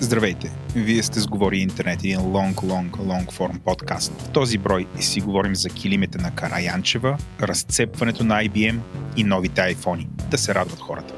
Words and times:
Здравейте! 0.00 0.50
Вие 0.74 1.02
сте 1.02 1.20
с 1.20 1.26
Говори 1.26 1.58
Интернет, 1.58 2.04
един 2.04 2.18
long, 2.18 2.54
long, 2.54 2.90
long 2.90 3.32
form 3.32 3.58
подкаст. 3.58 4.12
В 4.22 4.28
този 4.28 4.58
брой 4.58 4.86
си 5.00 5.20
говорим 5.20 5.54
за 5.54 5.68
килимите 5.68 6.18
на 6.18 6.30
Караянчева, 6.30 7.18
разцепването 7.42 8.24
на 8.24 8.34
IBM 8.44 8.78
и 9.16 9.24
новите 9.24 9.60
айфони. 9.60 10.08
Да 10.30 10.38
се 10.38 10.54
радват 10.54 10.80
хората. 10.80 11.14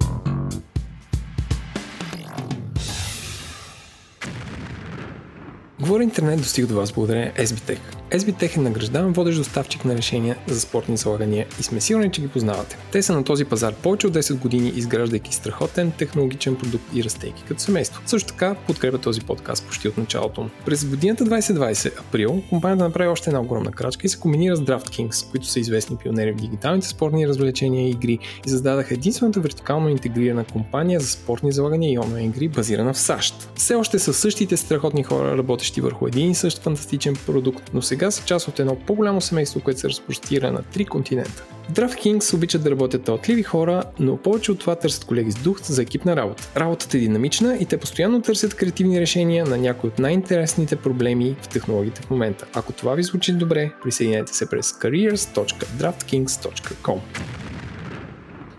Говори 5.81 6.03
интернет 6.03 6.39
достига 6.39 6.67
до 6.67 6.75
вас 6.75 6.93
благодарение 6.93 7.33
SBTech. 7.33 7.98
SBTech 8.11 8.57
е 8.57 8.61
награждаван 8.61 9.13
водещ 9.13 9.39
доставчик 9.39 9.85
на 9.85 9.97
решения 9.97 10.37
за 10.47 10.61
спортни 10.61 10.97
залагания 10.97 11.47
и 11.61 11.63
сме 11.63 11.81
сигурни, 11.81 12.11
че 12.11 12.21
ги 12.21 12.29
познавате. 12.29 12.79
Те 12.93 13.03
са 13.03 13.13
на 13.13 13.25
този 13.25 13.45
пазар 13.45 13.75
повече 13.75 14.07
от 14.07 14.15
10 14.15 14.39
години, 14.39 14.69
изграждайки 14.69 15.35
страхотен 15.35 15.91
технологичен 15.91 16.57
продукт 16.57 16.85
и 16.95 17.05
растейки 17.05 17.45
като 17.49 17.61
семейство. 17.61 18.03
Също 18.07 18.29
така 18.29 18.55
подкрепя 18.67 18.99
този 18.99 19.21
подкаст 19.21 19.67
почти 19.67 19.89
от 19.89 19.99
началото 19.99 20.41
му. 20.41 20.51
През 20.65 20.85
годината 20.85 21.25
2020, 21.25 22.01
април, 22.01 22.43
компанията 22.49 22.85
направи 22.85 23.09
още 23.09 23.31
една 23.31 23.41
огромна 23.41 23.71
крачка 23.71 24.07
и 24.07 24.09
се 24.09 24.19
комбинира 24.19 24.57
с 24.57 24.61
DraftKings, 24.61 25.31
които 25.31 25.47
са 25.47 25.61
известни 25.61 25.97
пионери 25.97 26.33
в 26.33 26.37
дигиталните 26.37 26.89
спортни 26.89 27.29
развлечения 27.29 27.87
и 27.87 27.91
игри 27.91 28.19
и 28.47 28.51
създадаха 28.51 28.95
единствената 28.95 29.41
вертикално 29.41 29.89
интегрирана 29.89 30.45
компания 30.45 31.01
за 31.01 31.09
спортни 31.09 31.53
залагания 31.53 31.93
и 31.93 31.99
онлайн 31.99 32.25
игри, 32.25 32.49
базирана 32.49 32.93
в 32.93 32.99
САЩ. 32.99 33.51
Все 33.55 33.75
още 33.75 33.99
са 33.99 34.15
същите 34.15 34.57
страхотни 34.57 35.03
хора, 35.03 35.39
работещи 35.39 35.81
върху 35.81 36.07
един 36.07 36.31
и 36.31 36.35
същ 36.35 36.63
фантастичен 36.63 37.17
продукт, 37.27 37.71
но 37.75 37.83
сега 37.83 37.98
са 38.11 38.25
част 38.25 38.49
от 38.49 38.61
едно 38.61 38.77
по-голямо 38.77 39.21
семейство, 39.21 39.61
което 39.61 39.81
се 39.81 39.89
разпростира 39.89 40.53
на 40.53 40.63
три 40.63 40.85
континента. 40.85 41.45
DraftKings 41.73 42.35
обичат 42.35 42.63
да 42.63 42.71
работят 42.71 43.03
талантливи 43.03 43.43
хора, 43.43 43.83
но 43.99 44.17
повече 44.17 44.53
от 44.53 44.59
това 44.59 44.77
търсят 44.77 45.05
колеги 45.05 45.33
с 45.33 45.35
дух 45.35 45.63
за 45.63 45.83
екипна 45.83 46.17
работа. 46.17 46.49
Работата 46.57 46.97
е 46.97 47.01
динамична 47.01 47.57
и 47.61 47.67
те 47.67 47.77
постоянно 47.77 48.23
търсят 48.23 48.55
креативни 48.55 49.01
решения 49.01 49.47
на 49.47 49.59
някои 49.59 49.89
от 49.89 49.99
най-интересните 49.99 50.77
проблеми 50.77 51.37
в 51.43 51.49
технологиите 51.49 52.03
в 52.03 52.11
момента. 52.11 52.47
Ако 52.55 52.73
това 52.73 52.95
ви 52.95 53.03
звучи 53.03 53.33
добре, 53.33 53.73
присъединете 53.83 54.35
се 54.35 54.51
през 54.51 54.73
careers.draftkings.com. 54.73 56.99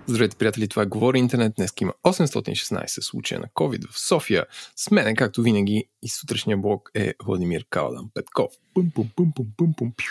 Здравейте, 0.10 0.36
приятели, 0.36 0.68
това 0.68 0.84
е 0.84 0.86
Говори 0.86 1.20
Интернет. 1.20 1.54
Днес 1.56 1.74
има 1.82 1.94
816 2.04 3.02
случая 3.02 3.40
на 3.40 3.48
COVID 3.48 3.92
в 3.92 4.00
София. 4.00 4.46
С 4.76 4.92
мен, 4.92 5.16
както 5.16 5.42
винаги, 5.42 5.86
и 6.04 6.10
сутрешния 6.10 6.58
блог 6.58 6.92
е 6.96 7.14
Владимир 7.24 7.66
Каладан 7.70 8.10
Петков. 8.14 8.52
Пум, 8.74 8.92
пум, 8.96 9.10
пум, 9.16 9.32
пум, 9.36 9.46
пум, 9.58 9.74
пум, 9.78 9.92
пю. 9.98 10.04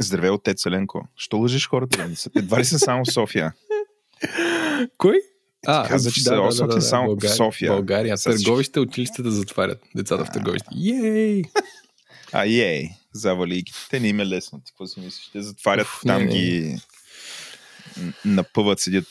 Здравей, 0.00 0.30
отец 0.30 0.66
Еленко. 0.66 1.08
Що 1.16 1.36
лъжиш 1.36 1.68
хората? 1.68 2.08
Едва 2.36 2.60
ли 2.60 2.64
са 2.64 2.78
само 2.78 3.04
в 3.04 3.12
София? 3.12 3.52
Кой? 4.98 5.16
А, 5.66 5.88
каза, 5.88 6.12
че 6.12 6.22
са 6.22 6.34
800 6.34 6.78
само 6.78 7.06
България, 7.06 7.30
в 7.30 7.36
София. 7.36 7.72
България. 7.72 8.16
Търговище, 8.16 8.80
училищата 8.80 9.30
затварят. 9.30 9.82
Децата 9.96 10.24
в 10.24 10.30
търговище. 10.32 10.68
Ей! 10.84 11.42
А, 12.32 12.46
ей, 12.46 12.88
завалийки. 13.12 13.72
Те 13.90 14.00
не 14.00 14.08
им 14.08 14.20
е 14.20 14.26
лесно. 14.26 14.60
Ти 14.64 14.72
какво 14.72 14.86
си 14.86 15.00
мислиш? 15.00 15.30
Те 15.32 15.42
затварят 15.42 15.86
Уф, 15.86 16.00
там 16.06 16.18
не, 16.18 16.24
не. 16.24 16.32
ги 16.32 16.78
напъват, 18.24 18.80
седят 18.80 19.04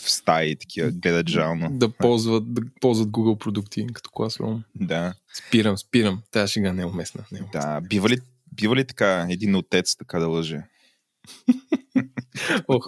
в 0.00 0.10
стаи, 0.10 0.56
такива, 0.56 0.90
гледат 0.90 1.28
жално. 1.28 1.68
Да 1.70 1.88
ползват, 1.90 2.54
да 2.54 2.62
ползват 2.80 3.08
Google 3.08 3.38
продукти 3.38 3.86
като 3.92 4.10
Classroom. 4.10 4.62
Да, 4.74 5.14
Спирам, 5.34 5.78
спирам. 5.78 6.22
Тая 6.30 6.46
шега 6.48 6.72
не 6.72 6.82
е 6.82 6.86
уместна. 6.86 7.24
Не 7.32 7.38
е 7.38 7.42
уместна. 7.42 7.60
да. 7.60 7.80
Бива 7.80 8.08
ли, 8.08 8.18
бива 8.52 8.76
ли 8.76 8.84
така 8.84 9.26
един 9.30 9.56
отец 9.56 9.96
така 9.96 10.18
да 10.18 10.26
лъже? 10.28 10.62
Ох, 12.68 12.86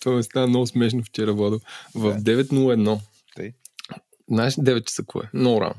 това 0.00 0.16
ми 0.16 0.22
стана 0.22 0.46
много 0.46 0.66
смешно 0.66 1.02
вчера, 1.02 1.32
Владо. 1.32 1.60
В 1.94 2.16
9.01. 2.16 2.98
Тъй. 3.36 3.52
Знаеш 4.28 4.54
9 4.54 4.84
часа 4.84 5.04
кое? 5.06 5.30
Много 5.34 5.60
рано. 5.60 5.74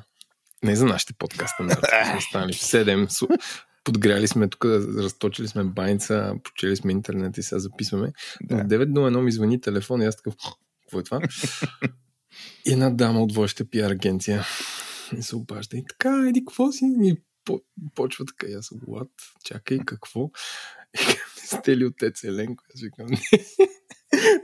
Не 0.64 0.76
за 0.76 0.86
нашите 0.86 1.14
подкаста, 1.14 1.64
не. 1.64 1.74
сме 2.12 2.22
станали 2.22 2.54
в 2.54 2.58
7. 2.58 3.08
су- 3.08 3.38
Подгряли 3.84 4.28
сме 4.28 4.48
тук, 4.48 4.66
разточили 4.66 5.48
сме 5.48 5.64
баница, 5.64 6.34
почели 6.44 6.76
сме 6.76 6.92
интернет 6.92 7.38
и 7.38 7.44
сега 7.44 7.60
записваме. 7.60 8.12
Да. 8.42 8.56
В 8.56 8.60
9.01 8.60 9.22
ми 9.22 9.32
звъни 9.32 9.62
телефон 9.62 10.02
и 10.02 10.06
аз 10.06 10.16
такъв, 10.16 10.34
какво 10.96 11.18
е 11.18 11.20
това? 11.20 11.28
и 12.66 12.72
една 12.72 12.90
дама 12.90 13.24
от 13.24 13.34
водеща 13.36 13.70
пиар 13.70 13.92
агенция 13.92 14.46
и 15.18 15.22
се 15.22 15.36
обажда 15.36 15.78
и 15.78 15.86
така, 15.90 16.26
еди, 16.30 16.46
какво 16.46 16.72
си? 16.72 16.86
И 17.04 17.16
по- 17.46 17.62
почва 17.96 18.26
така, 18.26 18.48
аз 18.58 18.70
what? 18.70 19.10
Чакай, 19.44 19.80
какво? 19.86 20.32
И 21.44 21.48
сте 21.48 21.78
ли 21.78 21.86
отец 21.86 22.24
Еленко? 22.24 22.64
Аз 22.76 22.82
викам, 22.82 23.08
не. 23.08 23.22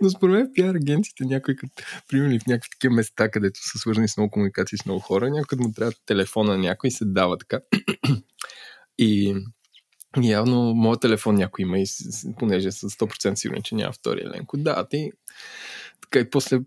Но 0.01 0.09
според 0.09 0.35
мен 0.35 0.51
пиар 0.53 0.75
агенциите 0.75 1.25
някой, 1.25 1.55
като, 1.55 1.83
примерно 2.07 2.39
в 2.39 2.47
някакви 2.47 2.69
такива 2.69 2.95
места, 2.95 3.31
където 3.31 3.59
са 3.63 3.79
свързани 3.79 4.07
с 4.07 4.17
много 4.17 4.31
комуникации 4.31 4.77
с 4.77 4.85
много 4.85 4.99
хора, 4.99 5.29
някой 5.29 5.57
му 5.57 5.73
трябва 5.73 5.93
телефона 6.05 6.51
на 6.51 6.57
някой 6.57 6.87
и 6.87 6.91
се 6.91 7.05
дава 7.05 7.37
така. 7.37 7.59
и 8.97 9.35
явно 10.21 10.73
моят 10.73 11.01
телефон 11.01 11.35
някой 11.35 11.63
има 11.63 11.79
и 11.79 11.85
понеже 12.39 12.71
съм 12.71 12.89
100% 12.89 13.35
сигурен, 13.35 13.61
че 13.61 13.75
няма 13.75 13.93
втори 13.93 14.21
Еленко. 14.21 14.57
Да, 14.57 14.87
ти 14.89 15.11
така 16.01 16.19
и 16.19 16.29
после 16.29 16.59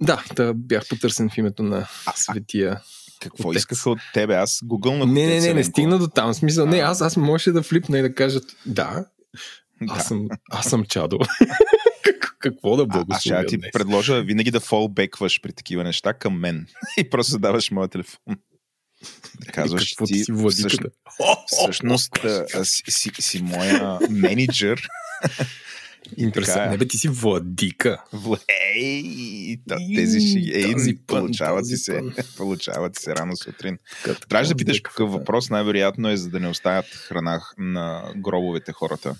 да, 0.00 0.24
да, 0.34 0.54
бях 0.54 0.88
потърсен 0.88 1.30
в 1.30 1.38
името 1.38 1.62
на 1.62 1.88
светия. 2.14 2.80
Какво 3.20 3.48
Отец. 3.48 3.60
искаха 3.60 3.90
от 3.90 3.98
тебе? 4.14 4.34
Аз 4.34 4.60
гугълнах 4.64 5.08
Не, 5.08 5.26
не, 5.26 5.40
не, 5.40 5.54
не 5.54 5.64
стигна 5.64 5.98
до 5.98 6.08
там. 6.08 6.34
Смисъл, 6.34 6.66
не, 6.66 6.78
А. 6.78 6.90
аз, 6.90 7.00
аз 7.00 7.16
можеше 7.16 7.52
да 7.52 7.62
флипна 7.62 7.98
и 7.98 8.02
да 8.02 8.14
кажа, 8.14 8.40
да, 8.66 9.06
Да. 9.82 9.94
аз 9.94 10.08
съм, 10.08 10.28
аз 10.50 10.66
съм 10.66 10.84
чадо. 10.84 11.18
Как- 12.02 12.36
Какво 12.40 12.76
да 12.76 12.82
А, 12.82 12.86
аз 12.86 12.90
ще 12.90 13.04
благословя 13.04 13.46
ти 13.46 13.56
днес? 13.56 13.70
предложа 13.72 14.22
винаги 14.22 14.50
да 14.50 14.60
фолбекваш 14.60 15.40
при 15.40 15.52
такива 15.52 15.84
неща 15.84 16.12
към 16.12 16.38
мен. 16.40 16.66
И 16.98 17.10
просто 17.10 17.38
даваш 17.38 17.70
моя 17.70 17.88
телефон. 17.88 18.36
Да 19.46 19.52
казваш, 19.52 19.94
ти 19.94 20.04
ти 20.04 20.24
си 20.24 20.32
владиката? 20.32 20.88
всъщност, 21.46 22.24
а, 22.24 22.64
си, 22.64 22.82
си, 22.88 23.10
си 23.18 23.42
моя 23.42 23.98
менеджер. 24.10 24.88
И 26.16 26.30
Представ... 26.30 26.54
така, 26.54 26.70
Не 26.70 26.76
бе, 26.76 26.88
ти 26.88 26.98
си 26.98 27.08
владика. 27.08 28.04
Ей, 28.74 29.60
та, 29.68 29.76
тези 29.94 30.20
шеги, 30.20 30.52
ей, 30.54 30.72
Този 30.72 30.98
пън, 31.06 31.20
получава 31.20 31.62
ти 31.62 31.62
този 31.62 31.76
се, 31.76 31.92
пън. 31.92 32.14
получава 32.36 32.90
ти 32.90 33.02
се 33.02 33.16
рано 33.16 33.36
сутрин. 33.36 33.78
Така, 34.04 34.20
Трябваше 34.28 34.50
да 34.50 34.56
питаш 34.56 34.80
какъв 34.80 35.12
въпрос, 35.12 35.50
най-вероятно 35.50 36.10
е 36.10 36.16
за 36.16 36.28
да 36.28 36.40
не 36.40 36.48
оставят 36.48 36.86
храна 36.86 37.42
на 37.58 38.12
гробовете 38.16 38.72
хората. 38.72 39.16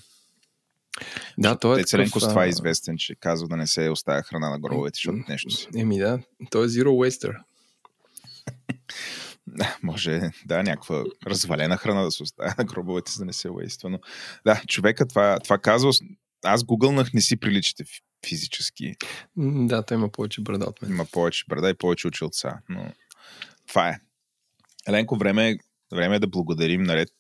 Да, 1.39 1.59
той 1.59 1.81
е 1.81 1.83
Тецеленко 1.83 2.21
с 2.21 2.29
това 2.29 2.45
е 2.45 2.49
известен, 2.49 2.97
че 2.99 3.15
казва 3.15 3.49
да 3.49 3.57
не 3.57 3.67
се 3.67 3.91
оставя 3.91 4.23
храна 4.23 4.51
на 4.51 4.59
гробовете, 4.59 4.95
защото 4.97 5.19
нещо 5.29 5.51
си. 5.51 5.69
Еми 5.77 5.99
да, 5.99 6.19
той 6.51 6.65
е 6.65 6.69
Zero 6.69 6.85
Waster. 6.87 7.37
Може, 9.83 10.21
да, 10.47 10.63
някаква 10.63 11.05
развалена 11.27 11.77
храна 11.77 12.03
да 12.03 12.11
се 12.11 12.23
оставя 12.23 12.55
на 12.59 12.65
гробовете, 12.65 13.13
за 13.13 13.19
да 13.19 13.25
не 13.25 13.33
се 13.33 13.51
уейства. 13.51 13.91
Но 13.91 13.99
да, 14.47 14.63
човека 14.67 15.09
това, 15.09 15.39
това 15.41 15.59
казва. 15.59 15.93
Аз 16.45 16.65
гугълнах, 16.65 17.13
не 17.13 17.21
си 17.21 17.37
приличате 17.37 17.85
фи- 17.85 18.03
физически. 18.27 18.95
Да, 19.37 19.83
той 19.83 19.97
има 19.97 20.09
повече 20.09 20.41
брада 20.41 20.65
от 20.65 20.83
мен. 20.83 20.91
Има 20.91 21.05
повече 21.05 21.45
брада 21.49 21.71
и 21.71 21.75
повече 21.75 22.09
очилца. 22.09 22.53
Но 22.69 22.93
това 23.67 23.89
е. 23.89 24.01
Еленко, 24.89 25.17
време, 25.17 25.51
е- 25.51 25.57
време 25.97 26.17
е 26.17 26.19
да 26.19 26.27
благодарим 26.27 26.83
наред. 26.83 27.13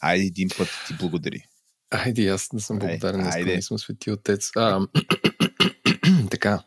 Айде 0.00 0.24
един 0.24 0.48
път 0.58 0.68
ти 0.86 0.94
благодари. 0.94 1.44
Айде, 1.90 2.28
аз 2.28 2.48
да 2.54 2.60
съм 2.60 2.78
благодарен, 2.78 3.20
днес 3.20 3.34
айде. 3.34 3.56
не 3.56 3.62
съм 3.62 3.78
свети 3.78 4.10
отец. 4.10 4.50
А, 4.56 4.86
така. 6.30 6.62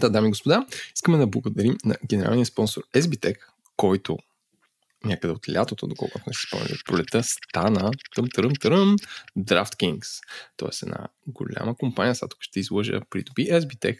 Да, 0.00 0.10
дами 0.10 0.26
и 0.26 0.30
господа, 0.30 0.66
искаме 0.94 1.18
да 1.18 1.26
благодарим 1.26 1.76
на 1.84 1.96
генералния 2.08 2.46
спонсор 2.46 2.82
SBTech, 2.94 3.36
който 3.76 4.18
някъде 5.04 5.32
от 5.32 5.48
лятото, 5.48 5.86
доколкото 5.86 6.24
не 6.26 6.34
си 6.34 6.40
спомням, 6.46 6.78
пролета, 6.84 7.22
стана 7.22 7.90
тъм 8.14 8.26
търъм 8.34 8.52
търъм 8.60 8.96
DraftKings. 9.38 10.06
Тоест 10.56 10.82
една 10.82 11.08
голяма 11.26 11.76
компания, 11.76 12.14
сега 12.14 12.28
тук 12.28 12.42
ще 12.42 12.60
излъжа, 12.60 13.00
придоби 13.10 13.46
SBTech 13.46 13.98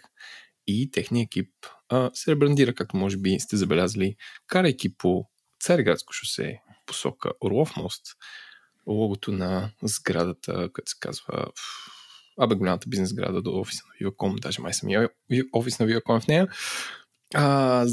и 0.67 0.91
техния 0.91 1.23
екип 1.23 1.51
а, 1.89 2.11
се 2.15 2.31
ребрандира, 2.31 2.75
както 2.75 2.97
може 2.97 3.17
би 3.17 3.41
сте 3.41 3.57
забелязали, 3.57 4.17
карайки 4.47 4.97
по 4.97 5.25
Цареградско 5.61 6.13
шосе 6.13 6.61
посока 6.87 7.31
Орлов 7.41 7.77
мост, 7.77 8.07
логото 8.87 9.33
на 9.33 9.71
сградата, 9.83 10.69
като 10.73 10.91
се 10.91 10.97
казва 11.01 11.47
Абе, 12.41 12.55
голямата 12.55 12.89
бизнес 12.89 13.09
сграда 13.09 13.43
до 13.43 13.61
офиса 13.61 13.83
на 13.87 14.07
Viacom, 14.07 14.41
даже 14.41 14.63
май 14.63 14.73
съм 14.73 14.89
офис 15.53 15.79
на 15.79 15.87
Viacom 15.87 16.21
в 16.21 16.27
нея. 16.27 16.49
А, 17.35 17.85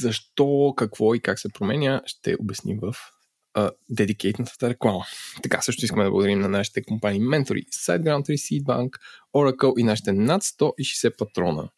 защо, 0.00 0.74
какво 0.76 1.14
и 1.14 1.20
как 1.20 1.38
се 1.38 1.48
променя, 1.48 2.02
ще 2.06 2.36
обясним 2.40 2.78
в 2.82 2.94
дедикейтната 3.90 4.70
реклама. 4.70 5.04
Така, 5.42 5.60
също 5.62 5.84
искаме 5.84 6.04
да 6.04 6.10
благодарим 6.10 6.40
на 6.40 6.48
нашите 6.48 6.82
компании 6.82 7.20
ментори 7.20 7.62
SiteGround 7.62 8.28
3, 8.28 8.62
Seedbank, 8.62 8.90
Oracle 9.36 9.80
и 9.80 9.82
нашите 9.82 10.12
над 10.12 10.42
160 10.42 11.16
патрона, 11.16 11.68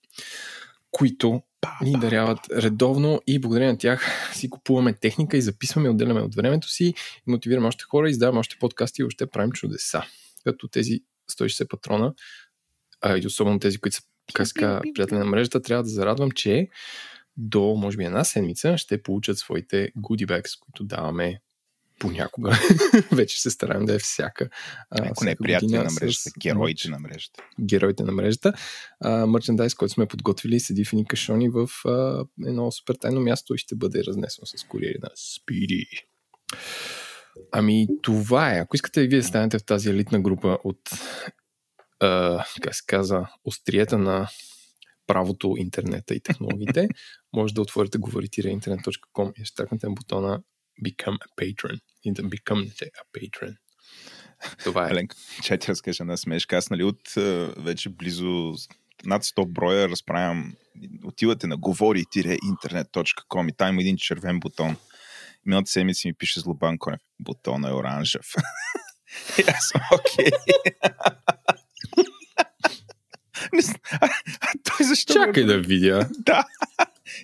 които 0.90 1.42
ни 1.82 1.92
даряват 1.92 2.38
редовно 2.52 3.22
и 3.26 3.40
благодарение 3.40 3.72
на 3.72 3.78
тях 3.78 4.30
си 4.34 4.50
купуваме 4.50 4.92
техника 4.92 5.36
и 5.36 5.42
записваме, 5.42 5.88
отделяме 5.88 6.20
от 6.20 6.34
времето 6.34 6.68
си 6.68 6.84
и 6.84 6.94
мотивираме 7.26 7.66
още 7.66 7.84
хора, 7.84 8.10
издаваме 8.10 8.38
още 8.38 8.56
подкасти 8.60 9.02
и 9.02 9.04
още 9.04 9.26
правим 9.26 9.52
чудеса. 9.52 10.02
Като 10.44 10.68
тези 10.68 11.00
160 11.32 11.68
патрона, 11.68 12.14
а 13.00 13.18
и 13.18 13.26
особено 13.26 13.58
тези, 13.58 13.78
които 13.78 13.96
са 13.96 14.02
как 14.34 14.46
казва, 14.54 14.80
приятели 14.94 15.18
на 15.18 15.24
мрежата, 15.24 15.62
трябва 15.62 15.82
да 15.82 15.88
зарадвам, 15.88 16.30
че 16.30 16.68
до, 17.40 17.74
може 17.76 17.96
би, 17.96 18.04
една 18.04 18.24
седмица 18.24 18.78
ще 18.78 19.02
получат 19.02 19.38
своите 19.38 19.92
goodie 19.96 20.58
които 20.60 20.84
даваме 20.84 21.40
понякога. 22.00 22.58
Вече 23.12 23.40
се 23.40 23.50
стараем 23.50 23.84
да 23.84 23.94
е 23.94 23.98
всяка. 23.98 24.48
Ако 24.90 25.24
не 25.24 25.30
е 25.30 25.36
приятели 25.36 25.72
на 25.72 25.90
мрежата, 26.00 26.30
героите 26.38 26.88
на 26.88 26.98
мрежата. 26.98 27.42
Героите 27.60 28.02
на 28.02 28.12
мрежата. 28.12 28.52
Мърчендайз, 29.04 29.74
който 29.74 29.94
сме 29.94 30.06
подготвили, 30.06 30.60
седи 30.60 30.84
в 30.84 30.92
едни 30.92 31.06
кашони 31.06 31.48
в 31.48 31.68
а, 31.84 32.24
едно 32.46 32.70
супер 32.70 32.94
тайно 32.94 33.20
място 33.20 33.54
и 33.54 33.58
ще 33.58 33.74
бъде 33.74 34.04
разнесено 34.04 34.46
с 34.46 34.64
куриери 34.64 34.98
на 35.02 35.08
Speedy. 35.08 35.86
Ами, 37.52 37.86
това 38.02 38.54
е. 38.54 38.58
Ако 38.58 38.76
искате 38.76 39.00
и 39.00 39.08
вие 39.08 39.18
да 39.18 39.26
станете 39.26 39.58
в 39.58 39.64
тази 39.64 39.90
елитна 39.90 40.20
група 40.20 40.58
от, 40.64 40.90
а, 42.00 42.44
как 42.62 42.74
се 42.74 42.82
казва, 42.86 43.28
острията 43.44 43.98
на 43.98 44.28
правото, 45.10 45.54
интернета 45.58 46.14
и 46.14 46.20
технологиите, 46.20 46.88
може 47.32 47.54
да 47.54 47.60
отворите 47.60 47.98
говоритирeinternet.com 47.98 49.32
и 49.36 49.44
ще 49.44 49.54
на 49.82 49.90
бутона 49.90 50.42
Become 50.84 51.18
a 51.18 51.28
Patron 51.40 51.80
и 52.04 52.12
да 52.12 52.22
become 52.22 52.70
a 52.84 53.02
Patron. 53.16 53.56
Това 54.64 54.86
е. 54.86 54.90
Еленко, 54.90 55.16
че 55.42 55.58
ти 55.58 55.68
разкажа 55.68 56.04
смешка. 56.16 56.56
Аз, 56.56 56.70
нали, 56.70 56.84
от 56.84 57.14
вече 57.56 57.88
близо 57.88 58.54
над 59.04 59.24
100 59.24 59.46
броя 59.46 59.88
разправям, 59.88 60.54
отивате 61.04 61.46
на 61.46 61.56
говори-интернет.com 61.56 63.50
и 63.50 63.56
там 63.56 63.68
има 63.68 63.82
един 63.82 63.96
червен 63.96 64.40
бутон. 64.40 64.76
Миналата 65.46 65.70
седмица 65.70 66.08
ми 66.08 66.14
пише 66.14 66.40
Злобан 66.40 66.78
Конев. 66.78 67.00
Бутон 67.20 67.64
е 67.64 67.72
оранжев. 67.72 68.26
и 69.38 69.42
аз 69.48 69.72
окей. 73.58 73.74
а, 74.00 74.08
а 74.40 74.52
той 74.64 74.86
защо? 74.86 75.14
Чакай 75.14 75.44
да 75.44 75.58
видя. 75.58 76.08
да. 76.18 76.44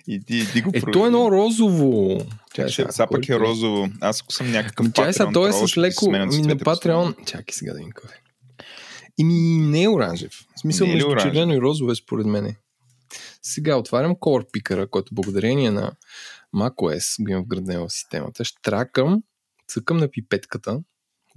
Иди, 0.07 0.37
иди 0.37 0.61
го 0.61 0.71
е, 0.73 0.81
то 0.93 1.03
е 1.03 1.07
едно 1.07 1.31
розово. 1.31 2.17
Чакай, 2.53 2.71
сега, 2.71 2.91
сега 2.91 3.07
пък 3.07 3.29
е 3.29 3.39
розово. 3.39 3.89
Аз 4.01 4.21
ако 4.21 4.33
съм 4.33 4.51
някакъв 4.51 4.85
ами, 4.85 4.93
Чакай 4.93 5.13
сега, 5.13 5.29
той 5.33 5.49
е 5.49 5.53
с 5.53 5.77
леко... 5.77 6.11
Ми 6.11 6.17
на 6.17 6.55
Patreon... 6.55 7.25
Чакай 7.25 7.51
сега 7.51 7.73
да 7.73 7.81
им 7.81 7.91
кажа. 7.91 8.13
Ими 9.17 9.33
не 9.57 9.83
е 9.83 9.89
оранжев. 9.89 10.31
В 10.55 10.59
смисъл, 10.59 10.85
е 10.85 10.93
между 10.93 11.15
червено 11.15 11.53
и 11.53 11.61
розово 11.61 11.91
е 11.91 11.95
според 11.95 12.25
мене. 12.25 12.55
Сега 13.43 13.75
отварям 13.75 14.15
Core 14.15 14.45
Picker, 14.45 14.89
който 14.89 15.15
благодарение 15.15 15.71
на 15.71 15.91
macOS 16.55 17.23
го 17.23 17.31
имам 17.31 17.43
вграден 17.43 17.79
в 17.79 17.89
системата. 17.89 18.43
Штракам, 18.43 19.23
цъкам 19.67 19.97
на 19.97 20.11
пипетката, 20.11 20.79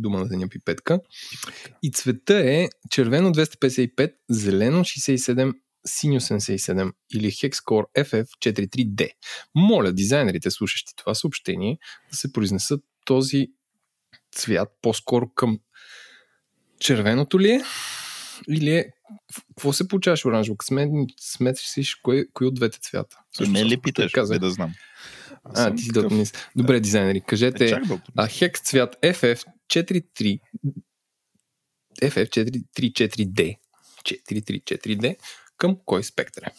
дума 0.00 0.18
на 0.18 0.28
деня 0.28 0.48
пипетка. 0.48 1.00
И 1.82 1.90
цвета 1.90 2.34
е 2.34 2.68
червено 2.90 3.32
255, 3.32 4.12
зелено 4.30 4.80
67, 4.80 5.54
синьо 5.86 6.20
77 6.20 6.92
или 7.14 7.30
Hexcore 7.30 7.84
FF43D. 7.98 9.10
Моля 9.54 9.92
дизайнерите, 9.92 10.50
слушащи 10.50 10.92
това 10.96 11.14
съобщение, 11.14 11.78
да 12.10 12.16
се 12.16 12.32
произнесат 12.32 12.80
този 13.04 13.46
цвят 14.32 14.68
по-скоро 14.82 15.28
към 15.34 15.58
червеното 16.80 17.40
ли 17.40 17.50
е 17.50 17.60
или 18.48 18.74
е 18.74 18.86
какво 19.48 19.72
се 19.72 19.88
получаваш 19.88 20.24
оранжево? 20.24 20.56
Сметиш 21.20 21.66
си 21.66 21.82
кой, 22.02 22.24
кой 22.32 22.46
от 22.46 22.54
двете 22.54 22.78
цвята? 22.80 23.18
Също, 23.36 23.52
не 23.52 23.64
ли 23.64 23.80
питаш, 23.80 24.12
каза. 24.12 24.38
да 24.38 24.50
знам. 24.50 24.72
а, 25.44 25.74
ти 25.74 25.82
си 25.82 25.92
такъв... 25.92 26.12
Добре, 26.56 26.80
дизайнери, 26.80 27.20
кажете 27.20 27.70
е, 27.70 27.80
а, 28.16 28.28
хекс 28.28 28.60
цвят 28.60 28.96
FF43 29.70 30.40
FF434D 32.02 33.58
434D 34.04 35.16
към 35.56 35.76
кой 35.86 36.04
спектър 36.04 36.42
е. 36.42 36.50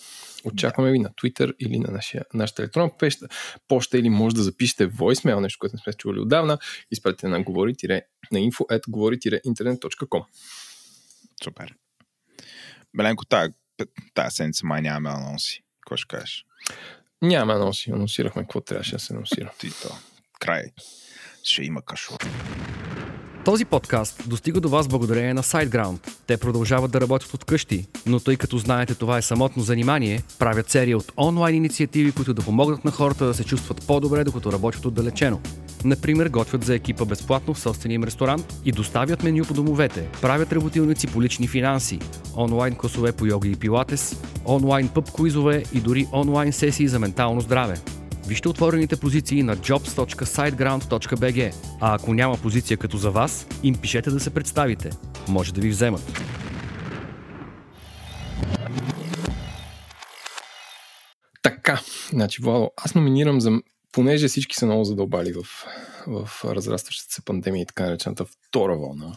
Очакваме 0.45 0.91
ви 0.91 0.99
на 0.99 1.09
Twitter 1.09 1.55
или 1.59 1.79
на 1.79 1.91
нашия, 1.91 2.25
нашата 2.33 2.61
електронна 2.61 2.97
пеща, 2.97 3.27
поща 3.67 3.97
или 3.97 4.09
може 4.09 4.35
да 4.35 4.43
запишете 4.43 4.89
voicemail, 4.89 5.39
нещо, 5.39 5.59
което 5.59 5.75
не 5.75 5.81
сме 5.81 5.93
чували 5.93 6.19
отдавна, 6.19 6.57
изпратите 6.91 7.27
на 7.27 7.43
говори 7.43 7.75
на 8.31 8.39
info 8.39 8.59
at 8.59 8.89
говори-интернет.com. 8.89 10.25
Супер. 11.43 11.75
Беленко, 12.95 13.25
тая 13.25 14.31
седмица 14.31 14.65
май 14.65 14.81
нямаме 14.81 15.09
анонси. 15.09 15.63
Какво 15.81 15.97
ще 15.97 16.07
кажеш? 16.07 16.45
Нямаме 17.21 17.53
анонси. 17.53 17.91
Анонсирахме 17.91 18.41
какво 18.41 18.61
трябваше 18.61 18.91
да 18.91 18.99
се 18.99 19.13
анонсира. 19.13 19.53
Ти 19.59 19.69
то. 19.81 19.89
Край. 20.39 20.63
Ще 21.43 21.63
има 21.63 21.81
кашур. 21.81 22.17
Този 23.45 23.65
подкаст 23.65 24.23
достига 24.27 24.61
до 24.61 24.69
вас 24.69 24.87
благодарение 24.87 25.33
на 25.33 25.43
SiteGround. 25.43 26.09
Те 26.27 26.37
продължават 26.37 26.91
да 26.91 27.01
работят 27.01 27.33
от 27.33 27.45
къщи, 27.45 27.87
но 28.05 28.19
тъй 28.19 28.37
като 28.37 28.57
знаете 28.57 28.95
това 28.95 29.17
е 29.17 29.21
самотно 29.21 29.63
занимание, 29.63 30.23
правят 30.39 30.69
серия 30.69 30.97
от 30.97 31.11
онлайн 31.17 31.55
инициативи, 31.55 32.11
които 32.11 32.33
да 32.33 32.41
помогнат 32.41 32.85
на 32.85 32.91
хората 32.91 33.25
да 33.25 33.33
се 33.33 33.43
чувстват 33.43 33.87
по-добре, 33.87 34.23
докато 34.23 34.51
работят 34.51 34.85
отдалечено. 34.85 35.39
Например, 35.85 36.29
готвят 36.29 36.63
за 36.63 36.75
екипа 36.75 37.05
безплатно 37.05 37.53
в 37.53 37.59
собствения 37.59 37.95
им 37.95 38.03
ресторант 38.03 38.53
и 38.65 38.71
доставят 38.71 39.23
меню 39.23 39.45
по 39.45 39.53
домовете, 39.53 40.09
правят 40.21 40.53
работилници 40.53 41.07
по 41.07 41.21
лични 41.21 41.47
финанси, 41.47 41.99
онлайн 42.37 42.75
класове 42.75 43.11
по 43.11 43.25
йога 43.25 43.47
и 43.47 43.55
пилатес, 43.55 44.15
онлайн 44.45 44.87
пъб 44.87 45.11
куизове 45.11 45.63
и 45.73 45.79
дори 45.79 46.07
онлайн 46.13 46.53
сесии 46.53 46.87
за 46.87 46.99
ментално 46.99 47.41
здраве. 47.41 47.77
Вижте 48.31 48.49
отворените 48.49 48.95
позиции 48.95 49.43
на 49.43 49.57
jobs.siteground.bg, 49.57 51.55
а 51.81 51.95
ако 51.95 52.13
няма 52.13 52.37
позиция 52.37 52.77
като 52.77 52.97
за 52.97 53.11
вас, 53.11 53.47
им 53.63 53.75
пишете 53.75 54.09
да 54.09 54.19
се 54.19 54.33
представите. 54.33 54.89
Може 55.27 55.53
да 55.53 55.61
ви 55.61 55.69
вземат. 55.69 56.21
Така, 61.41 61.81
значи, 62.09 62.41
Владо, 62.41 62.71
аз 62.77 62.95
номинирам 62.95 63.41
за 63.41 63.51
понеже 63.91 64.27
всички 64.27 64.55
са 64.55 64.65
много 64.65 64.83
задълбали 64.83 65.33
в, 65.33 65.43
в 66.07 66.45
разрастващата 66.45 67.13
се 67.13 67.25
пандемия 67.25 67.61
и 67.61 67.65
така 67.65 67.83
наречената 67.83 68.25
втора 68.25 68.77
вълна, 68.77 69.15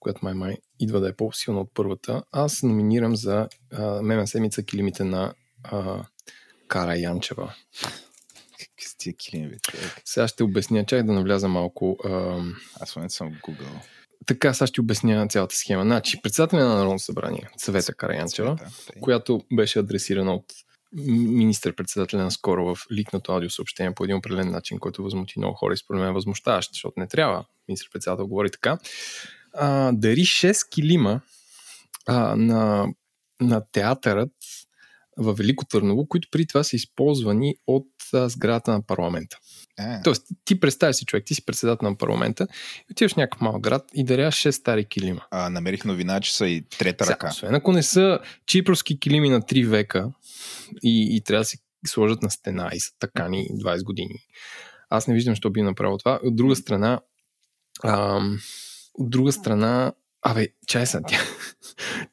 която 0.00 0.20
май-май 0.22 0.56
идва 0.80 1.00
да 1.00 1.08
е 1.08 1.16
по-силна 1.16 1.60
от 1.60 1.70
първата, 1.74 2.22
аз 2.32 2.62
номинирам 2.62 3.16
за 3.16 3.48
а, 3.72 4.02
мемен 4.02 4.26
седмица 4.26 4.62
килимите 4.62 5.04
на 5.04 5.34
а, 5.64 6.04
Кара 6.68 6.96
Янчева. 6.96 7.54
Тия 9.06 9.16
килими, 9.16 9.56
човек? 9.62 10.02
Сега 10.04 10.28
ще 10.28 10.42
обясня, 10.42 10.84
чай 10.86 11.02
да 11.02 11.12
навляза 11.12 11.48
малко. 11.48 11.98
А... 12.04 12.40
Аз 12.80 12.92
в 12.92 12.96
момента 12.96 13.14
съм 13.14 13.32
в 13.32 13.40
Google. 13.40 13.80
Така, 14.26 14.54
сега 14.54 14.66
ще 14.66 14.80
обясня 14.80 15.28
цялата 15.28 15.56
схема. 15.56 15.82
Значи, 15.82 16.22
председателя 16.22 16.64
на 16.64 16.74
Народното 16.74 17.04
събрание, 17.04 17.48
Съвета 17.56 17.94
Караянчева, 17.94 18.58
която 19.00 19.42
беше 19.52 19.78
адресирана 19.78 20.34
от 20.34 20.44
министър-председателя 20.92 22.22
на 22.22 22.30
скоро 22.30 22.74
в 22.74 22.78
ликнато 22.92 23.32
аудиосъобщение 23.32 23.94
по 23.94 24.04
един 24.04 24.16
определен 24.16 24.50
начин, 24.50 24.78
който 24.78 25.02
възмути 25.02 25.34
много 25.36 25.54
хора 25.54 25.74
и 25.74 25.76
според 25.76 26.00
мен 26.00 26.10
е 26.10 26.12
възмущаващ, 26.12 26.70
защото 26.72 27.00
не 27.00 27.08
трябва 27.08 27.44
министър-председател 27.68 28.26
говори 28.26 28.50
така, 28.50 28.78
а, 29.52 29.92
дари 29.92 30.20
6 30.20 30.68
килима 30.68 31.20
а, 32.06 32.36
на, 32.36 32.86
на 33.40 33.62
театърът 33.72 34.32
в 35.16 35.34
Велико 35.34 35.64
Търново, 35.64 36.06
които 36.06 36.28
при 36.30 36.46
това 36.46 36.64
са 36.64 36.76
използвани 36.76 37.54
от 37.66 37.88
а, 38.14 38.28
сградата 38.28 38.72
на 38.72 38.82
парламента. 38.82 39.38
А. 39.78 40.02
Тоест, 40.02 40.26
ти 40.44 40.60
представяш 40.60 40.96
си 40.96 41.04
човек, 41.04 41.24
ти 41.24 41.34
си 41.34 41.44
председател 41.44 41.88
на 41.88 41.96
парламента 41.96 42.46
и 42.90 42.92
отиваш 42.92 43.12
в 43.12 43.16
някакъв 43.16 43.40
малък 43.40 43.62
град 43.62 43.84
и 43.94 44.04
даряш 44.04 44.34
6 44.34 44.50
стари 44.50 44.84
килима. 44.84 45.20
А, 45.30 45.50
намерих 45.50 45.84
новина, 45.84 46.20
че 46.20 46.36
са 46.36 46.46
и 46.46 46.62
трета 46.78 47.06
ръка. 47.06 47.28
Освен 47.28 47.54
ако 47.54 47.72
не 47.72 47.82
са 47.82 48.18
чипровски 48.46 49.00
килими 49.00 49.30
на 49.30 49.40
3 49.40 49.66
века 49.66 50.10
и, 50.82 51.16
и 51.16 51.20
трябва 51.20 51.40
да 51.40 51.44
се 51.44 51.58
сложат 51.86 52.22
на 52.22 52.30
стена 52.30 52.70
и 52.74 52.80
са 52.80 52.92
такани 52.98 53.48
20 53.64 53.84
години. 53.84 54.14
Аз 54.90 55.08
не 55.08 55.14
виждам, 55.14 55.34
що 55.34 55.50
би 55.50 55.62
направил 55.62 55.98
това. 55.98 56.20
От 56.22 56.36
друга 56.36 56.56
страна, 56.56 57.00
ам, 57.84 58.38
от 58.94 59.10
друга 59.10 59.32
страна, 59.32 59.92
Абе, 60.28 60.48
чай 60.66 60.86
са, 60.86 61.00
тя, 61.08 61.18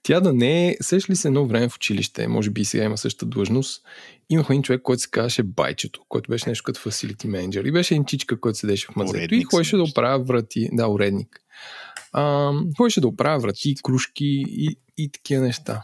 тя 0.04 0.20
да 0.20 0.34
не 0.34 0.70
е... 0.70 0.78
Сеш 0.82 1.10
ли 1.10 1.16
се 1.16 1.28
едно 1.28 1.48
време 1.48 1.70
в 1.70 1.76
училище, 1.76 2.28
може 2.28 2.50
би 2.50 2.62
и 2.62 2.66
сега 2.66 2.84
има 2.84 2.98
същата 2.98 3.26
длъжност, 3.26 3.84
имахме 4.30 4.56
един 4.56 4.64
човек, 4.64 4.82
който 4.82 5.02
се 5.02 5.10
казваше 5.10 5.44
Байчето, 5.44 6.02
който 6.10 6.30
беше 6.32 6.50
нещо 6.50 6.64
като 6.64 6.80
facility 6.80 7.26
manager 7.26 7.68
и 7.68 7.72
беше 7.72 7.94
един 7.94 8.06
чичка, 8.06 8.40
който 8.40 8.60
седеше 8.60 8.88
в 8.88 8.96
мазето 8.96 9.36
и 9.36 9.44
ходеше 9.44 9.76
да 9.76 9.84
оправя 9.84 10.24
врати, 10.24 10.70
да, 10.72 10.88
уредник. 10.88 11.40
А, 12.12 12.52
ходеше 12.78 13.02
да 13.02 13.08
оправя 13.08 13.40
врати, 13.40 13.76
кружки 13.84 14.44
и, 14.48 14.78
и 14.98 15.12
такива 15.12 15.44
неща. 15.44 15.84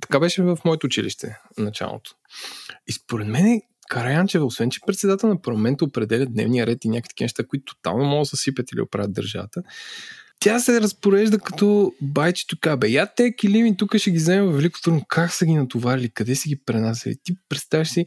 Така 0.00 0.20
беше 0.20 0.42
в 0.42 0.58
моето 0.64 0.86
училище, 0.86 1.36
началото. 1.58 2.10
И 2.86 2.92
според 2.92 3.28
мен 3.28 3.60
Караянчева, 3.88 4.44
освен 4.44 4.70
че 4.70 4.80
председател 4.86 5.28
на 5.28 5.42
парламента 5.42 5.84
определя 5.84 6.26
дневния 6.26 6.66
ред 6.66 6.84
и 6.84 6.88
някакви 6.88 7.24
неща, 7.24 7.44
които 7.44 7.74
тотално 7.74 8.04
могат 8.04 8.22
да 8.22 8.26
съсипят 8.26 8.72
или 8.72 8.80
оправят 8.80 9.12
държавата, 9.12 9.62
тя 10.40 10.60
се 10.60 10.80
разпорежда 10.80 11.38
като 11.38 11.92
байчето 12.02 12.76
бе, 12.76 12.88
Я 12.88 13.06
те 13.16 13.36
килими 13.36 13.76
тук 13.76 13.96
ще 13.96 14.10
ги 14.10 14.16
вземем 14.16 14.46
в 14.46 14.56
Велико 14.56 14.80
Турно. 14.82 15.02
Как 15.08 15.32
са 15.32 15.46
ги 15.46 15.54
натоварили? 15.54 16.10
Къде 16.10 16.34
са 16.34 16.48
ги 16.48 16.56
пренасили? 16.66 17.14
Ти 17.24 17.32
представяш 17.48 17.88
си 17.88 18.04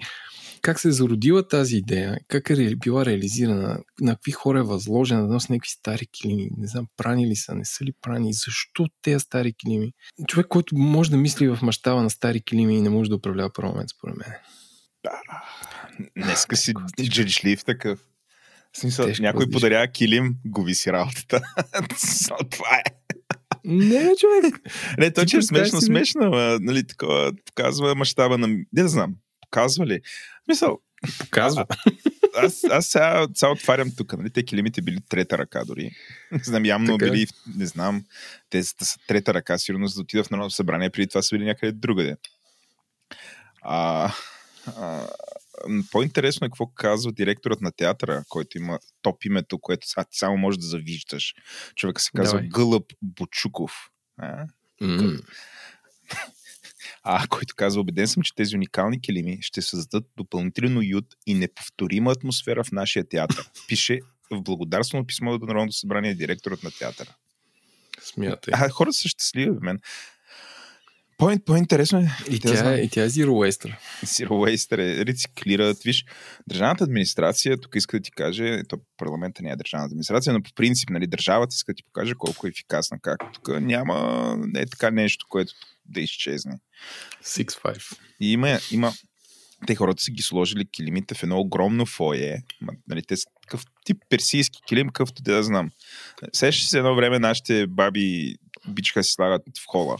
как 0.61 0.79
се 0.79 0.87
е 0.87 0.91
зародила 0.91 1.47
тази 1.47 1.77
идея, 1.77 2.17
как 2.27 2.49
е 2.49 2.75
била 2.75 3.05
реализирана, 3.05 3.79
на 4.01 4.15
какви 4.15 4.31
хора 4.31 4.59
е 4.59 4.63
възложена 4.63 5.27
да 5.27 5.33
някакви 5.33 5.69
стари 5.69 6.07
килими. 6.07 6.49
Не 6.57 6.67
знам, 6.67 6.87
прани 6.97 7.27
ли 7.27 7.35
са, 7.35 7.55
не 7.55 7.65
са 7.65 7.85
ли 7.85 7.93
прани, 8.01 8.33
защо 8.33 8.87
тези 9.01 9.19
стари 9.19 9.53
килими? 9.53 9.91
Човек, 10.27 10.47
който 10.47 10.77
може 10.77 11.11
да 11.11 11.17
мисли 11.17 11.47
в 11.47 11.59
мащаба 11.61 12.01
на 12.01 12.09
стари 12.09 12.41
килими 12.41 12.77
и 12.77 12.81
не 12.81 12.89
може 12.89 13.09
да 13.09 13.15
управлява 13.15 13.53
парламент, 13.53 13.89
според 13.89 14.15
мен. 14.17 14.33
Днеска 16.17 16.57
си 16.57 16.73
джеджлив 17.01 17.65
такъв. 17.65 17.99
В 18.73 18.79
смисъл, 18.79 19.05
Тежко 19.05 19.21
някой 19.23 19.39
въздишка. 19.39 19.55
подарява 19.57 19.87
килим, 19.87 20.35
губи 20.45 20.75
си 20.75 20.91
работата. 20.91 21.41
Това 22.51 22.75
е. 22.77 22.83
Не, 23.65 24.11
човек. 24.19 24.61
Не, 24.97 25.13
то 25.13 25.25
че 25.25 25.37
е 25.37 25.41
смешно, 25.41 25.81
смешно, 25.81 26.21
ама, 26.23 26.57
нали, 26.61 26.87
такова, 26.87 27.33
показва 27.45 27.95
мащаба 27.95 28.37
на... 28.37 28.47
Не 28.47 28.83
да 28.83 28.87
знам, 28.89 29.15
показва 29.41 29.87
ли? 29.87 29.99
Мисъл, 30.47 30.79
Показва. 31.19 31.65
аз, 32.35 32.63
аз 32.63 32.85
сега, 32.85 33.27
сега 33.33 33.51
отварям 33.51 33.91
тук, 33.97 34.17
нали, 34.17 34.29
те 34.29 34.43
килимите 34.45 34.81
били 34.81 34.97
трета 35.09 35.37
ръка 35.37 35.65
дори. 35.65 35.91
Не 36.31 36.39
знам, 36.43 36.65
явно 36.65 36.97
Така 36.97 37.09
е. 37.09 37.11
били, 37.11 37.27
не 37.55 37.65
знам, 37.65 38.05
те 38.49 38.63
са 38.63 38.75
са 38.81 38.97
трета 39.07 39.33
ръка, 39.33 39.57
сигурно 39.57 39.87
за 39.87 39.95
да 39.95 40.01
отида 40.01 40.23
в 40.23 40.29
Народно 40.31 40.49
събрание, 40.49 40.89
преди 40.89 41.07
това 41.07 41.21
са 41.21 41.35
били 41.35 41.45
някъде 41.45 41.71
другаде. 41.71 42.17
А, 43.61 44.11
а, 44.77 45.07
по-интересно 45.91 46.45
е 46.45 46.49
какво 46.49 46.67
казва 46.67 47.11
директорът 47.11 47.61
на 47.61 47.71
театъра, 47.71 48.23
който 48.29 48.57
има 48.57 48.79
топ 49.01 49.25
името, 49.25 49.59
което 49.59 49.87
ти 49.87 50.17
само 50.17 50.37
можеш 50.37 50.57
да 50.57 50.67
завиждаш. 50.67 51.33
Човека 51.75 52.01
се 52.01 52.11
казва 52.15 52.37
Давай. 52.37 52.49
Гълъб 52.49 52.85
Бучуков. 53.01 53.89
А? 54.17 54.45
М. 54.81 55.17
а, 57.03 57.27
който 57.27 57.55
казва, 57.55 57.81
убеден 57.81 58.07
съм, 58.07 58.23
че 58.23 58.35
тези 58.35 58.55
уникални 58.55 59.01
килими 59.01 59.37
ще 59.41 59.61
създадат 59.61 60.09
допълнителен 60.17 60.77
уют 60.77 61.05
и 61.25 61.33
неповторима 61.33 62.11
атмосфера 62.11 62.63
в 62.63 62.71
нашия 62.71 63.09
театър. 63.09 63.49
Пише 63.67 63.99
в 64.31 64.41
благодарствено 64.41 65.05
писмо 65.05 65.37
до 65.37 65.45
Народното 65.45 65.77
събрание 65.77 66.15
директорът 66.15 66.63
на 66.63 66.71
театъра. 66.71 67.15
Смятай. 68.01 68.53
А, 68.57 68.69
хората 68.69 68.93
са 68.93 69.09
щастливи, 69.09 69.51
мен. 69.61 69.79
По- 71.21 71.39
По-интересно 71.45 71.99
е. 71.99 72.07
И 72.29 72.39
тя, 72.39 72.73
е, 72.73 72.81
и 72.81 72.89
тя 72.89 73.03
е 73.03 73.09
Zero 73.09 73.27
Waster. 73.27 73.75
Zero 74.03 74.29
Waste 74.29 74.77
ре- 74.77 75.05
рециклират. 75.05 75.83
Виж, 75.83 76.05
държавната 76.47 76.83
администрация, 76.83 77.57
тук 77.61 77.75
иска 77.75 77.97
да 77.97 78.03
ти 78.03 78.11
каже, 78.11 78.61
то 78.67 78.77
парламента 78.97 79.43
не 79.43 79.49
е 79.49 79.55
държавната 79.55 79.91
администрация, 79.91 80.33
но 80.33 80.43
по 80.43 80.49
принцип, 80.55 80.89
нали, 80.89 81.07
държавата 81.07 81.53
иска 81.53 81.71
да 81.71 81.75
ти 81.75 81.83
покаже 81.83 82.13
колко 82.17 82.47
е 82.47 82.49
ефикасна. 82.49 82.99
Как 83.01 83.17
тук 83.33 83.61
няма 83.61 84.35
не 84.37 84.59
е 84.59 84.65
така 84.65 84.91
нещо, 84.91 85.25
което 85.29 85.53
да 85.85 86.01
изчезне. 86.01 86.59
6-5. 87.23 87.97
И 88.19 88.31
има, 88.31 88.59
има 88.71 88.93
те 89.67 89.75
хората 89.75 90.03
са 90.03 90.11
ги 90.11 90.21
сложили 90.21 90.65
килимите 90.71 91.15
в 91.15 91.23
едно 91.23 91.39
огромно 91.39 91.85
фое. 91.85 92.37
Нали, 92.87 93.01
те 93.03 93.17
са 93.17 93.25
такъв 93.41 93.63
тип 93.85 93.97
персийски 94.09 94.59
килим, 94.67 94.87
какъвто 94.87 95.23
да 95.23 95.43
знам. 95.43 95.71
Сещаш 96.33 96.69
се 96.69 96.77
едно 96.77 96.95
време 96.95 97.19
нашите 97.19 97.67
баби 97.67 98.35
бичка 98.67 99.03
си 99.03 99.11
слагат 99.11 99.41
в 99.63 99.65
хола. 99.67 99.97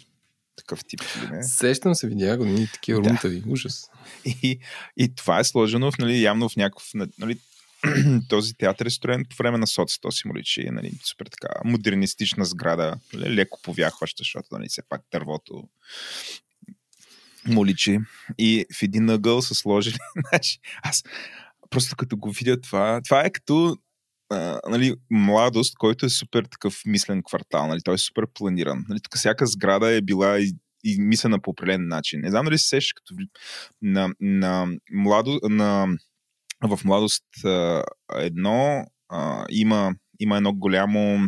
Такъв 0.56 0.86
тип 0.86 1.00
килим 1.14 1.34
е. 1.34 1.44
Сещам 1.44 1.96
се, 1.96 2.08
видях 2.08 2.38
го, 2.38 2.46
ни 2.46 2.68
такива 2.74 3.02
Да. 3.02 3.10
румтави. 3.10 3.44
Ужас. 3.48 3.86
И, 4.26 4.60
и 4.98 5.16
това 5.16 5.40
е 5.40 5.44
сложено 5.44 5.92
в, 5.92 5.98
нали, 5.98 6.22
явно 6.22 6.50
в 6.50 6.56
някакъв... 6.56 6.90
Нали, 7.20 7.38
този 8.30 8.54
театър 8.54 8.86
е 8.86 8.90
строен 8.90 9.26
по 9.30 9.36
време 9.36 9.58
на 9.58 9.68
соц, 9.68 10.00
то 10.00 10.12
си 10.12 10.28
му 10.28 10.36
личи, 10.36 10.70
нали, 10.72 10.92
супер 11.04 11.26
така 11.26 11.48
модернистична 11.66 12.46
сграда, 12.46 12.96
нали, 13.14 13.36
леко 13.36 13.60
повяхваща, 13.64 14.22
защото 14.22 14.48
нали, 14.52 14.70
все 14.70 14.82
пак 14.90 15.02
дървото 15.12 15.64
му 17.48 17.66
личи. 17.66 18.00
И 18.38 18.66
в 18.80 18.84
един 18.84 19.10
ъгъл 19.10 19.42
са 19.42 19.56
сложили, 19.56 19.98
значи, 20.30 20.60
аз 20.84 21.04
просто 21.70 21.96
като 21.96 22.18
го 22.18 22.32
видя 22.32 22.62
това, 22.62 23.02
това 23.06 23.26
е 23.26 23.30
като 23.30 23.78
а, 24.32 24.60
нали, 24.70 24.96
младост, 25.10 25.76
който 25.78 26.06
е 26.06 26.10
супер 26.10 26.44
такъв 26.44 26.82
мислен 26.86 27.24
квартал, 27.24 27.68
нали, 27.68 27.80
той 27.84 27.94
е 27.96 27.98
супер 27.98 28.28
планиран. 28.34 28.86
Нали, 28.90 29.00
тук 29.00 29.18
всяка 29.18 29.48
сграда 29.48 29.92
е 29.92 30.02
била 30.02 30.40
и, 30.40 30.54
и 30.84 31.02
мислена 31.02 31.40
по 31.42 31.50
определен 31.50 31.88
начин. 31.88 32.22
Не 32.22 32.30
знам 32.30 32.46
дали 32.46 32.58
се 32.58 32.68
сещаш 32.68 32.94
като 32.94 33.14
на, 33.82 34.10
на 34.20 34.68
младо, 34.92 35.40
на, 35.44 35.88
в 36.64 36.80
младост 36.86 37.46
а, 37.46 37.84
едно 38.16 38.86
а, 39.10 39.46
има, 39.50 39.94
има 40.20 40.38
едно 40.38 40.54
голямо 40.54 41.28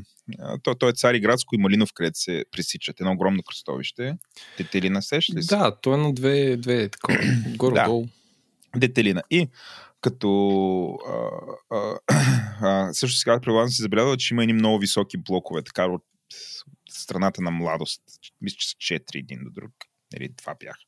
то, 0.63 0.75
то 0.75 0.89
е 0.89 0.93
Цари 0.93 1.19
Градско 1.19 1.55
и 1.55 1.57
Малинов, 1.57 1.89
където 1.93 2.19
се 2.19 2.45
пресичат. 2.51 2.99
Едно 2.99 3.11
огромно 3.11 3.43
кръстовище. 3.43 4.17
Детелина, 4.57 5.01
сещаш 5.01 5.35
ли 5.35 5.43
се? 5.43 5.55
Да, 5.55 5.75
то 5.81 5.93
е 5.93 5.97
на 5.97 6.13
две, 6.13 6.57
две 6.57 6.89
такова. 6.89 7.17
Горе-долу. 7.57 8.07
Детелина. 8.75 9.21
И 9.29 9.47
като 10.03 10.29
а, 11.07 11.97
а, 12.61 12.89
също 12.93 13.17
сега 13.17 13.39
предполагам 13.39 13.69
си 13.69 13.81
забелязва, 13.81 14.17
че 14.17 14.33
има 14.33 14.43
едни 14.43 14.53
много 14.53 14.79
високи 14.79 15.17
блокове, 15.17 15.63
така 15.63 15.85
от 15.85 16.03
страната 16.89 17.41
на 17.41 17.51
младост. 17.51 18.01
Мисля, 18.41 18.55
че 18.59 18.67
са 18.69 18.75
четири 18.79 19.19
един 19.19 19.39
до 19.43 19.51
друг. 19.51 19.71
Или 20.17 20.29
два 20.29 20.55
бяха. 20.59 20.79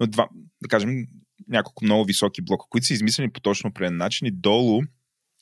Но 0.00 0.06
два, 0.06 0.28
да 0.62 0.68
кажем, 0.68 1.06
няколко 1.48 1.84
много 1.84 2.04
високи 2.04 2.42
блока, 2.42 2.66
които 2.70 2.86
са 2.86 2.92
измислени 2.92 3.32
по 3.32 3.40
точно 3.40 3.70
определен 3.70 3.96
начин 3.96 4.26
и 4.26 4.30
долу 4.30 4.82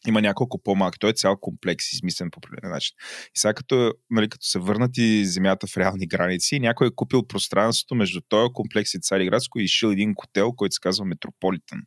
има 0.08 0.22
няколко 0.22 0.62
по-малки. 0.62 0.98
Той 0.98 1.10
е 1.10 1.14
цял 1.14 1.36
комплекс, 1.36 1.92
измислен 1.92 2.30
по 2.30 2.38
определен 2.38 2.70
начин. 2.70 2.94
И 3.36 3.38
сега 3.38 3.54
като, 3.54 3.92
нали, 4.10 4.28
като 4.28 4.46
се 4.46 4.58
върнати 4.58 5.26
земята 5.26 5.66
в 5.66 5.76
реални 5.76 6.06
граници, 6.06 6.60
някой 6.60 6.86
е 6.86 6.94
купил 6.94 7.26
пространството 7.26 7.94
между 7.94 8.20
този 8.28 8.52
комплекс 8.52 8.94
и 8.94 9.00
Цариградско 9.00 9.58
и 9.58 9.64
изшил 9.64 9.88
един 9.88 10.14
хотел, 10.16 10.52
който 10.52 10.72
се 10.72 10.80
казва 10.80 11.04
Метрополитън 11.04 11.82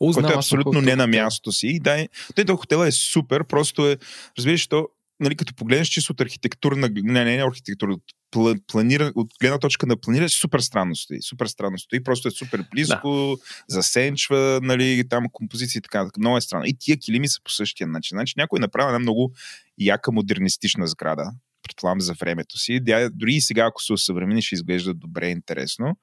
О, 0.00 0.12
който 0.12 0.32
е 0.32 0.36
абсолютно 0.36 0.80
не 0.80 0.96
на 0.96 1.06
мястото 1.06 1.52
си. 1.52 1.66
И 1.66 1.80
да, 1.80 2.06
той 2.34 2.44
този 2.44 2.56
хотел 2.56 2.76
е 2.76 2.92
супер, 2.92 3.44
просто 3.44 3.88
е, 3.88 3.96
разбираш, 4.38 4.66
то, 4.66 4.88
нали, 5.20 5.36
като 5.36 5.54
погледнеш 5.54 5.88
чисто 5.88 6.12
от 6.12 6.20
архитектурна, 6.20 6.88
не, 6.94 7.24
не, 7.24 7.36
не 7.36 7.42
архитектура, 7.42 7.92
от, 7.92 8.02
пла, 8.30 8.54
планира, 8.66 9.12
от 9.14 9.30
гледна 9.40 9.58
точка 9.58 9.86
на 9.86 9.96
планиране, 9.96 10.28
супер 10.28 10.60
странно 10.60 10.96
стои. 10.96 11.22
Супер 11.22 11.46
странно 11.46 11.78
стои, 11.78 12.04
просто 12.04 12.28
е 12.28 12.30
супер 12.30 12.64
близко, 12.70 13.36
да. 13.38 13.74
засенчва, 13.74 14.60
нали, 14.62 15.04
там 15.08 15.24
композиции 15.32 15.78
и 15.78 15.82
така, 15.82 16.04
така. 16.04 16.20
Много 16.20 16.36
е 16.36 16.40
странно. 16.40 16.64
И 16.66 16.76
тия 16.78 16.96
килими 16.96 17.28
са 17.28 17.40
по 17.44 17.50
същия 17.50 17.86
начин. 17.86 18.16
Значи 18.16 18.34
някой 18.36 18.58
е 18.58 18.60
направил 18.60 18.86
една 18.86 18.98
много 18.98 19.32
яка 19.78 20.12
модернистична 20.12 20.86
сграда, 20.86 21.30
предполагам 21.68 22.00
за 22.00 22.14
времето 22.14 22.58
си. 22.58 22.80
Дори 23.12 23.34
и 23.34 23.40
сега, 23.40 23.66
ако 23.66 23.82
се 23.82 23.92
осъвремени, 23.92 24.42
ще 24.42 24.54
изглежда 24.54 24.94
добре 24.94 25.28
интересно. 25.28 25.96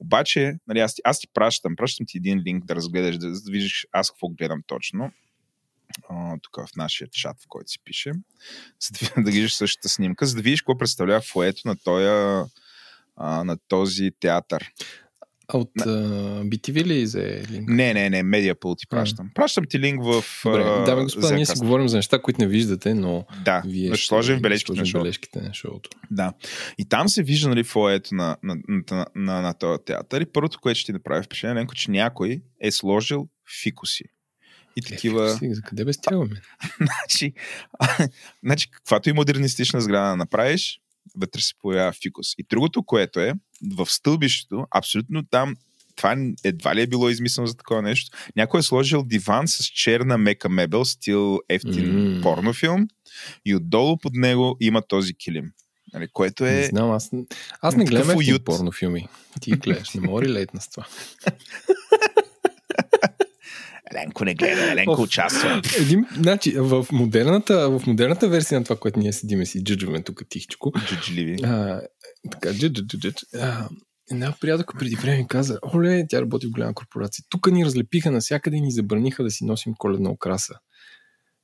Обаче, 0.00 0.54
нали, 0.66 0.80
аз, 0.80 0.94
ти, 0.94 1.02
аз 1.04 1.18
ти 1.18 1.28
пращам, 1.34 1.76
пращам 1.76 2.06
ти 2.06 2.18
един 2.18 2.42
линк 2.46 2.64
да 2.64 2.74
разгледаш, 2.74 3.18
да, 3.18 3.32
видиш 3.50 3.86
аз 3.92 4.10
какво 4.10 4.28
гледам 4.28 4.62
точно. 4.66 5.12
А, 6.08 6.38
тук 6.42 6.56
в 6.56 6.76
нашия 6.76 7.08
чат, 7.10 7.36
в 7.40 7.44
който 7.48 7.70
си 7.70 7.78
пишем, 7.84 8.16
за 8.80 9.12
да, 9.14 9.22
да 9.22 9.30
видиш 9.30 9.52
същата 9.52 9.88
снимка, 9.88 10.26
за 10.26 10.34
да 10.34 10.42
видиш 10.42 10.60
какво 10.60 10.78
представлява 10.78 11.20
фоето 11.20 11.60
на, 11.64 11.76
тоя, 11.76 12.46
на 13.18 13.58
този 13.68 14.10
театър. 14.20 14.72
А 15.54 15.58
от 15.58 15.70
uh, 15.78 16.48
BTV 16.48 16.84
ли 16.84 17.04
взе 17.04 17.42
линк? 17.50 17.68
Не, 17.68 17.94
не, 17.94 18.10
не, 18.10 18.22
Медиапул 18.22 18.74
ти 18.74 18.86
пращам. 18.86 19.30
Пращам 19.34 19.64
ти 19.68 19.78
линк 19.78 20.04
в 20.04 20.24
Добре, 20.44 20.62
а, 20.62 20.84
дами 20.84 21.00
и 21.00 21.04
господа, 21.04 21.34
ние 21.34 21.46
си 21.46 21.58
говорим 21.58 21.88
за 21.88 21.96
неща, 21.96 22.22
които 22.22 22.40
не 22.40 22.46
виждате, 22.46 22.94
но 22.94 23.26
Да, 23.44 23.62
вие 23.66 23.94
ще 23.94 24.06
сложим 24.06 24.38
в 24.38 24.40
бележките 24.40 24.72
на 24.72 24.76
сложим 24.76 24.90
шоуто. 24.90 25.02
бележките 25.02 25.40
на 25.40 25.54
шоуто. 25.54 25.90
Да. 26.10 26.32
И 26.78 26.88
там 26.88 27.08
се 27.08 27.22
вижда 27.22 27.48
нали, 27.48 27.64
фоето 27.64 28.14
на, 28.14 28.36
на, 28.42 28.56
на, 28.68 28.82
на, 28.90 29.06
на, 29.14 29.42
на 29.42 29.54
този 29.54 29.84
театър. 29.84 30.20
И 30.20 30.26
първото, 30.26 30.58
което 30.60 30.78
ще 30.80 30.86
ти 30.86 30.92
направи 30.92 31.22
впечатление, 31.24 31.56
Ленко, 31.56 31.74
че 31.74 31.90
някой 31.90 32.42
е 32.60 32.70
сложил 32.70 33.28
фикуси. 33.62 34.04
И 34.76 34.82
такива... 34.82 35.38
Е, 35.42 35.54
за 35.54 35.62
къде 35.62 35.84
бе 35.84 35.92
стягаме? 35.92 36.40
Значи, 36.76 37.32
значи, 38.44 38.70
каквато 38.70 39.10
и 39.10 39.12
модернистична 39.12 39.80
сграда 39.80 40.10
да 40.10 40.16
направиш, 40.16 40.80
вътре 41.16 41.40
се 41.40 41.54
появява 41.62 41.92
фикус. 41.92 42.26
И 42.38 42.44
другото, 42.50 42.82
което 42.82 43.20
е, 43.20 43.34
в 43.76 43.86
стълбището, 43.86 44.66
абсолютно 44.70 45.22
там, 45.30 45.56
това 45.96 46.16
едва 46.44 46.74
ли 46.74 46.82
е 46.82 46.86
било 46.86 47.08
измислено 47.08 47.46
за 47.46 47.56
такова 47.56 47.82
нещо. 47.82 48.18
Някой 48.36 48.60
е 48.60 48.62
сложил 48.62 49.02
диван 49.02 49.48
с 49.48 49.64
черна 49.64 50.18
мека 50.18 50.48
мебел, 50.48 50.84
стил 50.84 51.38
ефтин 51.48 51.72
mm. 51.72 52.22
порнофилм 52.22 52.88
и 53.44 53.54
отдолу 53.54 53.98
под 53.98 54.14
него 54.14 54.56
има 54.60 54.82
този 54.82 55.14
килим. 55.14 55.52
Нали, 55.94 56.08
което 56.12 56.44
Не 56.44 56.60
е... 56.60 56.64
знам, 56.64 56.90
аз, 56.90 57.10
аз 57.62 57.76
не 57.76 57.84
гледам 57.84 58.10
ефтин 58.10 58.38
порнофилми. 58.44 59.08
Ти 59.40 59.50
гледаш, 59.50 59.94
не 59.94 60.00
мога 60.00 60.22
релейтна 60.22 60.60
с 60.60 60.68
това. 60.68 60.86
Ленко 63.94 64.24
не 64.24 64.34
гледа, 64.34 64.74
Ленко 64.74 64.92
Оф. 64.92 64.98
участва. 64.98 65.62
Един, 65.80 66.06
значи, 66.16 66.54
в 66.56 66.86
модерната, 66.92 67.70
в 67.70 67.86
модерната 67.86 68.28
версия 68.28 68.60
на 68.60 68.64
това, 68.64 68.76
което 68.76 68.98
ние 68.98 69.12
седиме 69.12 69.46
си 69.46 69.64
джиджваме 69.64 70.02
тук 70.02 70.22
тихчко, 70.28 70.72
Джуджливи. 70.86 71.36
а, 71.44 71.80
така, 72.30 72.50
а, 73.40 73.68
една 74.10 74.34
приятелка 74.40 74.78
преди 74.78 74.96
време 74.96 75.16
ми 75.16 75.26
каза, 75.26 75.58
оле, 75.74 76.06
тя 76.08 76.20
работи 76.20 76.46
в 76.46 76.50
голяма 76.50 76.74
корпорация. 76.74 77.24
Тук 77.28 77.50
ни 77.50 77.64
разлепиха 77.64 78.10
навсякъде 78.10 78.56
и 78.56 78.60
ни 78.60 78.72
забраниха 78.72 79.22
да 79.24 79.30
си 79.30 79.44
носим 79.44 79.74
коледна 79.78 80.10
окраса. 80.10 80.54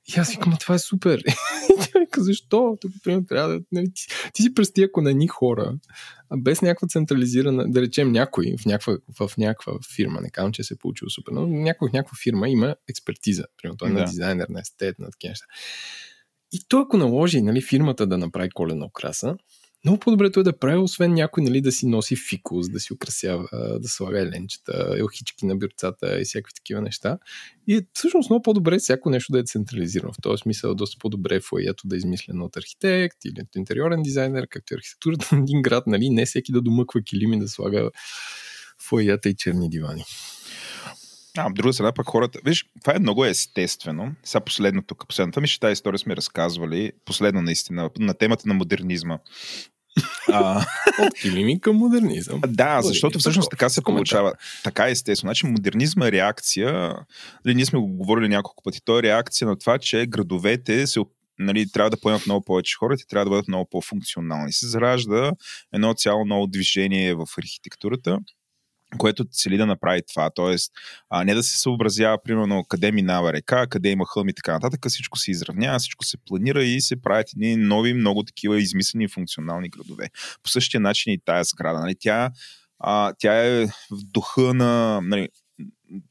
И 0.08 0.20
аз 0.20 0.30
викам, 0.30 0.56
това 0.60 0.74
е 0.74 0.78
супер. 0.78 1.18
И 1.70 1.74
тя 1.78 1.98
вика, 2.00 2.22
защо? 2.22 2.78
Тук, 2.80 2.92
примерно, 3.04 3.26
трябва 3.26 3.48
да... 3.48 3.60
Нали, 3.72 3.92
ти, 3.94 4.06
ти 4.32 4.42
си 4.42 4.54
представи, 4.54 4.84
ако 4.84 5.02
на 5.02 5.12
ни 5.12 5.28
хора, 5.28 5.74
а 6.30 6.36
без 6.36 6.62
някаква 6.62 6.88
централизирана, 6.88 7.70
да 7.70 7.82
речем 7.82 8.12
някой 8.12 8.54
в 8.62 8.66
някаква, 8.66 8.98
в 9.20 9.36
някаква 9.38 9.72
фирма, 9.94 10.20
не 10.20 10.30
казвам, 10.30 10.52
че 10.52 10.64
се 10.64 10.74
е 10.74 10.76
получило 10.76 11.10
супер, 11.10 11.32
но 11.32 11.46
някой 11.46 11.88
в 11.88 11.92
някаква 11.92 12.16
фирма 12.22 12.48
има 12.48 12.76
експертиза. 12.88 13.44
Примерно, 13.56 13.76
той 13.76 13.88
е 13.88 13.92
Да. 13.92 13.98
на 13.98 14.04
дизайнер, 14.04 14.46
на 14.48 14.60
естет, 14.60 14.98
на 14.98 15.10
такива 15.10 15.30
неща. 15.30 15.46
И 16.52 16.64
той, 16.68 16.82
ако 16.82 16.96
наложи 16.96 17.42
нали, 17.42 17.62
фирмата 17.62 18.06
да 18.06 18.18
направи 18.18 18.50
коледна 18.50 18.86
окраса, 18.86 19.36
много 19.84 19.98
по-добре 19.98 20.32
той 20.32 20.42
да 20.42 20.58
прави, 20.58 20.78
освен 20.78 21.14
някой 21.14 21.42
нали, 21.42 21.60
да 21.60 21.72
си 21.72 21.86
носи 21.86 22.16
фикус, 22.16 22.68
да 22.68 22.80
си 22.80 22.92
украсява, 22.92 23.48
да 23.80 23.88
слага 23.88 24.20
еленчета, 24.20 24.94
елхички 24.98 25.46
на 25.46 25.56
бюрцата 25.56 26.20
и 26.20 26.24
всякакви 26.24 26.54
такива 26.54 26.80
неща. 26.82 27.18
И 27.66 27.76
е 27.76 27.80
всъщност 27.92 28.30
много 28.30 28.42
по-добре 28.42 28.78
всяко 28.78 29.10
нещо 29.10 29.32
да 29.32 29.38
е 29.38 29.44
централизирано. 29.44 30.12
В 30.12 30.22
този 30.22 30.40
смисъл 30.40 30.74
доста 30.74 30.96
по-добре 31.00 31.40
фойето 31.40 31.88
да 31.88 31.96
е 31.96 31.98
измислено 31.98 32.44
от 32.44 32.56
архитект 32.56 33.24
или 33.24 33.40
от 33.40 33.56
интериорен 33.56 34.02
дизайнер, 34.02 34.46
както 34.50 34.74
е 34.74 34.76
архитектурата 34.76 35.28
на 35.36 35.42
един 35.42 35.62
град, 35.62 35.86
нали, 35.86 36.10
не 36.10 36.26
всеки 36.26 36.52
да 36.52 36.62
домъква 36.62 37.02
килими 37.02 37.38
да 37.38 37.48
слага 37.48 37.90
фойята 38.82 39.28
и 39.28 39.36
черни 39.36 39.70
дивани. 39.70 40.04
А, 41.36 41.46
от 41.46 41.54
друга 41.54 41.72
страна 41.72 41.92
пък 41.92 42.06
хората... 42.06 42.38
Виж, 42.44 42.64
това 42.84 42.96
е 42.96 42.98
много 42.98 43.24
естествено. 43.24 44.14
Сега 44.24 44.40
последно 44.40 44.82
тук, 44.82 45.08
последната 45.08 45.40
ми 45.40 45.46
ще 45.46 45.60
тази 45.60 45.72
история 45.72 45.98
сме 45.98 46.16
разказвали, 46.16 46.92
последно 47.04 47.42
наистина, 47.42 47.90
на 47.98 48.14
темата 48.14 48.48
на 48.48 48.54
модернизма. 48.54 49.18
А... 50.32 50.64
От 50.98 51.14
килими 51.20 51.60
към 51.60 51.76
модернизъм. 51.76 52.40
Да, 52.46 52.82
защото 52.82 53.18
всъщност 53.18 53.50
така 53.50 53.68
се 53.68 53.82
получава. 53.82 54.32
Така 54.64 54.88
е 54.88 54.90
естествено. 54.90 55.28
Значи 55.28 55.46
модернизма 55.46 56.06
е 56.06 56.12
реакция, 56.12 56.94
нали, 57.44 57.54
ние 57.54 57.66
сме 57.66 57.78
го 57.78 57.86
говорили 57.86 58.28
няколко 58.28 58.62
пъти, 58.62 58.80
то 58.84 58.98
е 58.98 59.02
реакция 59.02 59.48
на 59.48 59.58
това, 59.58 59.78
че 59.78 60.06
градовете 60.06 60.86
се 60.86 61.00
нали, 61.38 61.70
трябва 61.70 61.90
да 61.90 62.00
поемат 62.00 62.26
много 62.26 62.44
повече 62.44 62.76
хора, 62.76 62.96
те 62.96 63.06
трябва 63.06 63.24
да 63.24 63.30
бъдат 63.30 63.48
много 63.48 63.68
по-функционални. 63.70 64.52
Се 64.52 64.66
заражда 64.66 65.32
едно 65.72 65.94
цяло 65.94 66.24
ново 66.24 66.46
движение 66.46 67.14
в 67.14 67.26
архитектурата, 67.38 68.18
което 68.98 69.24
цели 69.24 69.56
да 69.56 69.66
направи 69.66 70.00
това. 70.12 70.30
Тоест, 70.30 70.72
не 71.24 71.34
да 71.34 71.42
се 71.42 71.58
съобразява, 71.58 72.22
примерно, 72.22 72.64
къде 72.64 72.92
минава 72.92 73.32
река, 73.32 73.66
къде 73.66 73.88
има 73.88 74.06
хълми 74.06 74.30
и 74.30 74.34
така 74.34 74.52
нататък. 74.52 74.86
Всичко 74.88 75.18
се 75.18 75.30
изравнява, 75.30 75.78
всичко 75.78 76.04
се 76.04 76.16
планира 76.16 76.64
и 76.64 76.80
се 76.80 77.02
правят 77.02 77.32
едни 77.32 77.56
нови, 77.56 77.94
много 77.94 78.22
такива 78.22 78.58
измислени 78.60 79.08
функционални 79.08 79.68
градове. 79.68 80.08
По 80.42 80.50
същия 80.50 80.80
начин 80.80 81.12
и 81.12 81.18
тая 81.24 81.44
сграда. 81.44 81.80
Нали? 81.80 81.94
Тя, 82.00 82.30
а, 82.78 83.12
тя 83.18 83.46
е 83.46 83.66
в 83.66 84.02
духа 84.12 84.54
на. 84.54 85.00
Нали, 85.02 85.28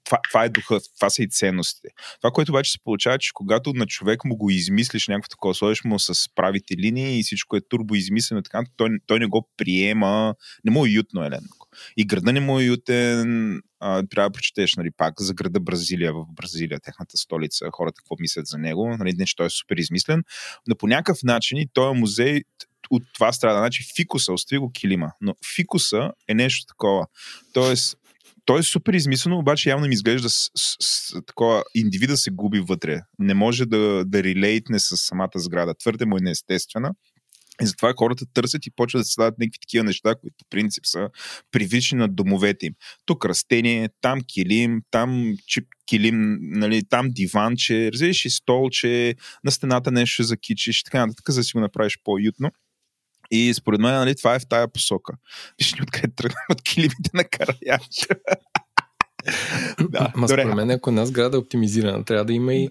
това, 0.03 0.17
това 0.29 0.43
е 0.43 0.49
духа, 0.49 0.79
това 0.95 1.09
са 1.09 1.23
и 1.23 1.29
ценностите. 1.29 1.87
Това, 2.21 2.31
което 2.31 2.51
обаче 2.51 2.71
се 2.71 2.83
получава, 2.83 3.17
че 3.17 3.31
когато 3.33 3.73
на 3.73 3.85
човек 3.85 4.25
му 4.25 4.35
го 4.35 4.49
измислиш 4.49 5.07
някакво 5.07 5.29
такова, 5.29 5.55
сложиш 5.55 5.83
му 5.83 5.99
с 5.99 6.29
правите 6.35 6.77
линии 6.77 7.19
и 7.19 7.23
всичко 7.23 7.55
е 7.55 7.61
турбо 7.69 7.95
измислено, 7.95 8.41
така, 8.41 8.63
той, 8.77 8.89
той 9.07 9.19
не 9.19 9.25
го 9.25 9.49
приема, 9.57 10.35
не 10.65 10.71
му 10.71 10.85
е 10.85 10.89
уютно, 10.89 11.23
Еленко. 11.23 11.64
И 11.97 12.07
града 12.07 12.33
не 12.33 12.39
му 12.39 12.59
е 12.59 12.63
уютен, 12.63 13.61
а, 13.79 14.03
трябва 14.09 14.29
да 14.29 14.33
прочетеш 14.33 14.75
нали, 14.75 14.89
пак 14.97 15.13
за 15.21 15.33
града 15.33 15.59
Бразилия 15.59 16.13
в 16.13 16.25
Бразилия, 16.35 16.79
техната 16.79 17.17
столица, 17.17 17.65
хората 17.71 17.95
какво 17.97 18.15
мислят 18.19 18.47
за 18.47 18.57
него, 18.57 18.95
нали, 18.99 19.13
не 19.17 19.25
че 19.25 19.35
той 19.35 19.45
е 19.45 19.49
супер 19.49 19.75
измислен, 19.75 20.23
но 20.67 20.75
по 20.75 20.87
някакъв 20.87 21.17
начин 21.23 21.57
и 21.57 21.67
този 21.73 21.99
музей 21.99 22.41
от 22.89 23.03
това 23.13 23.31
страда. 23.31 23.59
Значи 23.59 23.83
фикуса, 23.95 24.33
остави 24.33 24.59
го 24.59 24.71
килима, 24.71 25.11
но 25.21 25.35
фикуса 25.55 26.11
е 26.27 26.33
нещо 26.33 26.65
такова. 26.65 27.07
Тоест, 27.53 27.97
той 28.45 28.59
е 28.59 28.63
супер 28.63 28.93
измислено, 28.93 29.37
обаче 29.37 29.69
явно 29.69 29.87
ми 29.87 29.93
изглежда 29.93 30.29
с, 30.29 30.49
с, 30.55 30.75
с 30.81 31.21
такова 31.25 31.63
индивида 31.75 32.17
се 32.17 32.31
губи 32.31 32.59
вътре. 32.59 33.01
Не 33.19 33.33
може 33.33 33.65
да, 33.65 34.05
да 34.05 34.23
релейтне 34.23 34.79
с 34.79 34.97
самата 34.97 35.29
сграда. 35.35 35.73
Твърде 35.73 36.05
му 36.05 36.17
е 36.17 36.21
неестествена. 36.21 36.91
И 37.61 37.65
затова 37.65 37.93
хората 37.97 38.25
търсят 38.33 38.65
и 38.65 38.71
почват 38.71 38.99
да 38.99 39.03
се 39.03 39.11
създават 39.11 39.39
някакви 39.39 39.59
такива 39.59 39.83
неща, 39.83 40.15
които 40.15 40.35
по 40.37 40.45
принцип 40.49 40.85
са 40.85 41.09
привични 41.51 41.97
на 41.97 42.07
домовете 42.07 42.65
им. 42.65 42.73
Тук 43.05 43.25
растение, 43.25 43.89
там 44.01 44.21
килим, 44.21 44.81
там 44.91 45.33
чип, 45.47 45.67
килим, 45.87 46.37
нали, 46.41 46.83
там 46.89 47.07
диванче, 47.11 47.91
разлиш 47.91 48.25
и 48.25 48.29
столче, 48.29 49.15
на 49.43 49.51
стената 49.51 49.91
нещо 49.91 50.13
ще 50.13 50.23
закичиш, 50.23 50.83
така 50.83 51.05
нататък, 51.05 51.29
за 51.29 51.39
да 51.39 51.43
си 51.43 51.51
го 51.53 51.59
направиш 51.59 51.99
по-уютно. 52.03 52.51
И 53.31 53.53
според 53.53 53.79
мен, 53.79 53.93
нали, 53.93 54.15
това 54.15 54.35
е 54.35 54.39
в 54.39 54.47
тая 54.47 54.67
посока. 54.67 55.13
Виж 55.59 55.73
ни 55.73 55.79
откъде 55.81 56.13
тръгваме 56.15 56.45
от 56.51 56.61
килимите 56.61 57.09
на 57.13 57.23
Караянча. 57.23 58.07
да, 59.89 60.11
Ма 60.15 60.27
според 60.27 60.55
мен, 60.55 60.69
ако 60.69 60.89
една 60.89 61.05
сграда 61.05 61.37
е 61.37 61.39
оптимизирана, 61.39 62.05
трябва 62.05 62.25
да 62.25 62.33
има 62.33 62.53
и 62.53 62.69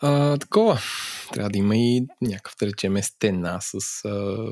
а, 0.00 0.38
такова. 0.38 0.80
Трябва 1.32 1.50
да 1.50 1.58
има 1.58 1.76
и 1.76 2.06
някакъв, 2.22 2.56
да 2.60 2.66
речем, 2.66 3.02
стена 3.02 3.60
с, 3.60 3.74
а, 3.74 4.46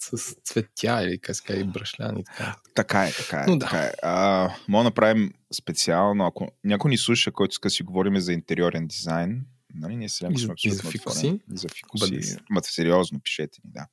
с 0.00 0.34
цветя 0.44 1.02
или 1.02 1.18
как 1.18 1.36
ска 1.36 1.56
и 1.56 1.64
брашляни. 1.64 2.24
Така. 2.24 2.56
така 2.74 3.04
е, 3.04 3.12
така 3.12 3.36
е. 3.36 3.44
Но, 3.48 3.56
да. 3.56 3.66
така 3.66 3.78
е. 3.78 3.92
А, 4.02 4.50
мога 4.68 4.80
да 4.80 4.84
направим 4.84 5.32
специално, 5.54 6.26
ако 6.26 6.48
някой 6.64 6.90
ни 6.90 6.98
слуша, 6.98 7.32
който 7.32 7.52
иска 7.52 7.70
си 7.70 7.82
говорим 7.82 8.20
за 8.20 8.32
интериорен 8.32 8.86
дизайн, 8.86 9.44
Нали, 9.74 9.96
ние 9.96 10.08
сега 10.08 10.38
сме 10.38 10.52
абсолютно 10.52 10.82
за 10.82 10.90
фикуси. 10.90 11.26
И 11.26 11.40
за 11.56 11.68
фикуси. 11.68 12.36
Ма 12.50 12.60
сериозно, 12.62 13.20
пишете 13.20 13.60
ни, 13.64 13.70
да. 13.74 13.86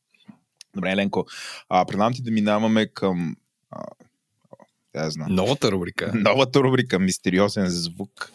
Добре, 0.75 0.91
Еленко, 0.91 1.25
а, 1.69 1.86
предлагам 1.86 2.13
ти 2.13 2.21
да 2.21 2.31
минаваме 2.31 2.86
към 2.86 3.36
а, 3.71 3.84
да, 4.93 5.10
знам. 5.10 5.36
Новата 5.36 5.71
рубрика. 5.71 6.12
Новата 6.15 6.60
рубрика 6.60 6.99
Мистериозен 6.99 7.69
звук. 7.69 8.31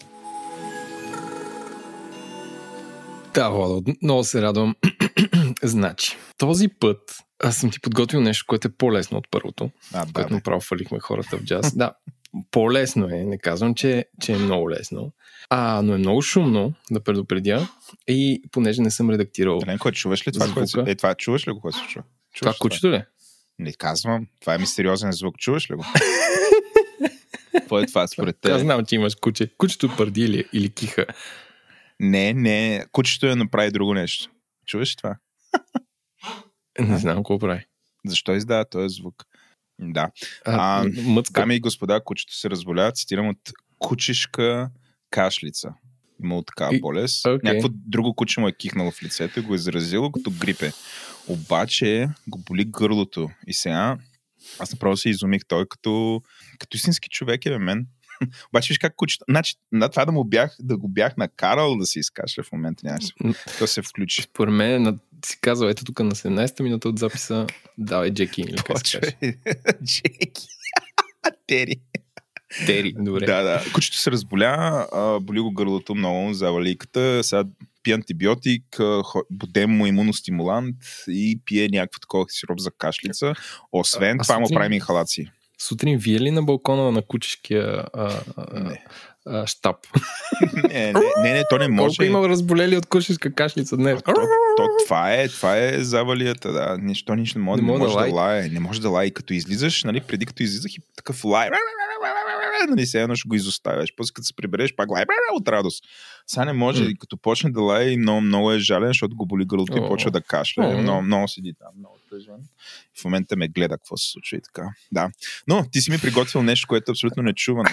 Да, 3.36 3.50
Владо, 3.50 3.82
много 4.02 4.24
се 4.24 4.42
радвам. 4.42 4.76
значи, 5.62 6.16
този 6.38 6.68
път 6.68 6.98
аз 7.44 7.56
съм 7.56 7.70
ти 7.70 7.80
подготвил 7.80 8.20
нещо, 8.20 8.44
което 8.48 8.68
е 8.68 8.70
по-лесно 8.78 9.18
от 9.18 9.30
първото, 9.30 9.70
а, 9.92 10.04
да, 10.06 10.12
което 10.12 10.34
направо 10.34 10.60
фалихме 10.60 11.00
хората 11.00 11.36
в 11.36 11.44
джаз. 11.44 11.76
да, 11.76 11.92
по-лесно 12.50 13.08
е, 13.08 13.24
не 13.24 13.38
казвам, 13.38 13.74
че, 13.74 14.04
че 14.22 14.32
е 14.32 14.36
много 14.36 14.70
лесно. 14.70 15.12
А, 15.50 15.82
но 15.82 15.94
е 15.94 15.98
много 15.98 16.22
шумно, 16.22 16.72
да 16.90 17.00
предупредя. 17.00 17.68
И 18.08 18.42
понеже 18.52 18.82
не 18.82 18.90
съм 18.90 19.10
редактирал. 19.10 19.60
Еленко, 19.62 19.92
чуваш 19.92 20.26
ли 20.28 20.32
това? 20.32 20.54
Което, 20.54 20.84
е, 20.86 20.94
това 20.94 21.14
чуваш 21.14 21.48
ли 21.48 21.52
го, 21.52 21.60
което 21.60 21.78
се 21.78 21.84
чува? 21.88 22.04
това 22.38 22.54
кучето 22.60 22.90
ли? 22.90 23.02
Не 23.58 23.72
казвам. 23.72 24.26
Това 24.40 24.54
е 24.54 24.58
мистериозен 24.58 25.12
звук. 25.12 25.38
Чуваш 25.38 25.70
ли 25.70 25.74
го? 25.74 25.84
Какво 27.52 27.78
е 27.78 27.86
това 27.86 28.06
според 28.06 28.40
теб? 28.40 28.52
Аз 28.52 28.60
знам, 28.60 28.84
че 28.86 28.94
имаш 28.94 29.14
куче. 29.14 29.50
Кучето 29.58 29.96
пърди 29.96 30.20
или, 30.20 30.44
или 30.52 30.70
киха. 30.70 31.06
Не, 32.00 32.32
не. 32.32 32.84
Кучето 32.92 33.26
е 33.26 33.34
направи 33.34 33.70
друго 33.70 33.94
нещо. 33.94 34.30
Чуваш 34.66 34.92
ли 34.92 34.96
това? 34.96 35.16
Не 36.80 36.98
знам 36.98 37.16
какво 37.16 37.38
прави. 37.38 37.64
Защо 38.06 38.34
издава 38.34 38.64
този 38.64 38.94
звук? 38.94 39.24
Да. 39.78 40.10
А, 40.44 40.80
а, 40.80 40.90
мъцка. 41.02 41.40
Дами 41.40 41.56
и 41.56 41.60
господа, 41.60 42.00
кучето 42.04 42.36
се 42.36 42.50
разболя. 42.50 42.92
Цитирам 42.92 43.28
от 43.28 43.38
кучешка 43.78 44.70
кашлица. 45.10 45.74
Имало 46.22 46.42
такава 46.42 46.78
болест. 46.80 47.24
Okay. 47.24 47.44
Някакво 47.44 47.68
друго 47.72 48.14
куче 48.14 48.40
му 48.40 48.48
е 48.48 48.52
кихнало 48.52 48.90
в 48.90 49.02
лицето 49.02 49.38
и 49.38 49.42
го 49.42 49.52
е 49.52 49.56
изразило 49.56 50.12
като 50.12 50.30
грипе. 50.30 50.72
Обаче 51.28 52.08
го 52.28 52.38
боли 52.38 52.64
гърлото. 52.64 53.30
И 53.46 53.54
сега 53.54 53.98
аз 54.58 54.72
направо 54.72 54.96
се 54.96 55.08
изумих. 55.08 55.42
Той 55.48 55.66
като, 55.68 56.22
като 56.58 56.76
истински 56.76 57.08
човек 57.08 57.46
е 57.46 57.50
бе 57.50 57.58
мен. 57.58 57.86
Обаче 58.52 58.70
виж 58.70 58.78
как 58.78 58.96
кучето... 58.96 59.24
Значи, 59.30 59.54
на 59.72 59.88
това 59.88 60.04
да 60.04 60.12
му 60.12 60.24
бях, 60.24 60.56
да 60.60 60.76
го 60.76 60.88
бях 60.88 61.16
накарал 61.16 61.76
да 61.76 61.86
се 61.86 61.98
изкашля 61.98 62.42
в 62.42 62.52
момента 62.52 62.86
нямаше. 62.86 63.12
То 63.58 63.66
се 63.66 63.82
включи. 63.82 64.22
Според 64.22 64.54
мен 64.54 64.82
на, 64.82 64.98
си 65.26 65.38
казал, 65.40 65.68
ето 65.68 65.84
тук 65.84 66.00
на 66.00 66.10
17-та 66.10 66.62
минута 66.62 66.88
от 66.88 66.98
записа, 66.98 67.46
давай 67.78 68.10
Джеки. 68.10 68.40
Или 68.40 68.56
Джеки. 69.84 70.46
Тери. 71.46 71.76
Тери, 72.66 72.94
добре. 72.98 73.26
Да, 73.26 73.42
да. 73.42 73.64
Кучето 73.74 73.96
се 73.96 74.10
разболя, 74.10 74.86
а, 74.92 75.20
боли 75.20 75.40
го 75.40 75.52
гърлото 75.52 75.94
много, 75.94 76.34
заваликата. 76.34 77.24
Сега 77.24 77.44
пие 77.82 77.94
антибиотик, 77.94 78.78
будем 79.30 79.70
му 79.70 79.86
имуностимулант 79.86 80.76
и 81.08 81.40
пие 81.44 81.68
някакво 81.68 81.98
такова 81.98 82.24
сироп 82.28 82.60
за 82.60 82.70
кашлица. 82.78 83.34
Освен 83.72 84.20
а, 84.20 84.22
това 84.22 84.38
му 84.38 84.46
правим 84.52 84.72
инхалации. 84.72 85.30
Сутрин 85.58 85.98
вие 85.98 86.20
ли 86.20 86.30
на 86.30 86.42
балкона 86.42 86.92
на 86.92 87.02
кучешкия 87.02 87.84
а, 87.92 88.20
а, 88.36 88.76
а, 89.26 89.46
штаб? 89.46 89.76
не, 90.68 90.92
не, 90.92 91.00
не, 91.22 91.32
не, 91.32 91.44
то 91.50 91.58
не 91.58 91.68
може. 91.68 91.96
Колко 91.96 92.02
има 92.02 92.28
разболели 92.28 92.76
от 92.76 92.86
кучешка 92.86 93.34
кашлица 93.34 93.76
днес? 93.76 94.02
То, 94.02 94.12
то, 94.56 94.68
това, 94.84 95.12
е, 95.12 95.28
това 95.28 95.56
е 95.56 95.78
завалията, 95.78 96.52
да. 96.52 96.78
Нищо, 96.80 97.14
нищо 97.14 97.38
не 97.38 97.44
може, 97.44 97.62
не, 97.62 97.72
не 97.72 97.78
може 97.78 97.94
да, 97.94 98.06
да 98.06 98.14
лае. 98.14 98.48
Не 98.48 98.60
може 98.60 98.80
да 98.80 98.90
лае. 98.90 99.10
Като 99.10 99.32
излизаш, 99.32 99.84
нали, 99.84 100.00
преди 100.00 100.26
като 100.26 100.42
излизах 100.42 100.74
и 100.74 100.80
такъв 100.96 101.24
лай 101.24 101.50
нали, 102.68 102.86
се 102.86 103.02
едно 103.02 103.14
ще 103.14 103.28
го 103.28 103.34
изоставяш. 103.34 103.92
После 103.96 104.12
като 104.12 104.26
се 104.26 104.36
прибереш, 104.36 104.74
пак 104.74 104.90
лай 104.90 105.04
от 105.32 105.48
радост. 105.48 105.84
Сега 106.26 106.44
не 106.44 106.52
може, 106.52 106.84
mm. 106.84 106.98
като 106.98 107.16
почне 107.16 107.50
да 107.50 107.60
лай, 107.60 107.96
много, 107.96 108.20
много 108.20 108.52
е 108.52 108.58
жален, 108.58 108.88
защото 108.88 109.16
го 109.16 109.26
боли 109.26 109.44
гърлото 109.44 109.72
oh. 109.72 109.86
и 109.86 109.88
почва 109.88 110.10
да 110.10 110.20
кашля. 110.20 110.62
Oh. 110.62 110.82
Много, 110.82 111.02
много 111.02 111.28
седи 111.28 111.54
там, 111.58 111.68
много 111.78 111.98
тъжен. 112.10 112.48
В 113.00 113.04
момента 113.04 113.36
ме 113.36 113.48
гледа 113.48 113.78
какво 113.78 113.96
се 113.96 114.10
случва 114.10 114.36
и 114.36 114.40
така. 114.40 114.68
Да. 114.92 115.10
Но 115.48 115.64
ти 115.72 115.80
си 115.80 115.90
ми 115.90 115.98
приготвил 115.98 116.42
нещо, 116.42 116.68
което 116.68 116.90
е 116.90 116.92
абсолютно 116.92 117.22
нечувано. 117.22 117.70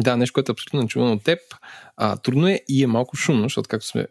Да, 0.00 0.16
нещо, 0.16 0.32
което 0.32 0.52
е 0.52 0.54
абсолютно 0.54 0.82
нечувано 0.82 1.12
от 1.12 1.24
теб. 1.24 1.38
А, 1.96 2.16
трудно 2.16 2.48
е 2.48 2.60
и 2.68 2.82
е 2.82 2.86
малко 2.86 3.16
шумно, 3.16 3.42
защото 3.42 3.68
както 3.68 3.86
сме 3.86 4.06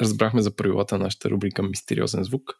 разбрахме 0.00 0.42
за 0.42 0.56
правилата 0.56 0.98
на 0.98 1.04
нашата 1.04 1.30
рубрика 1.30 1.62
Мистериозен 1.62 2.24
звук. 2.24 2.54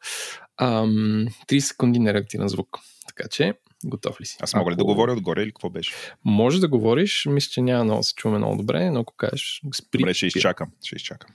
Ам, 0.57 1.27
30 1.49 1.59
секунди 1.59 1.99
нереактивен 1.99 2.49
звук. 2.49 2.79
Така 3.07 3.29
че 3.29 3.55
Готов 3.85 4.21
ли 4.21 4.27
си? 4.27 4.37
Аз 4.41 4.55
мога 4.55 4.71
ли 4.71 4.77
да 4.77 4.85
говоря 4.85 5.13
отгоре 5.13 5.43
или 5.43 5.51
какво 5.51 5.71
беше? 5.71 5.95
Може 6.25 6.61
да 6.61 6.69
говориш, 6.69 7.27
мисля, 7.31 7.51
че 7.51 7.63
няма 7.63 7.85
много 7.85 8.03
се 8.03 8.15
чуваме 8.15 8.39
много 8.39 8.57
добре, 8.57 8.91
но 8.91 9.01
ако 9.01 9.15
кажеш, 9.17 9.61
спри. 9.75 9.99
Добре, 9.99 10.15
ще 10.15 10.27
изчакам. 10.27 10.71
Ще 10.85 10.97
изчакам. 10.97 11.31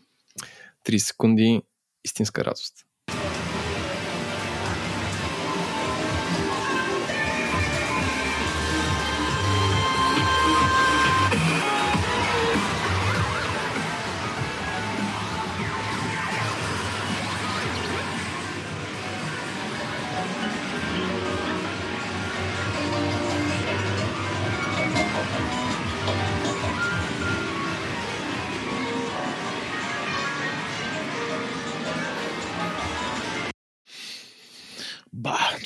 30 0.85 0.97
секунди 0.97 1.61
истинска 2.03 2.45
радост. 2.45 2.85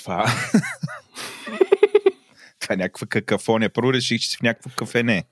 Това... 0.09 0.25
това 2.59 2.73
е 2.73 2.77
някаква 2.77 3.07
какафония. 3.07 3.69
Първо 3.69 3.93
реших, 3.93 4.21
че 4.21 4.29
си 4.29 4.37
в 4.37 4.41
някакво 4.41 4.69
кафене. 4.69 5.23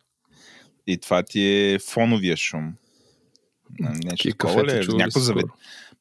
И 0.88 0.98
това 0.98 1.24
ти 1.24 1.42
е 1.42 1.80
фоновия 1.80 2.38
шум. 2.38 2.74
На 3.80 3.90
Нещо 3.90 4.30
такова 4.30 4.66
ли? 4.66 4.72
е? 4.72 4.80
Някакво 4.88 5.20
си 5.20 5.26
завед... 5.26 5.46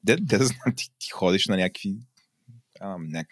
Де, 0.04 0.16
де 0.16 0.36
знам, 0.36 0.74
ти, 0.76 0.90
ти 0.98 1.10
ходиш 1.10 1.48
на 1.48 1.56
някакви 1.56 1.96
а, 2.80 2.96
няк... 2.98 3.26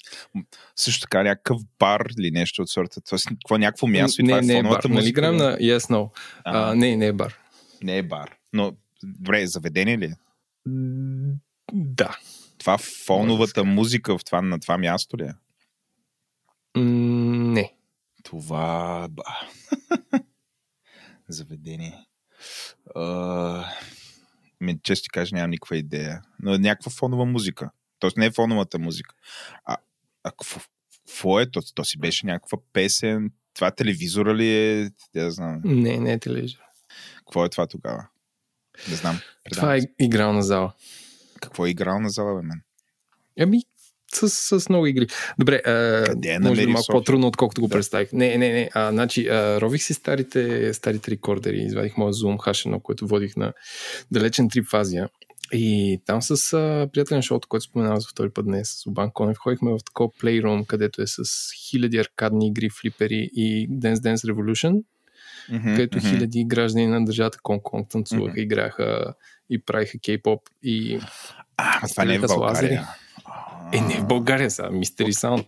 Също 0.76 1.00
така 1.00 1.22
някакъв 1.22 1.60
бар 1.78 2.06
или 2.18 2.30
нещо 2.30 2.62
от 2.62 2.68
сорта. 2.68 3.00
Тоест, 3.00 3.28
какво 3.28 3.58
някакво 3.58 3.86
място 3.86 4.20
и 4.20 4.24
не, 4.24 4.28
това 4.28 4.38
е 4.38 4.42
не 4.42 4.52
е 4.52 4.56
бар. 4.56 4.62
фоновата 4.62 4.88
Нали 4.88 4.98
музика. 4.98 5.32
на 5.32 5.56
Yes 5.56 5.78
No. 5.78 6.10
А, 6.44 6.70
А, 6.70 6.74
не, 6.74 6.96
не 6.96 7.06
е 7.06 7.12
бар. 7.12 7.38
Не 7.82 7.98
е 7.98 8.02
бар. 8.02 8.36
Но, 8.52 8.76
добре, 9.02 9.46
заведение 9.46 9.98
ли 9.98 10.04
е? 10.04 10.16
Да. 11.72 12.18
Това 12.64 12.78
фоновата 12.78 13.64
музика 13.64 14.18
в 14.18 14.24
това, 14.24 14.42
на 14.42 14.60
това 14.60 14.78
място 14.78 15.18
ли 15.18 15.22
е? 15.22 15.34
Не. 16.80 17.74
Това... 18.22 19.06
Ба. 19.10 19.22
Заведение. 21.28 22.06
А, 22.94 23.64
ми, 24.60 24.78
често 24.82 25.02
ти 25.02 25.08
кажа, 25.08 25.36
нямам 25.36 25.50
никаква 25.50 25.76
идея. 25.76 26.22
Но 26.42 26.54
е 26.54 26.58
някаква 26.58 26.90
фонова 26.90 27.24
музика. 27.24 27.70
Тоест 27.98 28.16
не 28.16 28.26
е 28.26 28.30
фоновата 28.30 28.78
музика. 28.78 29.14
А, 29.64 29.76
а 30.22 30.30
какво, 30.30 31.40
е? 31.40 31.50
То, 31.50 31.60
то 31.74 31.84
си 31.84 31.98
беше 31.98 32.26
някаква 32.26 32.58
песен. 32.72 33.32
Това 33.54 33.70
телевизора 33.70 34.34
ли 34.34 34.56
е? 34.56 34.90
Да 35.14 35.30
знам. 35.30 35.60
Не, 35.64 35.96
не 35.98 36.12
е 36.12 36.18
телевизор. 36.18 36.60
Какво 37.16 37.44
е 37.44 37.48
това 37.48 37.66
тогава? 37.66 38.06
Не 38.88 38.94
знам. 38.94 39.20
Това 39.52 39.76
е 39.76 39.80
игрална 39.98 40.42
зала. 40.42 40.72
Какво 41.44 41.66
е 41.66 41.70
играл 41.70 42.00
на 42.00 42.08
зала, 42.08 42.34
бе, 42.34 42.46
мен? 42.46 42.60
Ами, 43.40 43.60
с, 44.14 44.60
с 44.60 44.68
много 44.68 44.86
игри. 44.86 45.06
Добре, 45.38 45.62
а, 45.66 46.04
Къде 46.06 46.38
може 46.38 46.60
би 46.60 46.66
в 46.66 46.70
малко 46.70 46.92
по-трудно, 46.92 47.26
отколкото 47.26 47.60
го 47.60 47.66
Да. 47.68 47.72
представих. 47.72 48.12
Не, 48.12 48.38
не, 48.38 48.52
не. 48.52 48.70
А, 48.74 48.90
значи, 48.90 49.28
а, 49.28 49.60
рових 49.60 49.82
си 49.82 49.94
старите, 49.94 50.74
старите 50.74 51.10
рекордери, 51.10 51.62
извадих 51.62 51.96
моя 51.96 52.12
Zoom 52.12 52.36
H1, 52.36 52.82
което 52.82 53.06
водих 53.06 53.36
на 53.36 53.52
далечен 54.10 54.48
трип 54.48 54.66
в 54.68 54.74
Азия. 54.74 55.08
И 55.52 56.00
там 56.06 56.22
с 56.22 56.52
а, 56.52 56.88
приятелен 56.92 57.22
шоуто, 57.22 57.48
който 57.48 57.64
споменавах 57.64 57.98
за 58.00 58.08
втори 58.08 58.30
път 58.30 58.44
днес, 58.44 58.68
с 58.68 58.86
Обан 58.86 59.10
Конев, 59.10 59.36
ходихме 59.38 59.70
в 59.72 59.78
такова 59.86 60.10
плейрум, 60.20 60.64
където 60.64 61.02
е 61.02 61.06
с 61.06 61.22
хиляди 61.70 61.98
аркадни 61.98 62.48
игри, 62.48 62.70
флипери 62.70 63.30
и 63.34 63.68
Dance 63.70 63.94
Dance 63.94 64.32
Revolution, 64.32 64.82
Мгм, 65.48 65.74
където 65.74 65.98
мгм. 65.98 66.08
хиляди 66.08 66.44
граждани 66.44 66.86
на 66.86 67.04
държавата 67.04 67.38
Конг-Конг 67.38 67.90
танцуваха, 67.90 68.40
играха 68.40 69.14
и 69.50 69.58
правиха 69.64 69.98
кей-поп 69.98 70.40
и 70.62 70.98
А, 71.56 71.78
ама 71.78 71.88
това 71.88 72.04
не 72.04 72.14
е 72.14 72.18
в. 72.18 72.26
България. 72.26 72.88
Е, 73.72 73.80
не 73.80 73.94
в 73.94 74.06
България 74.06 74.50
са, 74.50 74.70
Мистери 74.70 75.12
Саунд. 75.12 75.46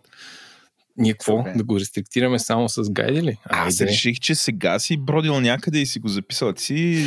Ние 0.96 1.12
какво? 1.12 1.44
Да 1.56 1.64
го 1.64 1.80
рестриктираме 1.80 2.38
само 2.38 2.68
с 2.68 2.90
гайди 2.90 3.22
ли? 3.22 3.38
Аз 3.44 3.80
реших, 3.80 4.18
че 4.18 4.34
сега 4.34 4.78
си 4.78 4.96
бродил 4.96 5.40
някъде 5.40 5.78
и 5.78 5.86
си 5.86 5.98
го 5.98 6.08
записал. 6.08 6.52
Си 6.56 7.04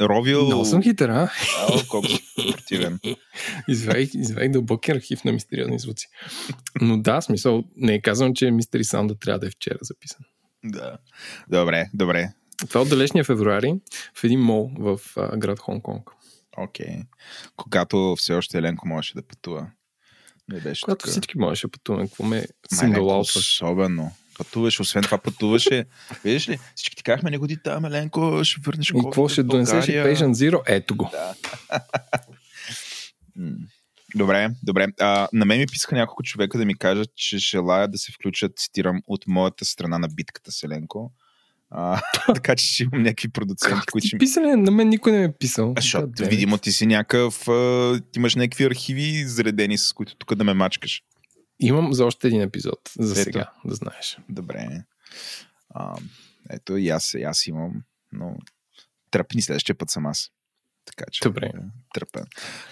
ровил... 0.00 0.46
Много 0.46 0.64
съм 0.64 0.82
хитър, 0.82 1.08
а? 1.08 1.30
Ало, 1.58 1.80
колко 1.88 2.08
противен. 2.36 2.98
Извадих, 3.68 4.14
извадих 4.14 4.50
дълбоки 4.50 4.90
архив 4.90 5.24
на 5.24 5.32
мистериозни 5.32 5.78
звуци. 5.78 6.06
Но 6.80 6.98
да, 6.98 7.20
смисъл, 7.20 7.64
не 7.76 7.94
е 7.94 8.00
казвам, 8.00 8.34
че 8.34 8.50
Мистери 8.50 8.84
Саунда 8.84 9.14
трябва 9.14 9.38
да 9.38 9.46
е 9.46 9.50
вчера 9.50 9.78
записан. 9.82 10.20
Да. 10.64 10.98
Добре, 11.48 11.90
добре. 11.94 12.32
Това 12.68 12.80
е 12.80 12.82
от 12.82 12.88
далечния 12.88 13.24
февруари 13.24 13.74
в 14.14 14.24
един 14.24 14.40
мол 14.40 14.70
в 14.78 15.00
а, 15.16 15.36
град 15.36 15.58
Хонг-Конг. 15.58 16.02
Окей. 16.56 16.96
Когато 17.56 18.14
все 18.18 18.32
още 18.34 18.58
Еленко 18.58 18.88
можеше 18.88 19.14
да 19.14 19.22
пътува. 19.22 19.66
Не 20.48 20.60
беше 20.60 20.80
Когато 20.84 20.98
така. 20.98 21.10
всички 21.10 21.38
можеше 21.38 21.68
пътуваме, 21.68 22.06
какво 22.06 22.24
ме 22.24 22.36
Май, 22.36 22.46
сингъл 22.74 23.00
Еленко 23.00 23.14
аутваш. 23.14 23.62
Особено. 23.62 24.12
Пътуваше, 24.38 24.82
освен 24.82 25.02
това 25.02 25.18
пътуваше. 25.18 25.84
Видиш 26.24 26.48
ли, 26.48 26.58
всички 26.74 26.96
ти 26.96 27.02
казахме, 27.02 27.30
не 27.30 27.38
годи 27.38 27.56
там, 27.56 27.84
Еленко, 27.84 28.44
ще 28.44 28.60
върнеш 28.66 28.90
И 28.90 28.94
какво 29.04 29.28
ще 29.28 29.42
донесеш 29.42 29.86
Patient 29.86 30.32
Zero? 30.32 30.62
Ето 30.66 30.96
го. 30.96 31.10
М. 33.36 33.50
Добре, 34.14 34.48
добре. 34.62 34.86
А, 35.00 35.28
на 35.32 35.44
мен 35.44 35.58
ми 35.58 35.66
писаха 35.66 35.94
няколко 35.94 36.22
човека 36.22 36.58
да 36.58 36.64
ми 36.64 36.78
кажат, 36.78 37.10
че 37.14 37.38
желаят 37.38 37.90
да 37.90 37.98
се 37.98 38.12
включат, 38.12 38.58
цитирам, 38.58 39.02
от 39.06 39.26
моята 39.26 39.64
страна 39.64 39.98
на 39.98 40.08
битката 40.08 40.52
с 40.52 40.62
Еленко. 40.62 41.12
А, 41.70 42.00
така 42.34 42.56
че 42.56 42.66
ще 42.66 42.82
имам 42.82 43.02
някакви 43.02 43.28
продуценти, 43.28 43.74
Как 43.74 43.90
които 43.92 44.06
ще 44.06 44.16
ми 44.16 44.18
писали? 44.18 44.46
На 44.46 44.70
мен 44.70 44.88
никой 44.88 45.12
не 45.12 45.18
ме 45.18 45.24
е 45.24 45.32
писал. 45.32 45.74
Защото, 45.76 46.06
Да, 46.06 46.22
да. 46.22 46.28
видимо, 46.28 46.58
ти 46.58 46.72
си 46.72 46.86
някакъв... 46.86 47.48
А, 47.48 48.00
ти 48.12 48.18
имаш 48.18 48.34
някакви 48.34 48.64
архиви 48.64 49.24
заредени, 49.26 49.78
с 49.78 49.92
които 49.92 50.16
тук 50.16 50.34
да 50.34 50.44
ме 50.44 50.54
мачкаш. 50.54 51.02
Имам 51.60 51.92
за 51.92 52.04
още 52.04 52.26
един 52.26 52.40
епизод. 52.40 52.80
За 52.98 53.12
Ето. 53.12 53.22
сега, 53.22 53.50
да 53.64 53.74
знаеш. 53.74 54.18
Добре. 54.28 54.84
А, 55.74 55.96
ето 56.50 56.76
и 56.76 56.88
аз, 56.88 57.14
и 57.14 57.22
аз 57.22 57.46
имам, 57.46 57.72
но 58.12 58.36
тръпни 59.10 59.42
следващия 59.42 59.74
път 59.78 59.90
съм 59.90 60.06
аз. 60.06 60.30
Така 60.84 61.04
че 61.12 61.20
Добре. 61.24 61.50
тръпен. 61.94 62.24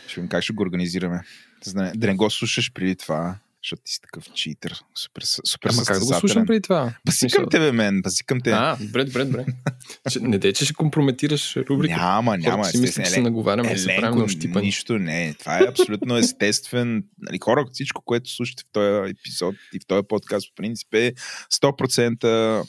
Ще 0.06 0.20
видим 0.20 0.28
как 0.28 0.42
ще 0.44 0.52
го 0.52 0.62
организираме. 0.62 1.22
Да 1.66 1.82
не, 1.82 1.92
да 1.94 2.06
не 2.06 2.14
го 2.14 2.30
слушаш 2.30 2.72
преди 2.72 2.96
това, 2.96 3.36
защото 3.62 3.82
ти 3.82 3.92
си 3.92 4.00
такъв 4.00 4.32
читър. 4.34 4.82
Супер, 4.94 5.22
супер 5.44 5.70
Ама 5.70 5.84
как 5.84 5.98
да 5.98 6.04
го 6.06 6.14
слушам 6.14 6.46
преди 6.46 6.62
това? 6.62 6.94
Басикам 7.06 7.28
Смисъл- 7.30 7.48
тебе, 7.48 7.72
мен, 7.72 8.02
басикам 8.02 8.40
те. 8.40 8.50
А, 8.50 8.76
добре, 8.80 9.04
добре, 9.04 9.24
добре. 9.24 9.44
Не 10.20 10.38
дей, 10.38 10.52
че 10.52 10.64
ще 10.64 10.74
компрометираш 10.74 11.56
рубрика. 11.56 11.96
Няма, 11.96 12.38
няма. 12.38 12.56
Хората 12.56 12.70
си 12.70 12.78
мислят, 12.78 13.06
че 13.06 13.12
се 13.12 13.20
наговаряме 13.20 13.72
и 13.72 13.78
се 13.78 13.96
правим 13.96 14.18
на 14.18 14.24
ощипани. 14.24 14.66
нищо 14.66 14.98
не. 14.98 15.34
Това 15.38 15.58
е 15.58 15.66
абсолютно 15.68 16.16
естествен. 16.16 17.04
Нали, 17.18 17.38
хора, 17.38 17.66
всичко, 17.72 18.02
което 18.04 18.30
слушате 18.30 18.62
в 18.62 18.72
този 18.72 19.10
епизод 19.10 19.54
и 19.74 19.80
в 19.80 19.86
този 19.86 20.06
подкаст, 20.08 20.48
по 20.48 20.54
принцип 20.54 20.94
е 20.94 21.12
100% 21.54 22.64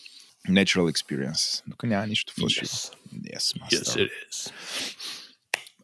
natural 0.50 0.92
experience. 0.94 1.64
Тук 1.72 1.84
няма 1.84 2.08
нищо 2.08 2.34
фалшиво. 2.40 2.66
Yes. 2.68 2.94
Yes, 3.36 3.58
Yes, 3.72 3.98
it 3.98 4.10
is. 4.32 4.52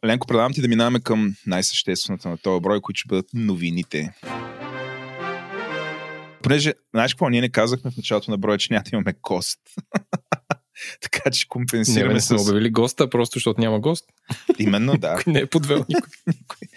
Ленко, 0.06 0.26
предлагам 0.26 0.52
ти 0.52 0.60
да 0.60 0.68
минаваме 0.68 1.00
към 1.00 1.34
най-същественото 1.46 2.28
на 2.28 2.38
този 2.38 2.60
брой, 2.62 2.80
които 2.80 2.98
ще 2.98 3.08
бъдат 3.08 3.26
новините. 3.34 4.12
Понеже, 6.42 6.72
знаеш 6.94 7.14
какво, 7.14 7.28
ние 7.28 7.40
не 7.40 7.48
казахме 7.48 7.90
в 7.90 7.96
началото 7.96 8.30
на 8.30 8.38
броя, 8.38 8.58
че 8.58 8.72
няма 8.72 8.82
да 8.82 8.90
имаме 8.92 9.14
гост. 9.22 9.60
така 11.00 11.30
че 11.30 11.44
Не, 11.44 11.48
компенсираме 11.48 12.14
не 12.14 12.20
с... 12.20 12.26
сме 12.26 12.40
обявили 12.40 12.70
госта, 12.70 13.10
просто 13.10 13.38
защото 13.38 13.60
няма 13.60 13.80
гост. 13.80 14.04
Именно, 14.58 14.96
да. 14.98 15.22
Не 15.26 15.38
е 15.38 15.46
подвел 15.46 15.78
никой. 15.88 16.68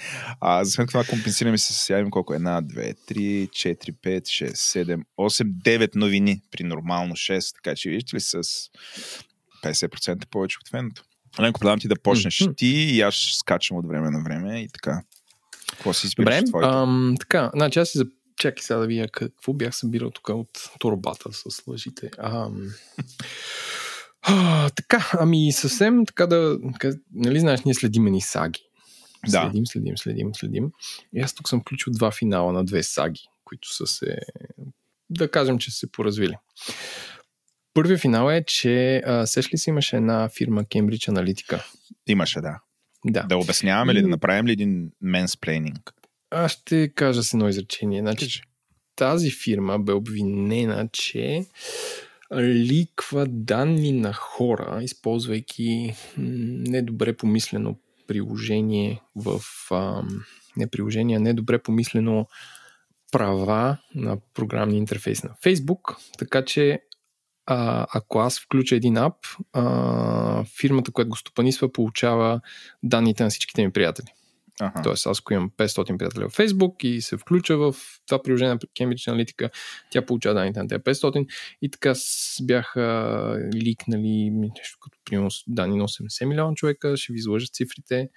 А 0.41 0.63
за 0.63 0.71
сметка 0.71 0.91
това 0.91 1.03
компенсираме 1.03 1.57
се 1.57 1.73
с 1.73 1.89
имам 1.89 2.11
колко? 2.11 2.33
Една, 2.33 2.61
две, 2.61 2.93
три, 3.07 3.49
четири, 3.51 3.91
пет, 3.91 4.27
шест, 4.27 4.55
седем, 4.55 5.03
осем, 5.17 5.47
девет 5.63 5.95
новини 5.95 6.41
при 6.51 6.63
нормално 6.63 7.15
6. 7.15 7.55
Така 7.55 7.75
че 7.75 7.89
виждате 7.89 8.15
ли 8.15 8.21
с 8.21 8.43
50% 9.63 10.27
повече 10.29 10.57
от 10.61 10.69
феното. 10.69 11.03
Ленко, 11.39 11.59
предавам 11.59 11.79
ти 11.79 11.87
да 11.87 11.95
почнеш 11.95 12.41
Мгм. 12.41 12.53
ти 12.57 12.67
и 12.67 13.01
аз 13.01 13.15
скачам 13.39 13.77
от 13.77 13.87
време 13.87 14.09
на 14.09 14.23
време 14.23 14.59
и 14.59 14.67
така. 14.73 15.01
Какво 15.69 15.93
си 15.93 16.07
избираш 16.07 16.43
Добре, 16.43 16.65
ам, 16.65 17.15
така, 17.19 17.51
значи 17.55 17.79
аз 17.79 17.89
си 17.89 17.97
за... 17.97 18.05
Чакай 18.37 18.63
сега 18.63 18.79
да 18.79 18.87
видя 18.87 19.07
какво 19.07 19.53
бях 19.53 19.75
събирал 19.75 20.09
тук 20.09 20.29
от 20.29 20.49
турбата 20.79 21.29
с 21.33 21.67
лъжите. 21.67 22.09
Ам... 22.17 22.57
А, 24.21 24.69
така, 24.69 25.09
ами 25.19 25.51
съвсем 25.51 26.05
така 26.05 26.27
да... 26.27 26.59
Нали 27.13 27.39
знаеш, 27.39 27.61
ние 27.63 27.73
следиме 27.73 28.09
ни 28.09 28.21
саги. 28.21 28.59
Да. 29.27 29.41
Следим, 29.41 29.67
следим, 29.67 29.97
следим, 29.97 30.35
следим. 30.35 30.71
И 31.13 31.21
аз 31.21 31.33
тук 31.33 31.49
съм 31.49 31.61
включил 31.61 31.93
два 31.93 32.11
финала 32.11 32.53
на 32.53 32.63
две 32.65 32.83
саги, 32.83 33.21
които 33.45 33.73
са 33.75 33.87
се... 33.87 34.17
Да 35.09 35.31
кажем, 35.31 35.59
че 35.59 35.71
са 35.71 35.77
се 35.77 35.91
поразвили. 35.91 36.35
Първият 37.73 38.01
финал 38.01 38.31
е, 38.31 38.43
че 38.43 39.01
а, 39.05 39.25
сеш 39.27 39.53
ли 39.53 39.57
си 39.57 39.69
имаше 39.69 39.95
една 39.95 40.29
фирма 40.29 40.63
Cambridge 40.63 41.11
Analytica? 41.11 41.63
Имаше, 42.07 42.41
да. 42.41 42.59
Да. 43.05 43.23
Да 43.23 43.37
обясняваме 43.37 43.93
ли, 43.93 44.01
да 44.01 44.07
направим 44.07 44.47
ли 44.47 44.51
един 44.51 44.91
менсплейнинг? 45.01 45.93
Аз 46.31 46.51
ще 46.51 46.89
кажа 46.89 47.23
с 47.23 47.33
едно 47.33 47.49
изречение. 47.49 47.99
Значи, 47.99 48.41
тази 48.95 49.31
фирма 49.31 49.79
бе 49.79 49.93
обвинена, 49.93 50.89
че 50.91 51.45
ликва 52.37 53.25
данни 53.27 53.91
на 53.91 54.13
хора, 54.13 54.79
използвайки 54.83 55.93
недобре 56.17 57.13
помислено 57.13 57.79
приложение 58.07 59.01
в... 59.15 59.41
Не 60.57 60.67
приложение, 60.67 61.19
недобре 61.19 61.59
помислено 61.59 62.27
права 63.11 63.77
на 63.95 64.17
програмния 64.33 64.77
интерфейс 64.77 65.23
на 65.23 65.29
Facebook, 65.29 65.97
така 66.17 66.45
че 66.45 66.79
а, 67.51 67.87
ако 67.93 68.19
аз 68.19 68.39
включа 68.39 68.75
един 68.75 68.97
ап, 68.97 69.15
а, 69.53 70.43
фирмата, 70.59 70.91
която 70.91 71.09
го 71.09 71.15
стопанисва, 71.15 71.71
получава 71.71 72.41
данните 72.83 73.23
на 73.23 73.29
всичките 73.29 73.65
ми 73.65 73.71
приятели. 73.71 74.07
Ага. 74.61 74.81
Тоест, 74.81 75.07
аз 75.07 75.19
ако 75.19 75.33
имам 75.33 75.51
500 75.57 75.97
приятеля 75.97 76.29
в 76.29 76.37
Facebook 76.37 76.85
и 76.85 77.01
се 77.01 77.17
включа 77.17 77.57
в 77.57 77.75
това 78.07 78.21
приложение 78.23 78.53
на 78.53 78.59
Cambridge 78.59 79.11
Analytica, 79.11 79.49
тя 79.91 80.05
получава 80.05 80.35
данните 80.35 80.59
на 80.59 80.67
тези 80.67 80.79
500 80.79 81.27
и 81.61 81.71
така 81.71 81.93
бяха 82.41 83.49
ликнали 83.55 84.29
нещо 84.29 84.77
като 84.81 84.97
примерно 85.09 85.29
данни 85.47 85.77
на 85.77 85.83
80 85.83 86.25
милиона 86.25 86.55
човека, 86.55 86.97
ще 86.97 87.13
ви 87.13 87.19
излъжат 87.19 87.53
цифрите, 87.53 88.09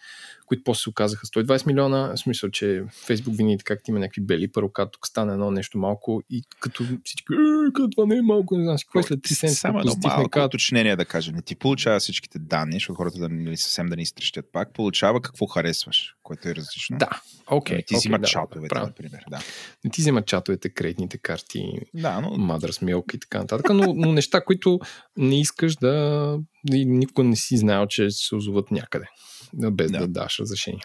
които 0.47 0.63
после 0.65 0.83
се 0.83 0.91
оказаха 0.91 1.27
120 1.27 1.67
милиона. 1.67 2.13
В 2.17 2.19
смисъл, 2.19 2.51
че 2.51 2.85
Фейсбук 3.07 3.37
винаги 3.37 3.59
така 3.59 3.77
има 3.89 3.99
някакви 3.99 4.21
бели 4.21 4.53
първока, 4.53 4.91
тук 4.91 5.07
стане 5.07 5.33
едно 5.33 5.51
нещо 5.51 5.79
малко 5.79 6.23
и 6.31 6.43
като 6.61 6.85
всички, 7.05 7.33
е, 7.33 7.73
като 7.73 7.91
това 7.91 8.07
не 8.07 8.17
е 8.17 8.23
малко, 8.23 8.57
не 8.57 8.65
знам 8.65 8.79
си, 8.79 8.87
кое 8.87 9.03
след 9.03 9.21
3 9.21 9.33
седмици 9.33 9.61
Само 9.61 9.79
едно 9.79 9.93
малко 10.05 10.39
уточнение 10.39 10.97
да 10.97 11.05
кажа. 11.05 11.33
Не 11.33 11.43
ти 11.43 11.57
получава 11.57 12.01
всичките 12.01 12.39
данни, 12.39 12.73
защото 12.73 12.95
хората 12.95 13.19
да 13.19 13.29
нали, 13.29 13.57
съвсем 13.57 13.87
да 13.87 13.97
ни 13.97 14.03
изтрещят 14.03 14.53
пак. 14.53 14.73
Получава 14.73 15.21
какво 15.21 15.47
харесваш, 15.47 16.17
което 16.23 16.49
е 16.49 16.55
различно. 16.55 16.99
Да, 16.99 17.21
окей. 17.47 17.77
Не 17.77 17.83
ти 17.83 17.95
окей, 17.95 17.99
взимат 17.99 18.21
да, 18.21 18.29
чатовете, 18.29 18.69
правилно. 18.69 18.89
например. 18.89 19.25
Да, 19.31 19.41
Не 19.85 19.91
ти 19.91 20.01
вземат 20.01 20.27
чатовете, 20.27 20.69
кредитните 20.69 21.19
карти, 21.19 21.65
да 21.95 22.21
но 22.21 22.29
Mother's 22.29 22.85
Milk 22.85 23.15
и 23.15 23.21
така 23.21 23.39
нататък, 23.39 23.75
но, 23.75 23.95
но 23.97 24.13
неща, 24.13 24.45
които 24.45 24.81
не 25.17 25.41
искаш 25.41 25.77
да... 25.77 26.39
никога 26.65 27.25
не 27.25 27.37
си 27.37 27.57
знаел, 27.57 27.87
че 27.87 28.11
се 28.11 28.35
озоват 28.35 28.71
някъде, 28.71 29.07
без 29.55 29.91
да, 29.91 29.99
Да. 29.99 30.07
да 30.07 30.13
даш 30.13 30.39
разрешение. 30.39 30.83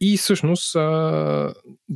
И 0.00 0.16
всъщност 0.16 0.72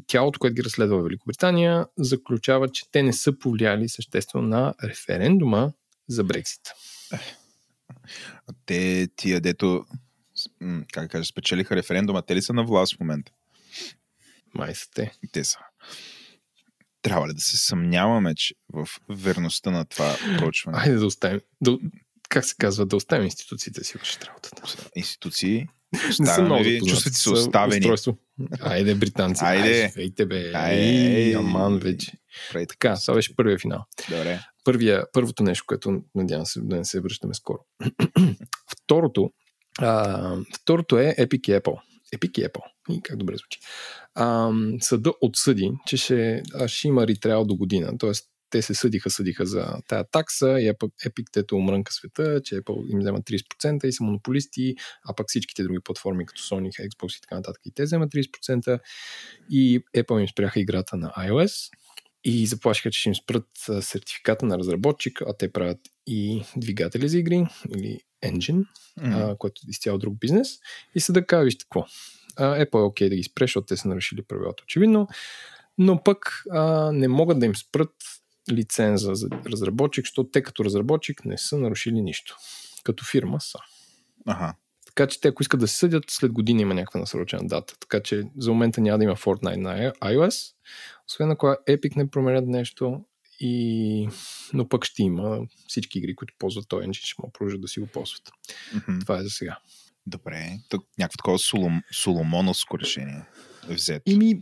тялото, 0.07 0.39
което 0.41 0.55
ги 0.55 0.65
разследва 0.65 0.97
в 0.97 1.03
Великобритания, 1.03 1.87
заключава, 1.99 2.69
че 2.69 2.91
те 2.91 3.03
не 3.03 3.13
са 3.13 3.39
повлияли 3.39 3.89
съществено 3.89 4.49
на 4.49 4.75
референдума 4.85 5.73
за 6.09 6.25
Брексит. 6.25 6.61
те 8.67 9.09
тия, 9.17 9.41
дето 9.41 9.85
как 10.93 11.11
кажа, 11.11 11.25
спечелиха 11.25 11.77
референдума, 11.77 12.23
те 12.23 12.37
ли 12.37 12.43
са 12.43 12.53
на 12.53 12.65
власт 12.65 12.97
в 12.97 13.01
момента? 13.01 13.33
Май 14.55 14.75
са 14.75 14.87
те. 14.95 15.13
Те 15.33 15.45
са. 15.45 15.59
Трябва 17.03 17.29
ли 17.29 17.35
да 17.35 17.41
се 17.41 17.57
съмняваме 17.57 18.35
че 18.35 18.55
в 18.73 18.89
верността 19.09 19.71
на 19.71 19.85
това 19.85 20.17
проучване? 20.39 20.79
Айде 20.81 20.97
да 20.97 21.07
оставим. 21.07 21.41
Да, 21.61 21.79
как 22.29 22.45
се 22.45 22.55
казва? 22.59 22.87
Да 22.87 22.97
оставим 22.97 23.25
институциите 23.25 23.85
си 23.85 23.99
вършат 23.99 24.25
работата. 24.25 24.63
Институции, 24.97 25.67
Не 26.21 26.27
са 26.27 26.43
много 26.43 26.65
ви, 26.65 26.81
чувствате 26.89 27.17
се 27.17 27.31
оставени. 27.31 27.79
устройство. 27.81 28.17
Айде, 28.61 28.95
британци. 28.95 29.45
Айде. 29.45 29.89
Живейте, 29.89 30.27
бе. 30.27 30.53
Айде. 30.55 31.35
Аман 31.35 31.79
вече. 31.79 32.13
Прави 32.53 32.67
Така, 32.67 32.97
това 32.97 33.15
беше 33.15 33.37
първия 33.37 33.59
финал. 33.59 33.85
Добре. 34.11 34.41
Първия, 34.65 35.05
първото 35.13 35.43
нещо, 35.43 35.65
което 35.67 36.03
надявам 36.15 36.47
се 36.47 36.61
да 36.61 36.77
не 36.77 36.85
се 36.85 37.01
връщаме 37.01 37.35
скоро. 37.35 37.59
второто, 38.73 39.31
а, 39.79 40.37
второто 40.61 40.99
е 40.99 41.15
Epic 41.19 41.49
и 41.49 41.61
Apple. 41.61 41.77
Epic 42.17 42.39
и 42.39 42.45
Apple. 42.45 42.63
И 42.91 43.01
как 43.03 43.17
добре 43.17 43.37
звучи. 43.37 43.59
А, 44.15 44.51
съда 44.81 45.13
отсъди, 45.21 45.73
че 45.87 45.97
ще, 45.97 46.43
ще 46.67 46.89
има 46.89 47.07
ритрял 47.07 47.45
до 47.45 47.57
година. 47.57 47.99
Тоест, 47.99 48.25
те 48.51 48.63
се 48.63 48.75
съдиха, 48.75 49.11
съдиха 49.11 49.47
за 49.47 49.75
тая 49.89 50.05
такса 50.05 50.47
и 50.61 50.73
Epic, 50.73 51.27
тето 51.33 51.57
умрънка 51.57 51.93
света, 51.93 52.41
че 52.45 52.55
Apple 52.55 52.93
им 52.93 52.99
взема 52.99 53.21
30% 53.21 53.85
и 53.85 53.93
са 53.93 54.05
монополисти, 54.05 54.75
а 55.09 55.15
пък 55.15 55.27
всичките 55.29 55.63
други 55.63 55.79
платформи, 55.85 56.27
като 56.27 56.43
Sony, 56.43 56.89
Xbox 56.89 57.19
и 57.19 57.21
така 57.21 57.35
нататък, 57.35 57.61
и 57.65 57.71
те 57.75 57.83
вземат 57.83 58.13
30%. 58.13 58.81
И 59.51 59.81
Apple 59.97 60.21
им 60.21 60.29
спряха 60.29 60.61
играта 60.61 60.97
на 60.97 61.09
iOS 61.09 61.71
и 62.25 62.47
заплашиха, 62.47 62.91
че 62.91 63.01
ще 63.01 63.09
им 63.09 63.15
спрат 63.15 63.49
сертификата 63.81 64.47
на 64.47 64.59
разработчик, 64.59 65.21
а 65.21 65.37
те 65.39 65.53
правят 65.53 65.79
и 66.07 66.43
двигатели 66.57 67.09
за 67.09 67.19
игри 67.19 67.47
или 67.77 68.01
engine, 68.25 68.65
М, 69.01 69.31
а, 69.31 69.37
което 69.37 69.63
е 69.67 69.71
изцяло 69.71 69.99
друг 69.99 70.19
бизнес. 70.19 70.49
И 70.95 71.01
съда 71.01 71.27
казва, 71.27 71.45
вижте 71.45 71.65
какво. 71.65 71.87
А, 72.37 72.65
Apple 72.65 72.79
е 72.79 72.83
окей 72.83 73.09
да 73.09 73.17
ги 73.17 73.23
спре, 73.23 73.45
защото 73.45 73.67
те 73.67 73.77
са 73.77 73.89
нарушили 73.89 74.23
правилата, 74.23 74.63
очевидно, 74.63 75.09
но 75.79 76.03
пък 76.03 76.43
а, 76.51 76.93
не 76.93 77.09
могат 77.09 77.41
да 77.41 77.47
им 77.47 77.57
спрат 77.57 77.95
лиценза 78.51 79.15
за 79.15 79.29
разработчик, 79.47 80.07
защото 80.07 80.31
те 80.31 80.43
като 80.43 80.65
разработчик 80.65 81.25
не 81.25 81.39
са 81.39 81.59
нарушили 81.59 82.03
нищо. 82.03 82.37
Като 82.85 83.05
фирма 83.05 83.41
са. 83.41 83.59
Аха. 84.27 84.55
Така 84.87 85.07
че 85.07 85.21
те, 85.21 85.29
ако 85.29 85.43
искат 85.43 85.61
да 85.61 85.69
се 85.69 85.77
съдят, 85.77 86.05
след 86.09 86.33
година 86.33 86.63
има 86.63 86.75
някаква 86.75 87.01
насрочена 87.01 87.43
дата. 87.47 87.75
Така 87.81 88.01
че 88.03 88.23
за 88.39 88.51
момента 88.51 88.81
няма 88.81 88.99
да 88.99 89.05
има 89.05 89.17
Fortnite 89.17 89.57
на 89.57 89.93
iOS, 89.93 90.55
освен 91.09 91.31
ако 91.31 91.47
Epic 91.47 91.97
не 91.97 92.11
променят 92.11 92.47
нещо, 92.47 93.05
и... 93.41 94.09
но 94.53 94.69
пък 94.69 94.85
ще 94.85 95.03
има 95.03 95.41
всички 95.69 95.99
игри, 95.99 96.17
които 96.17 96.35
ползват 96.39 96.69
този 96.69 96.87
engine, 96.87 97.07
ще 97.07 97.15
могат 97.23 97.35
продължат 97.35 97.61
да 97.61 97.69
си 97.69 97.81
го 97.81 97.87
ползват. 97.87 98.31
Мгм. 98.75 98.99
Това 99.01 99.19
е 99.19 99.23
за 99.23 99.31
сега. 99.31 99.59
Добре. 100.07 100.59
Тук 100.69 100.87
някакво 100.99 101.17
такова 101.17 101.39
солом, 101.39 101.83
соломоновско 101.93 102.79
решение 102.79 103.23
е 103.71 103.75
взето. 103.75 104.03
Ими, 104.07 104.41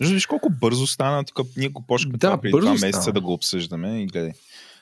виж 0.00 0.26
колко 0.26 0.50
бързо 0.50 0.86
стана, 0.86 1.24
тук 1.24 1.46
ние 1.56 1.68
го 1.68 1.86
почнахме 1.86 2.18
Да, 2.18 2.40
преди 2.40 2.60
два 2.60 2.70
месеца 2.70 3.02
стана. 3.02 3.12
да 3.12 3.20
го 3.20 3.32
обсъждаме 3.32 4.02
и 4.02 4.06
гледай. 4.06 4.32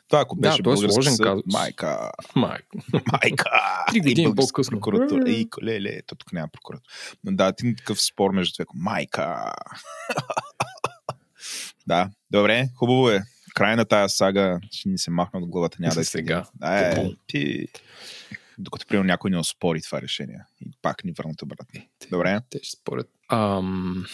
Това 0.09 0.20
ако 0.20 0.37
Да, 0.37 0.40
беше 0.40 0.59
е 0.59 0.62
българска 0.62 0.92
сложен 0.92 1.12
съд, 1.12 1.25
казус. 1.25 1.44
майка, 1.46 2.11
майко. 2.37 2.66
майка. 3.12 3.51
Три 3.90 4.01
години 4.01 4.35
по-късно. 4.35 4.70
Прокуратура. 4.81 5.31
И, 5.31 5.48
леле, 5.62 6.03
то 6.07 6.14
тук 6.14 6.33
няма 6.33 6.48
прокуратура. 6.48 6.88
Но 7.25 7.33
да, 7.33 7.53
ти 7.53 7.77
такъв 7.77 8.03
спор 8.03 8.31
между 8.31 8.55
две. 8.55 8.64
Майка. 8.75 9.53
да, 11.87 12.11
добре, 12.31 12.68
хубаво 12.77 13.11
е. 13.11 13.22
Край 13.55 13.77
на 13.77 13.85
тая 13.85 14.09
сага 14.09 14.61
ще 14.70 14.88
ни 14.88 14.98
се 14.98 15.11
махна 15.11 15.40
от 15.40 15.48
главата. 15.48 15.77
Няма 15.81 15.94
да 15.94 16.01
е 16.01 16.05
сега. 16.05 16.44
Е, 16.64 16.94
Капун. 16.94 17.16
Докато 18.59 18.87
примерно 18.87 19.07
някой 19.07 19.31
не 19.31 19.38
оспори 19.38 19.83
това 19.83 20.03
решение. 20.03 20.41
И 20.61 20.71
пак 20.83 21.05
ни 21.05 21.12
върнат 21.12 21.43
обратно. 21.43 21.81
Добре. 22.11 22.41
Те 22.51 22.61
ще 22.62 22.77
спорят. 22.81 23.11
Ам... 23.29 24.07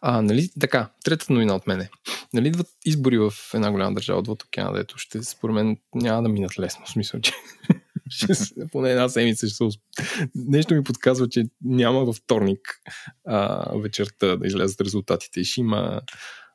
А, 0.00 0.22
нали, 0.22 0.50
така, 0.60 0.90
третата 1.04 1.32
новина 1.32 1.54
от 1.54 1.66
мене. 1.66 1.90
Нали 2.34 2.48
идват 2.48 2.68
избори 2.84 3.18
в 3.18 3.32
една 3.54 3.70
голяма 3.70 3.94
държава 3.94 4.18
от 4.18 4.42
океана, 4.42 4.72
дето 4.72 4.98
ще, 4.98 5.22
според 5.22 5.54
мен, 5.54 5.76
няма 5.94 6.22
да 6.22 6.28
минат 6.28 6.58
лесно. 6.58 6.84
В 6.86 6.90
смисъл, 6.90 7.20
че 7.20 7.32
ще, 8.10 8.32
поне 8.72 8.90
една 8.90 9.08
седмица 9.08 9.46
ще 9.46 9.56
се... 9.56 9.62
усп- 9.62 10.28
Нещо 10.34 10.74
ми 10.74 10.84
подсказва, 10.84 11.28
че 11.28 11.44
няма 11.64 12.04
във 12.04 12.16
вторник 12.16 12.80
а, 13.26 13.64
вечерта 13.78 14.36
да 14.36 14.46
излязат 14.46 14.80
резултатите. 14.80 15.40
И 15.40 15.44
ще 15.44 15.60
има 15.60 16.00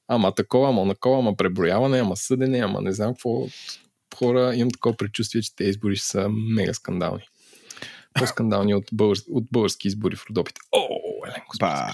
ама 0.08 0.32
такова, 0.36 0.70
ама 0.70 0.94
такова, 0.94 1.20
ама 1.20 1.36
преброяване, 1.36 2.00
ама 2.00 2.18
съдене, 2.18 2.60
ама 2.60 2.82
не 2.82 2.92
знам 2.92 3.14
какво. 3.14 3.48
Хора, 4.16 4.56
имам 4.56 4.72
такова 4.72 4.98
предчувствие, 4.98 5.42
че 5.42 5.56
тези 5.56 5.70
избори 5.70 5.96
ще 5.96 6.08
са 6.08 6.30
мега 6.30 6.74
скандални. 6.74 7.24
По-скандални 8.14 8.74
от, 8.76 8.84
българ... 8.94 9.18
от 9.32 9.46
български 9.52 9.88
избори 9.88 10.16
в 10.16 10.26
Родопите. 10.30 10.62
О, 10.72 10.88
Еленко, 11.28 11.56
Па. 11.60 11.94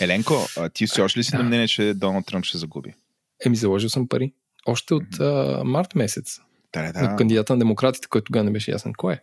Еленко, 0.00 0.46
ти 0.74 0.86
все 0.86 1.00
още 1.00 1.18
ли 1.18 1.24
си 1.24 1.36
на 1.36 1.42
мнение, 1.42 1.68
че 1.68 1.94
Доналд 1.94 2.26
Тръмп 2.26 2.44
ще 2.44 2.58
загуби? 2.58 2.94
Еми, 3.46 3.56
заложил 3.56 3.88
съм 3.90 4.08
пари. 4.08 4.32
Още 4.66 4.94
от 4.94 5.20
а, 5.20 5.62
март 5.64 5.94
месец. 5.94 6.38
Да, 6.72 6.82
Да. 6.82 7.08
Да. 7.08 7.16
кандидата 7.16 7.52
на 7.52 7.58
демократите, 7.58 8.08
който 8.08 8.24
тогава 8.24 8.44
не 8.44 8.50
беше 8.50 8.70
ясен 8.70 8.92
кой 8.96 9.14
е. 9.14 9.20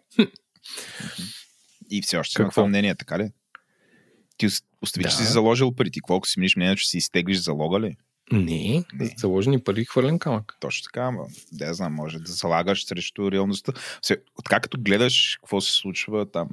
И 1.92 2.02
все 2.02 2.18
още 2.18 2.42
на 2.42 2.46
Какво? 2.46 2.62
това 2.62 2.68
мнение, 2.68 2.96
така 2.96 3.20
ли? 3.20 3.32
Ти 4.38 4.50
ос- 4.50 4.64
остави, 4.82 5.04
че 5.04 5.10
Да. 5.10 5.16
си 5.16 5.24
заложил 5.24 5.72
пари. 5.72 5.92
Ти 5.92 6.00
колко 6.00 6.28
си 6.28 6.40
мниш 6.40 6.56
мнение, 6.56 6.76
че 6.76 6.90
си 6.90 6.98
изтеглиш 6.98 7.38
залога 7.38 7.80
ли? 7.80 7.98
Не, 8.32 8.84
Не. 8.94 9.16
заложени 9.18 9.64
пари, 9.64 9.86
хвърлен 9.86 10.20
камък. 10.20 10.58
Точно 10.60 10.84
така, 10.84 11.02
ама 11.02 11.26
да 11.52 11.74
знам, 11.74 11.94
може 11.94 12.20
да 12.20 12.32
залагаш 12.32 12.86
срещу 12.86 13.32
реалността. 13.32 13.74
Като 14.62 14.78
гледаш 14.82 15.38
какво 15.42 15.62
се 15.62 15.72
случва 15.72 16.32
там, 16.32 16.50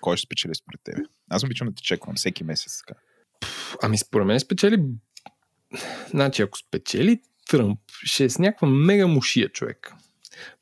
кой 0.00 0.16
ще 0.16 0.26
спечели 0.26 0.54
според 0.54 0.80
тебе? 0.84 1.02
Аз 1.30 1.44
обичам 1.44 1.68
да 1.68 1.74
те 1.74 1.82
чеквам 1.82 2.16
всеки 2.16 2.44
месец 2.44 2.82
така. 2.86 3.00
Ами, 3.82 3.98
според 3.98 4.26
мен 4.26 4.40
спечели... 4.40 4.84
Значи, 6.10 6.42
ако 6.42 6.58
спечели 6.58 7.20
Тръмп, 7.48 7.80
ще 8.04 8.24
е 8.24 8.30
с 8.30 8.38
някаква 8.38 8.68
мега 8.68 9.06
мушия 9.06 9.48
човек. 9.48 9.94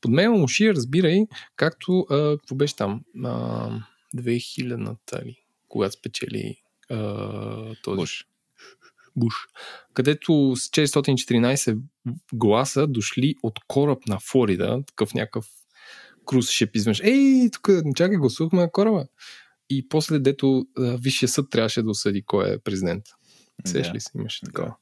Под 0.00 0.10
мега 0.10 0.30
мушия 0.30 0.74
разбирай, 0.74 1.26
както, 1.56 2.06
а, 2.10 2.38
какво 2.38 2.54
беше 2.54 2.76
там, 2.76 3.00
а, 3.24 3.70
2000-та 4.16 5.24
ли, 5.24 5.36
когато 5.68 5.92
спечели 5.92 6.62
а, 6.90 7.74
този 7.82 7.96
Буш. 7.96 8.24
Буш, 9.20 9.34
където 9.94 10.52
с 10.56 10.68
414 10.68 11.78
гласа 12.32 12.86
дошли 12.86 13.34
от 13.42 13.58
кораб 13.68 13.98
на 14.06 14.18
Флорида, 14.20 14.82
такъв 14.86 15.14
някакъв 15.14 15.46
круз 16.26 16.50
шип 16.50 16.76
изведнъж. 16.76 17.00
Ей, 17.04 17.50
тук, 17.52 17.68
чакай, 17.96 18.16
гласувахме 18.16 18.60
на 18.60 18.72
кораба. 18.72 19.06
И 19.70 19.88
после, 19.88 20.18
дето 20.18 20.66
Висшия 20.78 21.28
съд 21.28 21.50
трябваше 21.50 21.82
да 21.82 21.90
осъди 21.90 22.22
кой 22.22 22.54
е 22.54 22.58
президент. 22.58 23.04
Сеш 23.66 23.86
Да. 23.86 23.94
ли 23.94 24.00
се? 24.00 24.10
Имаше 24.18 24.40
такова. 24.46 24.74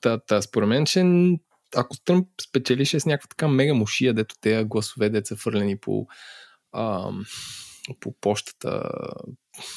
Та, 0.00 0.18
та, 0.18 0.42
според 0.42 0.68
мен, 0.68 0.86
че 0.86 1.04
ако 1.76 1.96
Тръмп 2.04 2.28
спечелише 2.42 3.00
с 3.00 3.06
някаква 3.06 3.28
така 3.28 3.48
мега 3.48 3.74
мушия, 3.74 4.14
дето 4.14 4.34
те 4.40 4.64
гласове, 4.64 5.10
деца 5.10 5.36
фърлени 5.36 5.78
по, 5.78 6.06
ам, 6.72 7.24
по 8.00 8.14
почтата, 8.20 8.90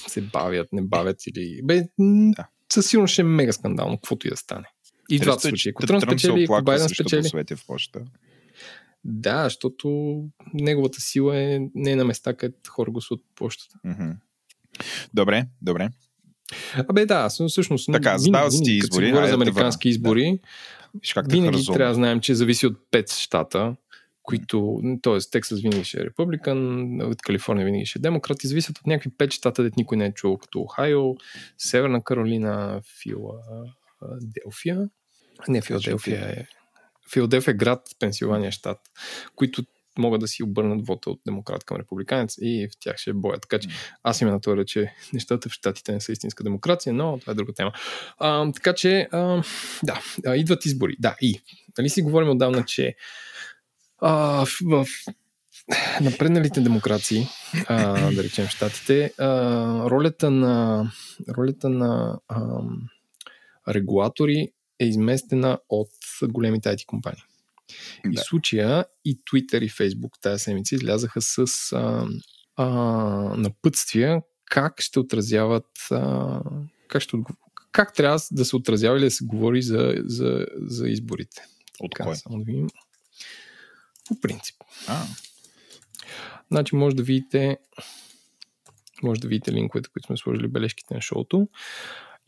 се 0.07 0.21
бавят, 0.21 0.67
не 0.73 0.81
бавят 0.81 1.27
или... 1.27 1.61
Бе, 1.63 1.83
Да. 1.99 2.47
Със 2.73 2.89
сигурност 2.89 3.13
ще 3.13 3.21
е 3.21 3.25
мега 3.25 3.53
скандално, 3.53 3.97
каквото 3.97 4.27
и 4.27 4.29
да 4.29 4.37
стане. 4.37 4.65
И 5.09 5.19
двата 5.19 5.47
е, 5.47 5.49
случаи. 5.49 5.57
че 5.57 5.69
Ако 5.69 5.85
Тръмп 5.85 6.03
спечели, 6.03 6.43
ако 6.43 6.63
Байден 6.63 6.89
спечели, 6.89 7.55
в 7.55 7.65
почта. 7.67 7.99
да, 9.03 9.43
защото 9.43 10.17
неговата 10.53 11.01
сила 11.01 11.37
е 11.37 11.59
не 11.75 11.91
е 11.91 11.95
на 11.95 12.05
места, 12.05 12.33
където 12.33 12.69
хора 12.71 12.91
гласуват 12.91 13.21
по 13.23 13.45
почтата. 13.45 13.75
Добре, 15.13 15.45
добре. 15.61 15.89
Абе, 16.89 17.05
да, 17.05 17.29
всъщност. 17.29 17.89
Така, 17.91 18.15
винаги- 18.15 18.63
ти 18.63 18.79
като 18.79 18.85
избори, 18.85 19.05
говори 19.05 19.23
айде 19.23 19.31
за 19.31 19.37
да 19.37 19.43
те 19.43 19.49
американски 19.49 19.87
върна. 19.87 19.91
избори, 19.91 20.39
Виж 21.01 21.13
как 21.13 21.31
винаги 21.31 21.65
трябва 21.65 21.87
да 21.87 21.93
знаем, 21.93 22.19
че 22.19 22.35
зависи 22.35 22.67
от 22.67 22.77
5 22.91 23.11
щата. 23.13 23.75
Които, 24.23 24.81
т.е. 25.03 25.17
Тексас 25.31 25.61
винаги 25.61 25.83
ще 25.83 26.01
е 26.01 26.05
републикан, 26.05 27.01
от 27.01 27.21
Калифорния 27.21 27.65
винаги 27.65 27.85
ще 27.85 27.99
е 27.99 28.01
демократ 28.01 28.43
и 28.43 28.47
зависят 28.47 28.77
от 28.77 28.87
някакви 28.87 29.09
пет 29.17 29.31
щата, 29.31 29.63
дет 29.63 29.77
никой 29.77 29.97
не 29.97 30.05
е 30.05 30.13
чувал, 30.13 30.37
като 30.37 30.59
Охайо, 30.59 31.15
Северна 31.57 32.03
Каролина, 32.03 32.81
Филаделфия. 33.01 34.89
Не, 35.47 35.61
Филаделфия 35.61 36.25
е. 36.25 36.45
Филаделфия 37.13 37.51
е 37.51 37.55
град, 37.55 37.81
Пенсилвания 37.99 38.51
щат, 38.51 38.79
които 39.35 39.63
могат 39.97 40.21
да 40.21 40.27
си 40.27 40.43
обърнат 40.43 40.87
вота 40.87 41.09
от 41.09 41.21
демократ 41.25 41.63
към 41.63 41.77
републиканец 41.77 42.35
и 42.41 42.67
в 42.71 42.71
тях 42.79 42.97
ще 42.97 43.09
е 43.09 43.13
боя. 43.13 43.39
Така 43.39 43.59
че 43.59 43.69
аз 44.03 44.21
имам 44.21 44.33
на 44.33 44.41
това, 44.41 44.65
че 44.65 44.93
нещата 45.13 45.49
в 45.49 45.51
щатите 45.51 45.91
не 45.91 46.01
са 46.01 46.11
истинска 46.11 46.43
демокрация, 46.43 46.93
но 46.93 47.19
това 47.19 47.31
е 47.31 47.35
друга 47.35 47.53
тема. 47.53 47.71
А, 48.17 48.51
така 48.51 48.73
че, 48.73 49.07
а, 49.11 49.43
да, 49.83 50.01
идват 50.35 50.65
избори. 50.65 50.95
Да, 50.99 51.15
и. 51.21 51.41
Нали 51.77 51.89
си 51.89 52.01
говорим 52.01 52.29
отдавна, 52.29 52.65
че 52.65 52.95
а, 54.01 54.45
в, 54.45 54.85
в 54.85 54.87
напредналите 56.01 56.61
демокрации, 56.61 57.27
а, 57.67 58.11
да 58.11 58.23
речем 58.23 58.47
щатите, 58.47 59.13
а, 59.17 59.27
ролята 59.89 60.31
на, 60.31 60.91
ролята 61.37 61.69
на 61.69 62.19
а, 62.27 62.59
регулатори 63.69 64.51
е 64.79 64.85
изместена 64.85 65.59
от 65.69 65.91
големите 66.23 66.69
IT 66.69 66.85
компании. 66.85 67.23
Да. 68.05 68.11
И 68.11 68.15
в 68.15 68.19
случая 68.19 68.85
и 69.05 69.19
Twitter 69.19 69.59
и 69.59 69.69
Facebook 69.69 70.21
тази 70.21 70.43
седмица 70.43 70.75
излязаха 70.75 71.21
с 71.21 71.37
а, 71.71 72.07
а, 72.55 72.65
напътствия 73.37 74.21
как 74.45 74.81
ще 74.81 74.99
отразяват 74.99 75.67
а, 75.91 76.41
как, 76.87 77.01
ще, 77.01 77.17
как 77.71 77.93
трябва 77.93 78.19
да 78.31 78.45
се 78.45 78.55
отразява 78.55 78.97
или 78.97 79.05
да 79.05 79.11
се 79.11 79.25
говори 79.25 79.61
за, 79.61 79.95
за, 80.05 80.47
за 80.55 80.89
изборите. 80.89 81.41
От 81.79 81.91
така, 81.91 82.03
кой? 82.03 82.15
Само 82.15 82.37
да 82.37 82.43
видим. 82.43 82.67
По 84.07 84.19
принцип. 84.21 84.55
А. 84.87 85.03
Значи 86.51 86.75
може 86.75 86.95
да 86.95 87.03
видите 87.03 87.57
може 89.03 89.21
да 89.21 89.27
видите 89.27 89.51
линковете, 89.51 89.89
които 89.89 90.05
сме 90.05 90.17
сложили 90.17 90.47
бележките 90.47 90.93
на 90.93 91.01
шоуто. 91.01 91.47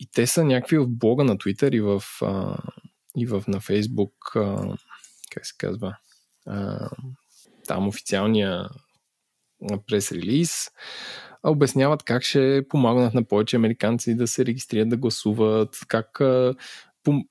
И 0.00 0.06
те 0.06 0.26
са 0.26 0.44
някакви 0.44 0.78
в 0.78 0.88
блога 0.88 1.24
на 1.24 1.36
Twitter 1.36 1.76
и 1.76 1.80
в, 1.80 2.02
а, 2.22 2.58
и 3.16 3.26
в 3.26 3.44
на 3.48 3.60
Facebook, 3.60 4.36
а, 4.36 4.76
как 5.30 5.46
се 5.46 5.54
казва, 5.58 5.96
а, 6.46 6.88
там 7.66 7.88
официалния 7.88 8.68
прес-релиз, 9.86 10.70
обясняват 11.42 12.02
как 12.02 12.22
ще 12.22 12.62
помагат 12.68 13.14
на 13.14 13.24
повече 13.24 13.56
американци 13.56 14.14
да 14.14 14.26
се 14.26 14.46
регистрират, 14.46 14.88
да 14.88 14.96
гласуват, 14.96 15.78
как 15.88 16.20
а, 16.20 16.54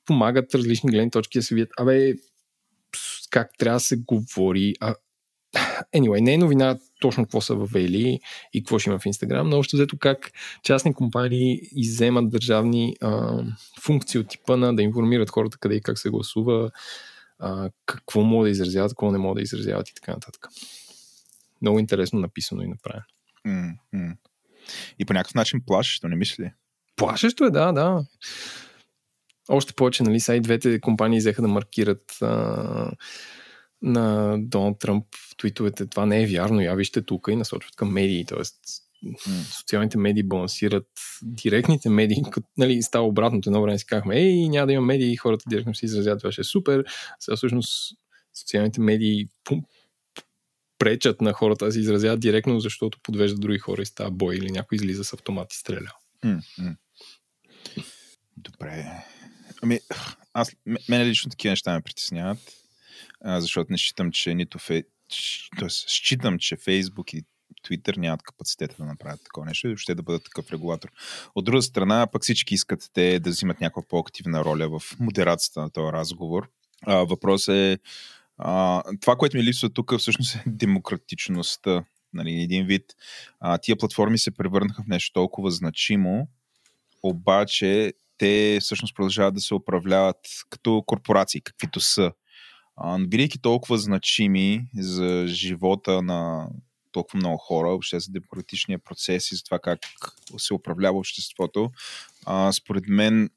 помагат 0.05 0.55
различни 0.55 0.91
гледни 0.91 1.11
точки 1.11 1.39
да 1.39 1.43
се 1.43 1.55
видят. 1.55 1.69
Абе, 1.77 2.13
как 3.35 3.51
трябва 3.57 3.75
да 3.75 3.79
се 3.79 3.97
говори. 3.97 4.73
А, 4.79 4.95
anyway, 5.95 6.19
не 6.19 6.33
е 6.33 6.37
новина 6.37 6.77
точно 7.01 7.23
какво 7.23 7.41
са 7.41 7.55
въвели 7.55 8.19
и 8.53 8.63
какво 8.63 8.79
ще 8.79 8.89
има 8.89 8.99
в 8.99 9.05
Инстаграм, 9.05 9.49
но 9.49 9.57
още 9.59 9.77
взето 9.77 9.97
как 9.99 10.31
частни 10.63 10.93
компании 10.93 11.59
иземат 11.71 12.29
държавни 12.29 12.95
а, 13.01 13.43
функции 13.81 14.19
от 14.19 14.29
типа 14.29 14.57
на 14.57 14.75
да 14.75 14.81
информират 14.81 15.29
хората 15.29 15.57
къде 15.57 15.75
и 15.75 15.81
как 15.81 15.99
се 15.99 16.09
гласува, 16.09 16.71
а, 17.39 17.69
какво 17.85 18.21
могат 18.21 18.45
да 18.45 18.49
изразяват, 18.49 18.91
какво 18.91 19.11
не 19.11 19.17
могат 19.17 19.35
да 19.35 19.41
изразяват 19.41 19.89
и 19.89 19.93
така 19.93 20.11
нататък. 20.11 20.47
Много 21.61 21.79
интересно 21.79 22.19
написано 22.19 22.61
и 22.61 22.67
направено. 22.67 23.05
Mm-hmm. 23.47 24.15
И 24.99 25.05
по 25.05 25.13
някакъв 25.13 25.33
начин 25.33 25.61
плашещо, 25.65 26.07
не 26.07 26.15
мисли 26.15 26.43
ли? 26.43 26.51
Плашещо 26.95 27.43
е, 27.43 27.49
да, 27.49 27.71
да. 27.71 28.05
Още 29.49 29.73
повече, 29.73 30.03
нали, 30.03 30.19
са 30.19 30.35
и 30.35 30.39
двете 30.39 30.79
компании 30.79 31.19
взеха 31.19 31.41
да 31.41 31.47
маркират 31.47 32.17
а, 32.21 32.91
на 33.81 34.35
Доналд 34.39 34.79
Тръмп 34.79 35.05
твитовете. 35.37 35.87
Това 35.87 36.05
не 36.05 36.23
е 36.23 36.27
вярно, 36.27 36.61
я 36.61 36.75
вижте 36.75 37.01
тук 37.01 37.27
и 37.29 37.35
насочват 37.35 37.75
към 37.75 37.93
медии. 37.93 38.25
Тоест, 38.25 38.55
социалните 39.57 39.97
медии 39.97 40.23
балансират 40.23 40.87
директните 41.23 41.89
медии, 41.89 42.23
като, 42.31 42.47
нали, 42.57 42.81
става 42.81 43.07
обратното. 43.07 43.49
Едно 43.49 43.61
време 43.61 43.79
си 43.79 43.85
казахме, 43.85 44.19
ей, 44.19 44.49
няма 44.49 44.67
да 44.67 44.73
има 44.73 44.85
медии, 44.85 45.11
и 45.11 45.17
хората 45.17 45.45
директно 45.49 45.75
се 45.75 45.85
изразят, 45.85 46.19
това 46.19 46.31
ще 46.31 46.41
е 46.41 46.43
супер. 46.43 46.83
Сега 47.19 47.35
всъщност 47.35 47.97
социалните 48.39 48.81
медии 48.81 49.29
пум, 49.43 49.63
пречат 50.79 51.21
на 51.21 51.33
хората 51.33 51.65
да 51.65 51.71
се 51.71 51.79
изразяват 51.79 52.19
директно, 52.19 52.59
защото 52.59 52.99
подвеждат 53.03 53.41
други 53.41 53.59
хора 53.59 53.81
и 53.81 53.85
става 53.85 54.11
бой 54.11 54.35
или 54.35 54.51
някой 54.51 54.75
излиза 54.75 55.03
с 55.03 55.13
автомат 55.13 55.53
и 55.53 55.57
стреля. 55.57 55.91
Mm-hmm. 56.23 56.75
Добре. 58.37 59.05
Ами, 59.63 59.79
аз, 60.33 60.55
мене 60.89 61.05
лично 61.05 61.29
такива 61.31 61.51
неща 61.51 61.73
ме 61.73 61.81
притесняват, 61.81 62.37
защото 63.25 63.71
не 63.71 63.77
считам, 63.77 64.11
че 64.11 64.35
нито 64.35 64.59
фе... 64.59 64.83
Тоест, 65.59 65.89
считам, 65.89 66.39
че 66.39 66.55
Фейсбук 66.55 67.13
и 67.13 67.23
Twitter 67.67 67.97
нямат 67.97 68.23
капацитета 68.23 68.75
да 68.79 68.85
направят 68.85 69.23
такова 69.23 69.45
нещо 69.45 69.67
и 69.67 69.77
ще 69.77 69.95
да 69.95 70.03
бъдат 70.03 70.23
такъв 70.23 70.51
регулатор. 70.51 70.91
От 71.35 71.45
друга 71.45 71.61
страна, 71.61 72.07
пък 72.07 72.23
всички 72.23 72.53
искат 72.53 72.89
те 72.93 73.19
да 73.19 73.29
взимат 73.29 73.61
някаква 73.61 73.81
по-активна 73.89 74.45
роля 74.45 74.79
в 74.79 74.99
модерацията 74.99 75.61
на 75.61 75.69
този 75.69 75.91
разговор. 75.91 76.49
А, 76.85 76.95
въпрос 76.95 77.47
е 77.47 77.79
а, 78.37 78.83
това, 79.01 79.15
което 79.15 79.37
ми 79.37 79.43
липсва 79.43 79.69
тук 79.69 79.97
всъщност 79.97 80.35
е 80.35 80.43
демократичността. 80.47 81.83
Нали, 82.13 82.41
един 82.41 82.65
вид. 82.65 82.95
А, 83.39 83.57
тия 83.57 83.75
платформи 83.75 84.17
се 84.17 84.31
превърнаха 84.31 84.83
в 84.83 84.87
нещо 84.87 85.13
толкова 85.13 85.51
значимо, 85.51 86.27
обаче 87.03 87.93
те 88.17 88.57
всъщност 88.61 88.95
продължават 88.95 89.33
да 89.33 89.41
се 89.41 89.53
управляват 89.53 90.17
като 90.49 90.83
корпорации, 90.85 91.41
каквито 91.41 91.79
са. 91.79 92.11
Бидейки 92.99 93.41
толкова 93.41 93.77
значими 93.77 94.67
за 94.77 95.23
живота 95.27 96.01
на 96.01 96.49
толкова 96.91 97.17
много 97.17 97.37
хора, 97.37 97.67
въобще 97.67 97.99
за 97.99 98.11
демократичния 98.11 98.79
процес 98.79 99.31
и 99.31 99.35
за 99.35 99.43
това 99.43 99.59
как 99.59 99.79
се 100.37 100.53
управлява 100.53 100.97
обществото, 100.97 101.71
а, 102.25 102.51
според 102.51 102.83
мен 102.87 103.29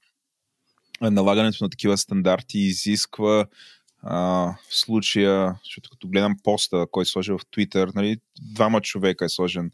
налагането 1.01 1.65
на 1.65 1.71
такива 1.71 1.99
стандарти 1.99 2.59
изисква 2.59 3.47
а, 4.03 4.19
в 4.69 4.77
случая, 4.77 5.59
защото 5.65 5.91
като 5.91 6.09
гледам 6.09 6.37
поста, 6.43 6.87
който 6.91 7.11
сложил 7.11 7.39
в 7.39 7.45
Twitter, 7.45 7.95
нали, 7.95 8.17
двама 8.41 8.81
човека 8.81 9.25
е 9.25 9.29
сложен 9.29 9.71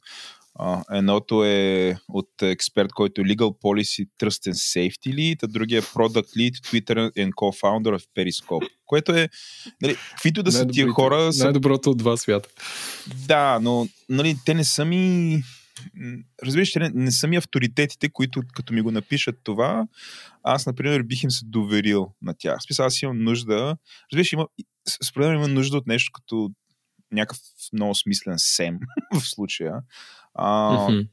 Едното 0.91 1.45
е 1.45 1.97
от 2.09 2.43
експерт, 2.43 2.93
който 2.93 3.21
е 3.21 3.25
Legal 3.25 3.61
Policy 3.63 4.09
Trust 4.21 4.53
and 4.53 4.53
Safety 4.53 5.15
Lead, 5.15 5.43
а 5.43 5.47
другия 5.47 5.79
е 5.79 5.83
Product 5.83 6.37
Lead, 6.37 6.53
Twitter 6.53 7.13
and 7.13 7.31
Co-founder 7.31 7.99
в 7.99 8.03
Periscope. 8.17 8.69
Което 8.87 9.13
е, 9.13 9.29
нали, 9.83 9.97
каквито 10.11 10.43
да 10.43 10.53
са 10.53 10.67
тия 10.67 10.89
хора... 10.89 11.33
Са... 11.33 11.45
Най-доброто 11.45 11.91
от 11.91 11.99
два 11.99 12.17
свята. 12.17 12.49
Да, 13.27 13.59
но 13.63 13.89
нали, 14.09 14.37
те 14.45 14.55
не 14.55 14.65
са 14.65 14.85
ми... 14.85 15.43
Разбираш, 16.43 16.75
не, 16.75 16.91
не 16.95 17.13
са 17.13 17.27
ми 17.27 17.37
авторитетите, 17.37 18.09
които 18.09 18.43
като 18.55 18.73
ми 18.73 18.81
го 18.81 18.91
напишат 18.91 19.37
това, 19.43 19.87
аз, 20.43 20.67
например, 20.67 21.03
бих 21.03 21.23
им 21.23 21.31
се 21.31 21.45
доверил 21.45 22.07
на 22.23 22.35
тях. 22.39 22.63
Списал, 22.63 22.87
аз 22.87 23.03
имам 23.03 23.19
нужда... 23.19 23.77
Разбираш, 24.13 24.33
има, 24.33 24.47
според 25.05 25.29
мен 25.29 25.37
има 25.37 25.49
нужда 25.49 25.77
от 25.77 25.87
нещо 25.87 26.11
като 26.15 26.51
някакъв 27.15 27.39
много 27.73 27.95
смислен 27.95 28.35
сем 28.39 28.79
в 29.15 29.21
случая. 29.21 29.83
А, 30.35 30.79
mm-hmm. 30.89 31.09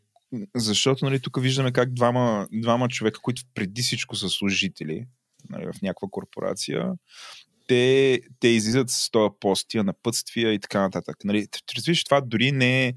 Защото 0.55 1.05
нали, 1.05 1.19
тук 1.19 1.41
виждаме 1.41 1.71
как 1.71 1.93
двама, 1.93 2.47
двама 2.51 2.89
човека, 2.89 3.19
които 3.21 3.41
преди 3.53 3.81
всичко 3.81 4.15
са 4.15 4.29
служители 4.29 5.07
нали, 5.49 5.65
в 5.65 5.81
някаква 5.81 6.07
корпорация, 6.11 6.93
те, 7.67 8.19
те 8.39 8.47
излизат 8.47 8.89
с 8.89 9.11
този 9.11 9.29
пост, 9.39 9.67
тия 9.69 9.83
напътствия 9.83 10.53
и 10.53 10.59
така 10.59 10.81
нататък. 10.81 11.17
Нали, 11.23 11.47
разбираш, 11.77 12.03
това 12.03 12.21
дори 12.21 12.51
не 12.51 12.87
е 12.87 12.93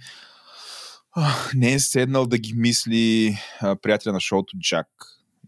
не 1.54 1.72
е 1.72 1.78
седнал 1.78 2.26
да 2.26 2.38
ги 2.38 2.52
мисли 2.54 3.38
а, 3.60 3.76
приятеля 3.76 4.12
на 4.12 4.20
шоуто 4.20 4.58
Джак. 4.58 4.88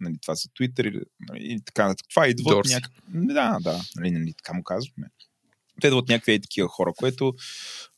Нали, 0.01 0.19
това 0.23 0.35
за 0.35 0.49
Twitter 0.49 1.03
нали, 1.29 1.41
и 1.41 1.61
така 1.61 1.85
нататък. 1.85 2.07
Това 2.11 2.29
идва 2.29 2.55
от 2.55 2.69
някак... 2.69 2.93
Да, 3.09 3.59
да, 3.61 3.81
нали, 3.97 4.11
нали, 4.11 4.35
така 4.35 4.53
му 4.53 4.63
казваме 4.63 5.07
те 5.81 5.93
от 5.93 6.09
някакви 6.09 6.33
е 6.33 6.41
такива 6.41 6.68
хора, 6.68 6.93
което 6.97 7.35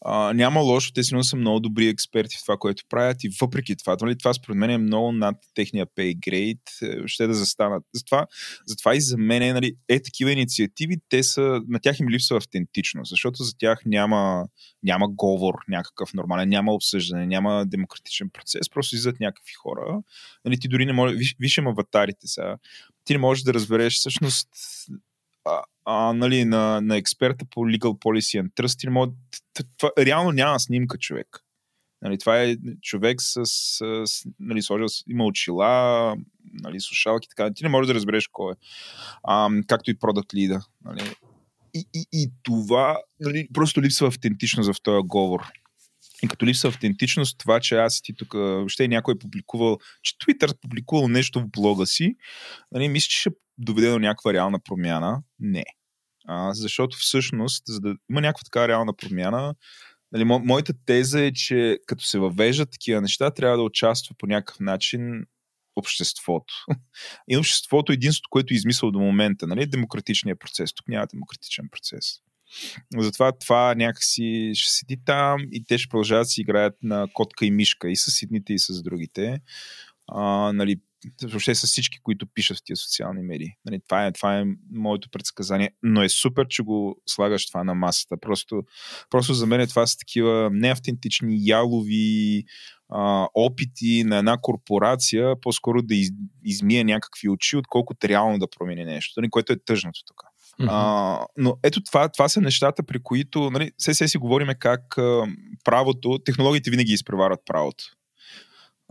а, 0.01 0.33
няма 0.33 0.61
лошо, 0.61 0.93
те 0.93 1.03
сигурно 1.03 1.25
са 1.25 1.37
много 1.37 1.61
добри 1.61 1.89
експерти 1.89 2.37
в 2.37 2.43
това, 2.43 2.57
което 2.57 2.83
правят. 2.89 3.25
И 3.25 3.31
въпреки 3.41 3.77
това, 3.77 3.97
нали, 4.01 4.19
това 4.19 4.35
според 4.35 4.57
мен 4.57 4.71
е 4.71 4.79
много 4.79 5.13
над 5.13 5.37
техния 5.55 5.87
pay 5.87 6.17
grade, 6.17 7.03
е, 7.05 7.09
ще 7.09 7.27
да 7.27 7.35
застанат. 7.35 7.85
Затова, 7.95 8.27
затова 8.67 8.95
и 8.95 9.01
за 9.01 9.19
мен 9.19 9.43
е, 9.43 9.53
нали, 9.53 9.75
е 9.89 10.03
такива 10.03 10.33
инициативи, 10.33 10.97
те 11.09 11.23
са, 11.23 11.61
на 11.69 11.79
тях 11.79 12.01
им 12.01 12.09
липсва 12.09 12.37
автентичност, 12.37 13.11
защото 13.11 13.43
за 13.43 13.57
тях 13.59 13.81
няма, 13.87 14.47
няма 14.83 15.09
говор 15.09 15.55
някакъв 15.69 16.15
нормален, 16.15 16.49
няма 16.49 16.73
обсъждане, 16.73 17.27
няма 17.27 17.67
демократичен 17.67 18.31
процес, 18.31 18.71
просто 18.71 18.95
излизат 18.95 19.21
някакви 19.21 19.53
хора. 19.53 20.03
Нали, 20.45 20.59
ти 20.61 20.69
дори 20.69 20.87
не 20.87 20.93
можеш, 20.93 21.19
виж, 21.19 21.37
виж 21.41 21.59
аватарите 21.59 22.27
сега, 22.27 22.57
ти 23.05 23.13
не 23.13 23.19
можеш 23.19 23.45
да 23.45 23.55
разбереш 23.55 23.95
всъщност 23.95 24.49
а, 25.45 25.63
а, 25.91 26.13
нали, 26.13 26.45
на, 26.45 26.81
на 26.81 26.97
експерта 26.97 27.45
по 27.51 27.61
Legal 27.61 27.99
Policy 27.99 28.43
and 28.43 28.53
Trust, 28.53 29.13
това, 29.77 29.91
реално 29.99 30.33
няма 30.33 30.61
снимка 30.61 30.99
човек. 30.99 31.27
Нали, 32.03 32.19
това 32.19 32.43
е 32.43 32.57
човек 32.83 33.23
с, 33.23 33.43
с, 33.45 34.25
нали, 34.41 34.63
сложил, 34.63 34.87
има 35.09 35.25
очила, 35.25 36.17
нали, 36.53 36.81
слушалки, 36.81 37.29
така. 37.29 37.55
Ти 37.55 37.65
не 37.65 37.69
можеш 37.69 37.87
да 37.87 37.95
разбереш 37.95 38.29
кой 38.33 38.53
е. 38.53 38.57
А, 39.23 39.51
както 39.67 39.91
и 39.91 39.99
продукт 39.99 40.35
лида. 40.35 40.61
Нали. 40.85 41.15
и, 41.75 41.85
и, 41.95 42.07
и 42.13 42.31
това 42.43 42.99
нали, 43.21 43.49
просто 43.55 43.83
липсва 43.83 44.07
автентичност 44.09 44.73
в 44.73 44.83
този 44.83 45.07
говор. 45.07 45.43
И 46.23 46.29
като 46.29 46.47
липса 46.47 46.69
автентичност, 46.69 47.39
това, 47.39 47.61
че 47.61 47.77
аз 47.77 48.03
ти 48.03 48.15
тук, 48.15 48.33
въобще 48.33 48.89
някой 48.89 49.15
е 49.15 49.19
публикувал, 49.19 49.79
че 50.03 50.15
Twitter 50.15 50.61
публикувал 50.61 51.09
нещо 51.09 51.41
в 51.41 51.49
блога 51.49 51.87
си, 51.87 52.17
нали, 52.73 52.89
мисля, 52.89 53.09
че 53.09 53.21
ще 53.21 53.31
доведе 53.59 53.91
до 53.91 53.99
някаква 53.99 54.33
реална 54.33 54.59
промяна. 54.65 55.23
Не. 55.39 55.65
А, 56.31 56.55
защото 56.55 56.97
всъщност, 56.97 57.63
за 57.67 57.81
да 57.81 57.95
има 58.11 58.21
някаква 58.21 58.45
така 58.45 58.69
реална 58.69 58.97
промяна, 58.97 59.55
нали, 60.13 60.25
мо, 60.25 60.39
моята 60.39 60.73
теза 60.87 61.21
е, 61.21 61.33
че 61.33 61.79
като 61.87 62.05
се 62.05 62.19
въвеждат 62.19 62.71
такива 62.71 63.01
неща, 63.01 63.31
трябва 63.31 63.57
да 63.57 63.63
участва 63.63 64.15
по 64.19 64.27
някакъв 64.27 64.61
начин 64.61 65.25
обществото. 65.77 66.55
И 67.29 67.37
обществото 67.37 67.93
е 67.93 67.95
единството, 67.95 68.29
което 68.31 68.55
е 68.55 68.57
измислил 68.57 68.91
до 68.91 68.99
момента. 68.99 69.47
Нали? 69.47 69.67
Демократичният 69.67 70.41
процес. 70.41 70.75
Тук 70.75 70.89
няма 70.89 71.07
демократичен 71.07 71.69
процес. 71.71 72.05
Затова 72.99 73.33
това 73.33 73.75
някакси 73.75 74.53
ще 74.55 74.73
седи 74.73 74.97
там 75.05 75.41
и 75.53 75.65
те 75.65 75.79
ще 75.79 75.89
продължават 75.89 76.25
да 76.25 76.29
си 76.29 76.41
играят 76.41 76.75
на 76.83 77.07
котка 77.13 77.47
и 77.47 77.51
мишка 77.51 77.91
и 77.91 77.97
с 77.97 78.23
едните 78.23 78.53
и 78.53 78.59
с 78.59 78.83
другите. 78.83 79.41
А, 80.09 80.53
нали, 80.53 80.77
въобще 81.23 81.55
с 81.55 81.67
всички, 81.67 81.99
които 82.03 82.27
пишат 82.27 82.59
в 82.59 82.65
тия 82.65 82.77
социални 82.77 83.23
медии. 83.23 83.53
Нали, 83.65 83.81
това, 83.89 84.07
е, 84.07 84.13
това 84.13 84.39
е 84.39 84.45
моето 84.73 85.11
предсказание, 85.11 85.71
но 85.83 86.03
е 86.03 86.09
супер, 86.09 86.47
че 86.49 86.63
го 86.63 87.03
слагаш 87.07 87.47
това 87.47 87.65
на 87.65 87.75
масата. 87.75 88.17
Просто, 88.21 88.63
просто 89.11 89.35
за 89.35 89.47
мен 89.47 89.69
това 89.69 89.87
са 89.87 89.99
такива 89.99 90.51
неавтентични, 90.53 91.37
ялови 91.41 92.45
а, 92.89 93.29
опити 93.35 94.05
на 94.05 94.17
една 94.17 94.39
корпорация 94.43 95.41
по-скоро 95.41 95.83
да 95.83 95.95
из, 95.95 96.11
измие 96.45 96.85
някакви 96.85 97.29
очи, 97.29 97.57
отколкото 97.57 98.09
реално 98.09 98.39
да 98.39 98.51
промени 98.59 98.85
нещо, 98.85 99.21
нали, 99.21 99.31
което 99.31 99.53
е 99.53 99.65
тъжното 99.65 100.01
тук. 100.07 100.23
Mm-hmm. 100.61 100.69
А, 100.71 101.27
но 101.37 101.57
ето 101.63 101.83
това, 101.83 102.09
това 102.09 102.29
са 102.29 102.41
нещата, 102.41 102.83
при 102.83 103.03
които, 103.03 103.51
нали, 103.51 103.73
все, 103.79 103.93
все 103.93 104.09
си 104.09 104.19
говориме 104.19 104.55
как 104.55 104.99
а, 104.99 105.27
правото, 105.65 106.19
технологиите 106.25 106.71
винаги 106.71 106.93
изпреварват 106.93 107.41
правото. 107.47 107.85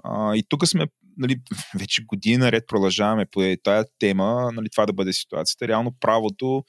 А, 0.03 0.35
и 0.35 0.43
тук 0.49 0.67
сме, 0.67 0.87
нали, 1.17 1.41
вече 1.79 2.03
години 2.03 2.37
наред 2.37 2.63
продължаваме 2.67 3.25
по 3.25 3.55
тази 3.63 3.87
тема, 3.99 4.51
нали, 4.53 4.69
това 4.69 4.85
да 4.85 4.93
бъде 4.93 5.13
ситуацията. 5.13 5.67
Реално 5.67 5.91
правото 5.99 6.63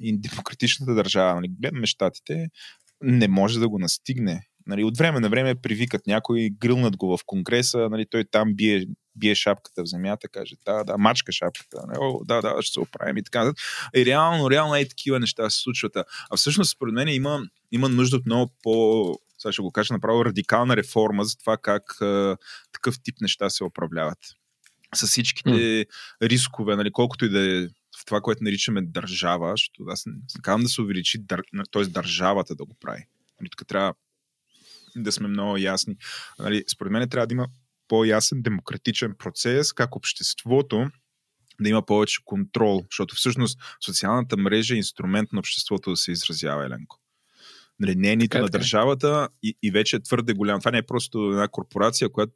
и 0.00 0.18
демократичната 0.18 0.94
държава, 0.94 1.34
нали, 1.34 1.48
гледаме 1.48 1.86
щатите, 1.86 2.46
не 3.02 3.28
може 3.28 3.60
да 3.60 3.68
го 3.68 3.78
настигне. 3.78 4.40
Нали, 4.66 4.84
от 4.84 4.98
време 4.98 5.20
на 5.20 5.28
време 5.28 5.54
привикат 5.54 6.06
някой, 6.06 6.50
грилнат 6.60 6.96
го 6.96 7.16
в 7.16 7.20
Конгреса, 7.26 7.88
нали, 7.90 8.06
той 8.10 8.24
там 8.30 8.54
бие, 8.54 8.86
бие 9.16 9.34
шапката 9.34 9.82
в 9.82 9.86
земята, 9.86 10.28
каже, 10.28 10.54
да, 10.64 10.84
да, 10.84 10.98
мачка 10.98 11.32
шапката, 11.32 11.82
нали, 11.86 11.98
О, 12.00 12.24
да, 12.24 12.40
да, 12.40 12.62
ще 12.62 12.72
се 12.72 12.80
оправим 12.80 13.16
и 13.16 13.22
така. 13.22 13.52
И 13.96 14.04
реално, 14.06 14.50
реално 14.50 14.74
е 14.74 14.88
такива 14.88 15.20
неща 15.20 15.50
се 15.50 15.58
случват. 15.58 15.96
А 16.30 16.36
всъщност, 16.36 16.70
според 16.70 16.94
мен, 16.94 17.08
има, 17.08 17.40
има 17.72 17.88
нужда 17.88 18.16
от 18.16 18.26
много 18.26 18.52
по 18.62 19.14
сега 19.42 19.52
ще 19.52 19.62
го 19.62 19.72
кажа 19.72 19.94
направо, 19.94 20.24
радикална 20.24 20.76
реформа 20.76 21.24
за 21.24 21.36
това 21.36 21.56
как 21.56 22.00
а, 22.00 22.36
такъв 22.72 23.02
тип 23.02 23.14
неща 23.20 23.50
се 23.50 23.64
управляват. 23.64 24.18
С 24.94 25.06
всичките 25.06 25.50
mm. 25.50 25.86
рискове, 26.22 26.76
нали, 26.76 26.92
колкото 26.92 27.24
и 27.24 27.28
да 27.28 27.40
е 27.40 27.68
в 28.00 28.04
това, 28.04 28.20
което 28.20 28.44
наричаме 28.44 28.82
държава, 28.82 29.50
защото 29.50 29.84
аз 29.88 30.06
не 30.06 30.14
казвам 30.42 30.62
да 30.62 30.68
се 30.68 30.82
увеличи, 30.82 31.18
дър... 31.18 31.42
т.е. 31.72 31.84
държавата 31.84 32.54
да 32.54 32.64
го 32.64 32.74
прави. 32.80 33.04
Нали, 33.40 33.50
тук 33.50 33.68
трябва 33.68 33.94
да 34.96 35.12
сме 35.12 35.28
много 35.28 35.56
ясни. 35.56 35.96
Нали, 36.38 36.64
според 36.72 36.92
мен 36.92 37.08
трябва 37.08 37.26
да 37.26 37.34
има 37.34 37.48
по-ясен 37.88 38.42
демократичен 38.42 39.14
процес, 39.18 39.72
как 39.72 39.96
обществото 39.96 40.90
да 41.60 41.68
има 41.68 41.86
повече 41.86 42.20
контрол, 42.24 42.84
защото 42.90 43.14
всъщност 43.14 43.58
социалната 43.84 44.36
мрежа 44.36 44.74
е 44.74 44.76
инструмент 44.76 45.32
на 45.32 45.38
обществото 45.38 45.90
да 45.90 45.96
се 45.96 46.12
изразява, 46.12 46.66
Еленко. 46.66 46.99
Нали, 47.80 47.94
не 47.96 48.12
е 48.12 48.16
нито 48.16 48.38
на 48.38 48.48
държавата 48.48 49.28
и, 49.42 49.56
и 49.62 49.70
вече 49.70 49.96
е 49.96 50.00
твърде 50.00 50.32
голям. 50.32 50.60
Това 50.60 50.70
не 50.70 50.78
е 50.78 50.86
просто 50.86 51.18
една 51.18 51.48
корпорация, 51.48 52.08
която 52.08 52.32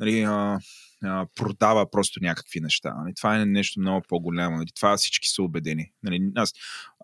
нали, 0.00 0.22
а, 0.22 0.58
а, 1.04 1.26
продава 1.34 1.90
просто 1.90 2.20
някакви 2.22 2.60
неща. 2.60 2.94
Нали. 2.94 3.14
Това 3.14 3.40
е 3.40 3.46
нещо 3.46 3.80
много 3.80 4.02
по-голямо. 4.08 4.56
Нали. 4.56 4.68
Това 4.74 4.96
всички 4.96 5.28
са 5.28 5.42
убедени. 5.42 5.92
Нали. 6.02 6.30
Аз 6.34 6.52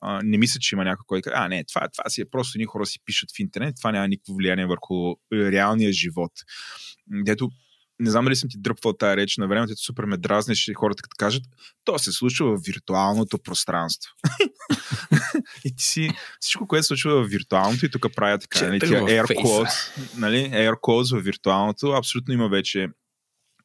а, 0.02 0.20
не 0.24 0.38
мисля, 0.38 0.60
че 0.60 0.74
има 0.74 0.84
някой, 0.84 1.04
който 1.06 1.30
а, 1.34 1.48
не, 1.48 1.64
това, 1.64 1.88
това 1.88 2.10
си 2.10 2.20
е 2.20 2.30
просто 2.30 2.58
ни 2.58 2.64
хора 2.64 2.86
си 2.86 2.98
пишат 3.04 3.30
в 3.36 3.40
интернет, 3.40 3.76
това 3.76 3.92
няма 3.92 4.08
никакво 4.08 4.34
влияние 4.34 4.66
върху 4.66 5.14
реалния 5.32 5.92
живот. 5.92 6.32
Дето 7.24 7.50
не 7.98 8.10
знам 8.10 8.24
дали 8.24 8.36
съм 8.36 8.50
ти 8.50 8.58
дръпвал 8.58 8.92
тази 8.92 9.16
реч 9.16 9.36
на 9.36 9.48
времето, 9.48 9.76
супер 9.76 10.04
ме 10.04 10.16
дразнеш 10.16 10.68
и 10.68 10.74
хората 10.74 11.02
като 11.02 11.14
кажат, 11.18 11.42
то 11.84 11.98
се 11.98 12.12
случва 12.12 12.56
в 12.56 12.60
виртуалното 12.66 13.38
пространство. 13.38 14.12
и 15.64 15.76
ти 15.76 15.84
си, 15.84 16.10
всичко, 16.40 16.66
което 16.66 16.82
се 16.82 16.86
случва 16.86 17.22
в 17.22 17.28
виртуалното 17.28 17.86
и 17.86 17.90
тук 17.90 18.06
правя 18.16 18.38
така, 18.38 18.66
нали, 18.66 18.80
тия 18.80 19.02
air 19.02 19.24
quotes, 19.24 19.98
нали, 20.16 20.36
air 20.36 20.72
quotes 20.72 21.20
в 21.20 21.22
виртуалното, 21.22 21.90
абсолютно 21.90 22.34
има 22.34 22.48
вече 22.48 22.88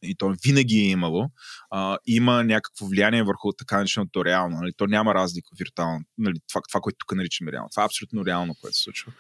и 0.02 0.16
то 0.16 0.36
винаги 0.46 0.78
е 0.78 0.90
имало, 0.90 1.30
а, 1.72 1.98
има 2.06 2.44
някакво 2.44 2.86
влияние 2.86 3.24
върху 3.24 3.52
така 3.54 3.78
нареченото 3.78 4.26
реално. 4.26 4.58
Нали? 4.58 4.74
То 4.78 4.88
няма 4.88 5.14
разлика 5.14 5.50
виртуално. 5.60 6.06
Нали? 6.18 6.40
Това, 6.50 6.62
това, 6.70 6.82
което 6.82 6.98
тук 6.98 7.16
наричаме 7.16 7.52
реално. 7.52 7.70
Това 7.70 7.84
е 7.84 7.86
абсолютно 7.86 8.26
реално, 8.26 8.56
което 8.62 8.78
се 8.78 8.84
случва. 8.84 9.12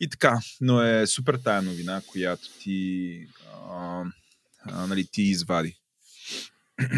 И 0.00 0.08
така, 0.08 0.38
но 0.60 0.82
е 0.82 1.06
супер 1.06 1.38
тая 1.44 1.62
новина, 1.62 2.02
която 2.06 2.48
ти 2.60 3.26
а, 3.70 4.04
а, 4.64 4.86
нали, 4.86 5.06
ти 5.12 5.22
извади. 5.22 5.78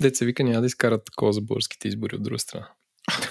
Деца 0.00 0.24
вика 0.24 0.44
няма 0.44 0.60
да 0.60 0.66
изкарат 0.66 1.04
такова 1.04 1.32
за 1.32 1.40
българските 1.40 1.88
избори 1.88 2.16
от 2.16 2.22
друга 2.22 2.38
страна. 2.38 2.68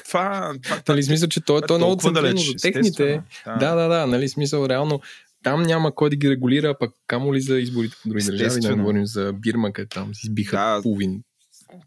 Това, 0.06 0.54
това, 0.64 0.82
нали, 0.88 1.04
смисъл, 1.04 1.30
че 1.30 1.42
той, 1.42 1.62
той 1.62 1.76
е 1.76 1.78
много 1.78 2.02
централно 2.02 2.38
за 2.38 2.54
техните. 2.62 3.24
Да. 3.46 3.58
да, 3.58 3.76
да, 3.76 3.88
да, 3.88 4.08
нали, 4.08 4.30
смисъл, 4.30 4.66
реално 4.66 5.02
там 5.44 5.64
няма 5.64 5.96
кой 5.96 6.10
да 6.10 6.16
ги 6.16 6.30
регулира, 6.30 6.78
пък 6.80 6.92
камо 7.08 7.34
ли 7.34 7.42
за 7.42 7.60
изборите 7.60 7.96
в 7.96 8.08
други 8.08 8.26
държави, 8.26 8.62
да 8.62 8.76
говорим 8.76 9.06
за 9.06 9.34
Бирма, 9.34 9.74
където 9.74 9.94
там 9.94 10.12
избиха 10.24 10.58
да, 10.58 10.80
половин. 10.82 11.24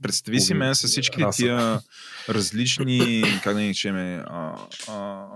Представи 0.03 0.41
си 0.41 0.55
мен 0.55 0.75
с 0.75 0.87
всички 0.89 1.23
тия 1.37 1.81
различни, 2.29 3.25
как 3.43 3.55
да 3.55 3.61
ни 3.61 3.75
чеме, 3.75 4.23
а, 4.27 4.67
а, 4.89 5.27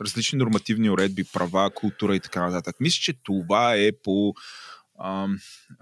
различни 0.00 0.38
нормативни 0.38 0.90
уредби, 0.90 1.24
права, 1.32 1.70
култура 1.74 2.16
и 2.16 2.20
така 2.20 2.46
нататък. 2.46 2.76
Мисля, 2.80 3.00
че 3.00 3.12
това 3.22 3.74
е 3.74 3.90
по 4.04 4.34
а, 4.98 5.26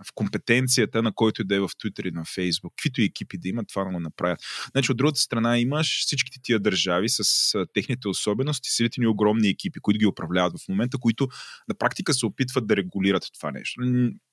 в 0.04 0.12
компетенцията 0.14 1.02
на 1.02 1.12
който 1.12 1.44
да 1.44 1.56
е 1.56 1.60
в 1.60 1.68
Twitter 1.68 2.08
и 2.08 2.10
на 2.10 2.24
Facebook. 2.24 2.70
Каквито 2.70 3.00
и 3.00 3.04
екипи 3.04 3.38
да 3.38 3.48
имат, 3.48 3.68
това 3.68 3.84
да 3.84 3.90
го 3.90 4.00
направят. 4.00 4.38
Значи, 4.70 4.92
от 4.92 4.98
другата 4.98 5.20
страна 5.20 5.58
имаш 5.58 6.00
всичките 6.00 6.38
тия 6.42 6.60
държави 6.60 7.08
с 7.08 7.54
а, 7.54 7.66
техните 7.74 8.08
особености, 8.08 8.70
силите 8.70 9.00
ни 9.00 9.06
огромни 9.06 9.48
екипи, 9.48 9.80
които 9.80 9.98
ги 9.98 10.06
управляват 10.06 10.52
в 10.60 10.68
момента, 10.68 10.98
които 10.98 11.28
на 11.68 11.74
практика 11.74 12.14
се 12.14 12.26
опитват 12.26 12.66
да 12.66 12.76
регулират 12.76 13.24
това 13.34 13.50
нещо. 13.50 13.80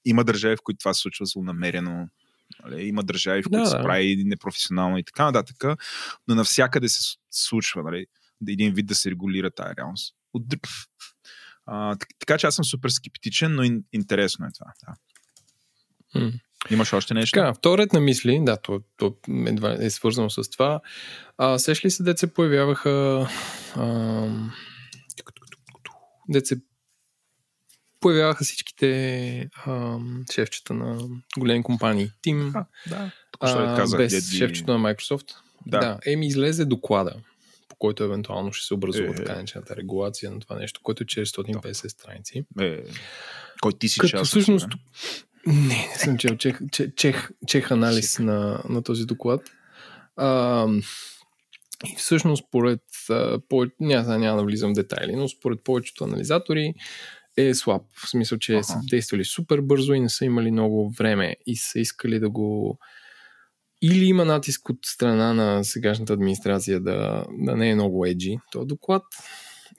Има 0.06 0.24
държави, 0.24 0.56
в 0.56 0.64
които 0.64 0.78
това 0.78 0.94
се 0.94 1.02
случва 1.02 1.26
злонамерено, 1.26 2.08
Нали? 2.66 2.84
Има 2.84 3.04
държави, 3.04 3.42
в 3.42 3.46
които 3.46 3.64
да, 3.64 3.66
се 3.66 3.78
прави 3.78 4.24
непрофесионално 4.26 4.98
и 4.98 5.04
така 5.04 5.26
нататък, 5.26 5.64
но 6.28 6.36
навсякъде 6.36 6.90
се 6.90 7.16
случва. 7.32 7.84
Нали? 7.84 8.06
един 8.48 8.74
вид 8.74 8.86
да 8.86 8.96
се 8.96 9.12
регулира 9.12 9.52
тази 9.52 9.76
реалност. 9.78 10.16
От... 10.34 10.44
А, 11.66 11.96
така 12.20 12.38
че 12.38 12.48
аз 12.48 12.56
съм 12.56 12.66
супер 12.66 12.90
скептичен, 12.90 13.56
но 13.56 13.64
интересно 13.94 14.46
е 14.46 14.50
това. 14.60 14.96
Да. 16.16 16.32
Имаш 16.70 16.94
още 16.94 17.14
нещо? 17.14 17.40
Така, 17.40 17.54
вторият 17.54 17.94
на 17.94 18.00
мисли, 18.00 18.42
да, 18.44 18.58
то, 18.58 18.82
то 18.98 19.18
е 19.80 19.90
свързано 19.90 20.30
с 20.30 20.50
това. 20.50 20.82
А, 21.38 21.60
сеш 21.60 21.86
ли 21.86 21.92
се 21.92 22.04
деца 22.04 22.28
появяваха 22.28 23.28
а, 23.76 24.28
деца 26.30 26.56
появяваха 28.04 28.44
всичките 28.44 29.50
а, 29.66 29.98
шефчета 30.34 30.74
на 30.74 31.08
големи 31.38 31.64
компании. 31.64 32.10
Тим, 32.22 32.52
а, 32.56 32.66
да. 32.90 33.12
а, 33.40 33.76
казах, 33.76 33.98
без 33.98 34.14
деди... 34.14 34.38
шефчето 34.38 34.78
на 34.78 34.80
Microsoft. 34.80 35.36
Да. 35.66 35.80
да. 35.80 36.00
Еми 36.06 36.28
излезе 36.28 36.66
доклада 36.66 37.16
който 37.84 38.04
евентуално 38.04 38.54
ще 38.54 38.68
се 38.68 38.74
образува 38.74 39.10
е, 39.10 39.16
така 39.16 39.36
начината 39.36 39.76
регулация 39.76 40.32
на 40.32 40.40
това 40.40 40.56
нещо, 40.56 40.80
който 40.84 41.04
е 41.04 41.06
450 41.06 41.88
страници. 41.88 42.46
Е, 42.60 42.84
кой 43.62 43.72
ти 43.80 43.90
си 43.90 44.00
Като 44.00 44.10
част, 44.10 44.26
всъщност... 44.26 44.68
Не, 45.48 45.88
не 45.90 45.96
съм 45.98 46.18
чел 46.18 46.38
чех, 46.38 46.60
чех, 46.96 47.30
чех 47.48 47.72
анализ 47.72 48.20
на, 48.20 48.64
на 48.70 48.84
този 48.84 49.06
доклад. 49.06 49.42
А, 50.16 50.68
и 51.86 51.96
всъщност, 51.98 52.44
според, 52.48 52.82
по, 53.50 53.66
няма, 53.80 54.18
няма 54.18 54.38
да 54.38 54.44
влизам 54.44 54.72
в 54.72 54.74
детайли, 54.74 55.16
но 55.16 55.28
според 55.28 55.64
повечето 55.64 56.04
анализатори 56.04 56.74
е 57.38 57.54
слаб. 57.54 57.82
В 57.94 58.10
смисъл, 58.10 58.38
че 58.38 58.54
ага. 58.54 58.64
са 58.64 58.80
действали 58.90 59.26
супер 59.26 59.62
бързо 59.62 59.94
и 59.94 60.00
не 60.00 60.10
са 60.10 60.26
имали 60.26 60.52
много 60.52 60.90
време 60.90 61.36
и 61.46 61.56
са 61.56 61.80
искали 61.80 62.20
да 62.20 62.30
го 62.30 62.80
или 63.82 64.06
има 64.06 64.26
натиск 64.26 64.70
от 64.70 64.78
страна 64.86 65.34
на 65.34 65.64
сегашната 65.64 66.14
администрация 66.14 66.80
да, 66.80 67.26
да 67.32 67.56
не 67.56 67.70
е 67.70 67.76
много 67.76 68.06
еджи 68.06 68.38
този 68.52 68.68
доклад 68.68 69.04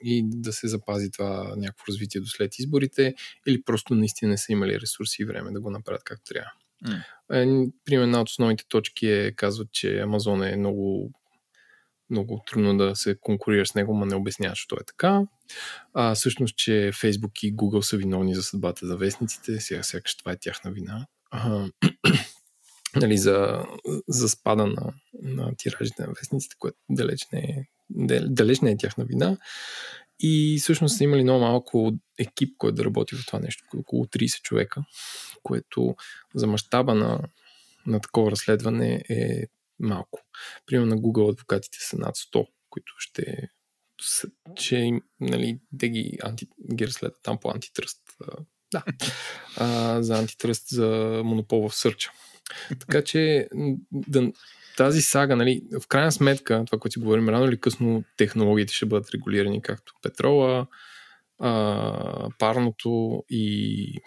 и 0.03 0.23
да 0.25 0.53
се 0.53 0.67
запази 0.67 1.11
това 1.11 1.53
някакво 1.57 1.83
развитие 1.87 2.21
до 2.21 2.27
след 2.27 2.59
изборите, 2.59 3.15
или 3.47 3.63
просто 3.63 3.95
наистина 3.95 4.31
не 4.31 4.37
са 4.37 4.51
имали 4.51 4.79
ресурси 4.79 5.21
и 5.21 5.25
време 5.25 5.51
да 5.51 5.61
го 5.61 5.71
направят 5.71 6.03
както 6.03 6.33
трябва. 6.33 6.51
Е, 7.33 7.45
примерно 7.85 8.03
една 8.03 8.21
от 8.21 8.29
основните 8.29 8.63
точки 8.69 9.07
е, 9.07 9.31
казват, 9.31 9.71
че 9.71 9.87
Amazon 9.87 10.53
е 10.53 10.55
много 10.55 11.11
много 12.09 12.43
трудно 12.47 12.77
да 12.77 12.95
се 12.95 13.17
конкурира 13.21 13.65
с 13.65 13.75
него, 13.75 13.97
но 13.97 14.05
не 14.05 14.15
обяснява, 14.15 14.55
що 14.55 14.75
е 14.75 14.85
така. 14.87 15.21
А, 15.93 16.15
всъщност, 16.15 16.57
че 16.57 16.71
Facebook 16.93 17.43
и 17.43 17.55
Google 17.55 17.81
са 17.81 17.97
виновни 17.97 18.35
за 18.35 18.43
съдбата 18.43 18.87
за 18.87 18.97
вестниците, 18.97 19.59
сега 19.59 19.83
сякаш 19.83 20.17
това 20.17 20.31
е 20.31 20.39
тяхна 20.39 20.71
вина. 20.71 21.05
А, 21.31 21.67
нали, 22.95 23.17
за, 23.17 23.65
за 24.07 24.29
спада 24.29 24.65
на, 24.65 24.93
на 25.23 25.51
тиражите 25.57 26.07
на 26.07 26.13
вестниците, 26.19 26.55
което 26.59 26.77
далеч 26.89 27.27
не 27.33 27.39
е, 27.39 27.65
далеч 28.19 28.59
не 28.59 28.71
е 28.71 28.77
тяхна 28.77 29.05
вина. 29.05 29.37
И 30.19 30.57
всъщност 30.61 30.97
са 30.97 31.03
имали 31.03 31.23
много 31.23 31.39
малко 31.39 31.91
екип, 32.19 32.57
който 32.57 32.75
да 32.75 32.85
работи 32.85 33.15
в 33.15 33.25
това 33.25 33.39
нещо, 33.39 33.63
около 33.77 34.05
30 34.05 34.41
човека, 34.41 34.83
което 35.43 35.95
за 36.35 36.47
мащаба 36.47 36.95
на, 36.95 37.19
на 37.87 37.99
такова 37.99 38.31
разследване 38.31 39.03
е 39.09 39.43
малко. 39.79 40.19
Примерно 40.65 40.95
на 40.95 41.01
Google 41.01 41.31
адвокатите 41.31 41.77
са 41.81 41.97
над 41.97 42.15
100, 42.15 42.47
които 42.69 42.93
ще 42.97 43.49
че 44.55 44.91
нали, 45.19 45.59
те 45.79 45.89
ги, 45.89 46.17
анти, 46.23 46.47
ги 46.75 46.87
разследват 46.87 47.19
там 47.23 47.37
по 47.41 47.51
антитръст. 47.51 48.01
Да. 48.71 48.83
А, 49.57 50.03
за 50.03 50.19
антитръст 50.19 50.67
за 50.69 51.21
монопол 51.25 51.69
в 51.69 51.75
сърча. 51.75 52.11
Така 52.79 53.03
че 53.03 53.47
да, 53.91 54.31
тази 54.77 55.01
сага, 55.01 55.35
нали, 55.35 55.63
в 55.83 55.87
крайна 55.87 56.11
сметка, 56.11 56.63
това, 56.67 56.79
което 56.79 56.93
си 56.93 56.99
говорим, 56.99 57.29
рано 57.29 57.45
или 57.45 57.59
късно 57.59 58.03
технологиите 58.17 58.73
ще 58.73 58.85
бъдат 58.85 59.09
регулирани, 59.11 59.61
както 59.61 59.93
петрола, 60.01 60.67
а, 61.39 62.29
парното 62.39 63.23
и 63.29 63.99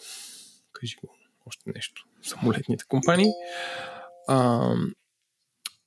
кажи 0.73 0.97
го, 0.97 1.17
още 1.47 1.71
нещо, 1.75 2.05
самолетните 2.23 2.85
компании. 2.89 3.31
А, 4.29 4.75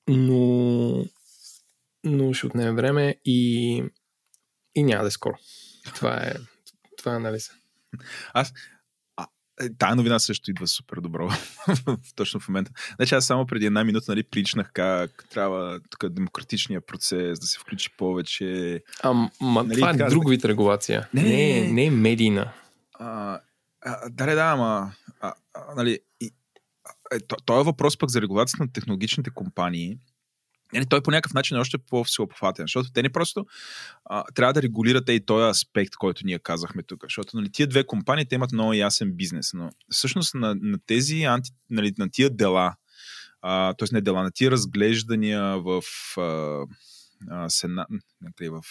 но, 0.07 1.05
но 2.03 2.33
ще 2.33 2.45
отнеме 2.45 2.71
време 2.71 3.15
и, 3.25 3.83
и 4.75 4.83
няма 4.83 5.03
да 5.03 5.07
е 5.07 5.11
скоро. 5.11 5.35
Това 5.95 6.15
е, 6.15 6.33
това 6.97 7.13
е 7.13 7.15
анализа. 7.15 7.51
Аз, 8.33 8.53
е, 9.61 9.69
тая 9.77 9.95
новина 9.95 10.19
също 10.19 10.51
идва 10.51 10.67
супер 10.67 10.97
добро 10.97 11.29
точно 12.15 12.39
в 12.39 12.47
момента. 12.47 12.71
Значи 12.95 13.15
аз 13.15 13.25
само 13.25 13.45
преди 13.45 13.65
една 13.65 13.83
минута 13.83 14.05
нали, 14.11 14.23
причнах 14.23 14.71
как 14.73 15.25
трябва 15.29 15.79
тук 15.89 16.09
демократичния 16.09 16.81
процес 16.81 17.39
да 17.39 17.45
се 17.45 17.59
включи 17.59 17.89
повече. 17.97 18.81
А, 19.03 19.13
ма, 19.13 19.29
нали, 19.41 19.75
това 19.75 19.89
е 19.89 19.93
друг 19.93 20.29
вид 20.29 20.45
регулация. 20.45 21.09
Не, 21.13 21.23
не, 21.23 21.67
не 21.71 21.85
е 21.85 21.91
медийна. 21.91 22.51
А, 22.93 23.39
а, 23.81 24.09
да, 24.09 24.35
да, 24.35 24.41
ама 24.41 24.91
а, 25.21 25.33
а, 25.53 25.75
нали, 25.75 25.99
и, 26.21 26.31
е, 27.13 27.19
то, 27.45 27.61
е 27.61 27.63
въпрос 27.63 27.97
пък 27.97 28.09
за 28.09 28.21
регулацията 28.21 28.63
на 28.63 28.71
технологичните 28.71 29.29
компании. 29.29 29.97
Нали, 30.73 30.85
той 30.85 31.03
по 31.03 31.11
някакъв 31.11 31.33
начин 31.33 31.57
е 31.57 31.59
още 31.59 31.77
по-всеобхватен, 31.77 32.63
защото 32.63 32.91
те 32.91 33.03
не 33.03 33.09
просто 33.09 33.45
а, 34.05 34.23
трябва 34.35 34.53
да 34.53 34.61
регулирате 34.61 35.11
и 35.11 35.25
този 35.25 35.49
аспект, 35.49 35.95
който 35.95 36.21
ние 36.25 36.39
казахме 36.39 36.83
тук, 36.83 37.03
защото 37.03 37.37
нали, 37.37 37.51
тия 37.51 37.67
две 37.67 37.85
компании 37.85 38.25
те 38.25 38.35
имат 38.35 38.51
много 38.51 38.73
ясен 38.73 39.11
бизнес, 39.13 39.53
но 39.53 39.71
всъщност 39.89 40.33
на, 40.33 40.55
на 40.61 40.77
тези 40.85 41.23
анти, 41.23 41.51
нали, 41.69 41.93
на 41.97 42.11
тия 42.11 42.29
дела, 42.29 42.75
т.е. 43.41 43.85
не 43.91 44.01
дела, 44.01 44.23
на 44.23 44.31
тия 44.31 44.51
разглеждания 44.51 45.57
в 45.57 45.81
а, 46.17 46.65
а, 47.29 47.49
сена, 47.49 47.85
не, 48.39 48.49
в 48.49 48.61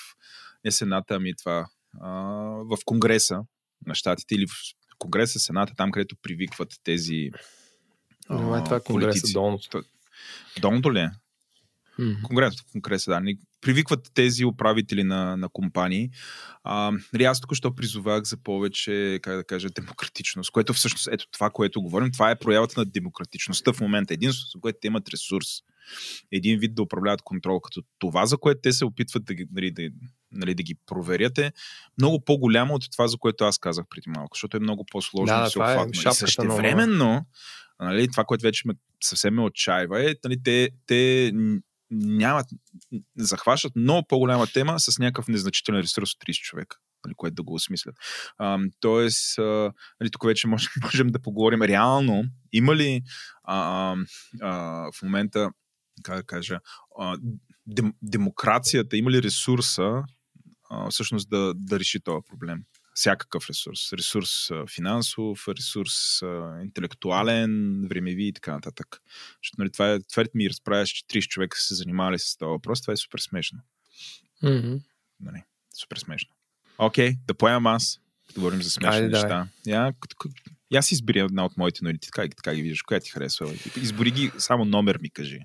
не 0.65 0.71
Сената, 0.71 1.15
ами 1.15 1.37
това 1.37 1.67
а, 2.01 2.11
в 2.65 2.79
Конгреса 2.85 3.41
на 3.87 3.95
щатите 3.95 4.35
или 4.35 4.47
в 4.47 4.53
Конгреса, 4.99 5.39
Сената, 5.39 5.75
там 5.77 5.91
където 5.91 6.17
привикват 6.23 6.75
тези 6.85 7.31
това 8.65 8.77
е 8.77 8.81
Конгреса 8.81 9.33
Долното. 9.33 9.83
Долното 10.61 10.95
ли 10.95 10.99
е? 10.99 11.11
Mm-hmm. 12.01 12.23
Конгрес, 12.23 12.55
конгрес, 12.73 13.05
да. 13.05 13.23
Привикват 13.61 14.11
тези 14.15 14.45
управители 14.45 15.05
на, 15.05 15.37
на 15.37 15.49
компании. 15.49 16.11
А, 16.65 16.93
нали, 17.13 17.25
аз 17.25 17.41
тук 17.41 17.55
що 17.55 17.75
призовах 17.75 18.25
за 18.25 18.37
повече, 18.37 19.19
как 19.23 19.37
да 19.37 19.45
кажа, 19.45 19.69
демократичност, 19.71 20.51
което 20.51 20.73
всъщност, 20.73 21.09
ето 21.13 21.27
това, 21.31 21.51
което 21.51 21.83
говорим, 21.83 22.13
това 22.13 22.31
е 22.31 22.39
проявата 22.39 22.81
на 22.81 22.87
демократичността 22.87 23.73
в 23.73 23.81
момента. 23.81 24.15
Единството, 24.15 24.51
за 24.51 24.61
което 24.61 24.79
те 24.81 24.87
имат 24.87 25.09
ресурс. 25.09 25.47
Един 26.33 26.59
вид 26.59 26.75
да 26.75 26.83
управляват 26.83 27.23
контрол, 27.23 27.61
като 27.61 27.83
това, 27.99 28.27
за 28.27 28.39
което 28.39 28.61
те 28.61 28.73
се 28.73 28.85
опитват 28.85 29.25
да, 29.25 29.35
нали, 29.53 29.71
да, 29.71 29.83
нали, 30.33 30.55
да 30.55 30.63
ги 30.63 30.75
проверят 30.87 31.39
е 31.39 31.53
много 31.99 32.25
по-голямо 32.25 32.75
от 32.75 32.91
това, 32.93 33.09
за 33.09 33.19
което 33.19 33.45
аз 33.45 33.59
казах 33.59 33.85
преди 33.91 34.11
малко, 34.11 34.37
защото 34.37 34.57
е 34.57 34.61
много 34.61 34.85
по-сложно 34.91 35.37
да, 35.37 35.45
да 35.45 35.51
се 35.51 35.59
обхватва. 35.59 36.11
Е 36.11 36.15
същевременно, 36.15 37.27
нали, 37.81 38.09
това, 38.11 38.25
което 38.25 38.43
вече 38.43 38.63
ме, 38.69 38.75
съвсем 39.03 39.35
ме 39.35 39.43
отчаива 39.43 40.11
е, 40.11 40.15
нали, 40.25 40.43
те, 40.43 40.69
те 40.87 41.33
нямат, 41.91 42.47
захващат 43.19 43.77
много 43.77 44.07
по-голяма 44.09 44.47
тема 44.47 44.81
с 44.81 44.99
някакъв 44.99 45.29
незначителен 45.29 45.81
ресурс 45.81 46.13
от 46.13 46.21
30 46.21 46.33
човека 46.33 46.77
нали, 47.05 47.15
което 47.17 47.35
да 47.35 47.43
го 47.43 47.55
осмислят. 47.55 47.97
А, 48.39 48.59
тоест, 48.81 49.39
а, 49.39 49.73
нали, 50.01 50.11
тук 50.11 50.25
вече 50.25 50.49
можем, 50.49 50.71
можем 50.83 51.09
да 51.09 51.23
поговорим 51.23 51.63
реално, 51.63 52.25
има 52.53 52.77
ли 52.77 53.03
а, 53.45 53.95
а, 54.41 54.53
в 54.93 55.03
момента, 55.03 55.51
как 56.03 56.17
да 56.17 56.23
кажа, 56.23 56.59
а, 56.99 57.19
дем, 57.67 57.93
демокрацията, 58.03 58.97
има 58.97 59.11
ли 59.11 59.23
ресурса 59.23 60.03
а, 60.71 60.91
всъщност 60.91 61.31
да, 61.31 61.53
да 61.57 61.79
реши 61.81 62.01
този 62.01 62.25
проблем? 62.29 62.63
Всякакъв 62.95 63.49
ресурс. 63.51 63.93
Ресурс 63.93 64.51
финансов, 64.75 65.49
ресурс 65.49 66.21
интелектуален, 66.63 67.85
времеви 67.89 68.27
и 68.27 68.33
така 68.33 68.53
нататък. 68.53 69.03
Защото 69.43 69.55
нали, 69.59 69.73
това 69.73 69.93
е, 69.93 70.03
твърд 70.03 70.31
ми 70.35 70.51
разправяш, 70.51 70.91
че 70.91 71.05
30 71.05 71.29
човека 71.29 71.59
са 71.59 71.67
се 71.67 71.75
занимавали 71.75 72.19
с 72.19 72.37
това 72.37 72.51
въпрос. 72.51 72.83
Това 72.83 72.93
е 72.93 72.97
супер 72.97 73.19
смешно. 73.19 73.59
Mm-hmm. 74.43 74.83
Нали, 75.21 75.43
супер 75.81 75.97
смешно. 75.97 76.31
Окей, 76.79 77.11
okay, 77.11 77.19
да 77.27 77.35
поемам 77.35 77.67
аз. 77.67 78.01
Говорим 78.35 78.63
за 78.63 78.71
смешни 78.71 78.97
Айде, 78.97 79.09
неща. 79.09 79.49
Я, 79.67 79.93
и 80.71 80.77
аз 80.77 80.93
избери 80.93 81.19
една 81.19 81.45
от 81.45 81.57
моите 81.57 81.85
новини. 81.85 81.99
Така, 81.99 82.29
така 82.37 82.55
ги 82.55 82.63
виждаш. 82.63 82.83
Коя 82.83 83.01
ти 83.01 83.11
харесва? 83.11 83.53
Избори 83.77 84.11
ги, 84.11 84.33
само 84.39 84.65
номер 84.65 84.99
ми 85.03 85.11
кажи. 85.11 85.39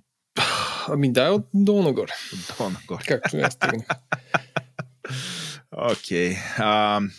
Ами 0.88 1.14
дай 1.14 1.30
от 1.30 1.48
долу 1.54 1.84
нагоре. 1.84 2.12
От 2.34 2.58
долу 2.58 2.70
нагоре. 2.70 3.04
Както 3.08 3.38
я 3.38 3.52
стигна. 3.52 3.86
Окей. 5.78 6.36
Okay. 6.36 7.10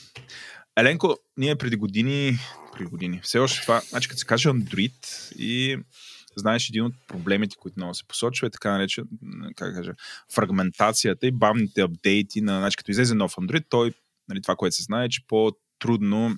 Еленко, 0.77 1.17
ние 1.37 1.57
преди 1.57 1.77
години, 1.77 2.39
преди 2.73 2.91
години, 2.91 3.21
все 3.23 3.39
още 3.39 3.63
това, 3.63 3.81
значи 3.81 4.09
като 4.09 4.19
се 4.19 4.27
каже 4.27 4.49
Android 4.49 5.33
и 5.37 5.79
знаеш, 6.37 6.69
един 6.69 6.85
от 6.85 6.95
проблемите, 7.09 7.57
които 7.57 7.75
много 7.79 7.95
се 7.95 8.09
посочва 8.09 8.47
е 8.47 8.51
така 8.51 8.71
наречен, 8.71 9.05
как 9.57 9.75
кажа, 9.75 9.93
фрагментацията 10.35 11.27
и 11.27 11.31
бавните 11.31 11.81
апдейти 11.81 12.41
на, 12.41 12.59
значи 12.59 12.77
като 12.77 12.91
излезе 12.91 13.15
нов 13.15 13.35
Android, 13.35 13.65
той, 13.69 13.93
нали, 14.29 14.43
това, 14.43 14.57
което 14.57 14.77
се 14.77 14.83
знае, 14.83 15.05
е, 15.05 15.09
че 15.09 15.27
по-трудно 15.29 16.37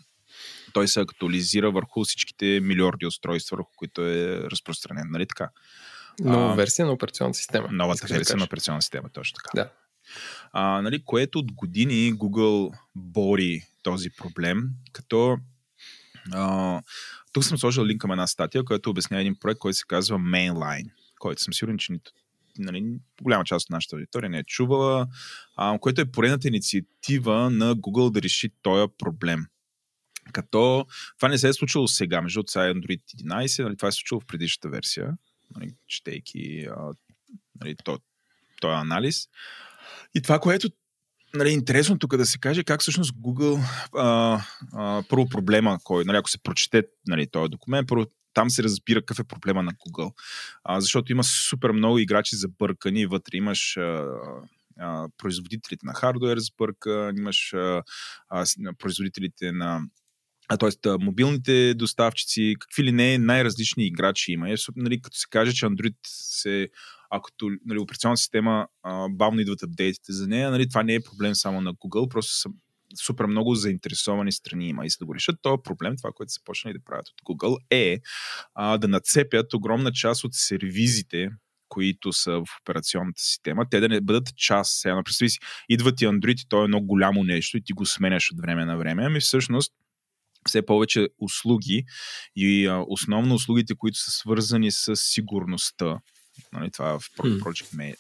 той 0.73 0.89
се 0.89 1.01
актуализира 1.01 1.71
върху 1.71 2.05
всичките 2.05 2.61
милиарди 2.63 3.07
устройства, 3.07 3.57
върху 3.57 3.71
които 3.77 4.07
е 4.07 4.43
разпространен, 4.51 5.07
нали 5.11 5.27
така? 5.27 5.51
Нова 6.21 6.55
версия 6.55 6.87
на 6.87 6.93
операционна 6.93 7.35
система. 7.35 7.69
Новата 7.73 8.07
версия 8.07 8.37
да 8.37 8.41
на 8.41 8.45
операционна 8.45 8.83
система, 8.83 9.09
точно 9.09 9.35
така. 9.35 9.51
Да. 9.55 9.71
А, 10.53 10.83
нали, 10.83 11.03
което 11.05 11.39
от 11.39 11.53
години 11.53 12.15
Google 12.15 12.79
бори 12.95 13.63
този 13.83 14.11
проблем, 14.11 14.71
като 14.93 15.39
а, 16.33 16.83
тук 17.33 17.45
съм 17.45 17.59
сложил 17.59 17.87
линк 17.87 18.01
към 18.01 18.11
една 18.11 18.27
статия, 18.27 18.65
която 18.65 18.91
обяснява 18.91 19.21
един 19.21 19.37
проект, 19.41 19.59
който 19.59 19.77
се 19.77 19.85
казва 19.89 20.19
Mainline, 20.19 20.91
който 21.19 21.43
съм 21.43 21.55
сигурен, 21.55 21.79
че 21.79 21.93
нали, 22.59 22.99
голяма 23.23 23.45
част 23.45 23.65
от 23.65 23.71
нашата 23.71 23.97
аудитория 23.97 24.31
не 24.31 24.39
е 24.39 24.45
чувала, 24.45 25.07
а, 25.57 25.79
което 25.79 26.01
е 26.01 26.11
поредната 26.11 26.49
инициатива 26.49 27.51
на 27.51 27.77
Google 27.77 28.13
да 28.13 28.23
реши 28.23 28.51
този 28.63 28.87
проблем. 28.99 29.47
Като 30.33 30.87
това 31.17 31.29
не 31.29 31.39
се 31.39 31.49
е 31.49 31.53
случило 31.53 31.89
сега, 31.89 32.23
между 32.23 32.43
сега 32.47 32.67
е 32.67 32.73
Android 32.73 33.01
11, 33.17 33.63
нали, 33.63 33.77
това 33.77 33.89
е 33.89 33.93
случило 33.93 34.21
в 34.21 34.27
предишната 34.27 34.69
версия, 34.69 35.17
нали, 35.57 35.75
четейки 35.87 36.67
нали, 37.61 37.77
този 37.85 38.03
то 38.61 38.69
анализ. 38.69 39.29
И 40.15 40.23
това, 40.23 40.39
което 40.39 40.69
нали, 41.35 41.51
интересно 41.51 41.99
тук 41.99 42.17
да 42.17 42.27
се 42.27 42.39
каже 42.39 42.65
как 42.65 42.81
всъщност 42.81 43.13
Google 43.13 43.65
а, 43.97 44.41
а, 44.73 45.03
първо 45.09 45.29
проблема, 45.29 45.79
кой, 45.85 46.05
нали, 46.05 46.17
ако 46.17 46.31
се 46.31 46.43
прочете 46.43 46.83
нали, 47.07 47.27
този 47.31 47.51
документ, 47.51 47.89
първо 47.89 48.07
там 48.35 48.51
се 48.51 48.63
разбира 48.63 49.01
какъв 49.01 49.19
е 49.19 49.29
проблема 49.29 49.63
на 49.63 49.73
Google. 49.73 50.13
А, 50.65 50.81
защото 50.81 51.13
има 51.13 51.25
супер 51.25 51.71
много 51.71 51.99
играчи 51.99 52.37
забъркани 52.37 53.07
вътре. 53.07 53.37
Имаш 53.37 53.77
а, 53.77 54.07
а, 54.79 55.09
производителите 55.19 55.87
на 55.87 55.95
хардуер 55.95 56.39
сбъркан, 56.39 57.19
имаш 57.19 57.53
а, 57.53 57.83
а, 58.29 58.45
производителите 58.79 59.53
на 59.53 59.81
т.е. 60.57 60.89
мобилните 61.01 61.75
доставчици, 61.75 62.55
какви 62.61 62.85
ли 62.85 62.93
не 62.93 63.19
най-различни 63.19 63.87
играчи 63.87 64.33
има. 64.33 64.51
Е, 64.51 64.55
нали, 64.77 65.03
като 65.03 65.17
се 65.17 65.27
каже, 65.31 65.53
че 65.53 65.67
Android 65.67 65.95
се 66.07 66.69
ако 67.11 67.31
нали, 67.67 67.79
операционна 67.79 68.17
система 68.17 68.67
а, 68.83 69.09
бавно 69.09 69.41
идват 69.41 69.63
апдейтите 69.63 70.13
за 70.13 70.27
нея, 70.27 70.51
нали, 70.51 70.69
това 70.69 70.83
не 70.83 70.95
е 70.95 71.01
проблем 71.01 71.35
само 71.35 71.61
на 71.61 71.75
Google, 71.75 72.09
просто 72.09 72.33
са, 72.33 72.49
супер 73.03 73.27
много 73.27 73.55
заинтересовани 73.55 74.33
страни 74.33 74.69
има 74.69 74.87
и 74.87 74.91
за 74.91 74.97
да 74.99 75.07
го 75.07 75.15
решат 75.15 75.37
този 75.43 75.63
проблем, 75.65 75.97
това, 75.97 76.11
което 76.15 76.33
са 76.33 76.41
почнали 76.45 76.75
да 76.75 76.85
правят 76.85 77.07
от 77.09 77.21
Google 77.23 77.57
е 77.71 77.99
а, 78.55 78.79
да 78.79 78.89
нацепят 78.89 79.55
огромна 79.55 79.93
част 79.93 80.25
от 80.25 80.35
сервизите, 80.35 81.31
които 81.69 82.13
са 82.13 82.33
в 82.33 82.47
операционната 82.61 83.23
система, 83.23 83.65
те 83.71 83.81
да 83.81 83.89
не 83.89 84.01
бъдат 84.01 84.37
част. 84.37 84.81
Сега, 84.81 85.03
представи 85.05 85.31
си, 85.31 85.39
идва 85.69 85.95
ти 85.95 86.07
Android 86.07 86.43
и 86.45 86.49
то 86.49 86.61
е 86.61 86.65
едно 86.65 86.81
голямо 86.81 87.25
нещо 87.25 87.57
и 87.57 87.65
ти 87.65 87.73
го 87.73 87.87
сменяш 87.87 88.31
от 88.33 88.41
време 88.41 88.65
на 88.65 88.77
време. 88.77 89.05
Ами 89.05 89.21
всъщност 89.21 89.73
все 90.49 90.67
повече 90.67 91.09
услуги 91.19 91.85
и 92.37 92.67
а, 92.67 92.85
основно 92.89 93.35
услугите, 93.35 93.75
които 93.75 93.99
са 93.99 94.11
свързани 94.11 94.73
с 94.73 94.97
сигурността, 94.97 96.01
нали, 96.53 96.71
това 96.71 96.91
е 96.91 96.99
в 96.99 97.01
Project 97.19 97.97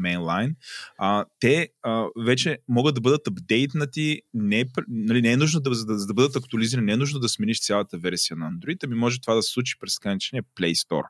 Mainline, 0.00 0.54
а, 0.98 1.24
те 1.40 1.68
а, 1.82 2.06
вече 2.18 2.58
могат 2.68 2.94
да 2.94 3.00
бъдат 3.00 3.26
апдейтнати, 3.26 4.22
не, 4.34 4.64
нали, 4.88 5.22
не 5.22 5.32
е 5.32 5.36
нужно 5.36 5.60
да, 5.60 5.74
за, 5.74 5.86
да, 5.86 5.98
за 5.98 6.06
да 6.06 6.14
бъдат 6.14 6.36
актуализирани, 6.36 6.86
не 6.86 6.92
е 6.92 6.96
нужно 6.96 7.20
да 7.20 7.28
смениш 7.28 7.60
цялата 7.60 7.98
версия 7.98 8.36
на 8.36 8.50
Android, 8.52 8.84
ами 8.84 8.94
може 8.94 9.20
това 9.20 9.34
да 9.34 9.42
се 9.42 9.52
случи 9.52 9.74
през 9.80 9.98
така 9.98 10.42
Play 10.60 10.74
Store, 10.74 11.06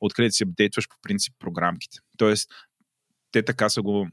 откъдето 0.00 0.34
си 0.34 0.42
апдейтваш 0.42 0.88
по 0.88 0.96
принцип 1.02 1.34
програмките. 1.38 1.98
Тоест, 2.16 2.50
те 3.32 3.42
така 3.42 3.68
са 3.68 3.82
го 3.82 4.08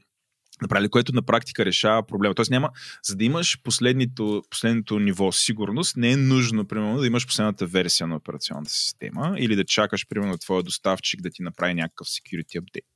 направили, 0.62 0.88
което 0.88 1.12
на 1.12 1.22
практика 1.22 1.64
решава 1.64 2.06
проблема. 2.06 2.34
Тоест 2.34 2.50
няма, 2.50 2.70
за 3.04 3.16
да 3.16 3.24
имаш 3.24 3.58
последното, 3.62 4.42
последното 4.50 4.98
ниво 4.98 5.32
сигурност, 5.32 5.96
не 5.96 6.12
е 6.12 6.16
нужно, 6.16 6.66
примерно, 6.66 7.00
да 7.00 7.06
имаш 7.06 7.26
последната 7.26 7.66
версия 7.66 8.06
на 8.06 8.16
операционната 8.16 8.70
система 8.70 9.34
или 9.38 9.56
да 9.56 9.64
чакаш, 9.64 10.06
примерно, 10.08 10.38
твоя 10.38 10.62
доставчик 10.62 11.20
да 11.20 11.30
ти 11.30 11.42
направи 11.42 11.74
някакъв 11.74 12.06
security 12.06 12.60
update 12.60 12.86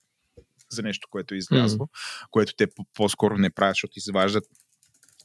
за 0.70 0.82
нещо, 0.82 1.08
което 1.10 1.34
е 1.34 1.36
излязло, 1.36 1.86
mm-hmm. 1.86 2.26
което 2.30 2.54
те 2.56 2.66
по-скоро 2.94 3.38
не 3.38 3.50
правят, 3.50 3.74
защото 3.74 3.92
изваждат 3.96 4.44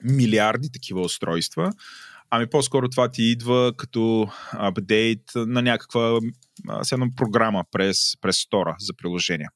милиарди 0.04 0.72
такива 0.72 1.02
устройства, 1.02 1.72
Ами 2.32 2.50
по-скоро 2.50 2.90
това 2.90 3.12
ти 3.12 3.24
идва 3.24 3.74
като 3.78 4.32
апдейт 4.52 5.22
на 5.36 5.62
някаква 5.62 6.20
седно 6.82 7.08
програма 7.16 7.64
през, 7.72 8.14
през 8.22 8.38
стора 8.38 8.76
за 8.80 8.94
приложение. 8.94 9.48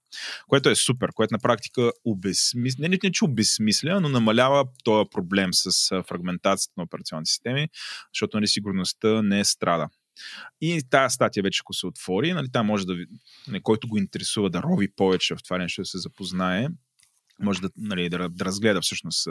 Което 0.48 0.70
е 0.70 0.76
супер, 0.76 1.10
което 1.14 1.34
на 1.34 1.40
практика 1.40 1.92
обезмисля, 2.06 2.82
не, 2.82 2.90
не, 2.90 2.98
не 3.04 3.12
че 3.12 3.26
обезмисля, 3.26 4.02
но 4.02 4.10
намалява 4.10 4.66
този 4.84 5.10
проблем 5.12 5.50
с 5.54 6.04
фрагментацията 6.04 6.74
на 6.78 6.84
операционни 6.84 7.26
системи, 7.26 7.68
защото 8.14 8.38
нали, 8.38 8.48
не 9.24 9.46
страда. 9.46 9.88
И 10.62 10.82
тази 10.90 11.14
статия 11.14 11.44
вече, 11.44 11.62
ако 11.64 11.74
се 11.74 11.88
отвори, 11.88 12.34
нали, 12.34 12.48
там 12.52 12.66
може 12.66 12.86
да, 12.86 12.94
нали, 13.48 13.62
който 13.64 13.88
го 13.88 13.98
интересува 13.98 14.50
да 14.50 14.62
рови 14.62 14.88
повече 14.96 15.36
в 15.36 15.44
това 15.44 15.58
нещо, 15.58 15.82
да 15.82 15.86
се 15.86 15.98
запознае, 15.98 16.68
може 17.40 17.62
да, 17.62 17.70
нали, 17.78 18.10
да, 18.10 18.30
да 18.30 18.46
разгледа 18.46 18.82
всъщност 18.82 19.28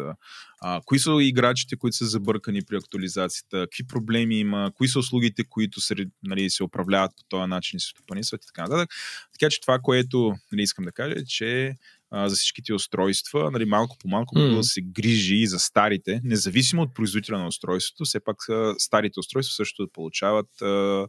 а, 0.61 0.81
кои 0.85 0.99
са 0.99 1.19
играчите, 1.21 1.77
които 1.77 1.97
са 1.97 2.07
забъркани 2.07 2.63
при 2.63 2.77
актуализацията, 2.77 3.61
какви 3.61 3.87
проблеми 3.87 4.39
има, 4.39 4.73
кои 4.75 4.89
са 4.89 4.99
услугите, 4.99 5.45
които 5.45 5.81
се, 5.81 5.95
нали, 6.23 6.51
се 6.51 6.65
управляват 6.65 7.11
по 7.17 7.23
този 7.29 7.49
начин 7.49 7.77
и 7.77 7.81
се 7.81 7.89
стопанисват 7.89 8.45
и 8.45 8.47
така 8.47 8.63
нататък. 8.63 8.91
Така 9.33 9.51
че 9.51 9.61
това, 9.61 9.79
което 9.79 10.35
нали, 10.53 10.63
искам 10.63 10.85
да 10.85 10.93
кажа, 10.93 11.15
е, 11.19 11.25
че 11.25 11.77
а, 12.11 12.29
за 12.29 12.37
всичките 12.37 12.75
устройства, 12.75 13.51
нали, 13.51 13.65
малко 13.65 13.97
по 13.99 14.09
малко 14.09 14.35
mm. 14.35 14.57
да 14.57 14.65
се 14.65 14.81
грижи 14.81 15.37
и 15.37 15.47
за 15.47 15.59
старите, 15.59 16.21
независимо 16.25 16.83
от 16.83 16.95
производителя 16.95 17.39
на 17.39 17.47
устройството, 17.47 18.05
все 18.05 18.21
пак 18.21 18.37
старите 18.79 19.21
устройства 19.21 19.55
също 19.55 19.87
да 19.87 19.93
получават 19.93 20.63
а, 20.63 21.07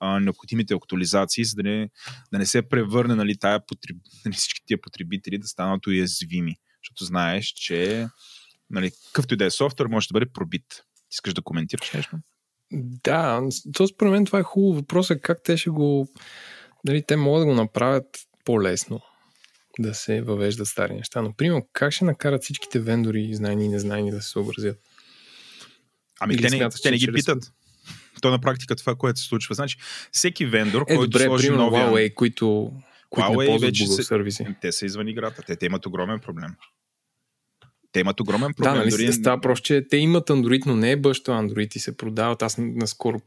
а, 0.00 0.20
необходимите 0.20 0.74
актуализации, 0.74 1.44
за 1.44 1.54
да 1.56 1.62
не, 1.62 1.90
да 2.32 2.38
не 2.38 2.46
се 2.46 2.68
превърне 2.68 3.14
нали, 3.14 3.36
тая 3.36 3.66
потреб... 3.66 3.96
нали, 4.24 4.34
всички 4.34 4.60
тия 4.66 4.80
потребители 4.80 5.38
да 5.38 5.46
станат 5.46 5.86
уязвими. 5.86 6.56
Защото 6.82 7.04
знаеш, 7.04 7.46
че 7.46 8.08
нали, 8.70 8.90
какъвто 9.06 9.34
и 9.34 9.36
да 9.36 9.44
е 9.44 9.50
софтуер, 9.50 9.86
може 9.86 10.08
да 10.08 10.12
бъде 10.12 10.32
пробит. 10.32 10.64
Искаш 11.12 11.34
да 11.34 11.42
коментираш 11.42 11.92
нещо? 11.92 12.16
Да, 12.72 13.42
то 13.74 13.86
според 13.86 14.12
мен 14.12 14.24
това 14.24 14.38
е 14.38 14.42
хубаво. 14.42 14.74
Въпросът 14.74 15.18
е 15.18 15.20
как 15.20 15.42
те 15.44 15.56
ще 15.56 15.70
го... 15.70 16.08
Дали 16.86 17.02
те 17.02 17.16
могат 17.16 17.42
да 17.42 17.46
го 17.46 17.54
направят 17.54 18.06
по-лесно 18.44 19.00
да 19.78 19.94
се 19.94 20.22
въвеждат 20.22 20.66
стари 20.66 20.94
неща. 20.94 21.22
Но, 21.22 21.32
примерно, 21.32 21.68
как 21.72 21.92
ще 21.92 22.04
накарат 22.04 22.42
всичките 22.42 22.80
вендори, 22.80 23.34
знайни 23.34 23.64
и 23.64 23.68
незнайни, 23.68 24.10
да 24.10 24.22
се 24.22 24.28
съобразят? 24.28 24.78
Ами 26.20 26.34
Или 26.34 26.42
те 26.42 26.50
не, 26.50 26.68
те 26.82 26.90
не 26.90 26.96
ги 26.96 27.12
питат 27.12 27.52
то 28.20 28.30
на 28.30 28.38
практика 28.38 28.76
това, 28.76 28.94
което 28.94 29.20
се 29.20 29.26
случва. 29.26 29.54
Значи, 29.54 29.78
всеки 30.12 30.46
вендор, 30.46 30.82
е, 30.88 30.96
който 30.96 31.10
добре, 31.10 31.24
сложи 31.24 31.46
примерно 31.46 31.64
новия... 31.64 31.86
Huawei, 31.86 32.14
които, 32.14 32.72
които 33.10 33.28
Huawei 33.28 33.38
не 33.40 33.46
ползват 33.46 33.60
вече 33.60 33.84
Google 33.84 33.96
се... 33.96 34.02
сервиси. 34.02 34.46
Те 34.60 34.72
са 34.72 34.86
извън 34.86 35.08
играта. 35.08 35.42
Те, 35.46 35.56
те 35.56 35.66
имат 35.66 35.86
огромен 35.86 36.20
проблем. 36.20 36.50
Те 37.92 38.00
имат 38.00 38.20
огромен 38.20 38.54
проблем. 38.54 38.72
Да, 38.72 38.78
нали, 38.78 38.90
дори... 38.90 39.12
става 39.12 39.40
просто, 39.40 39.64
че 39.64 39.86
те 39.90 39.96
имат 39.96 40.28
Android, 40.28 40.66
но 40.66 40.76
не 40.76 40.90
е 40.90 40.96
баща 40.96 41.32
Android 41.32 41.76
и 41.76 41.78
се 41.78 41.96
продават. 41.96 42.42
Аз 42.42 42.56
наскоро 42.58 43.20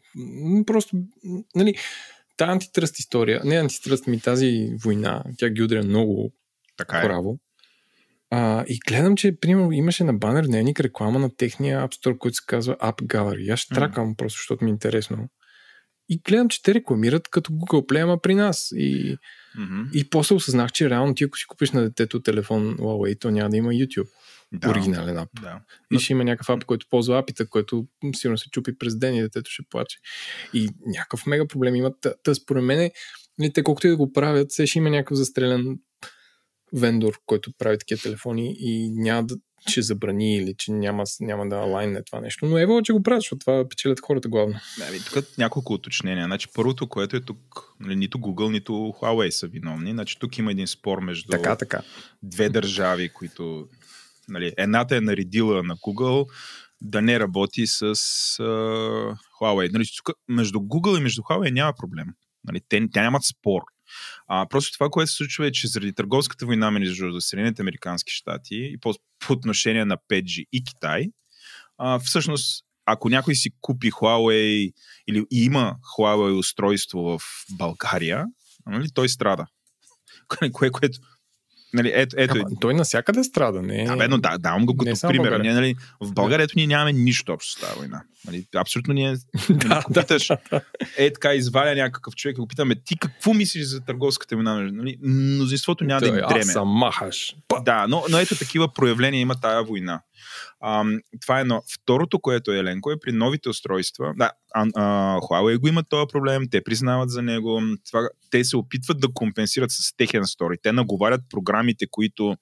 просто, 0.66 0.98
нали, 1.56 1.76
тази 2.38 2.52
антитръст 2.52 3.00
история, 3.00 3.42
не 3.46 3.56
антитръст 3.56 4.08
ми 4.08 4.20
тази 4.20 4.70
война, 4.84 5.24
тя 5.38 5.50
ги 5.50 5.62
удря 5.62 5.84
много 5.84 6.32
така 6.78 6.98
е. 6.98 7.04
право. 7.04 7.40
А, 8.36 8.66
и 8.68 8.80
гледам, 8.88 9.16
че 9.16 9.40
примерно 9.42 9.72
имаше 9.72 10.04
на 10.04 10.14
банер 10.14 10.46
дневник 10.46 10.80
реклама 10.80 11.20
на 11.20 11.36
техния 11.36 11.88
App 11.88 11.94
Store, 11.94 12.18
който 12.18 12.36
се 12.36 12.44
казва 12.48 12.78
App 12.78 13.02
Gallery. 13.02 13.54
Аз 13.54 13.60
ще 13.60 13.74
mm. 13.74 13.76
тракам 13.76 14.16
просто, 14.16 14.38
защото 14.38 14.64
ми 14.64 14.70
е 14.70 14.74
интересно. 14.74 15.30
И 16.10 16.22
гледам, 16.28 16.50
че 16.50 16.64
те 16.64 16.74
рекламират 16.74 17.30
като 17.30 17.52
Google 17.52 17.90
Play, 17.90 18.04
ама 18.04 18.22
при 18.22 18.36
нас. 18.36 18.72
И, 18.72 19.18
mm-hmm. 19.58 19.92
и 19.94 20.10
после 20.10 20.36
осъзнах, 20.36 20.72
че 20.72 20.90
реално 20.90 21.16
ти 21.16 21.24
ако 21.24 21.38
си 21.38 21.46
купиш 21.48 21.72
на 21.72 21.82
детето 21.82 22.22
телефон 22.22 22.78
Huawei, 22.78 23.20
то 23.20 23.32
няма 23.32 23.50
да 23.50 23.58
има 23.58 23.70
YouTube. 23.70 24.10
Да, 24.54 24.70
оригинален 24.70 25.18
ап. 25.18 25.30
Да. 25.42 25.60
И 25.92 26.00
ще 26.00 26.14
има 26.14 26.24
някакъв 26.24 26.50
ап, 26.50 26.66
който 26.66 26.88
ползва 26.90 27.20
апита, 27.20 27.50
който 27.50 27.88
сигурно 28.16 28.38
се 28.38 28.50
чупи 28.50 28.78
през 28.78 28.98
ден 29.00 29.16
и 29.16 29.22
детето 29.22 29.52
ще 29.52 29.64
плаче. 29.70 29.98
И 30.54 30.70
някакъв 30.86 31.26
мега 31.26 31.48
проблем 31.48 31.76
имат. 31.76 31.96
Та, 32.24 32.36
според 32.36 32.64
мен, 32.64 32.90
нали, 33.40 33.54
те 33.54 33.64
колкото 33.64 33.88
и 33.88 33.90
да 33.90 33.98
го 33.98 34.14
правят, 34.14 34.52
все 34.52 34.68
ще 34.68 34.80
има 34.80 34.90
някакъв 34.90 35.18
застрелен 35.18 35.78
вендор, 36.74 37.20
който 37.26 37.52
прави 37.58 37.78
такива 37.78 38.02
телефони 38.02 38.56
и 38.60 38.90
няма 38.92 39.24
да 39.24 39.36
ще 39.68 39.82
забрани 39.82 40.38
или 40.38 40.56
че 40.58 40.72
няма, 40.72 41.04
няма 41.20 41.50
да 41.50 41.56
алайне 41.56 42.04
това 42.04 42.22
нещо. 42.22 42.46
Но 42.46 42.58
ево, 42.58 42.82
че 42.82 42.94
го 42.94 43.04
правят, 43.04 43.22
защото 43.22 43.40
това 43.40 43.70
печелят 43.70 44.00
хората 44.00 44.30
главно. 44.30 44.60
Не, 44.80 45.00
тук 45.00 45.38
няколко 45.38 45.74
уточнения. 45.74 46.26
Значи, 46.26 46.48
първото, 46.54 46.90
което 46.90 47.16
е 47.16 47.22
тук, 47.22 47.74
нали, 47.80 47.96
нито 47.96 48.18
Google, 48.18 48.52
нито 48.52 48.74
Huawei 48.74 49.30
са 49.30 49.48
виновни. 49.48 49.92
Значи, 49.92 50.20
тук 50.20 50.38
има 50.38 50.52
един 50.52 50.68
спор 50.68 51.00
между 51.00 51.30
така, 51.30 51.56
така. 51.56 51.82
две 52.24 52.50
държави, 52.50 53.10
които 53.10 53.68
нали, 54.30 54.54
едната 54.58 54.98
е 54.98 55.02
наредила 55.02 55.64
на 55.64 55.76
Google 55.76 56.30
да 56.82 57.02
не 57.02 57.20
работи 57.20 57.68
с 57.68 57.96
uh, 57.96 59.16
Huawei. 59.42 59.74
Нали, 59.74 59.84
тук, 59.98 60.16
между 60.28 60.60
Google 60.60 60.98
и 60.98 61.04
между 61.04 61.22
Huawei 61.22 61.52
няма 61.52 61.74
проблем. 61.74 62.08
Нали, 62.44 62.62
те, 62.70 62.88
те 62.94 63.02
нямат 63.02 63.24
спор. 63.24 63.62
А, 64.28 64.48
просто 64.50 64.74
това, 64.74 64.90
което 64.90 65.12
се 65.12 65.18
случва 65.18 65.48
е, 65.48 65.52
че 65.52 65.68
заради 65.68 65.94
търговската 65.94 66.46
война 66.46 66.72
между 66.72 67.22
Съединените 67.22 67.62
Американски 67.62 68.12
щати 68.14 68.56
и 68.56 68.78
по, 68.78 68.94
по 69.20 69.34
отношение 69.34 69.86
на 69.86 69.98
5G 69.98 70.46
и 70.52 70.64
Китай, 70.64 71.06
а, 71.78 72.00
всъщност, 72.00 72.66
ако 72.86 73.10
някой 73.10 73.36
си 73.36 73.50
купи 73.62 73.92
Huawei 73.92 74.74
или 75.08 75.26
има 75.32 75.76
Huawei 75.98 76.38
устройство 76.38 77.00
в 77.00 77.20
България, 77.58 78.26
нали, 78.66 78.88
той 78.94 79.10
страда. 79.10 79.46
Кое, 80.54 80.70
което 80.70 81.00
Нали, 81.74 81.92
ето, 81.94 82.16
ето. 82.20 82.36
Ама, 82.36 82.46
той 82.62 82.74
насякъде 82.74 83.24
страда, 83.24 83.62
не 83.62 83.86
Абе, 83.90 84.08
но 84.08 84.18
да, 84.18 84.38
давам 84.38 84.66
го 84.66 84.78
като 84.78 85.08
пример. 85.08 85.40
Ние, 85.40 85.54
нали, 85.54 85.76
в 86.02 86.14
България 86.14 86.44
ето 86.44 86.54
ние 86.56 86.68
нямаме 86.68 86.94
нищо 86.94 87.34
общо 87.34 87.52
с 87.52 87.56
тази 87.56 87.80
война. 87.80 88.02
Нали, 88.26 88.46
абсолютно 88.56 88.94
ние 88.94 89.16
да, 89.50 89.68
нали, 89.68 89.84
питаш, 89.94 90.28
да, 90.28 90.38
да. 90.52 90.62
е 90.98 91.14
така 91.14 91.34
изваля 91.34 91.76
някакъв 91.76 92.16
човек 92.16 92.38
и 92.38 92.42
го 92.42 92.48
питаме, 92.48 92.76
ти 92.76 92.98
какво 92.98 93.34
мислиш 93.34 93.66
за 93.66 93.82
търговската 93.82 94.36
война? 94.36 94.70
Нали, 94.72 94.98
мнозинството 95.04 95.84
няма 95.84 96.02
Той, 96.02 96.12
да 96.12 96.18
им 96.18 96.26
дреме. 96.30 96.40
Аз 96.40 96.52
съм 96.52 96.68
махаш. 96.68 97.36
Да, 97.62 97.88
но, 97.88 98.04
но 98.10 98.20
ето 98.20 98.36
такива 98.36 98.74
проявления 98.74 99.20
има 99.20 99.36
тая 99.36 99.64
война. 99.64 100.02
А, 100.62 100.86
това 101.22 101.38
е 101.38 101.42
едно. 101.42 101.64
Второто, 101.74 102.20
което 102.20 102.52
е 102.52 102.58
Еленко, 102.58 102.92
е 102.92 103.00
при 103.00 103.12
новите 103.12 103.50
устройства. 103.50 104.14
Да, 104.18 104.32
а, 104.54 104.68
а, 104.76 105.20
Huawei 105.20 105.58
го 105.58 105.68
имат 105.68 105.90
този 105.90 106.06
проблем, 106.12 106.44
те 106.52 106.64
признават 106.64 107.10
за 107.10 107.22
него. 107.22 107.62
Това, 107.88 108.10
те 108.32 108.44
се 108.44 108.58
опитват 108.58 109.00
да 109.00 109.08
компенсират 109.14 109.72
с 109.72 109.96
техен 109.98 110.26
стори. 110.26 110.58
Те 110.64 110.72
наговарят 110.72 111.22
програмите, 111.30 111.86
които 111.92 112.36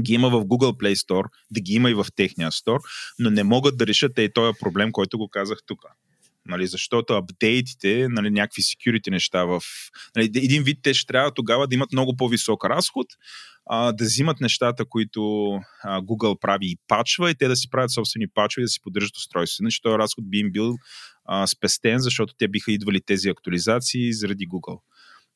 ги 0.00 0.12
има 0.12 0.30
в 0.30 0.44
Google 0.44 0.72
Play 0.72 0.94
Store, 0.94 1.24
да 1.50 1.60
ги 1.60 1.72
има 1.72 1.90
и 1.90 1.94
в 1.94 2.06
техния 2.16 2.52
стор, 2.52 2.80
но 3.18 3.30
не 3.30 3.44
могат 3.44 3.76
да 3.76 3.86
решат 3.86 4.18
и 4.18 4.32
този 4.34 4.58
проблем, 4.60 4.92
който 4.92 5.18
го 5.18 5.28
казах 5.28 5.58
тук. 5.66 5.84
Нали, 6.48 6.66
защото 6.66 7.12
апдейтите, 7.12 8.08
нали, 8.08 8.30
някакви 8.30 8.62
security 8.62 9.10
неща 9.10 9.44
в... 9.44 9.60
Нали, 10.16 10.30
един 10.34 10.62
вид 10.62 10.78
те 10.82 10.94
ще 10.94 11.06
трябва 11.06 11.34
тогава 11.34 11.66
да 11.66 11.74
имат 11.74 11.92
много 11.92 12.16
по-висок 12.16 12.64
разход, 12.64 13.06
а, 13.66 13.92
да 13.92 14.04
взимат 14.04 14.40
нещата, 14.40 14.84
които 14.84 15.50
а, 15.84 16.00
Google 16.00 16.40
прави 16.40 16.66
и 16.66 16.78
пачва 16.88 17.30
и 17.30 17.34
те 17.34 17.48
да 17.48 17.56
си 17.56 17.70
правят 17.70 17.90
собствени 17.90 18.26
пачове 18.34 18.62
и 18.62 18.64
да 18.64 18.68
си 18.68 18.80
поддържат 18.82 19.16
устройство. 19.16 19.62
Значи 19.62 19.82
този 19.82 19.98
разход 19.98 20.30
би 20.30 20.38
им 20.38 20.52
бил 20.52 20.74
а, 21.24 21.46
спестен, 21.46 21.98
защото 21.98 22.34
те 22.38 22.48
биха 22.48 22.72
идвали 22.72 23.00
тези 23.00 23.28
актуализации 23.28 24.12
заради 24.12 24.48
Google. 24.48 24.80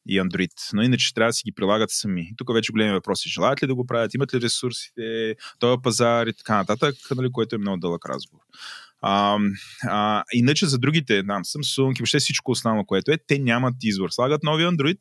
и 0.06 0.20
Android. 0.20 0.52
Но 0.72 0.82
иначе 0.82 1.14
трябва 1.14 1.28
да 1.28 1.32
си 1.32 1.42
ги 1.46 1.52
прилагат 1.52 1.90
сами. 1.90 2.20
И 2.20 2.36
тук 2.36 2.54
вече 2.54 2.72
големи 2.72 2.92
въпроси. 2.92 3.28
Желаят 3.28 3.62
ли 3.62 3.66
да 3.66 3.74
го 3.74 3.86
правят? 3.86 4.14
Имат 4.14 4.34
ли 4.34 4.40
ресурсите? 4.40 5.34
Този 5.58 5.76
пазар 5.82 6.26
и 6.26 6.32
така 6.32 6.56
нататък, 6.56 6.94
нали, 7.16 7.32
което 7.32 7.54
е 7.54 7.58
много 7.58 7.78
дълъг 7.80 8.06
разговор. 8.08 8.42
А, 9.02 9.38
а, 9.88 10.24
иначе 10.32 10.66
за 10.66 10.78
другите, 10.78 11.22
да, 11.22 11.32
Samsung 11.32 11.98
и 11.98 11.98
въобще 11.98 12.18
всичко 12.18 12.50
останало, 12.50 12.84
което 12.84 13.12
е, 13.12 13.18
те 13.26 13.38
нямат 13.38 13.74
избор. 13.82 14.10
Слагат 14.10 14.42
нови 14.42 14.64
Android, 14.64 14.98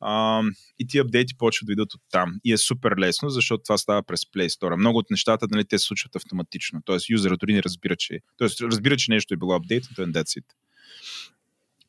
а, 0.00 0.42
и 0.78 0.86
ти 0.86 0.98
апдейти 0.98 1.36
почват 1.38 1.66
да 1.66 1.72
идват 1.72 1.94
от 1.94 2.00
там. 2.10 2.34
И 2.44 2.52
е 2.52 2.58
супер 2.58 2.96
лесно, 2.98 3.28
защото 3.28 3.62
това 3.62 3.78
става 3.78 4.02
през 4.02 4.20
Play 4.20 4.48
Store. 4.48 4.76
Много 4.76 4.98
от 4.98 5.10
нещата, 5.10 5.46
нали, 5.50 5.64
те 5.64 5.78
случват 5.78 6.16
автоматично. 6.16 6.80
Тоест, 6.84 7.10
юзерът 7.10 7.40
дори 7.40 7.52
не 7.52 7.62
разбира, 7.62 7.96
че, 7.96 8.20
тоест, 8.36 8.60
разбира, 8.60 8.96
че 8.96 9.10
нещо 9.10 9.34
е 9.34 9.36
било 9.36 9.54
апдейтното 9.54 10.02
and 10.02 10.12
that's 10.12 10.40
it. 10.40 10.44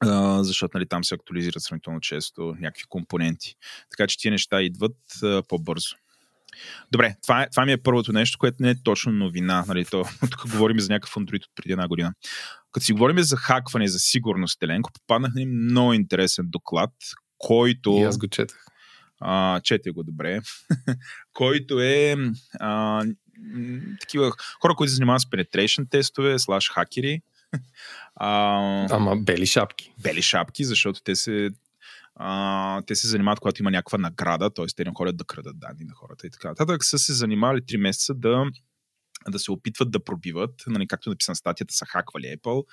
Uh, 0.05 0.41
защото 0.41 0.77
нали, 0.77 0.87
там 0.87 1.03
се 1.03 1.15
актуализират 1.15 1.63
сравнително 1.63 1.99
често 1.99 2.55
някакви 2.59 2.83
компоненти. 2.89 3.55
Така 3.89 4.07
че 4.07 4.17
тия 4.17 4.31
неща 4.31 4.61
идват 4.61 4.97
uh, 5.15 5.47
по-бързо. 5.47 5.95
Добре, 6.91 7.15
това, 7.23 7.41
е, 7.41 7.49
това 7.49 7.65
ми 7.65 7.71
е 7.71 7.77
първото 7.77 8.13
нещо, 8.13 8.37
което 8.39 8.57
не 8.59 8.69
е 8.69 8.83
точно 8.83 9.11
новина. 9.11 9.65
Нали, 9.67 9.85
то, 9.85 10.05
тук 10.31 10.51
говорим 10.51 10.79
за 10.79 10.93
някакъв 10.93 11.15
Android 11.15 11.43
от 11.43 11.51
преди 11.55 11.71
една 11.71 11.87
година. 11.87 12.13
Като 12.71 12.85
си 12.85 12.93
говорим 12.93 13.19
за 13.19 13.37
хакване, 13.37 13.87
за 13.87 13.99
сигурност, 13.99 14.63
Еленко, 14.63 14.91
попаднах 14.93 15.31
на 15.35 15.45
много 15.45 15.93
интересен 15.93 16.45
доклад, 16.49 16.91
който... 17.37 17.91
И 17.91 18.03
аз 18.03 18.17
го 18.17 18.27
четах. 18.27 18.65
А, 19.19 19.59
чете 19.59 19.91
го 19.91 20.03
добре. 20.03 20.39
който 21.33 21.81
е 21.81 22.15
а, 22.59 23.03
такива 23.99 24.31
хора, 24.61 24.75
които 24.75 24.89
се 24.89 24.95
занимават 24.95 25.21
с 25.21 25.25
penetration 25.25 25.89
тестове, 25.89 26.39
слаш 26.39 26.71
хакери. 26.73 27.21
А, 28.19 28.95
Ама 28.95 29.15
бели 29.15 29.45
шапки. 29.45 29.93
Бели 30.03 30.21
шапки, 30.21 30.63
защото 30.63 31.01
те 31.03 31.15
се 31.15 31.49
а, 32.19 32.81
те 32.81 32.95
се 32.95 33.07
занимават, 33.07 33.39
когато 33.39 33.61
има 33.61 33.71
някаква 33.71 33.97
награда, 33.97 34.49
т.е. 34.49 34.65
те 34.75 34.83
не 34.83 34.91
ходят 34.95 35.17
да 35.17 35.23
крадат 35.23 35.59
данни 35.59 35.83
на 35.83 35.93
хората 35.93 36.27
и 36.27 36.29
така 36.29 36.47
нататък, 36.47 36.85
са 36.85 36.99
се 36.99 37.13
занимавали 37.13 37.61
3 37.61 37.77
месеца 37.77 38.13
да 38.13 38.45
да 39.29 39.39
се 39.39 39.51
опитват 39.51 39.91
да 39.91 40.03
пробиват, 40.03 40.63
нали, 40.67 40.87
както 40.87 41.09
е 41.09 41.11
написан 41.11 41.35
статията, 41.35 41.73
са 41.73 41.85
хаквали 41.85 42.25
Apple, 42.25 42.65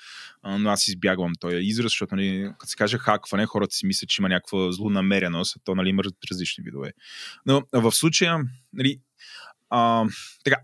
но 0.59 0.70
аз 0.70 0.88
избягвам 0.88 1.32
този 1.40 1.57
израз, 1.57 1.84
защото 1.84 2.16
нали, 2.16 2.53
като 2.59 2.70
се 2.70 2.76
каже 2.76 2.99
хакване, 2.99 3.47
хората 3.47 3.74
си 3.74 3.86
мислят, 3.86 4.11
че 4.11 4.22
има 4.22 4.28
някаква 4.28 4.72
злонамереност, 4.72 5.57
а 5.57 5.61
то 5.64 5.74
нали, 5.74 5.88
има 5.88 6.03
различни 6.30 6.64
видове. 6.64 6.92
Но 7.47 7.62
в 7.72 7.92
случая, 7.92 8.38
нали, 8.72 9.01
а, 9.70 10.05
така, 10.45 10.57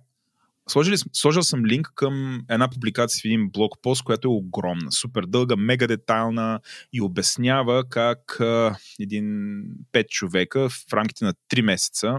Сложили, 0.71 0.97
сложил 1.13 1.43
съм 1.43 1.67
линк 1.67 1.93
към 1.95 2.45
една 2.51 2.71
публикация 2.71 3.21
в 3.21 3.25
един 3.25 3.51
блог 3.51 3.73
пост, 3.83 4.05
която 4.05 4.29
е 4.29 4.31
огромна, 4.31 4.93
супер 4.93 5.25
дълга, 5.29 5.57
мега 5.57 5.87
детайлна 5.87 6.61
и 6.93 7.01
обяснява 7.01 7.89
как 7.89 8.41
а, 8.41 8.77
един 9.01 9.63
пет 9.93 10.09
човека 10.09 10.69
в 10.69 10.93
рамките 10.93 11.25
на 11.25 11.35
3 11.53 11.63
месеца 11.63 12.19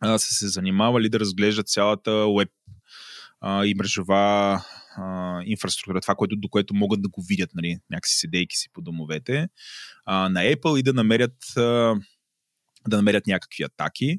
а, 0.00 0.18
са 0.18 0.34
се 0.34 0.48
занимавали 0.48 1.08
да 1.08 1.20
разглеждат 1.20 1.68
цялата 1.68 2.26
веб 2.38 2.48
а, 3.40 3.66
и 3.66 3.74
мрежова 3.74 4.62
а, 4.96 5.40
инфраструктура, 5.44 6.00
това, 6.00 6.14
което, 6.14 6.36
до 6.36 6.48
което 6.48 6.74
могат 6.74 7.02
да 7.02 7.08
го 7.08 7.22
видят, 7.28 7.50
нали, 7.54 7.78
някакси 7.90 8.18
седейки 8.18 8.56
си 8.56 8.68
по 8.72 8.82
домовете, 8.82 9.48
а, 10.04 10.28
на 10.28 10.40
Apple 10.40 10.78
и 10.78 10.82
да 10.82 10.92
намерят, 10.92 11.56
а, 11.56 11.94
да 12.88 12.96
намерят 12.96 13.26
някакви 13.26 13.62
атаки. 13.62 14.18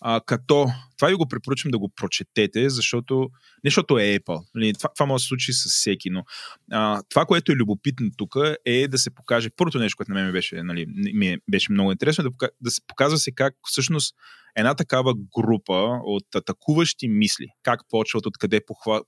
А, 0.00 0.20
като 0.26 0.66
това 0.98 1.08
ви 1.08 1.14
го 1.14 1.28
препоръчвам 1.28 1.70
да 1.70 1.78
го 1.78 1.88
прочетете, 1.88 2.70
защото 2.70 3.30
не 3.64 3.70
защото 3.70 3.98
е 3.98 4.02
Apple. 4.02 4.42
Нали, 4.54 4.72
това, 4.72 4.90
това 4.94 5.06
може 5.06 5.20
да 5.20 5.22
се 5.22 5.28
случи 5.28 5.52
с 5.52 5.68
всеки, 5.68 6.10
но 6.10 6.24
а, 6.72 7.02
това, 7.08 7.26
което 7.26 7.52
е 7.52 7.54
любопитно 7.54 8.10
тук 8.16 8.36
е 8.64 8.88
да 8.88 8.98
се 8.98 9.10
покаже. 9.10 9.50
Първото 9.56 9.78
нещо, 9.78 9.96
което 9.96 10.12
на 10.12 10.22
мен 10.22 10.32
беше, 10.32 10.62
нали, 10.62 10.86
ми 11.14 11.36
беше 11.50 11.72
много 11.72 11.92
интересно, 11.92 12.24
да, 12.24 12.48
да 12.60 12.70
се 12.70 12.80
показва 12.86 13.18
се 13.18 13.32
как 13.32 13.54
всъщност 13.66 14.14
една 14.56 14.74
такава 14.74 15.14
група 15.38 16.00
от 16.04 16.34
атакуващи 16.34 17.08
мисли, 17.08 17.46
как 17.62 17.80
почват, 17.90 18.26
откъде 18.26 18.60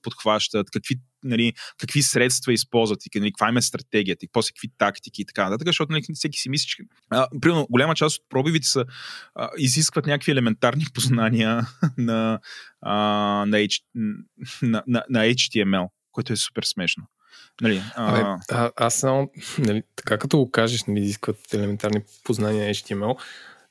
подхващат, 0.03 0.71
какви, 0.71 0.95
нали, 1.23 1.53
какви 1.77 2.01
средства 2.01 2.53
използват 2.53 3.05
и 3.05 3.19
нали, 3.19 3.31
каква 3.31 3.49
им 3.49 3.57
е 3.57 3.61
стратегията 3.61 4.25
и 4.25 4.29
после 4.31 4.47
какви 4.47 4.67
тактики 4.77 5.21
и 5.21 5.25
така 5.25 5.43
нататък, 5.43 5.67
защото 5.67 5.91
нали, 5.91 6.03
всеки 6.13 6.39
си 6.39 6.49
мисли, 6.49 6.67
че 6.67 6.83
примерно, 7.41 7.67
голяма 7.69 7.95
част 7.95 8.17
от 8.17 8.25
пробивите 8.29 8.67
са, 8.67 8.85
а, 9.35 9.49
изискват 9.57 10.05
някакви 10.05 10.31
елементарни 10.31 10.85
познания 10.93 11.67
на, 11.97 12.39
а, 12.81 12.95
на, 13.47 13.57
H, 13.57 13.83
на, 14.61 14.83
на, 14.87 15.03
на 15.09 15.19
HTML, 15.19 15.87
което 16.11 16.33
е 16.33 16.35
супер 16.35 16.63
смешно. 16.63 17.03
Нали, 17.61 17.83
а... 17.95 18.09
Абе, 18.09 18.43
а, 18.51 18.71
аз 18.75 18.95
само, 18.95 19.29
нали, 19.59 19.83
така 19.95 20.17
като 20.17 20.37
го 20.37 20.51
кажеш, 20.51 20.83
нали, 20.83 20.99
изискват 20.99 21.53
елементарни 21.53 22.01
познания 22.23 22.67
на 22.67 22.73
HTML, 22.73 23.19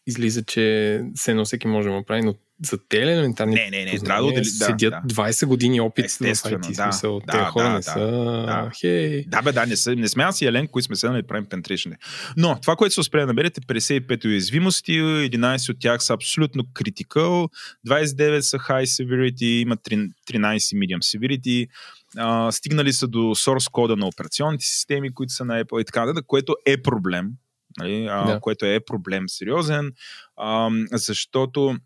излиза, 0.07 0.43
че 0.43 1.05
все 1.15 1.31
едно 1.31 1.45
всеки 1.45 1.67
може 1.67 1.89
да 1.89 1.95
го 1.95 2.05
прави, 2.05 2.23
но 2.23 2.35
за 2.67 2.79
те 2.89 3.03
елементарни 3.03 3.55
не, 3.55 3.71
не, 3.71 3.85
не, 3.85 3.99
трябва 3.99 4.33
да, 4.33 4.45
седят 4.45 4.95
да, 5.05 5.15
20 5.15 5.47
години 5.47 5.81
опит 5.81 6.05
Естествено, 6.05 6.59
в 6.59 6.67
IT 6.67 6.77
да, 6.77 6.83
смисъл. 6.83 7.21
Да, 7.21 7.33
те 7.33 7.39
да, 7.39 7.45
хора 7.45 7.65
да, 7.65 7.71
не 7.71 7.83
са... 7.83 8.01
Да, 8.47 8.71
хей. 8.81 9.25
да, 9.25 9.43
бе, 9.43 9.53
да, 9.53 9.67
не, 9.67 9.77
са, 9.77 9.97
не 9.97 10.09
сме 10.09 10.23
аз 10.23 10.41
и 10.41 10.47
Елен, 10.47 10.69
които 10.69 10.87
сме 10.87 10.97
седнали 10.97 11.23
да 11.23 11.29
правим 11.29 11.47
penetration. 11.47 11.97
Но 12.37 12.61
това, 12.61 12.77
което 12.77 12.95
се 12.95 13.01
успее 13.01 13.21
да 13.21 13.27
наберете, 13.27 13.61
55 13.61 14.25
уязвимости, 14.25 14.93
11 14.93 15.71
от 15.71 15.77
тях 15.81 16.05
са 16.05 16.15
абсолютно 16.15 16.63
critical, 16.63 17.49
29 17.89 18.41
са 18.41 18.59
high 18.59 18.85
severity, 18.85 19.63
има 19.63 19.77
13 19.77 20.07
medium 20.33 20.99
severity, 20.99 21.69
а, 22.17 22.53
стигнали 22.53 22.93
са 22.93 23.09
до 23.09 23.19
source 23.19 23.71
кода 23.71 23.97
на 23.97 24.07
операционните 24.07 24.67
системи, 24.67 25.15
които 25.15 25.33
са 25.33 25.45
на 25.45 25.65
Apple 25.65 25.81
и 25.81 25.85
така 25.85 26.01
нататък, 26.01 26.25
което 26.27 26.57
е 26.67 26.83
проблем 26.83 27.31
нали, 27.79 28.07
а, 28.11 28.25
да. 28.25 28.41
което 28.41 28.67
е 28.67 28.85
проблем 28.87 29.25
сериозен, 29.29 29.93
а, 30.37 30.71
защото 30.93 31.77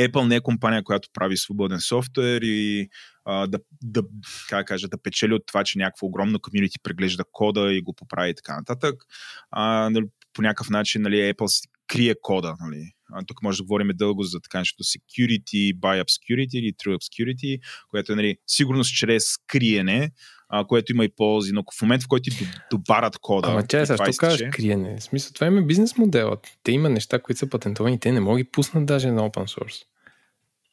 Apple 0.00 0.28
не 0.28 0.36
е 0.36 0.40
компания, 0.40 0.84
която 0.84 1.08
прави 1.12 1.36
свободен 1.36 1.80
софтуер 1.80 2.40
и 2.42 2.88
а, 3.24 3.46
да, 3.46 3.58
да, 3.82 4.02
как 4.48 4.66
кажа, 4.66 4.88
да 4.88 5.02
печели 5.02 5.34
от 5.34 5.42
това, 5.46 5.64
че 5.64 5.78
някакво 5.78 6.06
огромно 6.06 6.40
комьюнити 6.40 6.78
преглежда 6.82 7.24
кода 7.32 7.72
и 7.72 7.82
го 7.82 7.94
поправи 7.94 8.30
и 8.30 8.34
така 8.34 8.56
нататък. 8.56 8.94
А, 9.50 9.90
нали, 9.90 10.06
по 10.32 10.42
някакъв 10.42 10.70
начин 10.70 11.02
нали, 11.02 11.16
Apple 11.16 11.46
си 11.46 11.68
крие 11.86 12.14
кода. 12.22 12.56
Нали. 12.60 12.92
А, 13.12 13.24
тук 13.26 13.42
може 13.42 13.58
да 13.58 13.64
говорим 13.64 13.90
дълго 13.94 14.22
за 14.22 14.40
така 14.40 14.58
нещо 14.58 14.84
security 14.84 15.78
by 15.78 16.04
obscurity 16.04 16.58
или 16.58 16.72
true 16.72 16.96
obscurity, 16.96 17.60
което 17.88 18.12
е 18.12 18.16
нали, 18.16 18.36
сигурност 18.46 18.96
чрез 18.96 19.24
криене, 19.46 20.10
а, 20.54 20.64
което 20.64 20.92
има 20.92 21.04
и 21.04 21.08
ползи, 21.08 21.52
но 21.52 21.64
в 21.78 21.82
момента, 21.82 22.04
в 22.04 22.08
който 22.08 22.30
ти 22.30 22.48
добарат 22.70 23.18
кода. 23.18 23.48
Ама 23.50 23.66
тя, 23.66 23.84
защо 23.84 24.10
кажеш 24.18 24.50
криене? 24.52 24.96
В 24.98 25.02
смисъл, 25.02 25.32
това 25.34 25.46
има 25.46 25.62
бизнес 25.62 25.96
моделът. 25.96 26.46
Те 26.62 26.72
има 26.72 26.88
неща, 26.88 27.18
които 27.18 27.38
са 27.38 27.46
патентовани, 27.46 28.00
те 28.00 28.12
не 28.12 28.20
могат 28.20 28.44
ги 28.44 28.50
пуснат 28.50 28.86
даже 28.86 29.10
на 29.10 29.30
open 29.30 29.58
source. 29.58 29.82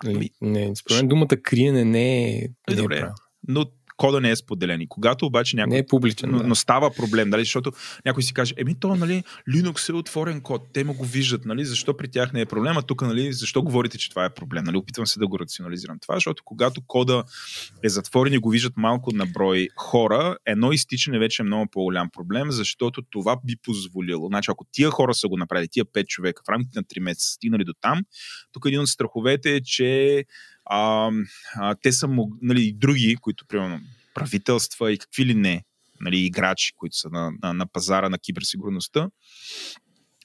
Нали, 0.03 0.30
не, 0.41 0.75
според 0.75 1.07
думата 1.07 1.27
криене 1.43 1.86
не 1.86 2.30
е. 2.30 2.32
Не 2.32 2.49
е 2.69 2.75
Добре, 2.75 2.97
е 2.97 3.03
но 3.47 3.65
кода 3.99 4.21
не 4.21 4.31
е 4.31 4.35
споделен. 4.35 4.81
И 4.81 4.87
когато 4.87 5.25
обаче 5.25 5.55
някой... 5.55 5.71
Не 5.71 5.77
е 5.77 5.85
публичен. 5.85 6.31
Но, 6.31 6.37
да. 6.37 6.47
но 6.47 6.55
става 6.55 6.91
проблем, 6.95 7.29
дали, 7.29 7.41
защото 7.41 7.71
някой 8.05 8.23
си 8.23 8.33
каже, 8.33 8.53
еми 8.57 8.75
то, 8.79 8.95
нали, 8.95 9.23
Linux 9.49 9.89
е 9.89 9.93
отворен 9.93 10.41
код, 10.41 10.61
те 10.73 10.83
му 10.83 10.93
го 10.93 11.05
виждат, 11.05 11.45
нали, 11.45 11.65
защо 11.65 11.97
при 11.97 12.07
тях 12.07 12.33
не 12.33 12.41
е 12.41 12.45
проблем, 12.45 12.77
а 12.77 12.81
тук, 12.81 13.01
нали, 13.01 13.33
защо 13.33 13.61
говорите, 13.61 13.97
че 13.97 14.09
това 14.09 14.25
е 14.25 14.33
проблем, 14.33 14.63
нали, 14.63 14.77
опитвам 14.77 15.07
се 15.07 15.19
да 15.19 15.27
го 15.27 15.39
рационализирам. 15.39 15.99
Това, 15.99 16.15
защото 16.15 16.43
когато 16.45 16.81
кода 16.87 17.23
е 17.83 17.89
затворен 17.89 18.33
и 18.33 18.37
го 18.37 18.49
виждат 18.49 18.73
малко 18.77 19.11
на 19.11 19.25
брой 19.25 19.67
хора, 19.75 20.37
едно 20.45 20.71
изтичане 20.71 21.19
вече 21.19 21.41
е 21.41 21.45
много 21.45 21.67
по-голям 21.71 22.09
проблем, 22.13 22.51
защото 22.51 23.01
това 23.09 23.37
би 23.45 23.55
позволило. 23.63 24.27
Значи, 24.27 24.51
ако 24.51 24.65
тия 24.71 24.89
хора 24.89 25.13
са 25.13 25.27
го 25.27 25.37
направили, 25.37 25.67
тия 25.71 25.85
пет 25.85 26.07
човека 26.07 26.41
в 26.45 26.49
рамките 26.49 26.79
на 26.79 26.83
3 26.83 26.99
месеца 26.99 27.27
стигнали 27.27 27.63
до 27.63 27.73
там, 27.81 27.99
тук 28.51 28.63
един 28.65 28.79
от 28.79 28.87
страховете 28.87 29.55
е, 29.55 29.61
че 29.61 30.25
а, 30.70 31.11
а, 31.55 31.76
те 31.82 31.91
са 31.91 32.09
нали, 32.41 32.63
и 32.63 32.74
други, 32.74 33.17
които, 33.22 33.45
примерно, 33.47 33.80
правителства 34.13 34.91
и 34.91 34.97
какви 34.97 35.26
ли 35.26 35.34
не 35.34 35.63
нали, 36.01 36.20
играчи, 36.20 36.74
които 36.76 36.97
са 36.97 37.09
на, 37.09 37.32
на, 37.43 37.53
на 37.53 37.67
пазара 37.67 38.09
на 38.09 38.20
киберсигурността, 38.20 39.09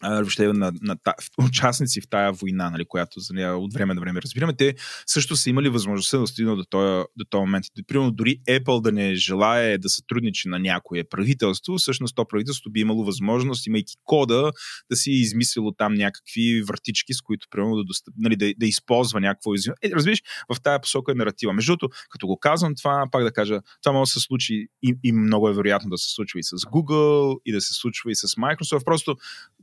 въобще 0.02 0.46
на, 0.46 0.52
на, 0.54 0.72
на 0.82 0.96
участници 1.38 2.00
в 2.00 2.08
тая 2.08 2.32
война, 2.32 2.70
нали, 2.70 2.84
която 2.84 3.20
за 3.20 3.34
нея 3.34 3.56
от 3.56 3.72
време 3.72 3.94
на 3.94 4.00
време 4.00 4.20
разбираме, 4.22 4.56
те 4.56 4.74
също 5.06 5.36
са 5.36 5.50
имали 5.50 5.68
възможността 5.68 6.18
да 6.18 6.26
стигнат 6.26 6.56
до 6.56 6.64
този, 6.64 7.04
до 7.16 7.24
този 7.30 7.40
момент. 7.40 7.64
Примерно 7.86 8.10
дори 8.10 8.40
Apple 8.48 8.82
да 8.82 8.92
не 8.92 9.14
желае 9.14 9.78
да 9.78 9.88
сътрудничи 9.88 10.48
на 10.48 10.58
някое 10.58 11.04
правителство, 11.10 11.76
всъщност 11.76 12.16
то 12.16 12.28
правителство 12.28 12.70
би 12.70 12.80
имало 12.80 13.04
възможност, 13.04 13.66
имайки 13.66 13.94
кода, 14.04 14.52
да 14.90 14.96
си 14.96 15.10
е 15.10 15.14
измислило 15.14 15.72
там 15.72 15.94
някакви 15.94 16.62
вратички, 16.62 17.14
с 17.14 17.20
които 17.20 17.46
примерно 17.50 17.76
да, 17.76 17.84
достъп, 17.84 18.14
нали, 18.18 18.36
да, 18.36 18.52
да 18.58 18.66
използва 18.66 19.20
някакво 19.20 19.54
е, 19.54 19.90
Разбираш, 19.92 20.22
в 20.54 20.60
тая 20.62 20.80
посока 20.80 21.12
е 21.12 21.14
наратива. 21.14 21.52
Между 21.52 21.70
другото, 21.70 21.96
като 22.10 22.26
го 22.26 22.38
казвам 22.38 22.74
това, 22.74 23.06
пак 23.12 23.22
да 23.24 23.32
кажа, 23.32 23.60
това 23.82 23.92
може 23.92 24.08
да 24.08 24.12
се 24.12 24.20
случи 24.20 24.66
и, 24.82 24.94
и 25.04 25.12
много 25.12 25.48
е 25.48 25.54
вероятно 25.54 25.90
да 25.90 25.98
се 25.98 26.14
случва 26.14 26.38
и 26.38 26.42
с 26.42 26.50
Google, 26.50 27.38
и 27.44 27.52
да 27.52 27.60
се 27.60 27.74
случва 27.74 28.10
и 28.10 28.14
с 28.14 28.26
Microsoft. 28.26 28.84
Просто 28.84 29.16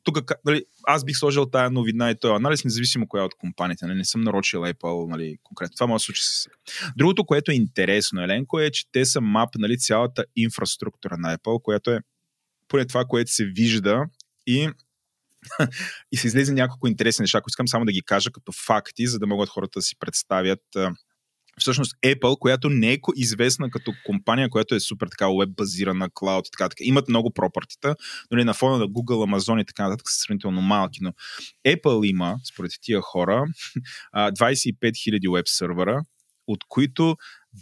тук 0.03 0.31
нали, 0.45 0.65
аз 0.83 1.05
бих 1.05 1.17
сложил 1.17 1.45
тая 1.45 1.69
новина 1.69 2.11
и 2.11 2.19
този 2.19 2.33
анализ, 2.33 2.63
независимо 2.65 3.07
коя 3.07 3.23
от 3.23 3.35
компаниите. 3.35 3.85
Нали, 3.85 3.97
не 3.97 4.05
съм 4.05 4.21
нарочил 4.21 4.59
Apple 4.59 5.09
нали, 5.09 5.37
конкретно. 5.43 5.75
Това 5.75 5.87
може 5.87 6.01
да 6.01 6.05
случи 6.05 6.21
с 6.23 6.47
Другото, 6.97 7.25
което 7.25 7.51
е 7.51 7.55
интересно, 7.55 8.23
Еленко, 8.23 8.59
е, 8.59 8.71
че 8.71 8.91
те 8.91 9.05
са 9.05 9.21
мап 9.21 9.49
нали, 9.55 9.77
цялата 9.77 10.25
инфраструктура 10.35 11.17
на 11.17 11.37
Apple, 11.37 11.61
която 11.61 11.91
е 11.91 11.99
поне 12.67 12.85
това, 12.85 13.05
което 13.05 13.31
се 13.31 13.45
вижда 13.45 14.05
и 14.47 14.69
и 16.11 16.17
се 16.17 16.27
излезе 16.27 16.53
няколко 16.53 16.87
интересни 16.87 17.23
неща, 17.23 17.37
ако 17.37 17.49
искам 17.49 17.67
само 17.67 17.85
да 17.85 17.91
ги 17.91 18.01
кажа 18.01 18.31
като 18.31 18.51
факти, 18.51 19.07
за 19.07 19.19
да 19.19 19.27
могат 19.27 19.49
хората 19.49 19.79
да 19.79 19.81
си 19.81 19.95
представят 19.99 20.59
всъщност 21.59 21.95
Apple, 22.05 22.39
която 22.39 22.69
не 22.69 22.93
е 22.93 22.97
известна 23.15 23.69
като 23.69 23.93
компания, 24.05 24.49
която 24.49 24.75
е 24.75 24.79
супер 24.79 25.07
така 25.07 25.27
веб 25.39 25.49
базирана, 25.55 26.09
клауд 26.13 26.47
и 26.47 26.51
така, 26.51 26.69
така. 26.69 26.83
Имат 26.83 27.09
много 27.09 27.33
пропартита, 27.33 27.95
но 28.31 28.37
не 28.37 28.43
на 28.43 28.53
фона 28.53 28.77
на 28.77 28.85
Google, 28.87 29.35
Amazon 29.35 29.61
и 29.61 29.65
така 29.65 29.83
нататък 29.83 30.09
са 30.09 30.19
сравнително 30.19 30.61
малки, 30.61 30.99
но 31.01 31.13
Apple 31.67 32.07
има, 32.09 32.35
според 32.53 32.71
тия 32.81 33.01
хора, 33.01 33.45
25 34.15 34.75
000 34.81 35.35
веб 35.35 35.47
сервера, 35.47 36.01
от 36.47 36.59
които 36.67 37.15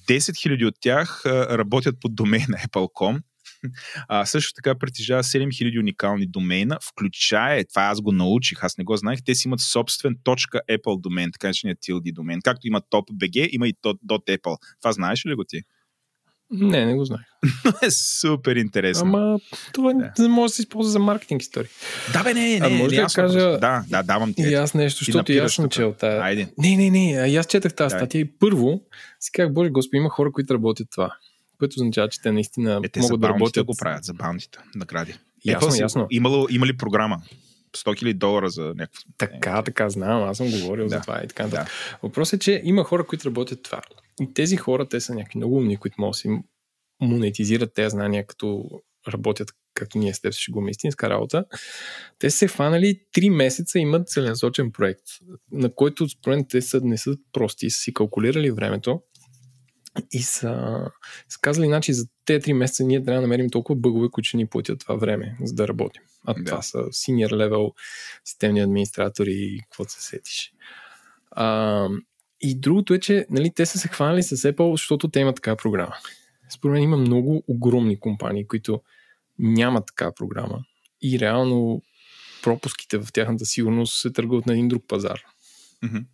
10 0.09 0.17
000 0.17 0.67
от 0.67 0.75
тях 0.81 1.25
работят 1.25 1.95
под 2.01 2.15
домейна 2.15 2.57
Apple.com 2.57 3.19
а, 4.07 4.25
също 4.25 4.53
така 4.53 4.79
притежава 4.79 5.23
7000 5.23 5.79
уникални 5.79 6.25
домейна, 6.27 6.77
включая, 6.91 7.65
това 7.65 7.81
аз 7.81 8.01
го 8.01 8.11
научих, 8.11 8.63
аз 8.63 8.77
не 8.77 8.83
го 8.83 8.97
знаех, 8.97 9.19
те 9.25 9.35
си 9.35 9.47
имат 9.47 9.59
собствен 9.59 10.15
.apple 10.15 11.01
домен, 11.01 11.31
така 11.31 11.53
че 11.53 11.67
не 11.67 11.75
tilde 11.75 12.11
домен. 12.11 12.39
Както 12.43 12.67
има 12.67 12.81
.bg, 12.91 13.49
има 13.51 13.67
и 13.67 13.73
.apple. 13.73 14.57
Това 14.81 14.91
знаеш 14.91 15.25
ли 15.25 15.35
го 15.35 15.43
ти? 15.43 15.61
Не, 16.51 16.85
не 16.85 16.95
го 16.95 17.05
знаех. 17.05 17.25
е 17.81 17.91
супер 17.91 18.55
интересно. 18.55 19.05
Ама 19.05 19.39
това 19.73 19.93
да. 19.93 20.23
не 20.23 20.27
може 20.27 20.51
да 20.51 20.55
се 20.55 20.61
използва 20.61 20.91
за 20.91 20.99
маркетинг 20.99 21.41
истории. 21.41 21.69
Да, 22.13 22.23
бе, 22.23 22.33
не, 22.33 22.59
не. 22.59 22.65
А 22.65 22.69
може 22.69 22.95
да 22.95 23.07
кажа... 23.15 23.57
Да, 23.59 23.83
да, 23.89 24.03
давам 24.03 24.33
ти. 24.33 24.41
И 24.41 24.53
аз 24.53 24.73
нещо, 24.73 25.03
защото 25.05 25.31
и 25.31 25.37
аз 25.37 25.53
съм 25.53 25.69
чел. 25.69 25.95
Айде. 26.01 26.47
Не, 26.57 26.77
не, 26.77 26.89
не, 26.89 27.37
аз 27.37 27.45
четах 27.45 27.75
тази 27.75 27.93
статия 27.95 28.21
и 28.21 28.37
първо 28.39 28.81
си 29.19 29.31
казах, 29.31 29.53
боже 29.53 29.69
господи, 29.69 29.97
има 29.97 30.09
хора, 30.09 30.31
които 30.31 30.53
работят 30.53 30.87
това 30.91 31.15
което 31.59 31.73
означава, 31.77 32.09
че 32.09 32.21
те 32.21 32.31
наистина 32.31 32.81
е, 32.83 32.89
те 32.89 32.99
могат 32.99 33.21
да 33.21 33.29
работят. 33.29 33.65
го 33.65 33.75
правят 33.79 34.03
за 34.03 34.13
баунтите, 34.13 34.59
награди. 34.75 35.13
Ясно, 35.45 35.69
Apple 35.69 35.81
ясно. 35.81 36.07
Имало, 36.09 36.47
има 36.49 36.67
ли 36.67 36.77
програма? 36.77 37.21
100 37.77 38.03
000 38.03 38.13
долара 38.13 38.49
за 38.49 38.63
някакво. 38.63 39.01
Така, 39.17 39.61
така, 39.63 39.89
знам, 39.89 40.23
аз 40.23 40.37
съм 40.37 40.51
говорил 40.51 40.87
да. 40.87 40.89
за 40.89 41.01
това 41.01 41.21
и 41.23 41.27
така. 41.27 41.47
Да. 41.47 41.65
Въпросът 42.03 42.33
е, 42.33 42.43
че 42.43 42.61
има 42.63 42.83
хора, 42.83 43.07
които 43.07 43.29
работят 43.29 43.63
това. 43.63 43.81
И 44.21 44.33
тези 44.33 44.57
хора, 44.57 44.85
те 44.85 44.99
са 44.99 45.15
някакви 45.15 45.37
много 45.37 45.57
умни, 45.57 45.77
които 45.77 45.95
могат 45.99 46.13
да 46.13 46.17
си 46.17 46.29
монетизират 47.01 47.73
тези 47.73 47.89
знания, 47.89 48.27
като 48.27 48.69
работят, 49.07 49.49
както 49.73 49.97
ние 49.97 50.13
с 50.13 50.21
теб 50.21 50.33
ще 50.33 50.51
го 50.51 50.67
истинска 50.67 51.09
работа. 51.09 51.45
Те 52.19 52.29
са 52.29 52.37
се 52.37 52.47
фанали 52.47 52.99
3 53.17 53.29
месеца, 53.29 53.79
имат 53.79 54.09
целенасочен 54.09 54.71
проект, 54.71 55.03
на 55.51 55.75
който 55.75 56.09
според 56.09 56.45
те 56.49 56.61
са, 56.61 56.81
не 56.83 56.97
са 56.97 57.15
прости, 57.33 57.69
са 57.69 57.79
си 57.79 57.93
калкулирали 57.93 58.51
времето 58.51 59.01
и 60.11 60.21
са, 60.21 60.81
са 61.29 61.39
казали, 61.41 61.67
значи 61.67 61.93
за 61.93 62.07
тези 62.25 62.41
три 62.41 62.53
месеца 62.53 62.83
ние 62.83 63.03
трябва 63.03 63.21
да 63.21 63.21
намерим 63.21 63.49
толкова 63.49 63.79
бъгове, 63.79 64.09
които 64.09 64.27
ще 64.27 64.37
ни 64.37 64.45
платят 64.45 64.79
това 64.79 64.95
време, 64.95 65.37
за 65.43 65.53
да 65.53 65.67
работим. 65.67 66.01
А 66.25 66.33
да. 66.33 66.43
това 66.43 66.61
са 66.61 66.77
senior 66.77 67.29
level 67.29 67.73
системни 68.25 68.61
администратори 68.61 69.33
и 69.33 69.61
какво 69.61 69.83
се 69.83 70.01
сетиш. 70.01 70.53
А, 71.31 71.87
и 72.41 72.59
другото 72.59 72.93
е, 72.93 72.99
че 72.99 73.25
нали, 73.29 73.51
те 73.55 73.65
са 73.65 73.79
се 73.79 73.87
хванали 73.87 74.23
с 74.23 74.37
Apple, 74.37 74.71
защото 74.71 75.07
те 75.07 75.19
имат 75.19 75.35
такава 75.35 75.57
програма. 75.57 75.95
Според 76.49 76.73
мен 76.73 76.83
има 76.83 76.97
много 76.97 77.43
огромни 77.47 77.99
компании, 77.99 78.47
които 78.47 78.81
нямат 79.39 79.85
такава 79.87 80.13
програма 80.13 80.63
и 81.01 81.19
реално 81.19 81.81
пропуските 82.43 82.97
в 82.97 83.07
тяхната 83.13 83.45
сигурност 83.45 84.01
се 84.01 84.11
търгуват 84.11 84.45
на 84.45 84.53
един 84.53 84.67
друг 84.67 84.83
пазар. 84.87 85.21
Mm-hmm. 85.83 86.05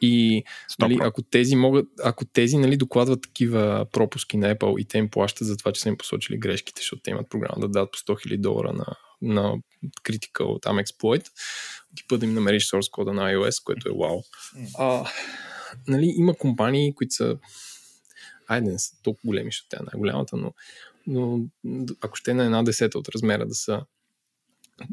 И 0.00 0.44
нали, 0.78 0.98
ако 1.00 1.22
тези 1.22 1.56
могат, 1.56 1.86
ако 2.04 2.24
тези 2.24 2.58
нали, 2.58 2.76
докладват 2.76 3.22
такива 3.22 3.86
пропуски 3.92 4.36
на 4.36 4.54
Apple 4.54 4.80
и 4.80 4.84
те 4.84 4.98
им 4.98 5.08
плащат 5.08 5.46
за 5.46 5.56
това, 5.56 5.72
че 5.72 5.80
са 5.80 5.88
им 5.88 5.96
посочили 5.96 6.38
грешките, 6.38 6.80
защото 6.80 7.02
те 7.02 7.10
имат 7.10 7.30
програма 7.30 7.60
да 7.60 7.68
дадат 7.68 7.92
по 7.92 8.12
100 8.12 8.26
000 8.26 8.40
долара 8.40 8.72
на, 8.72 8.86
на 9.22 9.54
critical 10.02 10.62
там 10.62 10.76
exploit, 10.78 11.26
типа 11.96 12.16
да 12.16 12.26
им 12.26 12.34
намериш 12.34 12.70
source 12.70 12.90
кода 12.90 13.12
на 13.12 13.32
iOS, 13.32 13.64
което 13.64 13.88
е 13.88 13.92
вау. 13.92 14.22
А, 14.78 15.10
нали, 15.88 16.14
има 16.16 16.34
компании, 16.34 16.94
които 16.94 17.14
са 17.14 17.38
айде 18.48 18.70
не 18.70 18.78
са 18.78 19.02
толкова 19.02 19.26
големи, 19.26 19.48
защото 19.48 19.68
тя 19.68 19.76
е 19.80 19.86
най-голямата, 19.92 20.36
но, 20.36 20.52
но 21.06 21.46
ако 22.00 22.16
ще 22.16 22.30
е 22.30 22.34
на 22.34 22.44
една 22.44 22.62
десета 22.62 22.98
от 22.98 23.08
размера 23.08 23.46
да 23.46 23.54
са 23.54 23.80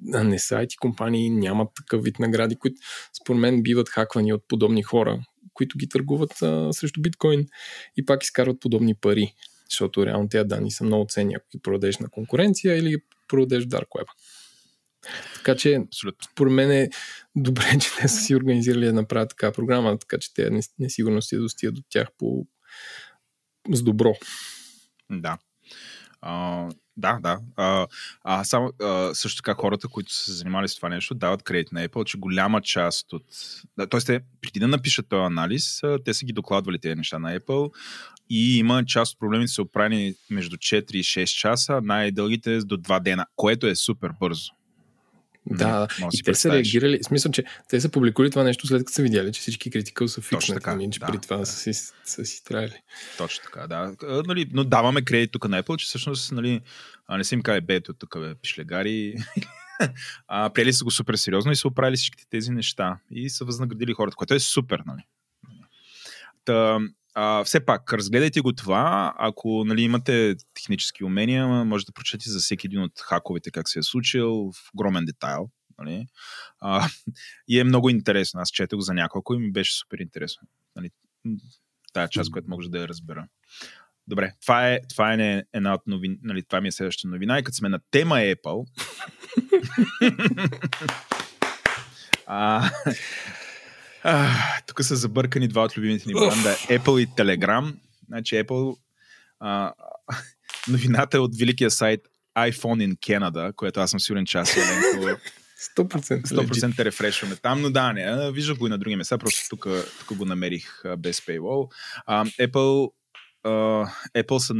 не 0.03 0.39
са 0.39 0.55
IT 0.55 0.77
компании, 0.77 1.29
нямат 1.29 1.69
такъв 1.75 2.03
вид 2.03 2.19
награди, 2.19 2.55
които 2.55 2.75
според 3.21 3.39
мен 3.39 3.63
биват 3.63 3.89
хаквани 3.89 4.34
от 4.34 4.47
подобни 4.47 4.84
хора, 4.84 5.23
които 5.53 5.77
ги 5.77 5.89
търгуват 5.89 6.41
а, 6.41 6.73
срещу 6.73 7.01
биткоин 7.01 7.47
и 7.97 8.05
пак 8.05 8.23
изкарват 8.23 8.59
подобни 8.59 8.95
пари, 8.95 9.34
защото 9.69 10.05
реално 10.05 10.29
тези 10.29 10.47
данни 10.47 10.71
са 10.71 10.84
много 10.84 11.05
ценни, 11.09 11.36
ако 11.36 11.45
ги 11.51 11.59
продадеш 11.59 11.97
на 11.97 12.09
конкуренция 12.09 12.77
или 12.77 12.89
ги 12.89 13.03
продадеш 13.27 13.63
в 13.63 13.67
Dark 13.67 13.88
Web. 13.88 14.07
Така 15.36 15.55
че, 15.55 15.75
Абсолютно. 15.75 16.27
според 16.31 16.53
мен 16.53 16.71
е 16.71 16.89
добре, 17.36 17.79
че 17.81 17.95
те 17.95 18.07
са 18.07 18.21
си 18.21 18.36
организирали 18.36 18.86
да 18.86 18.93
направят 18.93 19.29
такава 19.29 19.53
програма, 19.53 19.97
така 19.97 20.17
че 20.17 20.34
те 20.34 20.49
несигурно 20.79 21.21
си 21.21 21.38
достигат 21.38 21.75
до 21.75 21.81
тях 21.89 22.07
по... 22.17 22.47
с 23.73 23.84
добро. 23.84 24.13
Да. 25.11 25.38
Да, 26.97 27.19
да. 27.21 27.39
А, 27.55 27.88
а 28.24 28.43
само 28.43 28.71
а, 28.82 29.15
също 29.15 29.41
така 29.41 29.61
хората, 29.61 29.88
които 29.88 30.13
са 30.13 30.24
се 30.24 30.32
занимали 30.32 30.67
с 30.67 30.76
това 30.76 30.89
нещо, 30.89 31.15
дават 31.15 31.43
кредит 31.43 31.71
на 31.71 31.88
Apple, 31.88 32.03
че 32.03 32.17
голяма 32.17 32.61
част 32.61 33.13
от... 33.13 33.24
Да, 33.78 33.88
тоест, 33.88 34.07
преди 34.41 34.59
да 34.59 34.67
напишат 34.67 35.09
този 35.09 35.26
анализ, 35.26 35.82
те 36.05 36.13
са 36.13 36.26
ги 36.26 36.34
докладвали 36.34 36.80
тези 36.80 36.95
неща 36.95 37.19
на 37.19 37.39
Apple 37.39 37.71
и 38.30 38.57
има 38.57 38.86
част 38.86 39.13
от 39.13 39.19
проблемите 39.19 39.51
са 39.51 39.61
оправени 39.61 40.13
между 40.30 40.57
4 40.57 40.95
и 40.95 41.03
6 41.03 41.26
часа, 41.26 41.82
най-дългите 41.84 42.59
до 42.59 42.78
2 42.78 42.99
дена, 42.99 43.26
което 43.36 43.67
е 43.67 43.76
супер 43.76 44.11
бързо. 44.19 44.51
Да, 45.46 45.88
и 46.14 46.24
те 46.24 46.34
са 46.34 46.52
реагирали, 46.52 47.00
в 47.04 47.06
смисъл, 47.06 47.32
че 47.32 47.44
те 47.70 47.82
са 47.82 47.89
публикували 47.89 48.30
това 48.30 48.44
нещо 48.44 48.68
след 48.68 48.80
като 48.80 48.91
са 48.91 49.02
видяли, 49.02 49.34
че 49.34 49.41
всички 49.41 49.72
критикъл 49.72 50.08
са 50.08 50.22
фикшнати, 50.22 50.54
така, 50.54 50.78
че 50.91 51.00
да, 51.00 51.06
при 51.06 51.18
това 51.18 51.38
да. 51.38 51.46
са, 51.46 51.74
си, 51.74 51.94
са 52.04 52.26
си 52.26 52.44
трябвали. 52.44 52.82
Точно 53.18 53.44
така, 53.44 53.68
да. 53.68 53.96
Нали, 54.28 54.50
но 54.54 54.64
даваме 54.64 55.02
кредит 55.02 55.32
тук 55.32 55.50
на 55.50 55.64
Apple, 55.64 55.78
че 55.78 55.86
всъщност 55.86 56.32
нали, 56.32 56.62
а 57.08 57.18
не 57.18 57.24
са 57.24 57.36
им 57.36 57.41
кае 57.41 57.62
бето 57.62 57.94
тук, 57.94 58.20
бе, 58.20 58.36
пишлегари. 58.36 59.16
а, 60.28 60.50
приели 60.50 60.74
са 60.74 60.84
го 60.84 60.91
супер 60.91 61.16
сериозно 61.16 61.52
и 61.52 61.56
са 61.56 61.68
оправили 61.68 61.96
всичките 61.96 62.30
тези 62.30 62.52
неща. 62.52 62.98
И 63.12 63.30
са 63.30 63.46
възнаградили 63.46 63.94
хората, 63.94 64.16
което 64.16 64.34
е 64.34 64.39
супер, 64.39 64.84
нали. 64.86 65.02
Та, 66.46 66.80
а, 67.14 67.43
все 67.43 67.66
пак, 67.66 67.93
разгледайте 67.93 68.41
го 68.41 68.53
това. 68.53 69.14
Ако 69.18 69.64
нали, 69.66 69.82
имате 69.82 70.36
технически 70.53 71.03
умения, 71.03 71.47
може 71.47 71.86
да 71.86 71.91
прочете 71.91 72.30
за 72.30 72.39
всеки 72.39 72.68
един 72.68 72.82
от 72.82 72.99
хаковете 72.99 73.51
как 73.51 73.70
се 73.70 73.80
е 73.80 73.84
случил 73.84 74.51
в 74.51 74.74
огромен 74.74 75.05
детайл. 75.05 75.49
Нали? 75.80 76.07
А, 76.59 76.89
и 77.47 77.59
е 77.59 77.64
много 77.64 77.89
интересно. 77.89 78.41
Аз 78.41 78.49
четох 78.49 78.80
за 78.80 78.93
няколко 78.93 79.34
и 79.34 79.38
ми 79.38 79.51
беше 79.51 79.78
супер 79.78 79.97
интересно. 79.97 80.47
Нали? 80.76 80.89
Тая 81.93 82.07
част, 82.07 82.32
която 82.32 82.49
може 82.49 82.70
да 82.70 82.80
я 82.80 82.88
разбера. 82.88 83.28
Добре, 84.07 84.34
това 84.41 84.70
е, 84.70 84.80
това 84.89 85.14
е 85.14 85.43
една 85.53 85.74
от 85.74 85.82
новин, 85.88 86.20
нали, 86.24 86.43
това 86.43 86.61
ми 86.61 86.68
е 86.68 86.72
следващата 86.72 87.07
новина 87.07 87.39
и 87.39 87.43
като 87.43 87.55
сме 87.55 87.70
на 87.70 87.80
тема 87.91 88.16
Apple, 88.16 88.68
а, 92.26 92.70
а, 94.04 94.30
тук 94.68 94.84
са 94.84 94.95
забъркани 94.95 95.47
два 95.47 95.64
от 95.64 95.78
любимите 95.78 96.08
ни 96.08 96.14
бранда. 96.14 96.56
Apple 96.56 96.99
и 96.99 97.08
Telegram. 97.08 97.76
Значи 98.08 98.36
Apple 98.36 98.78
а, 99.39 99.74
новината 100.68 101.18
е 101.18 101.20
от 101.20 101.38
великия 101.38 101.72
сайт 101.72 102.01
iPhone 102.38 102.88
in 102.88 102.97
Canada, 102.97 103.54
което 103.56 103.80
аз 103.80 103.91
съм 103.91 103.99
сигурен, 103.99 104.26
че 104.26 104.38
аз 104.38 104.49
100%, 105.78 106.26
100% 106.26 106.80
рефрешваме 106.80 107.36
там, 107.36 107.62
но 107.62 107.70
да, 107.70 107.93
не, 107.93 108.32
виждам 108.32 108.58
го 108.58 108.68
и 108.68 108.70
на 108.70 108.78
други 108.78 108.95
места, 108.95 109.18
просто 109.18 109.49
тук, 109.49 109.68
тук 109.99 110.18
го 110.18 110.26
намерих 110.26 110.82
без 110.97 111.22
paywall. 111.22 111.72
А, 112.06 112.26
Apple, 112.26 112.91
а, 113.43 113.49
Apple 114.18 114.38
са 114.38 114.54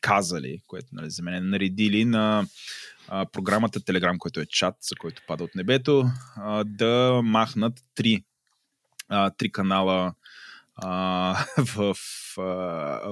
казали, 0.00 0.60
което 0.66 0.86
нали, 0.92 1.10
за 1.10 1.22
мен 1.22 1.34
е 1.34 1.40
наредили 1.40 2.04
на 2.04 2.46
програмата 3.32 3.80
Telegram, 3.80 4.18
който 4.18 4.40
е 4.40 4.46
чат, 4.46 4.74
за 4.80 4.96
който 4.96 5.22
пада 5.26 5.44
от 5.44 5.54
небето, 5.54 6.04
а, 6.36 6.64
да 6.64 7.20
махнат 7.24 7.80
три, 7.94 8.24
а, 9.08 9.30
три 9.30 9.52
канала 9.52 10.14
а, 10.76 11.44
в, 11.58 11.94
а, 12.38 12.42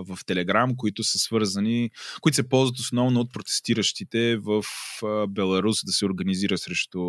в 0.05 0.19
Телеграм, 0.27 0.77
които 0.77 1.05
са 1.05 1.19
свързани, 1.19 1.91
които 2.21 2.37
се 2.37 2.49
ползват 2.49 2.79
основно 2.79 3.21
от 3.21 3.33
протестиращите 3.33 4.37
в 4.37 4.65
а, 5.05 5.27
Беларус 5.27 5.85
да 5.85 5.93
се 5.93 6.07
организира 6.07 6.59
срещу 6.59 7.01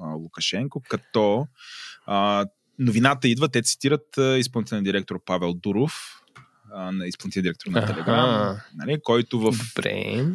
а, 0.00 0.08
Лукашенко, 0.14 0.82
като 0.88 1.46
а, 2.06 2.46
новината 2.78 3.28
идва, 3.28 3.48
те 3.48 3.62
цитират 3.62 4.16
изпълнителен 4.38 4.84
директор 4.84 5.24
Павел 5.24 5.54
Дуров, 5.54 6.22
на 6.74 7.06
изпълнителния 7.06 7.42
директор 7.42 7.70
на 7.70 7.82
Telegram, 7.82 8.60
нали, 8.74 8.98
който 9.02 9.40
в, 9.40 9.52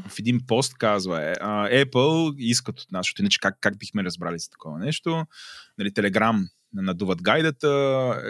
в 0.09 0.19
един 0.19 0.41
пост 0.47 0.77
казва 0.77 1.29
е, 1.29 1.33
а, 1.41 1.69
Apple 1.69 2.35
искат 2.37 2.79
от 2.79 2.91
нас, 2.91 2.99
защото 2.99 3.21
иначе 3.21 3.39
как, 3.41 3.57
как 3.61 3.77
бихме 3.77 4.03
разбрали 4.03 4.39
за 4.39 4.49
такова 4.49 4.79
нещо. 4.79 5.25
Нали, 5.77 5.91
Telegram 5.91 6.47
надуват 6.73 7.21
гайдата, 7.21 7.67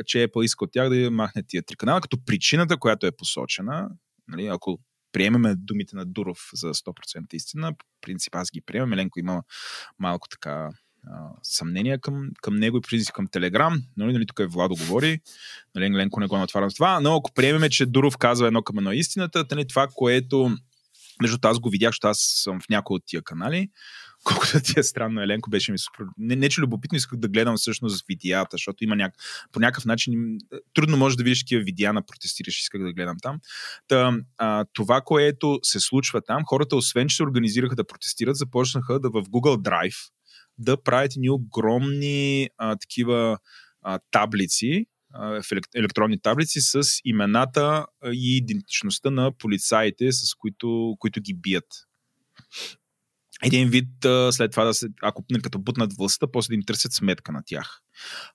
че 0.06 0.28
Apple 0.28 0.43
иска 0.43 0.66
от 0.66 0.72
тях 0.72 0.89
да 0.89 1.12
махне 1.12 1.43
тия 1.47 1.64
три 1.64 1.76
канала, 1.76 2.01
като 2.01 2.26
причината, 2.26 2.78
която 2.78 3.06
е 3.06 3.12
посочена, 3.12 3.89
нали, 4.28 4.47
ако 4.47 4.80
приемеме 5.12 5.56
думите 5.56 5.95
на 5.95 6.06
Дуров 6.06 6.49
за 6.54 6.74
100% 6.74 7.34
истина. 7.34 7.74
По 7.74 7.86
принцип 8.01 8.36
аз 8.36 8.51
ги 8.51 8.62
приемам. 8.62 8.93
Еленко 8.93 9.20
има 9.20 9.43
малко 9.99 10.28
така 10.30 10.70
а, 11.08 11.30
съмнения 11.43 11.99
към, 11.99 12.30
към 12.41 12.56
него 12.56 12.78
и 12.78 12.82
преди 12.82 13.06
към 13.14 13.28
Телеграм. 13.28 13.84
Нали, 13.97 14.14
нали, 14.14 14.26
тук 14.26 14.39
е 14.39 14.47
Владо 14.47 14.76
говори. 14.76 15.20
Нали, 15.76 15.97
Ленко 15.97 16.20
не 16.20 16.28
го 16.28 16.38
натварям 16.38 16.72
с 16.72 16.74
това. 16.74 16.99
Но 16.99 17.16
ако 17.16 17.34
приемеме, 17.34 17.70
че 17.70 17.86
Дуров 17.86 18.18
казва 18.18 18.47
едно 18.47 18.62
към 18.62 18.78
едно 18.78 18.91
истината, 18.91 19.45
нали, 19.51 19.68
това, 19.68 19.88
което 19.95 20.58
между 21.22 21.38
аз 21.41 21.60
го 21.60 21.70
видях, 21.70 21.89
защото 21.89 22.08
аз 22.08 22.18
съм 22.20 22.60
в 22.62 22.70
някои 22.70 22.95
от 22.95 23.04
тия 23.06 23.22
канали, 23.22 23.70
колкото 24.24 24.60
ти 24.64 24.80
е 24.80 24.84
странно, 24.84 25.22
Еленко 25.22 25.49
беше 25.49 25.72
ми 25.72 25.78
супер. 25.78 26.06
Не, 26.18 26.36
не 26.36 26.49
че 26.49 26.62
любопитно 26.62 26.95
исках 26.95 27.20
да 27.20 27.28
гледам 27.28 27.56
всъщност 27.58 28.06
видеята, 28.10 28.49
защото 28.51 28.84
има 28.84 28.95
няк... 28.95 29.14
по 29.51 29.60
някакъв 29.60 29.86
начин 29.86 30.38
трудно 30.74 30.97
може 30.97 31.18
да 31.18 31.24
видиш 31.24 31.39
такива 31.39 31.64
видеа 31.64 31.93
на 31.93 32.06
протестираш, 32.06 32.60
исках 32.60 32.82
да 32.82 32.93
гледам 32.93 33.18
там. 33.22 33.39
Та, 33.88 34.18
а, 34.38 34.66
това, 34.74 35.01
което 35.01 35.60
се 35.64 35.80
случва 35.80 36.22
там, 36.22 36.43
хората, 36.45 36.76
освен 36.76 37.08
че 37.08 37.16
се 37.16 37.24
организираха 37.24 37.76
да 37.76 37.88
протестират, 37.88 38.36
започнаха 38.36 38.99
да 38.99 39.10
в 39.10 39.24
Google 39.24 39.58
Drive 39.58 39.95
да 40.58 40.84
правят 40.84 41.12
ни 41.18 41.30
огромни 41.30 42.49
а, 42.58 42.76
такива 42.76 43.38
а, 43.82 43.99
таблици, 44.12 44.86
в 45.16 45.43
електронни 45.76 46.20
таблици 46.22 46.62
с 46.62 46.82
имената 47.06 47.86
и 48.06 48.38
идентичността 48.38 49.10
на 49.10 49.32
полицаите, 49.38 50.12
с 50.12 50.36
които, 50.36 50.95
които 50.99 51.22
ги 51.22 51.34
бият 51.34 51.66
един 53.43 53.70
вид 53.70 53.89
след 54.32 54.51
това 54.51 54.64
да 54.64 54.74
се, 54.74 54.88
ако 55.01 55.24
нали, 55.32 55.41
като 55.41 55.60
бутнат 55.60 55.93
властта, 55.97 56.28
после 56.32 56.51
да 56.51 56.56
им 56.56 56.64
търсят 56.66 56.93
сметка 56.93 57.32
на 57.32 57.41
тях. 57.45 57.80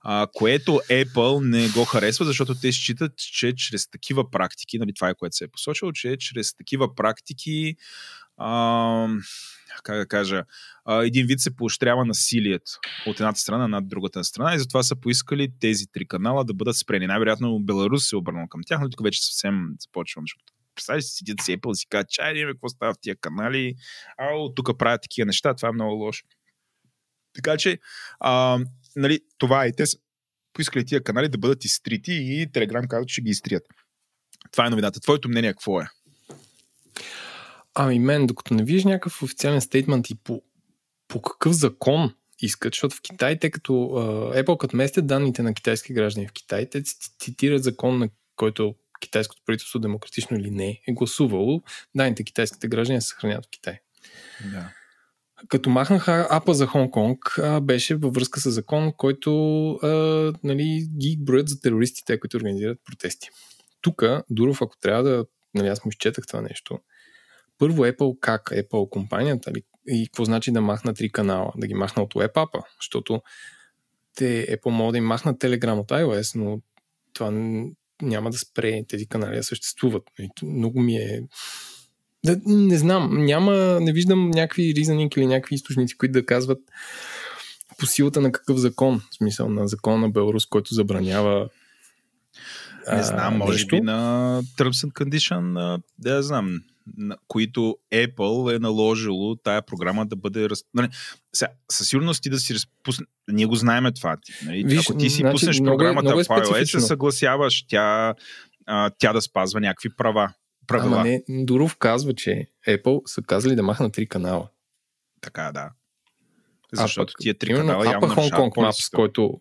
А, 0.01 0.27
което 0.35 0.71
Apple 0.73 1.49
не 1.49 1.69
го 1.69 1.85
харесва, 1.85 2.25
защото 2.25 2.55
те 2.55 2.73
считат, 2.73 3.13
че 3.17 3.55
чрез 3.57 3.91
такива 3.91 4.31
практики, 4.31 4.79
нали, 4.79 4.95
това 4.95 5.09
е 5.09 5.15
което 5.15 5.37
се 5.37 5.45
е 5.45 5.49
посочило, 5.49 5.93
че 5.93 6.17
чрез 6.17 6.55
такива 6.57 6.95
практики 6.95 7.77
а, 8.37 9.09
как 9.83 9.97
да 9.97 10.07
кажа, 10.07 10.45
а, 10.85 11.05
един 11.05 11.27
вид 11.27 11.41
се 11.41 11.57
поощрява 11.57 12.05
насилието 12.05 12.71
от 13.07 13.21
едната 13.21 13.41
страна 13.41 13.69
над 13.69 13.89
другата 13.89 14.25
страна 14.25 14.55
и 14.55 14.59
затова 14.59 14.83
са 14.83 14.97
поискали 14.97 15.49
тези 15.61 15.87
три 15.93 16.09
канала 16.09 16.45
да 16.45 16.55
бъдат 16.55 16.77
спрени. 16.77 17.07
Най-вероятно 17.07 17.61
Беларус 17.61 18.09
се 18.09 18.17
е 18.17 18.19
обърнал 18.19 18.49
към 18.49 18.61
тях, 18.67 18.81
но 18.81 18.91
тук 18.91 19.03
вече 19.03 19.25
съвсем 19.27 19.69
започвам, 19.81 20.23
защото 20.23 20.45
представиш 20.75 21.05
си, 21.05 21.15
седят 21.15 21.41
си 21.41 21.59
Apple 21.59 21.73
и 21.73 21.77
си 21.77 21.87
казват, 21.89 22.11
чай, 22.11 22.45
какво 22.47 22.69
става 22.69 22.95
в 22.95 22.99
тия 23.01 23.17
канали, 23.17 23.75
ау, 24.19 24.55
тук 24.55 24.79
правят 24.79 25.03
такива 25.03 25.27
неща, 25.27 25.55
това 25.55 25.69
е 25.69 25.73
много 25.73 25.95
лошо. 25.95 26.27
Така 27.35 27.57
че, 27.57 27.79
а, 28.21 28.59
нали, 28.97 29.21
това 29.39 29.65
е. 29.65 29.73
Те 29.73 29.87
са 29.87 29.99
поискали 30.53 30.85
тия 30.85 31.03
канали 31.03 31.29
да 31.29 31.39
бъдат 31.39 31.65
изтрити 31.65 32.13
и 32.13 32.49
Telegram 32.49 32.89
казва, 32.89 33.07
че 33.07 33.23
ги 33.23 33.31
изтрият. 33.31 33.65
Това 34.53 34.67
е 34.67 34.71
новината. 34.71 35.01
Твоето 35.01 35.29
мнение 35.29 35.53
какво 35.53 35.81
е? 35.81 35.87
Ами 37.81 37.99
мен, 37.99 38.27
докато 38.27 38.55
не 38.55 38.65
видиш 38.65 38.85
някакъв 38.85 39.23
официален 39.23 39.61
стейтмент 39.61 40.11
и 40.11 40.15
по, 40.15 40.43
по 41.09 41.23
какъв 41.23 41.53
закон 41.53 42.15
искат, 42.41 42.75
защото 42.75 42.97
в 42.97 43.03
Китай, 43.03 43.39
тъй 43.39 43.51
като 43.51 43.73
uh, 43.73 44.45
Apple 44.45 44.59
като 44.59 44.77
местят 44.77 45.07
данните 45.07 45.43
на 45.43 45.55
китайски 45.55 45.93
граждани 45.93 46.29
в 46.29 46.33
Китай, 46.33 46.71
те 46.71 46.83
цитират 47.19 47.63
закон, 47.63 47.99
на 47.99 48.09
който 48.37 48.75
китайското 49.01 49.43
правителство 49.47 49.79
демократично 49.79 50.37
или 50.37 50.51
не 50.51 50.81
е 50.89 50.93
гласувало, 50.93 51.63
данните 51.95 52.25
китайските 52.25 52.69
граждани 52.69 53.01
се 53.01 53.09
съхраняват 53.09 53.47
в 53.47 53.51
Китай. 53.51 53.79
Да. 54.53 54.73
Като 55.49 55.71
махнаха 55.71 56.27
апа 56.31 56.55
за 56.55 56.67
Хонг-Конг, 56.67 57.61
беше 57.61 57.97
във 57.97 58.15
връзка 58.15 58.41
с 58.41 58.51
закон, 58.51 58.93
който 58.97 59.71
а, 59.73 59.89
нали, 60.45 60.89
ги 60.99 61.17
броят 61.21 61.49
за 61.49 61.61
терористите, 61.61 62.21
които 62.21 62.37
организират 62.37 62.79
протести. 62.85 63.29
Тук, 63.81 64.03
Дуров, 64.31 64.63
ако 64.63 64.79
трябва 64.79 65.03
да... 65.03 65.25
Нали, 65.55 65.69
аз 65.69 65.85
му 65.85 65.89
изчетах 65.89 66.27
това 66.27 66.41
нещо. 66.41 66.79
Първо 67.59 67.85
Apple, 67.85 68.21
как? 68.21 68.43
Apple 68.43 68.89
компанията, 68.89 69.53
ли, 69.53 69.63
и 69.89 70.07
какво 70.07 70.25
значи 70.25 70.53
да 70.53 70.61
махна 70.61 70.95
три 70.95 71.13
канала? 71.13 71.53
Да 71.57 71.67
ги 71.67 71.75
махна 71.75 72.03
от 72.03 72.15
Web 72.15 72.33
app 72.33 72.63
защото 72.81 73.23
те 74.15 74.47
Apple 74.57 74.71
могат 74.71 74.93
да 74.93 74.99
им 74.99 75.05
махнат 75.05 75.41
Telegram 75.41 75.81
от 75.81 75.89
iOS, 75.89 76.37
но 76.37 76.61
това 77.13 77.31
няма 78.03 78.31
да 78.31 78.39
спре. 78.39 78.83
Тези 78.89 79.07
канали 79.07 79.37
да 79.37 79.43
съществуват. 79.43 80.03
Много 80.43 80.81
ми 80.81 80.97
е... 80.97 81.23
Да, 82.25 82.41
не 82.47 82.79
знам, 82.79 83.25
няма, 83.25 83.81
не 83.81 83.93
виждам 83.93 84.31
някакви 84.31 84.75
ризанинг 84.75 85.17
или 85.17 85.27
някакви 85.27 85.55
източници, 85.55 85.99
които 85.99 86.13
да 86.13 86.27
казват 86.27 86.59
по 87.79 87.87
силата 87.87 88.21
на 88.21 88.33
какъв 88.33 88.59
закон, 88.59 89.03
в 89.11 89.15
смисъл 89.15 89.49
на 89.49 89.69
закон 89.69 90.01
на 90.01 90.11
Беларус, 90.11 90.47
който 90.47 90.75
забранява 90.75 91.49
не 92.93 93.03
знам, 93.03 93.37
може 93.37 93.53
нещо. 93.53 93.77
би 93.77 93.81
на 93.81 94.43
Terms 94.59 94.87
and 94.87 94.93
Condition, 94.93 95.79
да 95.99 96.11
я 96.11 96.23
знам, 96.23 96.61
на 96.97 97.17
които 97.29 97.77
Apple 97.93 98.57
е 98.57 98.59
наложило 98.59 99.37
тая 99.37 99.63
програма 99.63 100.07
да 100.07 100.17
бъде... 100.17 100.49
Раз... 100.49 100.65
Нали, 100.75 100.89
сега, 101.33 101.51
със 101.73 101.89
сигурност 101.89 102.23
ти 102.23 102.31
да 102.31 102.39
си 102.39 102.55
разпусне... 102.55 103.07
Ние 103.29 103.47
го 103.47 103.55
знаем 103.55 103.85
това. 103.97 104.17
Нали? 104.45 104.65
Виж, 104.65 104.81
Ако 104.81 104.99
ти 104.99 105.11
си 105.11 105.21
значи, 105.21 105.33
пуснеш 105.33 105.61
много, 105.61 105.79
програмата 105.79 106.03
много 106.03 106.21
е 106.21 106.25
в 106.25 106.27
iOS, 106.27 106.65
се 106.65 106.81
съгласяваш 106.81 107.67
тя, 107.69 108.15
а, 108.67 108.91
тя 108.99 109.13
да 109.13 109.23
спазва 109.23 109.61
някакви 109.61 109.89
права. 109.97 110.33
Правила. 110.67 111.01
Ама 111.01 111.05
не, 111.05 111.23
Дуров 111.29 111.77
казва, 111.77 112.15
че 112.15 112.47
Apple 112.69 113.03
са 113.07 113.23
казали 113.23 113.55
да 113.55 113.63
махнат 113.63 113.93
три 113.93 114.07
канала. 114.07 114.49
Така, 115.21 115.53
да. 115.55 115.71
Защото 116.73 117.13
а, 117.19 117.23
тия 117.23 117.39
три 117.39 117.55
канала 117.55 117.93
явно 117.93 118.09
Hong 118.09 118.31
Kong 118.31 118.51
Maps, 118.51 118.97
който... 118.97 119.41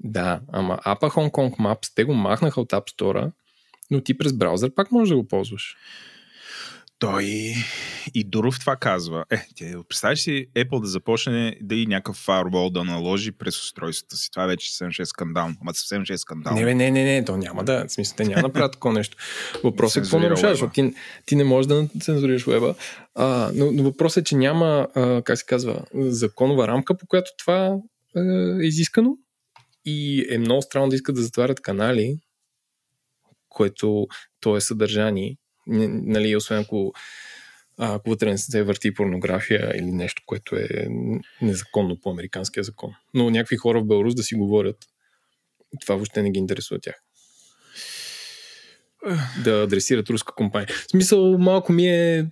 Да, 0.00 0.40
ама 0.52 0.78
Apple 0.86 1.10
Hong 1.10 1.30
Kong 1.30 1.56
Maps, 1.56 1.92
те 1.94 2.04
го 2.04 2.14
махнаха 2.14 2.60
от 2.60 2.70
App 2.70 2.96
Store, 2.96 3.32
но 3.90 4.00
ти 4.00 4.18
през 4.18 4.32
браузър 4.32 4.74
пак 4.74 4.92
можеш 4.92 5.08
да 5.08 5.16
го 5.16 5.28
ползваш. 5.28 5.76
Той 7.00 7.24
и 8.14 8.24
Дуров 8.24 8.60
това 8.60 8.76
казва. 8.76 9.24
Е, 9.30 9.36
ти 9.54 9.74
представяш 9.88 10.20
си 10.20 10.46
Apple 10.56 10.80
да 10.80 10.86
започне 10.86 11.56
да 11.60 11.74
и 11.74 11.86
някакъв 11.86 12.16
фарвол 12.16 12.70
да 12.70 12.84
наложи 12.84 13.32
през 13.32 13.60
устройствата 13.60 14.16
си. 14.16 14.30
Това 14.30 14.46
вече 14.46 14.70
съвсем 14.70 14.90
ще 14.92 15.02
е 15.02 15.06
скандал. 15.06 15.48
Ама 15.60 15.74
съвсем 15.74 16.04
ще 16.04 16.12
е 16.12 16.18
скандал. 16.18 16.54
Не, 16.54 16.74
не, 16.74 16.90
не, 16.90 17.04
не, 17.04 17.24
то 17.24 17.36
няма 17.36 17.64
да. 17.64 17.84
В 17.88 17.92
смисъл, 17.92 18.16
те 18.16 18.24
няма 18.24 18.42
да 18.42 18.48
направят 18.48 18.72
такова 18.72 18.94
нещо. 18.94 19.16
Въпросът 19.64 19.96
е 19.96 20.00
какво 20.00 20.18
нарушаваш, 20.18 20.52
защото 20.52 20.72
ти, 20.72 20.94
ти 21.26 21.36
не 21.36 21.44
можеш 21.44 21.66
да 21.66 21.88
цензурираш 22.00 22.44
веба. 22.46 22.74
А, 23.14 23.50
но, 23.54 23.72
но 23.72 23.82
въпросът 23.82 24.22
е, 24.22 24.24
че 24.24 24.36
няма, 24.36 24.88
а, 24.94 25.22
как 25.22 25.38
се 25.38 25.46
казва, 25.46 25.82
законова 25.94 26.68
рамка, 26.68 26.96
по 26.96 27.06
която 27.06 27.30
това 27.38 27.76
е 28.16 28.66
изискано. 28.66 29.16
И 29.84 30.26
е 30.30 30.38
много 30.38 30.62
странно 30.62 30.88
да 30.88 30.96
искат 30.96 31.14
да 31.14 31.22
затварят 31.22 31.60
канали, 31.60 32.18
което 33.48 34.06
то 34.40 34.56
е 34.56 34.60
съдържание, 34.60 35.36
нали, 35.66 36.36
освен 36.36 36.58
ако, 36.58 36.92
ако 37.78 38.10
вътре 38.10 38.30
не 38.30 38.38
се 38.38 38.62
върти 38.62 38.94
порнография 38.94 39.72
или 39.76 39.92
нещо, 39.92 40.22
което 40.26 40.56
е 40.56 40.68
незаконно 41.42 42.00
по 42.00 42.10
американския 42.10 42.64
закон. 42.64 42.90
Но 43.14 43.30
някакви 43.30 43.56
хора 43.56 43.80
в 43.80 43.86
Беларус 43.86 44.14
да 44.14 44.22
си 44.22 44.34
говорят, 44.34 44.76
това 45.80 45.94
въобще 45.94 46.22
не 46.22 46.30
ги 46.30 46.38
интересува 46.38 46.80
тях. 46.80 47.02
Да 49.44 49.62
адресират 49.62 50.10
руска 50.10 50.34
компания. 50.34 50.68
В 50.68 50.90
смисъл, 50.90 51.38
малко 51.38 51.72
ми 51.72 51.88
е 51.88 52.26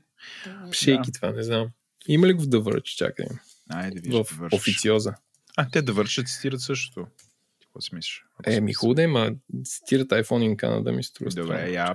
шейки 0.72 1.10
да. 1.10 1.12
това, 1.12 1.32
не 1.32 1.42
знам. 1.42 1.68
Има 2.08 2.26
ли 2.26 2.32
го 2.32 2.42
в 2.42 2.48
да 2.48 2.60
върча, 2.60 2.96
чакай. 2.96 3.26
Айде, 3.70 4.00
виж, 4.00 4.14
в 4.14 4.48
да 4.50 4.56
официоза. 4.56 5.14
А, 5.56 5.70
те 5.70 5.82
да 5.82 5.92
вършат, 5.92 6.28
цитират 6.28 6.60
същото. 6.60 7.06
Какво 7.62 7.80
си 7.80 7.94
мислиш? 7.94 8.24
Е, 8.46 8.60
ми 8.60 8.72
хубаво 8.72 8.94
да 8.94 9.02
има. 9.02 9.30
Цитират 9.64 10.08
iPhone 10.08 10.52
и 10.52 10.56
Canada 10.56 10.90
ми 10.90 11.04
струва. 11.04 11.30
Добре, 11.30 11.70
я 11.70 11.94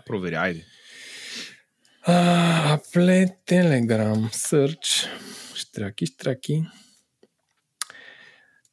проверяй. 2.04 2.44
Apple 2.74 3.28
Telegram 3.46 4.30
Search. 4.30 5.08
Штраки, 5.56 6.06
штраки. 6.06 6.66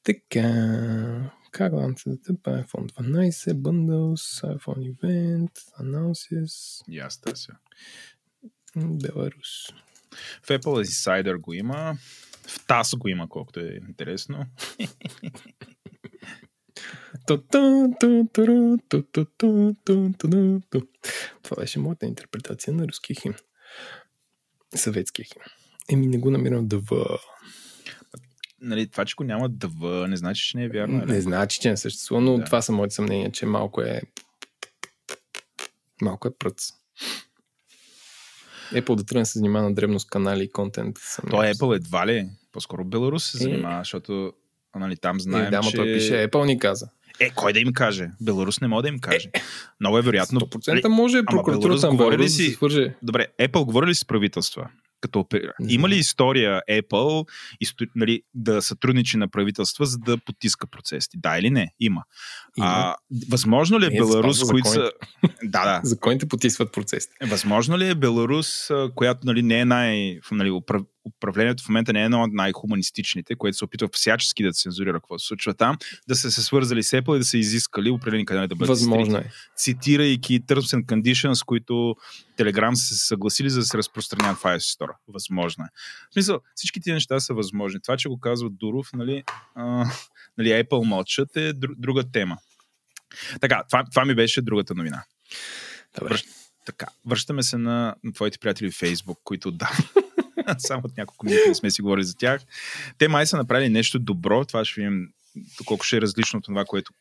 Така. 0.02 1.32
Как 1.50 1.72
вам 1.72 1.98
се 1.98 2.10
iPhone 2.10 2.92
12, 2.92 3.54
Bundles, 3.54 4.56
iPhone 4.56 4.94
Event, 4.94 5.50
Announcers. 5.80 6.82
И 6.88 6.98
аз 6.98 7.20
търся. 7.20 7.52
Беларус. 8.76 9.68
В 10.42 10.48
Apple 10.48 10.84
Insider 10.84 11.40
го 11.40 11.52
има. 11.52 11.96
В 12.46 12.66
TAS 12.66 12.98
го 12.98 13.08
има, 13.08 13.28
колкото 13.28 13.60
е 13.60 13.80
интересно. 13.88 14.46
Това 21.50 21.62
беше 21.62 21.78
моята 21.78 22.06
интерпретация 22.06 22.74
на 22.74 22.88
руския 22.88 23.16
химн. 23.20 23.34
Съветския 24.74 25.24
химн. 25.24 25.44
Еми, 25.88 26.06
не 26.06 26.18
го 26.18 26.30
намирам 26.30 26.68
ДВ. 26.68 27.18
Нали, 28.60 28.88
това, 28.88 29.04
че 29.04 29.14
го 29.14 29.24
няма 29.24 29.48
ДВ, 29.48 30.08
не 30.08 30.16
значи, 30.16 30.48
че 30.48 30.56
не 30.56 30.64
е 30.64 30.68
вярно. 30.68 30.98
Не, 30.98 31.04
не 31.06 31.20
значи, 31.20 31.60
че 31.60 31.70
не 31.70 31.76
съществува, 31.76 32.20
но 32.20 32.38
да. 32.38 32.44
това 32.44 32.62
са 32.62 32.72
моите 32.72 32.94
съмнения, 32.94 33.32
че 33.32 33.46
малко 33.46 33.80
е 33.80 34.00
малко 36.02 36.28
е 36.28 36.36
пръц. 36.38 36.68
Apple 38.72 38.94
да 38.94 39.04
тръгне 39.04 39.26
се 39.26 39.38
занимава 39.38 39.64
на 39.64 39.74
древност 39.74 40.10
канали 40.10 40.44
и 40.44 40.50
контент. 40.50 40.96
Той 41.30 41.48
е 41.48 41.54
Apple 41.54 41.76
едва 41.76 42.06
ли? 42.06 42.28
По-скоро 42.52 42.84
Беларус 42.84 43.24
се 43.24 43.38
занимава, 43.38 43.76
е... 43.76 43.80
защото 43.80 44.32
нали, 44.74 44.96
там 44.96 45.20
знаем, 45.20 45.46
е, 45.46 45.50
да, 45.50 45.60
че... 45.60 45.76
той 45.76 45.94
пише 45.94 46.28
Apple 46.28 46.46
ни 46.46 46.58
каза. 46.58 46.90
Е, 47.20 47.30
кой 47.30 47.52
да 47.52 47.60
им 47.60 47.72
каже? 47.72 48.10
Беларус 48.20 48.60
не 48.60 48.68
може 48.68 48.82
да 48.82 48.88
им 48.88 48.98
каже. 48.98 49.30
Много 49.80 49.98
е 49.98 50.02
вероятно. 50.02 50.40
100% 50.40 50.88
може 50.88 51.18
Ама 51.18 51.26
прокуратурата 51.30 51.86
на 51.86 51.96
Беларус 51.96 52.26
да 52.26 52.28
си- 52.28 52.50
свърже. 52.50 52.94
Добре, 53.02 53.26
Apple 53.40 53.64
говори 53.64 53.86
ли 53.86 53.94
с 53.94 54.04
правителства? 54.04 54.68
Като 55.00 55.20
оперира? 55.20 55.52
Не 55.60 55.72
Има 55.72 55.88
ли 55.88 55.96
история 55.96 56.62
Apple 56.70 57.28
исто... 57.60 57.84
нали, 57.96 58.22
да 58.34 58.62
сътрудничи 58.62 59.16
на 59.16 59.28
правителства, 59.28 59.86
за 59.86 59.98
да 59.98 60.18
потиска 60.18 60.66
процесите? 60.66 61.18
Да 61.20 61.38
или 61.38 61.50
не? 61.50 61.68
Има. 61.80 62.02
Има. 62.58 62.66
А, 62.68 62.96
възможно 63.30 63.80
ли 63.80 63.86
е 63.86 63.90
Не, 63.90 63.96
Беларус, 63.96 64.42
които 64.42 64.68
са... 64.68 64.90
Да, 65.42 65.64
да. 65.64 65.80
Законите 65.84 66.28
потисват 66.28 66.72
процесите. 66.72 67.26
Възможно 67.26 67.78
ли 67.78 67.88
е 67.88 67.94
Беларус, 67.94 68.70
която 68.94 69.20
нали, 69.24 69.42
не 69.42 69.60
е 69.60 69.64
най... 69.64 70.18
Нали. 70.32 70.60
Управлението 71.04 71.64
в 71.64 71.68
момента 71.68 71.92
не 71.92 72.00
е 72.02 72.04
едно 72.04 72.22
от 72.22 72.32
най-хуманистичните, 72.32 73.34
което 73.36 73.56
се 73.58 73.64
опитва 73.64 73.88
всячески 73.92 74.42
да 74.42 74.52
цензурира 74.52 74.92
какво 74.92 75.18
се 75.18 75.26
случва 75.26 75.54
там, 75.54 75.76
да 76.08 76.14
са 76.14 76.30
се 76.30 76.42
свързали 76.42 76.82
с 76.82 76.90
Apple 77.00 77.16
и 77.16 77.18
да 77.18 77.24
са 77.24 77.38
изискали 77.38 77.90
определени 77.90 78.26
канали 78.26 78.48
да 78.48 78.54
бъдат 78.54 78.68
Възможно 78.68 79.16
е. 79.16 79.30
цитирайки 79.56 80.40
Terms 80.42 80.60
and 80.76 80.84
Conditions, 80.84 81.44
които 81.44 81.96
Telegram 82.38 82.74
са 82.74 82.94
се 82.94 83.06
съгласили 83.06 83.50
за 83.50 83.58
да 83.60 83.66
се 83.66 83.78
разпространяват 83.78 84.38
в 84.38 84.42
iOS 84.42 84.78
Store. 84.78 84.92
Възможно 85.08 85.64
е. 85.64 85.68
В 86.10 86.12
смисъл, 86.12 86.40
всички 86.54 86.80
тези 86.80 86.94
неща 86.94 87.20
са 87.20 87.34
възможни. 87.34 87.80
Това, 87.82 87.96
че 87.96 88.08
го 88.08 88.20
казва 88.20 88.50
Дуров, 88.50 88.92
нали, 88.92 89.22
а, 89.54 89.90
нали 90.38 90.48
Apple 90.48 90.84
мълчат 90.84 91.36
е 91.36 91.52
дру, 91.52 91.72
друга 91.78 92.04
тема. 92.12 92.36
Така, 93.40 93.62
това, 93.70 93.84
това 93.90 94.04
ми 94.04 94.14
беше 94.14 94.42
другата 94.42 94.74
новина. 94.74 95.04
Добре. 95.98 96.08
Връщ- 96.08 96.26
Така, 96.66 96.86
връщаме 97.06 97.42
се 97.42 97.58
на, 97.58 97.94
на 98.04 98.12
твоите 98.12 98.38
приятели 98.38 98.70
в 98.70 98.74
Facebook, 98.74 99.16
които 99.24 99.50
да, 99.50 99.70
само 100.58 100.82
от 100.84 100.96
няколко 100.96 101.26
минути 101.26 101.54
сме 101.54 101.70
си 101.70 101.82
говорили 101.82 102.04
за 102.04 102.14
тях. 102.16 102.42
Те 102.98 103.08
май 103.08 103.26
са 103.26 103.36
направили 103.36 103.68
нещо 103.68 103.98
добро, 103.98 104.44
това 104.44 104.64
ще 104.64 104.80
видим 104.80 105.08
доколко 105.58 105.84
ще 105.84 105.96
е 105.96 106.00
различно 106.00 106.38
от 106.38 106.44
това, 106.44 106.64
което 106.64 106.92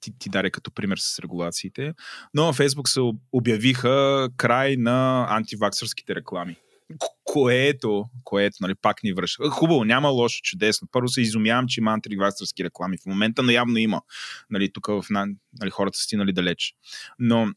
ти, 0.00 0.18
ти 0.18 0.28
даде 0.28 0.50
като 0.50 0.70
пример 0.70 0.96
с 0.98 1.18
регулациите. 1.18 1.94
Но 2.34 2.44
във 2.44 2.58
Facebook 2.58 2.88
се 2.88 3.00
об- 3.00 3.20
обявиха 3.32 4.28
край 4.36 4.76
на 4.76 5.26
антиваксърските 5.30 6.14
реклами. 6.14 6.56
Ко- 6.98 7.14
Което, 7.24 8.04
което, 8.24 8.56
нали, 8.60 8.74
пак 8.74 9.02
ни 9.02 9.12
връща. 9.12 9.50
Хубаво, 9.50 9.84
няма 9.84 10.08
лошо, 10.08 10.40
чудесно. 10.42 10.88
Първо 10.92 11.08
се 11.08 11.20
изумявам, 11.20 11.66
че 11.68 11.80
има 11.80 11.92
антиваксърски 11.92 12.64
реклами. 12.64 12.96
В 12.98 13.06
момента, 13.06 13.42
но 13.42 13.50
явно 13.50 13.76
има. 13.78 14.02
Нали, 14.50 14.72
тук 14.72 14.86
в, 14.86 15.04
на- 15.10 15.26
нали, 15.60 15.70
хората 15.70 15.98
са 15.98 16.04
стигнали 16.04 16.32
далеч. 16.32 16.74
Но, 17.18 17.48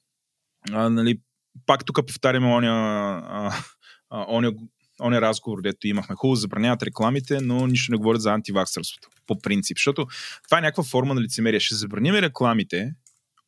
а, 0.71 0.89
нали, 0.89 1.19
пак 1.65 1.85
тук 1.85 2.07
повтаряме 2.07 2.47
оня, 2.47 3.53
оня, 4.27 4.51
оня 5.01 5.21
разговор, 5.21 5.61
дето 5.61 5.87
имахме. 5.87 6.15
Хубаво 6.15 6.35
забраняват 6.35 6.83
рекламите, 6.83 7.41
но 7.41 7.67
нищо 7.67 7.91
не 7.91 7.97
говорят 7.97 8.21
за 8.21 8.33
антиваксърството. 8.33 9.09
По 9.27 9.41
принцип. 9.41 9.77
Защото 9.77 10.07
това 10.43 10.57
е 10.57 10.61
някаква 10.61 10.83
форма 10.83 11.13
на 11.13 11.21
лицемерие. 11.21 11.59
Ще 11.59 11.75
забраним 11.75 12.15
рекламите, 12.15 12.93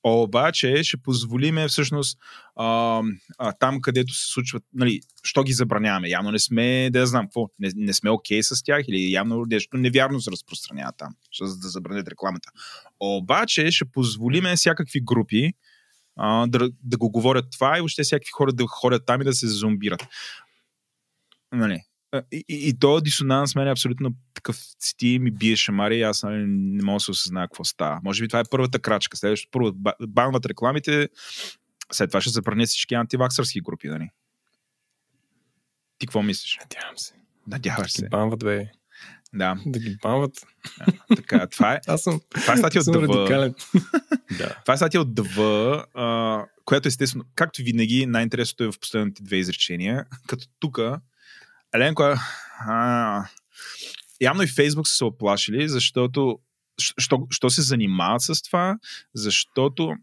обаче 0.04 0.84
ще 0.84 0.98
позволиме 0.98 1.68
всъщност 1.68 2.18
а, 2.56 3.02
а, 3.38 3.52
там, 3.52 3.82
където 3.82 4.14
се 4.14 4.32
случват, 4.32 4.64
нали, 4.74 5.02
що 5.24 5.44
ги 5.44 5.54
забраняваме? 5.54 6.10
Явно 6.10 6.32
не 6.32 6.40
сме, 6.40 6.90
да 6.90 7.00
я 7.00 7.08
знам 7.08 7.26
какво, 7.26 7.48
не, 7.60 7.72
не 7.76 7.94
сме 7.94 8.10
окей 8.10 8.40
okay 8.40 8.54
с 8.54 8.64
тях 8.64 8.86
или 8.88 9.12
явно 9.12 9.46
нещо 9.46 9.78
невярно 9.78 10.22
се 10.22 10.32
разпространява 10.32 10.92
там, 10.98 11.16
за 11.42 11.58
да 11.58 11.70
забранят 11.70 12.08
рекламата. 12.08 12.50
Обаче 13.00 13.72
ще 13.72 13.86
позволиме 13.86 14.56
всякакви 14.56 15.02
групи 15.02 15.54
а, 16.16 16.48
да, 16.48 16.70
да 16.84 16.98
го 16.98 17.12
говорят 17.12 17.46
това 17.52 17.78
и 17.78 17.82
въобще 17.82 18.04
всякакви 18.04 18.32
хора 18.32 18.54
да 18.54 18.64
ходят 18.68 19.06
там 19.06 19.22
и 19.22 19.24
да 19.24 19.34
се 19.34 19.48
зомбират. 19.48 20.08
Нали? 21.54 21.80
И, 22.32 22.44
и, 22.50 22.68
и 22.70 22.80
то 22.80 23.02
дисонанс 23.02 23.56
мен 23.56 23.68
е 23.68 23.72
абсолютно 23.72 24.14
такъв 24.34 24.58
цити 24.80 25.20
ми 25.22 25.32
бие 25.32 25.56
шамари 25.56 25.98
и 25.98 26.02
аз 26.02 26.24
нали, 26.24 26.44
не 26.48 26.84
мога 26.84 26.96
да 26.96 27.00
се 27.00 27.12
осъзная 27.12 27.48
какво 27.48 27.64
става. 27.64 28.00
Може 28.04 28.22
би 28.24 28.28
това 28.28 28.40
е 28.40 28.44
първата 28.52 28.80
крачка. 28.80 29.18
Следващото 29.18 29.52
първо 29.52 29.72
ба- 29.74 29.94
банват 30.08 30.46
рекламите, 30.46 31.10
след 31.92 32.10
това 32.10 32.22
ще 32.22 32.30
забранят 32.30 32.68
всички 32.68 32.94
антиваксърски 32.94 33.62
групи. 33.62 33.88
Нали? 33.88 34.10
Ти 35.98 36.08
какво 36.08 36.22
мислиш? 36.22 36.60
Надявам 36.62 36.98
се. 36.98 37.14
Надяваш 37.48 37.92
Да 37.92 37.98
ги 37.98 38.06
се. 38.06 38.10
банват, 38.10 38.40
бе. 38.40 38.66
Да, 39.34 39.56
Да 39.66 39.80
ги 39.80 39.98
банват. 40.04 40.32
така. 41.16 41.48
Това 41.48 41.74
е, 41.74 41.80
Аз 41.88 42.02
съм, 42.02 42.22
това 42.30 42.54
е 42.54 42.58
статия 42.58 42.82
от 42.82 42.86
ДВ. 42.92 43.08
да. 44.38 44.56
Това 44.62 44.74
е 44.74 44.78
статия 44.78 45.02
от 45.02 45.14
ДВ, 45.14 45.42
а, 45.94 46.40
която 46.66 46.88
естествено, 46.88 47.26
както 47.36 47.62
винаги, 47.62 48.06
най-интересното 48.06 48.64
е 48.64 48.72
в 48.72 48.80
последните 48.80 49.24
две 49.24 49.38
изречения. 49.38 50.06
Като 50.28 50.46
тук, 50.60 50.80
Еленко, 51.76 52.04
а, 52.60 53.26
явно 54.22 54.44
и 54.44 54.48
Фейсбук 54.48 54.88
са 54.88 54.96
се 54.96 55.04
оплашили, 55.04 55.70
защото 55.70 56.40
що, 56.80 57.28
що, 57.30 57.50
се 57.50 57.62
занимават 57.62 58.22
с 58.22 58.42
това, 58.42 58.78
защото 59.16 59.96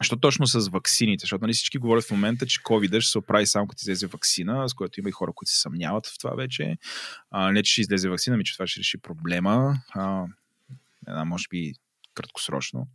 що 0.00 0.16
точно 0.16 0.46
с 0.46 0.68
ваксините, 0.68 1.22
защото 1.22 1.42
нали, 1.42 1.52
всички 1.52 1.78
говорят 1.78 2.04
в 2.04 2.10
момента, 2.10 2.46
че 2.46 2.60
COVID 2.60 3.00
ще 3.00 3.10
се 3.10 3.18
оправи 3.18 3.46
само 3.46 3.68
като 3.68 3.80
излезе 3.82 4.06
вакцина, 4.06 4.68
с 4.68 4.74
което 4.74 5.00
има 5.00 5.08
и 5.08 5.12
хора, 5.12 5.32
които 5.34 5.50
се 5.50 5.60
съмняват 5.60 6.06
в 6.06 6.18
това 6.18 6.34
вече. 6.34 6.76
А, 7.30 7.52
не, 7.52 7.62
че 7.62 7.72
ще 7.72 7.80
излезе 7.80 8.08
вакцина, 8.08 8.36
ми 8.36 8.44
че 8.44 8.52
това 8.52 8.66
ще 8.66 8.80
реши 8.80 8.98
проблема. 8.98 9.78
А, 9.90 10.26
не 11.06 11.12
знам, 11.12 11.28
може 11.28 11.44
би 11.50 11.72
краткосрочно. 12.14 12.88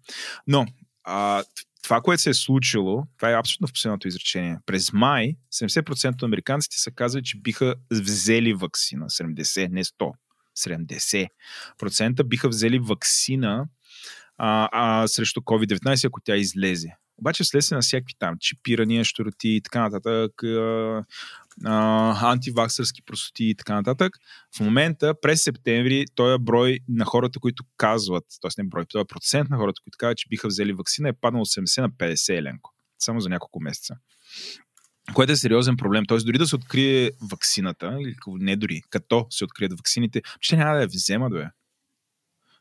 Но 0.47 0.65
а, 1.03 1.43
това, 1.83 2.01
което 2.01 2.21
се 2.21 2.29
е 2.29 2.33
случило, 2.33 3.03
това 3.17 3.29
е 3.31 3.35
абсолютно 3.35 3.67
в 3.67 3.73
последното 3.73 4.07
изречение. 4.07 4.57
През 4.65 4.93
май 4.93 5.35
70% 5.53 6.13
от 6.13 6.23
американците 6.23 6.79
са 6.79 6.91
казали, 6.91 7.23
че 7.23 7.37
биха 7.37 7.75
взели 7.91 8.53
вакцина. 8.53 9.05
70, 9.05 9.67
не 9.67 9.83
100. 9.83 10.11
70% 10.57 12.23
биха 12.23 12.49
взели 12.49 12.79
вакцина 12.79 13.65
а, 14.37 14.69
а, 14.71 15.07
срещу 15.07 15.41
COVID-19, 15.41 16.07
ако 16.07 16.21
тя 16.21 16.35
излезе. 16.35 16.89
Обаче 17.17 17.43
вследствие 17.43 17.75
на 17.75 17.81
всякакви 17.81 18.13
там 18.19 18.35
чипирания, 18.39 19.03
щуроти 19.03 19.49
и 19.49 19.61
така 19.61 19.81
нататък, 19.81 20.31
а, 21.65 22.31
антиваксърски 22.31 23.01
простоти 23.01 23.45
и 23.45 23.55
така 23.55 23.73
нататък, 23.73 24.17
в 24.57 24.59
момента, 24.59 25.13
през 25.21 25.43
септември, 25.43 26.05
този 26.15 26.43
брой 26.43 26.79
на 26.89 27.05
хората, 27.05 27.39
които 27.39 27.63
казват, 27.77 28.25
т.е. 28.41 28.61
не 28.61 28.69
брой, 28.69 28.85
този 28.85 29.05
процент 29.07 29.49
на 29.49 29.57
хората, 29.57 29.81
които 29.83 29.97
казват, 29.97 30.17
че 30.17 30.29
биха 30.29 30.47
взели 30.47 30.73
вакцина, 30.73 31.09
е 31.09 31.13
паднал 31.13 31.41
от 31.41 31.47
70 31.47 31.81
на 31.81 31.89
50 31.89 32.37
еленко. 32.37 32.73
Само 32.99 33.19
за 33.21 33.29
няколко 33.29 33.59
месеца. 33.59 33.95
Което 35.13 35.31
е 35.31 35.35
сериозен 35.35 35.77
проблем. 35.77 36.05
Т.е. 36.05 36.17
дори 36.17 36.37
да 36.37 36.47
се 36.47 36.55
открие 36.55 37.11
вакцината, 37.31 37.97
или 38.01 38.15
не 38.27 38.55
дори, 38.55 38.81
като 38.89 39.27
се 39.29 39.43
открият 39.43 39.73
вакцините, 39.73 40.21
че 40.41 40.57
няма 40.57 40.75
да 40.75 40.81
я 40.81 40.87
вземат, 40.87 41.31
бе. 41.31 41.45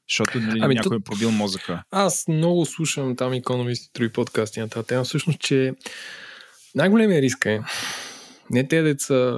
Защото 0.09 0.40
нали, 0.40 0.60
Ами, 0.62 0.74
някой 0.74 0.97
е 0.97 1.01
пробил 1.01 1.31
мозъка. 1.31 1.82
Аз 1.90 2.28
много 2.28 2.66
слушам 2.66 3.16
там 3.16 3.32
економисти 3.32 3.90
други 3.94 4.12
подкасти 4.12 4.60
на 4.60 4.69
тази 4.69 4.86
тема. 4.86 5.05
Всъщност, 5.05 5.40
че 5.40 5.74
най-големия 6.74 7.23
риск 7.23 7.47
е 7.47 7.60
не 8.50 8.68
те 8.68 8.82
деца 8.82 9.36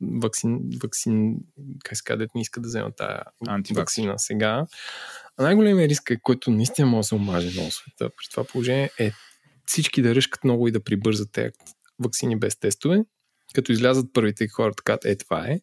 вакцин, 0.00 0.60
вакцин 0.82 1.36
как 1.84 1.96
се 1.96 2.02
казва, 2.04 2.26
не 2.34 2.40
искат 2.40 2.62
да 2.62 2.66
вземат 2.66 2.96
тази 2.96 3.18
Антиваксери. 3.48 3.76
вакцина 3.76 4.18
сега. 4.18 4.66
А 5.36 5.42
най-големия 5.42 5.88
риск 5.88 6.10
е, 6.10 6.20
който 6.22 6.50
наистина 6.50 6.88
може 6.88 7.04
да 7.04 7.04
се 7.04 7.14
омаже 7.14 7.50
много 7.50 7.70
света 7.70 8.08
при 8.08 8.30
това 8.30 8.44
положение 8.44 8.90
е 8.98 9.12
всички 9.66 10.02
да 10.02 10.14
ръшкат 10.14 10.44
много 10.44 10.68
и 10.68 10.72
да 10.72 10.84
прибързат 10.84 11.32
тези 11.32 11.50
вакцини 11.98 12.38
без 12.38 12.56
тестове, 12.56 13.04
като 13.54 13.72
излязат 13.72 14.12
първите 14.12 14.48
хора 14.48 14.72
така, 14.76 14.98
е 15.04 15.16
това 15.16 15.46
е, 15.46 15.60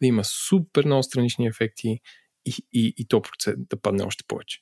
да 0.00 0.06
има 0.06 0.24
супер 0.24 0.84
много 0.84 1.02
странични 1.02 1.46
ефекти 1.46 2.00
и, 2.44 2.54
и, 2.72 2.94
и 2.96 3.08
то 3.08 3.22
процент 3.22 3.68
да 3.70 3.80
падне 3.80 4.04
още 4.04 4.24
повече. 4.28 4.58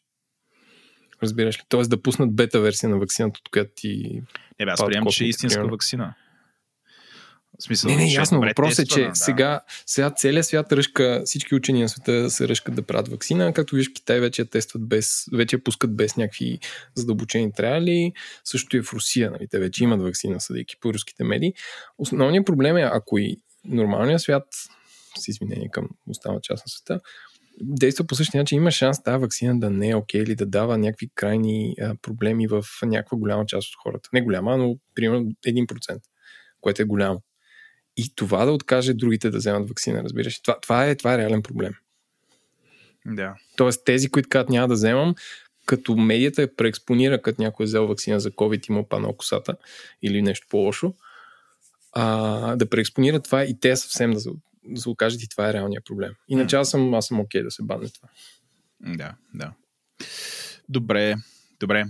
Разбираш 1.22 1.58
ли? 1.58 1.62
Тоест 1.68 1.90
да 1.90 2.02
пуснат 2.02 2.36
бета 2.36 2.60
версия 2.60 2.90
на 2.90 2.98
вакцината, 2.98 3.40
от 3.44 3.48
която 3.48 3.70
ти... 3.76 4.22
Не, 4.60 4.66
бе, 4.66 4.72
аз 4.72 4.86
приемам, 4.86 5.12
че 5.12 5.24
е 5.24 5.28
истинска 5.28 5.66
вакцина. 5.66 6.14
В 7.58 7.62
смисъл, 7.62 7.90
Не, 7.90 7.96
не, 7.96 8.12
ясно. 8.12 8.40
Въпросът 8.40 8.78
е, 8.78 8.88
че 8.88 9.04
да. 9.04 9.14
сега, 9.14 9.60
сега 9.86 10.10
целият 10.10 10.46
свят 10.46 10.72
ръшка, 10.72 11.22
всички 11.24 11.54
учени 11.54 11.82
на 11.82 11.88
света 11.88 12.30
се 12.30 12.48
ръшкат 12.48 12.74
да 12.74 12.82
правят 12.82 13.08
вакцина. 13.08 13.52
Както 13.52 13.76
виж, 13.76 13.88
Китай 13.88 14.20
вече 14.20 14.42
я 14.42 14.46
тестват 14.46 14.88
без, 14.88 15.24
вече 15.32 15.56
я 15.56 15.64
пускат 15.64 15.96
без 15.96 16.16
някакви 16.16 16.58
задълбочени 16.94 17.52
триали. 17.52 18.12
Също 18.44 18.76
и 18.76 18.82
в 18.82 18.92
Русия, 18.92 19.30
нали, 19.30 19.48
те 19.50 19.58
вече 19.58 19.84
имат 19.84 20.02
вакцина, 20.02 20.40
съдейки 20.40 20.76
по 20.80 20.94
руските 20.94 21.24
медии. 21.24 21.52
Основният 21.98 22.46
проблем 22.46 22.76
е, 22.76 22.90
ако 22.92 23.18
и 23.18 23.36
нормалният 23.64 24.20
свят, 24.20 24.44
с 25.18 25.28
извинение 25.28 25.68
към 25.72 25.88
останала 26.06 26.40
част 26.40 26.66
на 26.66 26.70
света, 26.70 27.00
действа 27.60 28.06
по 28.06 28.14
същия 28.14 28.40
начин, 28.40 28.56
има 28.56 28.70
шанс 28.70 29.02
тази 29.02 29.20
вакцина 29.20 29.60
да 29.60 29.70
не 29.70 29.88
е 29.88 29.94
окей 29.94 30.22
или 30.22 30.34
да 30.34 30.46
дава 30.46 30.78
някакви 30.78 31.08
крайни 31.14 31.74
а, 31.80 31.94
проблеми 32.02 32.46
в 32.46 32.64
някаква 32.82 33.18
голяма 33.18 33.46
част 33.46 33.68
от 33.68 33.74
хората. 33.82 34.08
Не 34.12 34.22
голяма, 34.22 34.56
но 34.56 34.76
примерно 34.94 35.30
1%, 35.46 36.00
което 36.60 36.82
е 36.82 36.84
голямо. 36.84 37.22
И 37.96 38.14
това 38.14 38.44
да 38.44 38.52
откаже 38.52 38.94
другите 38.94 39.30
да 39.30 39.38
вземат 39.38 39.68
вакцина, 39.68 40.04
разбираш. 40.04 40.40
Това, 40.40 40.60
това, 40.60 40.86
е, 40.86 40.94
това 40.94 41.14
е 41.14 41.18
реален 41.18 41.42
проблем. 41.42 41.74
Да. 43.06 43.34
Тоест 43.56 43.84
тези, 43.84 44.10
които 44.10 44.28
казват 44.28 44.50
няма 44.50 44.68
да 44.68 44.74
вземам, 44.74 45.14
като 45.66 45.96
медията 45.96 46.42
я 46.42 46.56
преекспонира, 46.56 47.22
като 47.22 47.42
някой 47.42 47.64
е 47.64 47.66
взел 47.66 47.86
вакцина 47.86 48.20
за 48.20 48.30
COVID 48.30 48.68
и 48.68 48.72
му 48.72 48.88
паднал 48.88 49.12
косата 49.12 49.56
или 50.02 50.22
нещо 50.22 50.46
по-лошо, 50.50 50.94
а, 51.92 52.56
да 52.56 52.70
преекспонира 52.70 53.20
това 53.20 53.44
и 53.44 53.60
те 53.60 53.76
съвсем 53.76 54.10
да 54.10 54.20
се, 54.20 54.88
окажат 54.88 55.22
и 55.22 55.28
това 55.28 55.50
е 55.50 55.52
реалният 55.52 55.84
проблем. 55.84 56.12
Иначе 56.28 56.56
аз 56.56 56.70
съм, 56.70 56.94
аз 56.94 57.06
съм 57.06 57.20
окей 57.20 57.42
да 57.42 57.50
се 57.50 57.62
банне 57.62 57.88
това. 57.88 58.08
Да, 58.80 59.14
да. 59.34 59.52
Добре. 60.68 61.14
Добре. 61.60 61.84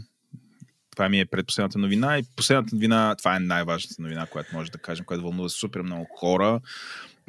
Това 0.96 1.08
ми 1.08 1.20
е 1.20 1.26
предпоследната 1.26 1.78
новина. 1.78 2.18
И 2.18 2.22
последната 2.36 2.74
новина, 2.74 3.14
това 3.18 3.36
е 3.36 3.40
най-важната 3.40 4.02
новина, 4.02 4.26
която 4.26 4.56
може 4.56 4.70
да 4.70 4.78
кажем, 4.78 5.04
която 5.04 5.22
вълнува 5.22 5.48
супер 5.48 5.82
много 5.82 6.08
хора. 6.18 6.60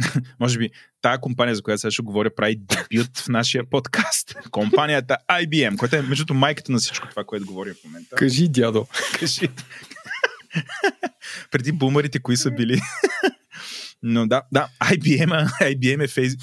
може 0.40 0.58
би 0.58 0.70
тая 1.02 1.20
компания, 1.20 1.56
за 1.56 1.62
която 1.62 1.82
сега 1.82 1.92
ще 1.92 2.02
говоря, 2.02 2.36
прави 2.36 2.56
дебют 2.56 3.18
в 3.18 3.28
нашия 3.28 3.70
подкаст. 3.70 4.36
Компанията 4.52 5.18
IBM, 5.30 5.78
която 5.78 5.96
е 5.96 6.02
между 6.02 6.34
майката 6.34 6.72
на 6.72 6.78
всичко 6.78 7.10
това, 7.10 7.24
което 7.24 7.46
говоря 7.46 7.74
в 7.74 7.84
момента. 7.84 8.16
Кажи, 8.16 8.48
дядо. 8.48 8.88
Кажи. 9.20 9.50
Преди 11.52 11.72
бумарите, 11.72 12.20
кои 12.20 12.38
са 12.38 12.52
били. 12.52 12.82
Но 14.04 14.28
да, 14.28 14.42
да, 14.52 14.68
IBM, 14.84 15.50
IBM 15.62 16.04
е 16.04 16.08
фейс... 16.08 16.36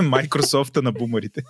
Microsoft 0.00 0.82
на 0.82 0.92
бумарите. 0.92 1.42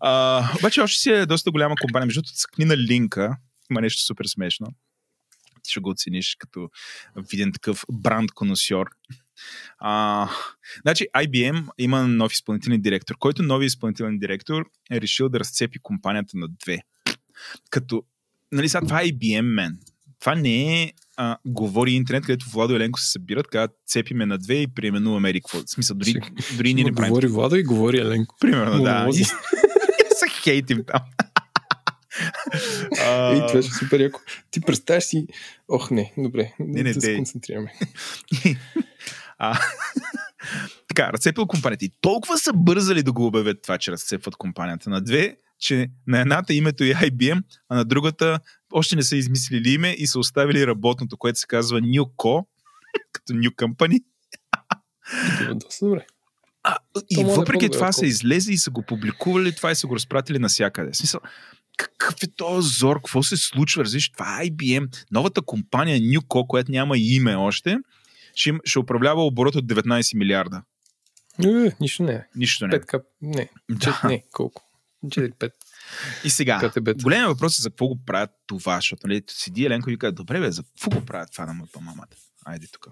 А, 0.00 0.44
обаче 0.58 0.80
още 0.80 1.00
си 1.00 1.10
е 1.10 1.26
доста 1.26 1.50
голяма 1.50 1.74
компания. 1.80 2.06
Между 2.06 2.20
другото, 2.20 2.34
цъкни 2.34 2.64
на 2.64 2.76
линка. 2.76 3.36
Има 3.70 3.80
нещо 3.80 4.02
супер 4.02 4.24
смешно. 4.24 4.66
Ти 5.62 5.70
ще 5.70 5.80
го 5.80 5.90
оцениш 5.90 6.36
като 6.38 6.68
виден 7.30 7.52
такъв 7.52 7.84
бранд 7.92 8.32
коносьор. 8.32 8.86
А, 9.78 10.28
значи 10.82 11.06
IBM 11.16 11.66
има 11.78 12.08
нов 12.08 12.32
изпълнителен 12.32 12.80
директор, 12.80 13.16
който 13.18 13.42
нови 13.42 13.66
изпълнителен 13.66 14.18
директор 14.18 14.64
е 14.90 15.00
решил 15.00 15.28
да 15.28 15.40
разцепи 15.40 15.78
компанията 15.82 16.38
на 16.38 16.48
две. 16.48 16.78
Като, 17.70 18.02
нали 18.52 18.68
сега, 18.68 18.80
това 18.86 19.00
е 19.02 19.06
IBM, 19.06 19.40
мен. 19.40 19.78
Това 20.20 20.34
не 20.34 20.82
е 20.82 20.92
а, 21.16 21.36
говори 21.46 21.92
интернет, 21.92 22.26
където 22.26 22.50
Владо 22.50 22.72
и 22.72 22.76
Еленко 22.76 23.00
се 23.00 23.10
събират, 23.10 23.46
казват 23.48 23.70
цепиме 23.86 24.26
на 24.26 24.38
две 24.38 24.54
и 24.54 24.66
преименуваме 24.66 25.30
Ерик. 25.30 25.48
В 25.48 25.62
смисъл, 25.66 25.96
дори, 25.96 26.14
дори 26.56 26.74
ние 26.74 26.84
не 26.84 26.92
правим. 26.92 27.08
Говори 27.08 27.26
Владо 27.26 27.56
и 27.56 27.62
говори 27.62 27.98
Еленко. 27.98 28.36
Примерно, 28.40 28.82
да. 28.82 28.94
Монолози. 28.94 29.22
И 29.22 29.26
се 30.40 30.50
хейтим 30.50 30.84
там. 30.86 31.00
А, 33.00 33.32
Ей, 33.32 33.46
това 33.46 33.48
ще 33.48 33.58
е 33.58 33.62
супер 33.62 34.00
яко. 34.00 34.20
Ти 34.50 34.60
представяш 34.60 35.04
си... 35.04 35.26
Ох, 35.68 35.90
не, 35.90 36.12
добре. 36.18 36.52
Не, 36.58 36.82
не, 36.82 36.92
да 36.92 37.00
се 37.00 37.16
концентрираме. 37.16 37.72
а, 39.38 39.60
така, 40.88 41.12
разцепил 41.12 41.46
компанията. 41.46 41.84
И 41.84 41.92
толкова 42.00 42.38
са 42.38 42.52
бързали 42.54 43.02
да 43.02 43.12
го 43.12 43.26
обявят 43.26 43.62
това, 43.62 43.78
че 43.78 43.92
разцепват 43.92 44.36
компанията 44.36 44.90
на 44.90 45.00
две, 45.00 45.36
че 45.58 45.90
на 46.06 46.20
едната 46.20 46.54
името 46.54 46.84
е 46.84 46.86
IBM, 46.86 47.42
а 47.68 47.76
на 47.76 47.84
другата 47.84 48.40
още 48.72 48.96
не 48.96 49.02
са 49.02 49.16
измислили 49.16 49.70
име 49.70 49.94
и 49.98 50.06
са 50.06 50.18
оставили 50.18 50.66
работното, 50.66 51.16
което 51.16 51.38
се 51.38 51.46
казва 51.46 51.80
Newco, 51.80 52.44
като 53.12 53.32
New 53.32 53.50
Company. 53.50 54.04
Е 55.50 55.54
доста 55.54 55.86
добре. 55.86 56.06
А, 56.62 56.76
и 57.10 57.14
То 57.14 57.20
е 57.20 57.24
въпреки 57.24 57.66
по-добре, 57.66 57.78
това 57.78 57.92
са 57.92 58.00
колко. 58.00 58.06
излезли 58.06 58.52
и 58.52 58.58
са 58.58 58.70
го 58.70 58.82
публикували 58.82 59.56
това 59.56 59.70
и 59.70 59.74
са 59.74 59.86
го 59.86 59.94
разпратили 59.94 60.38
навсякъде. 60.38 60.94
Смисъл, 60.94 61.20
какъв 61.76 62.22
е 62.22 62.26
този 62.36 62.68
зор? 62.78 62.96
Какво 62.96 63.22
се 63.22 63.36
случва? 63.36 63.84
Разбираш, 63.84 64.10
това 64.10 64.42
е 64.42 64.46
IBM, 64.46 65.06
новата 65.10 65.42
компания 65.42 66.00
Newco, 66.00 66.46
която 66.46 66.72
няма 66.72 66.98
име 66.98 67.34
още, 67.34 67.78
ще, 68.34 68.52
ще 68.64 68.78
управлява 68.78 69.26
оборот 69.26 69.54
от 69.54 69.66
19 69.66 70.18
милиарда. 70.18 70.62
Е, 71.44 71.72
нищо 71.80 72.02
не 72.02 72.12
е. 72.12 72.24
Нищо 72.36 72.66
не. 72.66 72.80
5 72.80 72.86
кап. 72.86 73.02
Не. 73.22 73.50
Да. 73.70 74.00
Не. 74.04 74.24
Колко? 74.32 74.62
4-5. 75.06 75.50
И 76.24 76.30
сега, 76.30 76.58
КТБ-та. 76.58 77.02
големият 77.02 77.28
въпрос 77.28 77.58
е 77.58 77.62
за 77.62 77.70
какво 77.70 77.86
го 77.86 77.98
правят 78.06 78.30
това, 78.46 78.76
защото 78.76 79.06
нали, 79.06 79.22
седи 79.28 79.64
Еленко 79.64 79.90
и 79.90 79.98
казва, 79.98 80.12
добре 80.12 80.40
бе, 80.40 80.50
за 80.50 80.62
какво 80.62 80.90
го 80.90 81.06
правят 81.06 81.32
това 81.32 81.46
на 81.46 81.54
моята 81.54 81.80
мамата? 81.80 82.16
Айде 82.46 82.66
тук, 82.72 82.88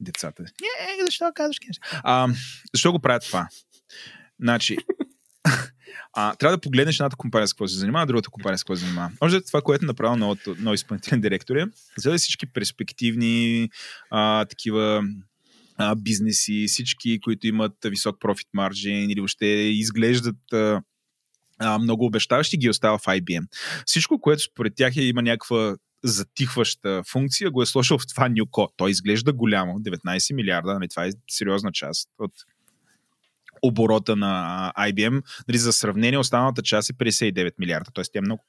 децата. 0.00 0.42
Не, 0.42 1.04
защо 1.04 1.32
казваш 1.34 1.56
неща? 1.68 2.00
а, 2.04 2.28
Защо 2.74 2.92
го 2.92 2.98
правят 2.98 3.22
това? 3.22 3.48
Значи, 4.40 4.76
а, 6.12 6.34
трябва 6.34 6.56
да 6.56 6.60
погледнеш 6.60 6.96
едната 6.96 7.16
компания 7.16 7.48
с 7.48 7.52
какво 7.52 7.68
се 7.68 7.78
занимава, 7.78 8.06
другата 8.06 8.30
компания 8.30 8.58
с 8.58 8.62
какво 8.62 8.76
се 8.76 8.84
занимава. 8.84 9.10
Може 9.22 9.36
да 9.36 9.44
това, 9.44 9.62
което 9.62 9.84
е 9.84 9.86
направил 9.86 10.16
новото, 10.16 10.56
нови 10.58 10.74
изпълнителен 10.74 11.20
директор 11.20 11.56
е, 11.56 11.66
взели 11.98 12.18
всички 12.18 12.46
перспективни 12.46 13.68
а, 14.10 14.44
такива 14.44 15.02
а, 15.76 15.94
бизнеси, 15.94 16.64
всички, 16.68 17.20
които 17.20 17.46
имат 17.46 17.72
висок 17.84 18.20
профит 18.20 18.48
маржин 18.54 19.10
или 19.10 19.20
въобще 19.20 19.46
изглеждат 19.46 20.52
а, 20.52 20.82
а, 21.58 21.78
много 21.78 22.06
обещаващи, 22.06 22.56
ги 22.56 22.70
остава 22.70 22.98
в 22.98 23.02
IBM. 23.02 23.46
Всичко, 23.86 24.20
което 24.20 24.42
според 24.42 24.74
тях 24.76 24.96
е, 24.96 25.02
има 25.02 25.22
някаква 25.22 25.76
затихваща 26.04 27.02
функция, 27.10 27.50
го 27.50 27.62
е 27.62 27.66
сложил 27.66 27.98
в 27.98 28.06
това 28.06 28.28
Newco. 28.28 28.68
Той 28.76 28.90
изглежда 28.90 29.32
голямо, 29.32 29.80
19 29.80 30.34
милиарда, 30.34 30.74
нали, 30.74 30.88
това 30.88 31.06
е 31.06 31.10
сериозна 31.30 31.72
част 31.72 32.08
от 32.18 32.32
оборота 33.62 34.16
на 34.16 34.72
IBM. 34.78 35.22
Нали, 35.48 35.58
за 35.58 35.72
сравнение, 35.72 36.18
останалата 36.18 36.62
част 36.62 36.90
е 36.90 36.92
59 36.92 37.52
милиарда, 37.58 37.90
т.е. 37.94 38.04
тя 38.12 38.18
е 38.18 38.22
много 38.22 38.44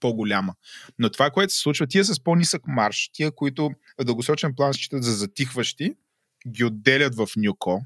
по-голяма. 0.00 0.54
Но 0.98 1.10
това, 1.10 1.30
което 1.30 1.52
се 1.52 1.58
случва, 1.58 1.86
тия 1.86 2.04
с 2.04 2.20
по-нисък 2.20 2.62
марш, 2.66 3.10
тия, 3.12 3.30
които 3.30 3.70
в 4.00 4.04
дългосрочен 4.04 4.54
план 4.56 4.74
считат 4.74 5.04
за 5.04 5.12
затихващи, 5.12 5.94
ги 6.48 6.64
отделят 6.64 7.14
в 7.14 7.26
Newco, 7.26 7.84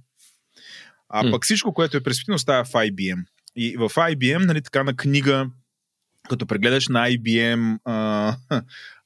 а 1.09 1.31
пък 1.31 1.45
всичко, 1.45 1.75
което 1.75 1.97
е 1.97 2.03
перспективно, 2.03 2.39
става 2.39 2.65
в 2.65 2.73
IBM. 2.73 3.25
И 3.57 3.77
в 3.77 3.89
IBM, 3.89 4.47
нали, 4.47 4.63
така 4.63 4.83
на 4.83 4.97
книга, 4.97 5.51
като 6.31 6.47
прегледаш 6.47 6.89
на 6.89 7.09
IBM 7.09 7.79
а, 7.85 8.37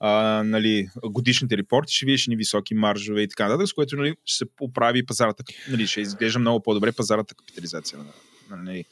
а, 0.01 0.11
нали, 0.43 0.89
годишните 1.05 1.57
репорти, 1.57 1.95
ще 1.95 2.07
видиш 2.07 2.27
ни 2.27 2.37
високи 2.37 2.75
маржове 2.75 3.23
и 3.23 3.29
така 3.29 3.45
нататък, 3.45 3.69
с 3.69 3.73
което 3.73 3.97
нали, 3.97 4.15
ще 4.25 4.37
се 4.37 4.45
поправи 4.57 5.07
пазарата, 5.07 5.45
нали, 5.71 5.87
ще 5.87 6.01
изглежда 6.01 6.39
много 6.39 6.63
по-добре 6.63 6.93
пазарната 6.93 7.35
капитализация. 7.35 7.99
на- 7.99 8.05
Нали, 8.51 8.85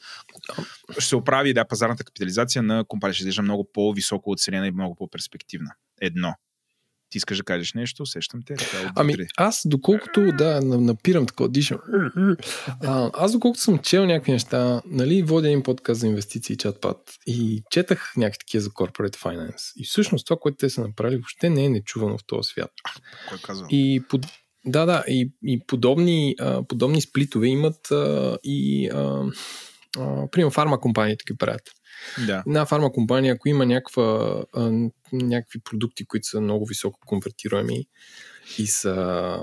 ще 0.91 1.05
се 1.05 1.15
оправи 1.15 1.53
да, 1.53 1.65
пазарната 1.67 2.03
капитализация 2.03 2.63
на 2.63 2.83
компания, 2.85 3.13
ще 3.13 3.21
изглежда 3.21 3.41
много 3.41 3.69
по-високо 3.73 4.31
оценена 4.31 4.67
и 4.67 4.71
много 4.71 4.95
по-перспективна. 4.95 5.71
Едно. 6.01 6.33
Ти 7.13 7.17
искаш 7.17 7.37
да 7.37 7.43
кажеш 7.43 7.73
нещо? 7.73 8.03
Усещам 8.03 8.41
те. 8.45 8.55
Така, 8.55 8.91
Ами, 8.95 9.15
аз 9.37 9.61
доколкото, 9.65 10.31
да, 10.37 10.61
на- 10.61 10.77
напирам 10.77 11.25
така, 11.25 11.47
дишам. 11.47 11.79
А, 12.81 13.11
аз 13.13 13.31
доколкото 13.31 13.61
съм 13.61 13.79
чел 13.79 14.05
някакви 14.05 14.31
неща, 14.31 14.81
нали, 14.85 15.23
водя 15.23 15.47
един 15.47 15.63
подкаст 15.63 16.01
за 16.01 16.07
инвестиции 16.07 16.57
чатпад 16.57 16.97
и 17.27 17.63
четах 17.71 18.13
някакви 18.17 18.39
такива 18.39 18.61
за 18.61 18.69
corporate 18.69 19.15
finance. 19.15 19.73
И 19.77 19.85
всъщност 19.85 20.25
това, 20.25 20.37
което 20.39 20.57
те 20.57 20.69
са 20.69 20.81
направили, 20.81 21.15
въобще 21.17 21.49
не 21.49 21.65
е 21.65 21.69
нечувано 21.69 22.17
в 22.17 22.25
този 22.27 22.47
свят. 22.47 22.71
Кой 23.29 23.37
казва? 23.43 23.67
И 23.69 24.03
под... 24.09 24.25
Да, 24.65 24.85
да, 24.85 25.03
и, 25.07 25.31
и 25.43 25.59
подобни, 25.67 26.35
а, 26.39 26.63
подобни 26.67 27.01
сплитове 27.01 27.47
имат 27.47 27.91
а, 27.91 28.37
и 28.43 28.89
а, 28.89 29.23
а, 29.99 30.29
примерно 30.31 30.51
фарма 30.51 30.79
компаниите 30.79 31.23
ги 31.27 31.37
правят. 31.37 31.61
Да. 32.27 32.43
Една 32.47 32.65
фарма 32.65 32.91
компания, 32.91 33.33
ако 33.33 33.49
има 33.49 33.65
някаква, 33.65 34.43
някакви 35.11 35.59
продукти, 35.59 36.05
които 36.05 36.27
са 36.27 36.41
много 36.41 36.65
високо 36.65 36.99
конвертируеми 37.05 37.85
и 38.59 38.67
са, 38.67 39.37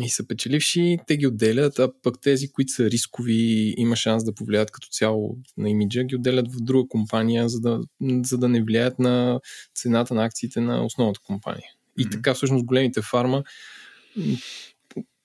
и 0.00 0.08
са 0.08 0.26
печеливши, 0.26 0.98
те 1.06 1.16
ги 1.16 1.26
отделят, 1.26 1.78
а 1.78 1.92
пък 2.02 2.20
тези, 2.20 2.52
които 2.52 2.72
са 2.72 2.90
рискови, 2.90 3.74
има 3.76 3.96
шанс 3.96 4.24
да 4.24 4.34
повлияят 4.34 4.70
като 4.70 4.88
цяло 4.88 5.36
на 5.56 5.70
имиджа, 5.70 6.04
ги 6.04 6.16
отделят 6.16 6.52
в 6.52 6.56
друга 6.60 6.88
компания, 6.88 7.48
за 7.48 7.60
да, 7.60 7.80
за 8.24 8.38
да 8.38 8.48
не 8.48 8.62
влияят 8.62 8.98
на 8.98 9.40
цената 9.74 10.14
на 10.14 10.24
акциите 10.24 10.60
на 10.60 10.84
основната 10.84 11.20
компания. 11.20 11.68
И 11.98 12.02
Мгм. 12.02 12.10
така 12.10 12.34
всъщност 12.34 12.64
големите 12.64 13.02
фарма 13.02 13.44
м, 14.16 14.36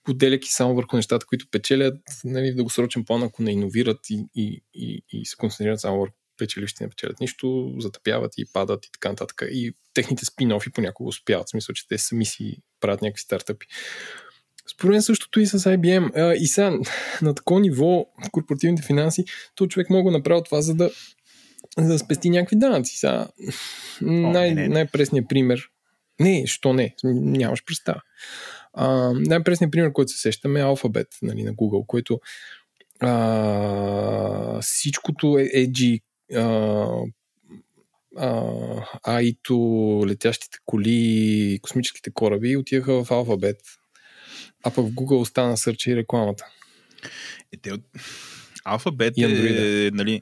отделяйки 0.10 0.52
само 0.52 0.76
върху 0.76 0.96
нещата, 0.96 1.26
които 1.26 1.48
печелят, 1.52 1.98
нали, 2.24 2.52
в 2.52 2.56
дългосрочен 2.56 3.06
план, 3.06 3.24
ако 3.24 3.44
не 3.44 3.52
иновират 3.52 4.00
и, 4.10 4.26
и, 4.36 4.62
и, 4.74 5.04
и 5.12 5.26
се 5.26 5.36
концентрират 5.36 5.80
само 5.80 6.00
върху 6.00 6.16
печелившите 6.40 6.84
не 6.84 6.90
печелят 6.90 7.20
нищо, 7.20 7.76
затъпяват 7.80 8.34
и 8.38 8.46
падат 8.54 8.86
и 8.86 8.92
така 8.92 9.10
нататък. 9.10 9.42
И 9.52 9.74
техните 9.94 10.26
спин-офи 10.26 10.72
понякога 10.74 11.08
успяват, 11.08 11.48
в 11.48 11.50
смисъл, 11.50 11.74
че 11.74 11.88
те 11.88 11.98
сами 11.98 12.26
си 12.26 12.58
правят 12.80 13.02
някакви 13.02 13.22
стартъпи. 13.22 13.68
Според 14.72 14.92
мен 14.92 15.02
същото 15.02 15.40
и 15.40 15.46
с 15.46 15.60
IBM. 15.60 16.12
А, 16.16 16.36
и 16.36 16.48
сега 16.48 16.78
на 17.22 17.36
такова 17.36 17.60
ниво 17.60 18.06
корпоративните 18.32 18.84
финанси, 18.84 19.26
то 19.56 19.68
човек 19.68 19.90
мога 19.90 20.12
да 20.12 20.18
направи 20.18 20.42
това, 20.46 20.62
за 20.62 20.76
да, 20.76 20.92
за 21.78 21.88
да 21.88 22.00
спести 22.00 22.30
някакви 22.30 22.56
данъци. 22.56 22.98
Сега, 22.98 23.28
най- 24.02 24.54
най-пресният 24.54 25.30
пример. 25.30 25.62
Не, 26.20 26.48
що 26.48 26.74
не? 26.74 26.96
Нямаш 27.04 27.66
представа. 27.66 28.02
А, 28.74 29.14
най-пресният 29.14 29.72
пример, 29.72 29.92
който 29.92 30.12
се 30.12 30.18
сещаме 30.18 30.60
е 30.60 30.64
Alphabet 30.64 31.08
нали, 31.22 31.44
на 31.44 31.54
Google, 31.54 31.86
който 31.88 32.20
а, 33.00 34.62
всичкото 34.62 35.38
е 35.38 35.44
edgy 35.44 36.02
а, 36.02 36.09
аито, 39.04 39.58
летящите 40.08 40.58
коли, 40.66 41.60
космическите 41.62 42.12
кораби 42.12 42.58
отиваха 42.58 43.04
в 43.04 43.10
Alphabet. 43.10 43.58
А 44.64 44.72
пък 44.72 44.86
в 44.86 44.92
Google 44.92 45.20
остана 45.20 45.58
сърча 45.58 45.92
и 45.92 45.96
рекламата. 45.96 46.46
Е, 47.54 47.58
те 47.62 47.74
от... 47.74 47.82
Alphabet 48.68 49.14
И 49.16 49.24
е, 49.24 49.92
нали, 49.92 50.22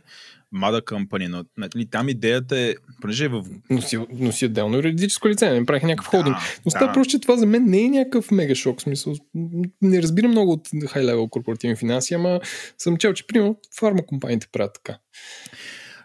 Mother 0.56 0.82
Company, 0.82 1.28
но 1.28 1.44
нали, 1.58 1.86
там 1.86 2.10
идеята 2.10 2.60
е, 2.60 2.76
понеже 3.02 3.26
е 3.26 3.28
в... 3.28 3.46
Но 3.70 3.82
си, 3.82 3.98
но 4.10 4.32
си 4.32 4.46
отделно 4.46 4.76
юридическо 4.76 5.30
лице, 5.30 5.52
не 5.52 5.66
правиха 5.66 5.88
някакъв 5.88 6.08
холдинг. 6.08 6.36
Но 6.36 6.64
да. 6.64 6.72
става 6.72 6.94
просто, 6.94 7.12
че 7.12 7.20
това 7.20 7.38
за 7.38 7.46
мен 7.46 7.64
не 7.66 7.82
е 7.82 7.90
някакъв 7.90 8.32
мега 8.32 8.56
шок. 8.56 8.80
в 8.80 8.84
Смисъл, 8.84 9.16
не 9.82 10.02
разбирам 10.02 10.32
много 10.32 10.52
от 10.52 10.68
level 10.70 11.30
корпоративни 11.30 11.76
финанси, 11.76 12.14
ама 12.14 12.40
съм 12.78 12.98
чел, 12.98 13.14
че 13.14 13.28
примерно 13.28 13.60
фарма 13.80 14.06
компаниите 14.06 14.48
правят 14.52 14.74
така. 14.74 15.00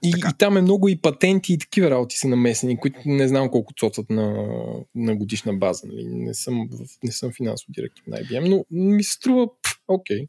И, 0.05 0.11
Така. 0.11 0.29
и 0.29 0.39
там 0.39 0.57
е 0.57 0.63
много 0.63 0.89
и 0.89 1.01
патенти 1.01 1.53
и 1.53 1.59
такива 1.59 1.91
работи 1.91 2.19
са 2.19 2.29
намесени, 2.29 2.81
които 2.81 3.01
не 3.07 3.29
знам 3.29 3.51
колко 3.51 3.73
цоцат 3.77 4.11
на, 4.11 4.47
на 4.95 5.17
годишна 5.17 5.55
база. 5.55 5.87
Нали? 5.87 6.05
Не, 6.05 6.35
съм, 6.35 6.69
не 7.05 7.13
съм 7.13 7.33
финансов 7.33 7.67
директор 7.71 8.03
на 8.07 8.17
IBM, 8.17 8.49
но 8.49 8.65
ми 8.71 9.05
се 9.05 9.13
струва 9.13 9.47
окей. 9.89 10.27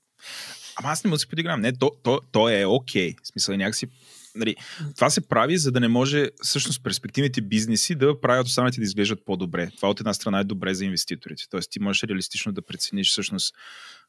Ама 0.75 0.89
аз 0.89 1.03
не 1.03 1.09
му 1.09 1.17
се 1.17 1.27
подигравам. 1.27 1.61
Не, 1.61 1.73
то, 1.73 1.91
то, 2.03 2.21
то 2.31 2.49
е 2.49 2.65
окей. 2.65 3.13
В 3.23 3.27
смисъл, 3.27 3.55
някакси 3.55 3.87
Нали, 4.35 4.55
това 4.95 5.09
се 5.09 5.27
прави, 5.27 5.57
за 5.57 5.71
да 5.71 5.79
не 5.79 5.87
може 5.87 6.29
всъщност 6.43 6.83
перспективните 6.83 7.41
бизнеси 7.41 7.95
да 7.95 8.21
правят 8.21 8.47
останалите 8.47 8.79
да 8.79 8.83
изглеждат 8.83 9.25
по-добре. 9.25 9.69
Това 9.75 9.89
от 9.89 9.99
една 9.99 10.13
страна 10.13 10.39
е 10.39 10.43
добре 10.43 10.73
за 10.73 10.85
инвеститорите. 10.85 11.43
Тоест 11.49 11.71
ти 11.71 11.79
можеш 11.79 12.03
реалистично 12.03 12.51
да 12.51 12.61
прецениш 12.61 13.09
всъщност 13.09 13.55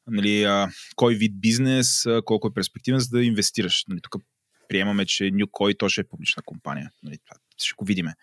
нали, 0.06 0.42
а, 0.42 0.68
кой 0.96 1.14
вид 1.14 1.40
бизнес, 1.40 2.06
а, 2.06 2.22
колко 2.24 2.48
е 2.48 2.54
перспективен, 2.54 3.00
за 3.00 3.08
да 3.08 3.24
инвестираш. 3.24 3.84
Нали, 3.88 4.00
тук 4.02 4.22
приемаме, 4.68 5.06
че 5.06 5.24
Newcoin 5.24 5.78
то 5.78 5.88
ще 5.88 6.00
е 6.00 6.04
публична 6.04 6.42
компания. 6.42 6.90
Нали, 7.02 7.18
това 7.26 7.40
ще 7.58 7.74
го 7.76 7.84
видиме. 7.84 8.14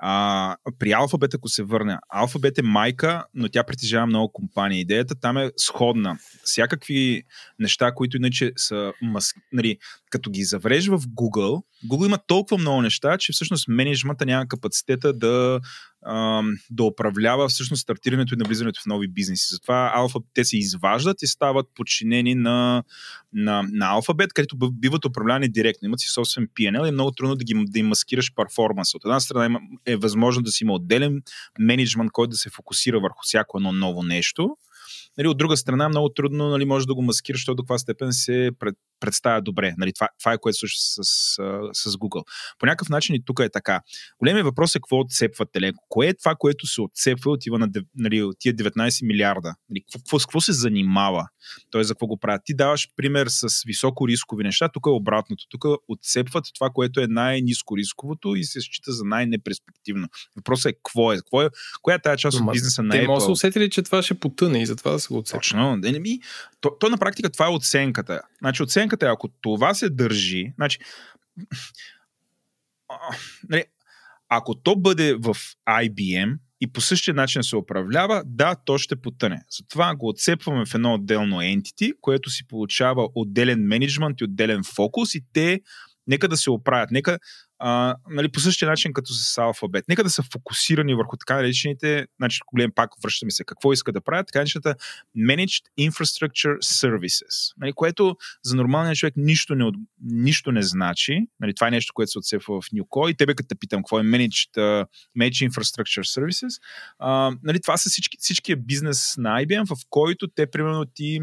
А, 0.00 0.56
при 0.78 0.88
Alphabet, 0.88 1.34
ако 1.34 1.48
се 1.48 1.62
върне, 1.62 1.98
Alphabet 2.14 2.58
е 2.58 2.62
майка, 2.62 3.24
но 3.34 3.48
тя 3.48 3.64
притежава 3.64 4.06
много 4.06 4.32
компании. 4.32 4.80
Идеята 4.80 5.14
там 5.14 5.36
е 5.36 5.50
сходна. 5.56 6.18
Всякакви 6.44 7.22
неща, 7.58 7.92
които 7.94 8.16
иначе 8.16 8.52
са 8.56 8.92
мас... 9.02 9.34
нали, 9.52 9.78
като 10.10 10.30
ги 10.30 10.44
заврежеш 10.44 10.88
в 10.88 10.98
Google, 10.98 11.62
Google 11.86 12.06
има 12.06 12.18
толкова 12.26 12.58
много 12.58 12.82
неща, 12.82 13.18
че 13.18 13.32
всъщност 13.32 13.68
менеджмента 13.68 14.26
няма 14.26 14.48
капацитета 14.48 15.12
да, 15.12 15.60
да 16.70 16.84
управлява 16.84 17.48
всъщност 17.48 17.82
стартирането 17.82 18.34
и 18.34 18.36
навлизането 18.36 18.80
в 18.82 18.86
нови 18.86 19.08
бизнеси. 19.08 19.46
Затова 19.50 19.94
Alphabet 19.96 20.24
те 20.34 20.44
се 20.44 20.58
изваждат 20.58 21.22
и 21.22 21.26
стават 21.26 21.66
подчинени 21.74 22.34
на, 22.34 22.82
на, 23.32 23.62
на 23.72 23.86
Alphabet, 23.86 24.28
където 24.32 24.56
биват 24.72 25.04
управлявани 25.04 25.48
директно. 25.48 25.86
Имат 25.86 26.00
си 26.00 26.08
собствен 26.08 26.48
PNL 26.48 26.86
и 26.86 26.88
е 26.88 26.92
много 26.92 27.10
трудно 27.10 27.36
да, 27.36 27.44
ги, 27.44 27.64
да 27.66 27.78
им 27.78 27.86
маскираш 27.86 28.32
перформанс. 28.34 28.94
От 28.94 29.04
една 29.04 29.20
страна 29.20 29.60
е 29.86 29.96
възможно 29.96 30.42
да 30.42 30.50
си 30.50 30.64
има 30.64 30.72
отделен 30.72 31.22
менеджмент, 31.58 32.12
който 32.12 32.30
да 32.30 32.36
се 32.36 32.50
фокусира 32.50 33.00
върху 33.00 33.18
всяко 33.22 33.58
едно 33.58 33.72
ново 33.72 34.02
нещо. 34.02 34.56
Нали, 35.18 35.28
от 35.28 35.38
друга 35.38 35.56
страна, 35.56 35.88
много 35.88 36.08
трудно 36.08 36.48
нали, 36.48 36.64
може 36.64 36.86
да 36.86 36.94
го 36.94 37.02
маскираш, 37.02 37.40
защото 37.40 37.56
до 37.56 37.62
каква 37.62 37.78
степен 37.78 38.12
се 38.12 38.50
пред, 38.58 38.74
представя 39.02 39.42
добре. 39.42 39.74
Нали, 39.78 39.92
това, 39.92 40.08
това 40.18 40.32
е 40.32 40.38
което 40.38 40.58
случва 40.58 40.76
с, 40.78 41.00
с, 41.02 41.90
с 41.90 41.96
Google. 41.96 42.24
По 42.58 42.66
някакъв 42.66 42.88
начин 42.88 43.14
и 43.14 43.24
тук 43.24 43.40
е 43.40 43.48
така. 43.48 43.80
Големият 44.18 44.44
въпрос 44.44 44.74
е 44.74 44.78
какво 44.78 44.98
отцепва 44.98 45.46
телеко. 45.52 45.84
Кое 45.88 46.06
е 46.06 46.14
това, 46.14 46.34
което 46.38 46.66
се 46.66 46.80
отцепва 46.80 47.30
и 47.30 47.34
отива 47.34 47.58
на 47.58 47.68
нали, 47.94 48.22
от 48.22 48.36
тия 48.38 48.54
19 48.54 49.06
милиарда? 49.06 49.54
Нали, 49.70 49.84
какво, 49.92 50.18
какво, 50.18 50.40
се 50.40 50.52
занимава? 50.52 51.26
Тоест, 51.70 51.88
за 51.88 51.94
какво 51.94 52.06
го 52.06 52.18
правят? 52.18 52.42
Ти 52.44 52.54
даваш 52.54 52.88
пример 52.96 53.26
с 53.30 53.62
високо 53.66 54.08
рискови 54.08 54.44
неща, 54.44 54.68
тук 54.68 54.86
е 54.86 54.90
обратното. 54.90 55.44
Тук 55.48 55.64
отцепват 55.88 56.44
това, 56.54 56.70
което 56.70 57.00
е 57.00 57.06
най-низко 57.06 57.76
рисковото 57.76 58.34
и 58.34 58.44
се 58.44 58.60
счита 58.60 58.92
за 58.92 59.04
най-неперспективно. 59.04 60.08
Въпросът 60.36 60.70
е 60.70 60.72
какво 60.72 61.12
е? 61.12 61.16
Какво 61.16 61.42
е 61.42 61.48
коя 61.82 61.96
е 61.96 62.02
тази 62.02 62.18
част 62.18 62.40
от 62.40 62.52
бизнеса 62.52 62.82
на 62.82 62.90
Те 62.90 62.98
Apple? 62.98 63.06
може 63.06 63.20
да 63.20 63.24
се 63.24 63.30
усетили, 63.30 63.70
че 63.70 63.82
това 63.82 64.02
ще 64.02 64.14
потъне 64.14 64.62
и 64.62 64.66
затова 64.66 64.98
се 65.02 65.08
го 65.08 65.18
отсече. 65.18 65.38
Точно. 65.38 65.80
Е, 65.84 65.92
не 65.92 65.98
ми, 65.98 66.20
то, 66.60 66.70
то, 66.80 66.88
на 66.88 66.98
практика 66.98 67.30
това 67.30 67.46
е 67.46 67.48
оценката. 67.48 68.20
Значи 68.38 68.62
оценката 68.62 69.06
е, 69.06 69.08
ако 69.08 69.28
това 69.28 69.74
се 69.74 69.90
държи, 69.90 70.52
значи, 70.56 70.78
нали, 73.48 73.64
ако 74.28 74.54
то 74.54 74.76
бъде 74.76 75.14
в 75.14 75.36
IBM 75.68 76.38
и 76.60 76.72
по 76.72 76.80
същия 76.80 77.14
начин 77.14 77.42
се 77.42 77.56
управлява, 77.56 78.22
да, 78.26 78.54
то 78.64 78.78
ще 78.78 78.96
потъне. 78.96 79.42
Затова 79.50 79.94
го 79.94 80.08
отцепваме 80.08 80.66
в 80.66 80.74
едно 80.74 80.94
отделно 80.94 81.36
entity, 81.36 81.92
което 82.00 82.30
си 82.30 82.46
получава 82.48 83.08
отделен 83.14 83.66
менеджмент 83.66 84.20
и 84.20 84.24
отделен 84.24 84.62
фокус 84.74 85.14
и 85.14 85.24
те 85.32 85.60
нека 86.12 86.28
да 86.28 86.36
се 86.36 86.50
оправят, 86.50 86.90
нека 86.90 87.18
а, 87.64 87.96
нали, 88.10 88.28
по 88.32 88.40
същия 88.40 88.68
начин 88.68 88.92
като 88.92 89.12
с 89.12 89.36
Alphabet, 89.36 89.84
нека 89.88 90.04
да 90.04 90.10
са 90.10 90.22
фокусирани 90.32 90.94
върху 90.94 91.16
така 91.16 91.34
наречените, 91.34 92.06
значи, 92.20 92.40
гледам 92.54 92.72
пак, 92.74 92.90
връщаме 93.02 93.30
се, 93.30 93.44
какво 93.44 93.72
иска 93.72 93.92
да 93.92 94.00
правят, 94.00 94.26
така 94.26 94.38
наречената 94.38 94.74
Managed 95.18 95.62
Infrastructure 95.80 96.58
Services, 96.58 97.54
нали, 97.56 97.72
което 97.72 98.16
за 98.44 98.56
нормалния 98.56 98.94
човек 98.94 99.14
нищо 99.16 99.54
не, 99.54 99.70
нищо 100.02 100.52
не 100.52 100.62
значи. 100.62 101.26
Нали, 101.40 101.54
това 101.54 101.68
е 101.68 101.70
нещо, 101.70 101.94
което 101.94 102.10
се 102.10 102.18
отсепва 102.18 102.60
в 102.60 102.64
Newco 102.64 103.10
и 103.10 103.16
тебе 103.16 103.34
като 103.34 103.46
те 103.48 103.54
питам 103.54 103.80
какво 103.82 104.00
е 104.00 104.02
Managed, 104.02 104.56
uh, 104.56 104.86
Managed 105.18 105.50
Infrastructure 105.50 106.20
Services, 106.20 106.60
а, 106.98 107.36
нали, 107.42 107.60
това 107.60 107.76
са 107.76 107.90
всички, 107.90 108.16
всичкия 108.20 108.56
бизнес 108.56 109.14
на 109.16 109.44
IBM, 109.44 109.74
в 109.74 109.78
който 109.90 110.28
те, 110.28 110.50
примерно, 110.50 110.84
ти, 110.94 111.20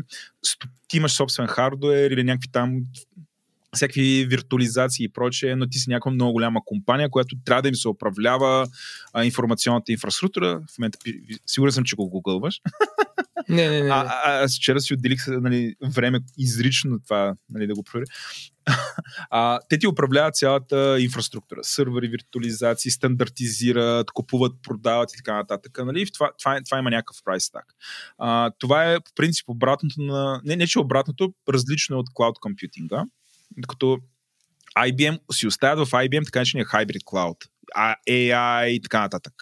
ти 0.87 0.97
имаш 0.97 1.11
собствен 1.11 1.47
хардуер 1.47 2.11
или 2.11 2.23
някакви 2.23 2.51
там 2.51 2.81
всякакви 3.75 4.25
виртуализации 4.25 5.03
и 5.03 5.09
прочее, 5.09 5.55
но 5.55 5.67
ти 5.67 5.79
си 5.79 5.89
някаква 5.89 6.11
много 6.11 6.31
голяма 6.31 6.59
компания, 6.65 7.09
която 7.09 7.35
трябва 7.45 7.61
да 7.61 7.67
им 7.67 7.75
се 7.75 7.87
управлява 7.87 8.67
а, 9.13 9.25
информационната 9.25 9.91
инфраструктура. 9.91 10.61
В 10.75 10.77
момента 10.79 10.97
сигурен 11.45 11.71
съм, 11.71 11.83
че 11.83 11.95
го 11.95 12.09
гугълваш. 12.09 12.61
Не, 13.49 13.69
не, 13.69 13.83
не. 13.83 13.89
А, 13.89 14.21
а, 14.25 14.43
аз 14.43 14.55
вчера 14.55 14.81
си 14.81 14.93
отделих 14.93 15.27
нали, 15.27 15.75
време 15.95 16.19
изрично 16.37 16.99
това 16.99 17.35
нали, 17.49 17.67
да 17.67 17.75
го 17.75 17.83
проверя. 17.83 18.05
А, 19.29 19.59
те 19.69 19.77
ти 19.77 19.87
управляват 19.87 20.35
цялата 20.35 20.97
инфраструктура. 20.99 21.59
Сървъри, 21.63 22.07
виртуализации, 22.07 22.91
стандартизират, 22.91 24.11
купуват, 24.11 24.53
продават 24.63 25.13
и 25.13 25.17
така 25.17 25.35
нататък. 25.35 25.79
Нали? 25.85 26.05
В 26.05 26.11
Това, 26.11 26.31
това, 26.39 26.61
това 26.65 26.77
има 26.79 26.89
някакъв 26.89 27.17
прайс 27.25 27.51
так. 27.51 27.65
А, 28.17 28.51
това 28.59 28.93
е 28.93 28.99
по 28.99 29.11
принцип 29.15 29.49
обратното 29.49 30.01
на... 30.01 30.41
Не, 30.45 30.55
не 30.55 30.67
че 30.67 30.79
обратното, 30.79 31.33
различно 31.49 31.95
е 31.95 31.99
от 31.99 32.07
клауд 32.13 32.39
компютинга. 32.39 33.05
Като 33.67 33.97
IBM 34.77 35.19
си 35.31 35.47
оставят 35.47 35.87
в 35.87 35.91
IBM 35.91 36.25
така 36.25 36.39
наречения 36.39 36.65
hybrid 36.65 37.03
cloud. 37.03 37.45
AI 38.09 38.65
и 38.65 38.81
така 38.81 38.99
нататък. 38.99 39.33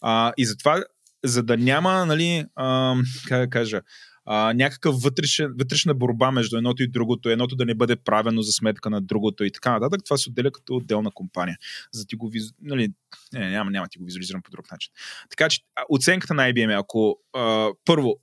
А, 0.00 0.32
и 0.36 0.46
затова, 0.46 0.84
за 1.24 1.42
да 1.42 1.56
няма, 1.56 2.06
нали, 2.06 2.44
а, 2.56 2.96
как 3.28 3.40
да 3.40 3.50
кажа, 3.50 3.80
а, 4.24 4.52
някакъв 4.52 5.02
вътрешен, 5.02 5.54
вътрешна 5.58 5.94
борба 5.94 6.30
между 6.30 6.56
едното 6.56 6.82
и 6.82 6.88
другото, 6.88 7.28
едното 7.28 7.56
да 7.56 7.64
не 7.64 7.74
бъде 7.74 7.96
правено 7.96 8.42
за 8.42 8.52
сметка 8.52 8.90
на 8.90 9.00
другото 9.00 9.44
и 9.44 9.52
така 9.52 9.72
нататък, 9.72 10.00
това 10.04 10.16
се 10.16 10.30
отделя 10.30 10.50
като 10.50 10.76
отделна 10.76 11.10
компания. 11.10 11.56
За 11.92 12.06
ти 12.06 12.16
го 12.16 12.28
визу... 12.28 12.52
нали, 12.62 12.88
не, 13.32 13.50
няма, 13.50 13.70
няма 13.70 13.88
ти 13.88 13.98
го 13.98 14.04
визуализирам 14.04 14.42
по 14.42 14.50
друг 14.50 14.70
начин. 14.70 14.92
Така 15.30 15.48
че 15.48 15.60
оценката 15.88 16.34
на 16.34 16.52
IBM 16.52 16.72
е, 16.72 16.78
ако 16.78 17.18
а, 17.36 17.70
първо, 17.84 18.16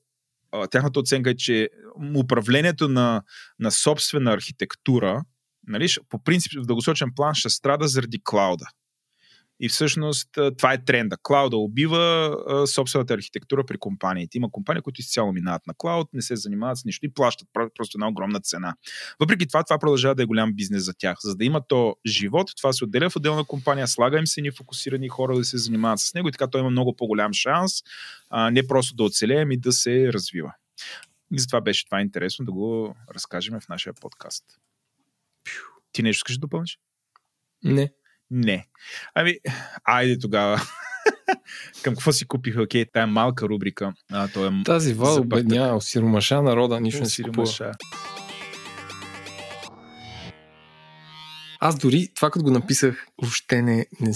тяхната 0.72 1.00
оценка 1.00 1.30
е, 1.30 1.36
че 1.36 1.70
управлението 2.16 2.90
на, 2.90 3.22
на 3.60 3.72
собствена 3.72 4.32
архитектура, 4.32 5.24
нали, 5.68 5.88
по 6.10 6.24
принцип 6.24 6.52
в 6.64 6.66
дългосрочен 6.66 7.10
план 7.16 7.34
ще 7.34 7.50
страда 7.50 7.88
заради 7.88 8.20
клауда. 8.24 8.66
И 9.60 9.70
всъщност 9.70 10.30
това 10.58 10.74
е 10.74 10.86
тренда. 10.86 11.18
Клауда 11.24 11.58
убива 11.58 12.36
а, 12.48 12.68
собствената 12.68 13.14
архитектура 13.14 13.66
при 13.66 13.78
компаниите. 13.78 14.38
Има 14.38 14.52
компании, 14.52 14.82
които 14.82 15.02
изцяло 15.02 15.34
минават 15.34 15.68
на 15.68 15.74
клауд, 15.78 16.10
не 16.14 16.22
се 16.22 16.36
занимават 16.36 16.78
с 16.78 16.86
нищо 16.86 17.06
и 17.06 17.14
плащат 17.14 17.48
про- 17.54 17.70
просто 17.76 17.98
една 17.98 18.08
огромна 18.08 18.40
цена. 18.40 18.76
Въпреки 19.20 19.48
това, 19.48 19.64
това 19.64 19.80
продължава 19.80 20.16
да 20.16 20.24
е 20.24 20.26
голям 20.26 20.54
бизнес 20.54 20.84
за 20.84 20.94
тях. 20.94 21.18
За 21.22 21.36
да 21.36 21.46
има 21.46 21.62
то 21.68 21.96
живот, 22.08 22.52
това 22.58 22.74
се 22.74 22.84
отделя 22.84 23.10
в 23.10 23.16
отделна 23.16 23.44
компания, 23.46 23.88
слага 23.88 24.18
им 24.18 24.28
се 24.28 24.42
ни 24.42 24.52
фокусирани 24.52 25.10
хора 25.10 25.36
да 25.36 25.46
се 25.46 25.58
занимават 25.58 26.00
с 26.00 26.14
него 26.14 26.28
и 26.28 26.32
така 26.32 26.48
той 26.48 26.62
има 26.62 26.70
много 26.70 26.96
по-голям 26.96 27.34
шанс 27.34 27.72
а, 28.30 28.52
не 28.52 28.68
просто 28.68 28.96
да 28.96 29.04
оцелеем 29.04 29.52
и 29.52 29.58
да 29.58 29.72
се 29.72 30.14
развива. 30.14 30.54
И 31.34 31.40
затова 31.40 31.62
беше 31.62 31.86
това 31.86 32.02
интересно 32.02 32.46
да 32.46 32.52
го 32.52 32.96
разкажем 33.14 33.60
в 33.60 33.70
нашия 33.70 33.94
подкаст. 33.94 34.44
Ти 35.92 36.04
нещо 36.04 36.20
искаш 36.20 36.36
да 36.36 36.40
допълниш? 36.40 36.80
не. 37.64 37.92
Не. 38.32 38.68
Ами, 39.16 39.38
айде 39.84 40.20
тогава. 40.20 40.62
Към 41.84 41.94
какво 41.94 42.12
си 42.12 42.28
купих? 42.28 42.58
Окей, 42.58 42.86
тая 42.86 43.08
малка 43.08 43.50
рубрика. 43.50 43.94
А, 44.12 44.28
то 44.28 44.48
е 44.48 44.52
Тази 44.66 44.94
вал 44.94 45.22
обедня, 45.22 45.82
сиромаша 45.82 46.42
народа, 46.42 46.82
нищо 46.82 47.02
не 47.02 47.10
си 47.10 47.24
купува. 47.24 47.72
Аз 51.60 51.78
дори 51.78 52.08
това, 52.16 52.32
като 52.32 52.44
го 52.46 52.52
написах, 52.52 53.08
въобще 53.22 53.62
не, 53.62 53.86
не 54.02 54.14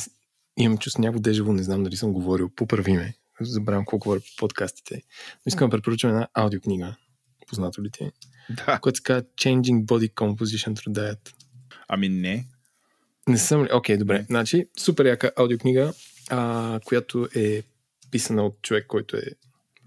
имам 0.58 0.78
чувство 0.78 1.02
някакво 1.02 1.22
дежаво, 1.22 1.54
не 1.54 1.64
знам 1.64 1.84
дали 1.84 1.98
съм 1.98 2.14
говорил, 2.14 2.50
поправи 2.56 2.94
ме. 2.94 3.14
Забравям 3.42 3.86
колко 3.86 4.04
говоря 4.04 4.20
по 4.20 4.26
подкастите. 4.38 4.96
Но 4.96 5.50
искам 5.50 5.70
да 5.70 5.78
препоръчам 5.78 6.10
една 6.10 6.28
аудиокнига. 6.34 6.96
Познато 7.48 7.84
ли 7.84 7.90
ти? 7.92 8.04
е? 8.04 8.12
Да. 8.50 8.80
Която 8.80 8.98
се 8.98 9.04
казва 9.04 9.24
Changing 9.42 9.86
Body 9.86 10.14
Composition 10.14 10.74
Through 10.74 10.92
Diet. 10.92 11.34
Ами 11.88 12.10
не. 12.10 12.46
Не 13.28 13.38
съм 13.38 13.64
ли? 13.64 13.70
Окей, 13.74 13.98
добре. 13.98 14.18
Не. 14.18 14.26
Значи, 14.30 14.68
супер 14.80 15.06
яка 15.06 15.32
аудиокнига, 15.36 15.94
а, 16.30 16.80
която 16.86 17.28
е 17.36 17.64
писана 18.12 18.46
от 18.46 18.62
човек, 18.62 18.86
който 18.88 19.18
е 19.18 19.24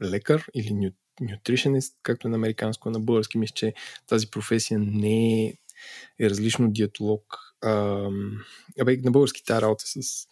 лекар 0.02 0.46
или 0.54 0.72
ню, 0.72 0.90
нютришенист, 1.20 1.96
както 2.02 2.28
е 2.28 2.30
на 2.30 2.36
американско, 2.36 2.90
на 2.90 3.00
български. 3.00 3.38
Мисля, 3.38 3.54
че 3.54 3.74
тази 4.06 4.30
професия 4.30 4.78
не 4.78 5.44
е, 5.44 5.54
е 6.20 6.30
различно 6.30 6.70
диетолог. 6.70 7.38
Ам, 7.64 8.44
Абе, 8.80 8.96
на 8.96 9.10
български 9.10 9.44
тази 9.44 9.62
работа 9.62 9.84
с 9.86 10.26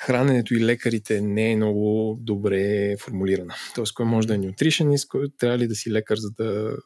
храненето 0.00 0.54
и 0.54 0.64
лекарите 0.64 1.20
не 1.20 1.52
е 1.52 1.56
много 1.56 2.16
добре 2.20 2.96
формулирана. 3.00 3.54
Тоест, 3.74 3.94
кой 3.94 4.06
може 4.06 4.28
да 4.28 4.34
е 4.34 4.38
nutritionist, 4.38 5.08
кой 5.08 5.28
трябва 5.38 5.58
ли 5.58 5.68
да 5.68 5.74
си 5.74 5.92
лекар, 5.92 6.16
за 6.16 6.30
да 6.30 6.76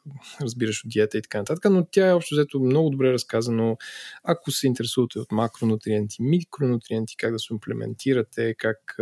разбираш 0.40 0.84
от 0.84 0.90
диета 0.90 1.18
и 1.18 1.22
така 1.22 1.38
нататък, 1.38 1.64
но 1.70 1.86
тя 1.90 2.08
е 2.08 2.12
общо 2.12 2.34
взето 2.34 2.60
много 2.60 2.90
добре 2.90 3.12
разказано. 3.12 3.76
Ако 4.24 4.50
се 4.50 4.66
интересувате 4.66 5.18
от 5.18 5.32
макронутриенти, 5.32 6.22
микронутриенти, 6.22 7.16
как 7.16 7.32
да 7.32 7.38
се 7.38 7.54
имплементирате, 7.54 8.54
как 8.58 8.96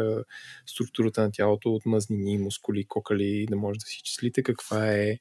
структурата 0.66 1.22
на 1.22 1.30
тялото 1.32 1.74
от 1.74 1.86
мъзнини, 1.86 2.38
мускули, 2.38 2.84
кокали, 2.84 3.46
да 3.50 3.56
може 3.56 3.78
да 3.78 3.86
си 3.86 4.00
числите 4.04 4.42
каква 4.42 4.92
е 4.92 5.18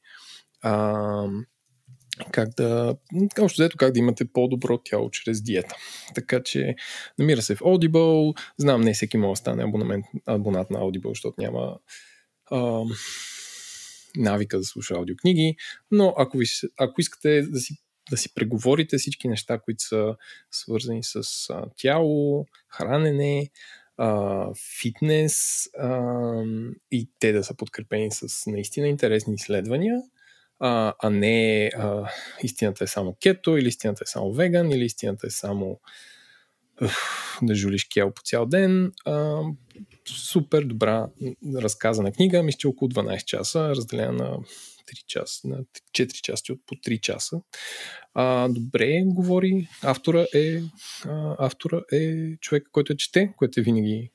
как 2.32 2.50
да, 2.58 2.96
общо 3.40 3.62
взето 3.62 3.78
как 3.78 3.94
да 3.94 4.00
имате 4.00 4.26
по-добро 4.26 4.78
тяло 4.78 5.10
чрез 5.10 5.42
диета. 5.42 5.76
Така 6.16 6.44
че 6.44 6.76
намира 7.20 7.42
се 7.42 7.56
в 7.56 7.60
Audible. 7.60 8.40
Знам, 8.58 8.82
не 8.82 8.94
всеки 8.94 9.18
може 9.18 9.32
да 9.32 9.36
стане 9.36 9.64
абонамент, 9.64 10.06
абонат 10.26 10.70
на 10.70 10.80
Audible, 10.80 11.10
защото 11.10 11.42
няма 11.42 11.78
а, 12.52 12.84
навика 14.18 14.58
да 14.58 14.64
слуша 14.64 14.94
аудиокниги, 14.94 15.56
но 15.92 16.14
ако, 16.18 16.38
ви, 16.38 16.46
ако 16.80 17.02
искате 17.02 17.42
да 17.42 17.60
си, 17.60 17.78
да 18.10 18.18
си 18.18 18.34
преговорите 18.34 18.98
всички 18.98 19.28
неща, 19.28 19.60
които 19.60 19.84
са 19.84 20.16
свързани 20.52 21.04
с 21.04 21.22
а, 21.50 21.66
тяло, 21.78 22.46
хранене, 22.70 23.50
а, 23.98 24.48
фитнес 24.82 25.68
а, 25.80 26.44
и 26.92 27.10
те 27.20 27.32
да 27.32 27.44
са 27.44 27.56
подкрепени 27.56 28.12
с 28.12 28.46
наистина 28.48 28.88
интересни 28.88 29.34
изследвания, 29.34 30.02
а, 30.62 30.94
а 31.00 31.10
не 31.10 31.72
а, 31.78 32.10
истината 32.44 32.84
е 32.84 32.88
само 32.88 33.16
кето, 33.22 33.58
или 33.58 33.68
истината 33.68 34.04
е 34.04 34.10
само 34.10 34.34
веган, 34.34 34.72
или 34.72 34.86
истината 34.86 35.28
е 35.28 35.30
само 35.30 35.80
да 37.42 37.56
жулиш 37.56 37.86
кел 37.86 38.12
по 38.12 38.22
цял 38.22 38.46
ден. 38.46 38.92
А, 39.06 39.42
супер 40.08 40.64
добра 40.64 41.08
разказана 41.56 42.12
книга, 42.12 42.44
мисля, 42.44 42.58
че 42.58 42.68
около 42.68 42.92
12 42.92 43.26
часа, 43.26 43.70
разделена 43.70 44.12
на 44.12 44.38
3 44.38 45.06
часа, 45.08 45.48
на 45.48 45.64
4 45.92 46.22
части 46.22 46.52
от 46.52 46.60
по 46.66 46.76
3 46.76 47.02
часа. 47.02 47.42
А, 48.14 48.50
добре 48.50 49.02
говори. 49.06 49.68
Автора 49.84 50.26
е, 50.34 50.62
а, 51.06 51.36
автора 51.40 51.82
е 51.92 52.36
човек, 52.38 52.70
който 52.72 52.94
е 52.94 52.98
чете, 52.98 53.34
което 53.38 53.60
е 53.60 53.64
винаги 53.64 54.12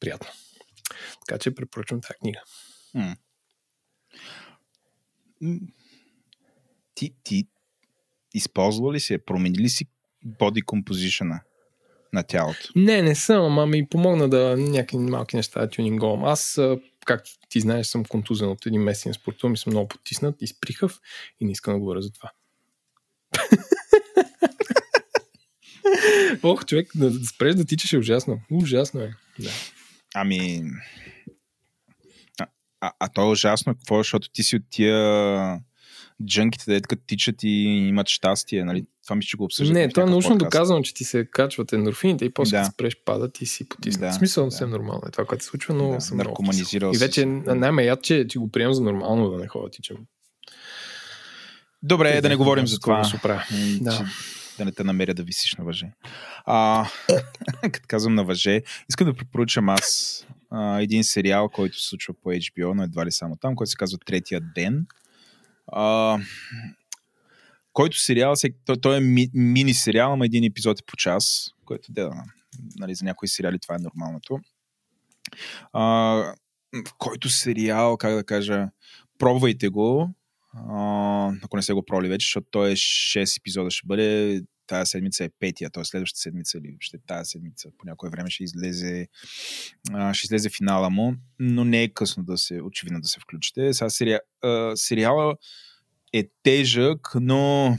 приятно. 0.00 0.28
Така 1.26 1.38
че 1.38 1.54
препоръчвам 1.54 2.00
тази 2.00 2.18
книга. 2.18 2.40
М 2.94 3.16
ти, 7.00 7.14
ти 7.22 7.46
използва 8.34 8.92
ли 8.92 9.00
си, 9.00 9.18
промени 9.18 9.58
ли 9.58 9.68
си 9.68 9.86
body 10.26 10.64
composition 10.64 11.40
на 12.12 12.22
тялото? 12.22 12.68
Не, 12.76 13.02
не 13.02 13.14
съм, 13.14 13.44
ама 13.44 13.66
ми 13.66 13.88
помогна 13.88 14.28
да 14.28 14.56
някакви 14.56 14.98
малки 14.98 15.36
неща 15.36 15.60
да 15.60 15.68
тюнинговам. 15.68 16.24
Аз, 16.24 16.60
както 17.06 17.30
ти 17.48 17.60
знаеш, 17.60 17.86
съм 17.86 18.04
контузен 18.04 18.48
от 18.48 18.66
един 18.66 18.82
месец 18.82 19.06
на 19.06 19.14
спортувам 19.14 19.54
и 19.54 19.56
съм 19.56 19.72
много 19.72 19.88
потиснат, 19.88 20.42
изприхав 20.42 21.00
и 21.40 21.44
не 21.44 21.52
искам 21.52 21.74
да 21.74 21.80
говоря 21.80 22.02
за 22.02 22.12
това. 22.12 22.32
Ох, 26.42 26.64
човек, 26.64 26.90
да, 26.94 27.10
да 27.10 27.26
спреш 27.26 27.54
да 27.54 27.64
тичаш 27.64 27.92
е 27.92 27.98
ужасно. 27.98 28.40
Ужасно 28.50 29.00
е. 29.00 29.14
Да. 29.38 29.50
Ами... 30.14 30.62
А, 32.40 32.46
а, 32.80 32.92
а 32.98 33.08
то 33.08 33.22
е 33.22 33.30
ужасно. 33.30 33.74
Какво? 33.74 33.98
Защото 33.98 34.30
ти 34.30 34.42
си 34.42 34.56
от 34.56 34.62
тия 34.70 35.60
джънките, 36.26 36.74
да 36.74 36.80
като 36.80 37.02
тичат 37.06 37.42
и 37.42 37.48
имат 37.88 38.08
щастие, 38.08 38.64
нали? 38.64 38.84
Това 39.04 39.16
ми 39.16 39.22
ще 39.22 39.36
го 39.36 39.44
обсъждат. 39.44 39.74
Не, 39.74 39.88
това 39.88 40.02
е 40.02 40.06
научно 40.06 40.30
подкаст. 40.30 40.50
доказано, 40.50 40.82
че 40.82 40.94
ти 40.94 41.04
се 41.04 41.26
качват 41.30 41.72
ендорфините 41.72 42.24
и 42.24 42.30
после 42.30 42.58
да. 42.58 42.64
спреш 42.64 42.96
падат 43.04 43.40
и 43.40 43.46
си 43.46 43.68
потиснат. 43.68 44.00
Да, 44.00 44.10
в 44.10 44.14
смисъл 44.14 44.44
да. 44.44 44.50
съвсем 44.50 44.70
нормално 44.70 45.02
е 45.08 45.10
това, 45.10 45.24
което 45.24 45.44
се 45.44 45.50
случва, 45.50 45.74
но 45.74 45.90
да, 45.90 46.00
съм 46.00 46.18
наркоманизирал 46.18 46.92
И 46.94 46.98
вече 46.98 47.26
най-ме 47.26 47.84
яд, 47.84 48.02
че 48.02 48.26
ти 48.26 48.38
го 48.38 48.50
приемам 48.50 48.74
за 48.74 48.82
нормално 48.82 49.30
да 49.30 49.38
не 49.38 49.48
ходя 49.48 49.70
тичам. 49.70 49.96
Добре, 51.82 52.12
Те, 52.12 52.20
да 52.20 52.28
не 52.28 52.36
говорим 52.36 52.66
за 52.66 52.78
това. 52.78 53.12
Да. 53.80 54.06
да 54.58 54.64
не 54.64 54.72
те 54.72 54.84
намеря 54.84 55.14
да 55.14 55.22
висиш 55.22 55.54
на 55.54 55.64
въже. 55.64 55.92
А, 56.44 56.86
като 57.62 57.84
казвам 57.88 58.14
на 58.14 58.24
въже, 58.24 58.62
искам 58.88 59.06
да 59.06 59.14
препоръчам 59.14 59.68
аз 59.68 60.26
а, 60.50 60.80
един 60.80 61.04
сериал, 61.04 61.48
който 61.48 61.80
се 61.80 61.88
случва 61.88 62.14
по 62.22 62.28
HBO, 62.28 62.72
но 62.72 62.82
едва 62.82 63.06
ли 63.06 63.12
само 63.12 63.36
там, 63.36 63.56
който 63.56 63.70
се 63.70 63.76
казва 63.76 63.98
Третия 64.06 64.40
ден. 64.54 64.86
А, 65.72 66.18
който 67.72 67.98
сериал, 67.98 68.34
той, 68.64 68.76
той 68.80 68.96
е 68.96 69.00
ми, 69.00 69.28
мини 69.34 69.74
сериал, 69.74 70.12
ама 70.12 70.26
един 70.26 70.44
епизод 70.44 70.80
е 70.80 70.84
по 70.86 70.96
час, 70.96 71.50
което 71.64 71.92
да, 71.92 72.10
нали, 72.76 72.94
за 72.94 73.04
някои 73.04 73.28
сериали 73.28 73.58
това 73.58 73.74
е 73.74 73.78
нормалното. 73.78 74.38
А, 75.72 75.82
в 76.86 76.94
който 76.98 77.28
сериал, 77.28 77.96
как 77.96 78.14
да 78.14 78.24
кажа, 78.24 78.68
пробвайте 79.18 79.68
го, 79.68 80.14
а, 80.54 81.32
ако 81.42 81.56
не 81.56 81.62
сте 81.62 81.72
го 81.72 81.82
проли 81.82 82.08
вече, 82.08 82.24
защото 82.26 82.46
той 82.50 82.70
е 82.70 82.76
6 82.76 83.38
епизода 83.38 83.70
ще 83.70 83.86
бъде, 83.86 84.40
тази 84.70 84.90
седмица 84.90 85.24
е 85.24 85.30
петия, 85.40 85.70
т.е. 85.70 85.84
следващата 85.84 86.20
седмица 86.20 86.58
или 86.58 86.76
ще 86.80 86.98
тази 86.98 87.30
седмица 87.30 87.68
по 87.78 87.86
някое 87.86 88.10
време 88.10 88.30
ще 88.30 88.44
излезе, 88.44 89.08
а, 89.92 90.14
ще 90.14 90.26
излезе 90.26 90.50
финала 90.50 90.90
му, 90.90 91.14
но 91.38 91.64
не 91.64 91.82
е 91.82 91.88
късно 91.88 92.24
да 92.24 92.38
се, 92.38 92.62
очевидно 92.62 93.00
да 93.00 93.08
се 93.08 93.20
включите. 93.20 93.74
Сега 93.74 93.90
сериал, 93.90 94.20
а, 94.42 94.76
сериала 94.76 95.34
е 96.12 96.28
тежък, 96.42 97.08
но 97.14 97.76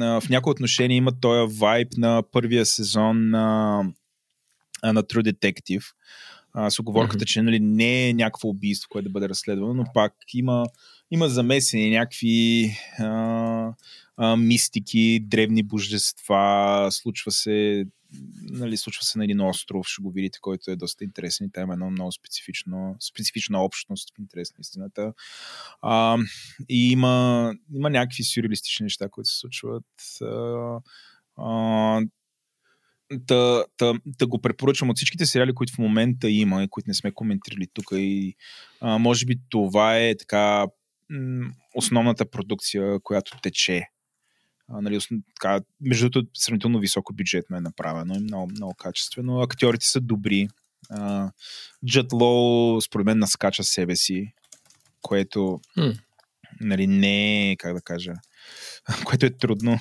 а, 0.00 0.20
в 0.20 0.28
някои 0.28 0.50
отношения 0.50 0.96
има 0.96 1.20
този 1.20 1.58
вайб 1.58 1.88
на 1.96 2.22
първия 2.32 2.66
сезон 2.66 3.30
на, 3.30 3.76
на 4.82 5.02
True 5.02 5.32
Detective. 5.32 5.84
А, 6.56 6.70
с 6.70 6.78
оговорката, 6.78 7.24
mm-hmm. 7.24 7.28
че 7.28 7.42
нали, 7.42 7.60
не 7.60 8.08
е 8.08 8.14
някакво 8.14 8.48
убийство, 8.48 8.88
което 8.88 9.08
да 9.08 9.12
бъде 9.12 9.28
разследвано, 9.28 9.74
но 9.74 9.84
пак 9.94 10.12
има, 10.34 10.64
има 11.10 11.28
замесени 11.28 11.90
някакви 11.90 12.70
а, 12.98 13.72
а, 14.16 14.36
мистики, 14.36 15.20
древни 15.22 15.62
божества, 15.62 16.88
случва 16.90 17.30
се 17.30 17.86
нали, 18.42 18.76
случва 18.76 19.04
се 19.04 19.18
на 19.18 19.24
един 19.24 19.40
остров, 19.40 19.86
ще 19.86 20.02
го 20.02 20.10
видите, 20.10 20.38
който 20.40 20.70
е 20.70 20.76
доста 20.76 21.04
интересен 21.04 21.46
и 21.46 21.52
там 21.52 21.70
е 21.70 21.72
едно 21.72 21.90
много 21.90 22.12
специфично, 22.12 22.96
специфична 23.00 23.64
общност 23.64 24.10
в 24.10 24.18
интерес 24.18 24.50
на 24.50 24.60
истината. 24.60 25.12
А, 25.82 26.18
и 26.68 26.90
има, 26.90 27.54
има 27.74 27.90
някакви 27.90 28.24
сюрреалистични 28.24 28.84
неща, 28.84 29.08
които 29.08 29.28
се 29.28 29.38
случват. 29.38 29.84
А, 30.22 30.80
а, 31.36 32.00
да, 33.12 33.64
да, 33.78 33.94
да 34.06 34.26
го 34.26 34.40
препоръчвам 34.40 34.90
от 34.90 34.96
всичките 34.96 35.26
сериали, 35.26 35.54
които 35.54 35.72
в 35.72 35.78
момента 35.78 36.30
има 36.30 36.62
и 36.62 36.68
които 36.68 36.90
не 36.90 36.94
сме 36.94 37.12
коментирали 37.12 37.66
тук 37.74 37.84
и 37.92 38.34
а, 38.80 38.98
може 38.98 39.26
би 39.26 39.40
това 39.50 39.98
е 39.98 40.16
така 40.16 40.66
основната 41.74 42.30
продукция, 42.30 43.00
която 43.00 43.38
тече 43.42 43.88
а, 44.68 44.80
нали, 44.80 45.00
така, 45.40 45.60
между 45.80 46.10
другото, 46.10 46.30
сравнително 46.34 46.78
високо 46.78 47.12
бюджетно 47.14 47.56
е 47.56 47.60
направено 47.60 48.14
и 48.14 48.20
много, 48.20 48.46
много 48.46 48.74
качествено. 48.74 49.40
Актьорите 49.40 49.86
са 49.86 50.00
добри. 50.00 50.48
Джет 51.86 52.12
Лоу, 52.12 52.80
според 52.80 53.04
мен, 53.04 53.18
наскача 53.18 53.64
себе 53.64 53.96
си, 53.96 54.32
което 55.02 55.60
mm. 55.78 55.98
нали, 56.60 56.86
не 56.86 57.50
е, 57.50 57.56
как 57.56 57.74
да 57.74 57.80
кажа, 57.80 58.12
което 59.04 59.26
е 59.26 59.30
трудно. 59.30 59.78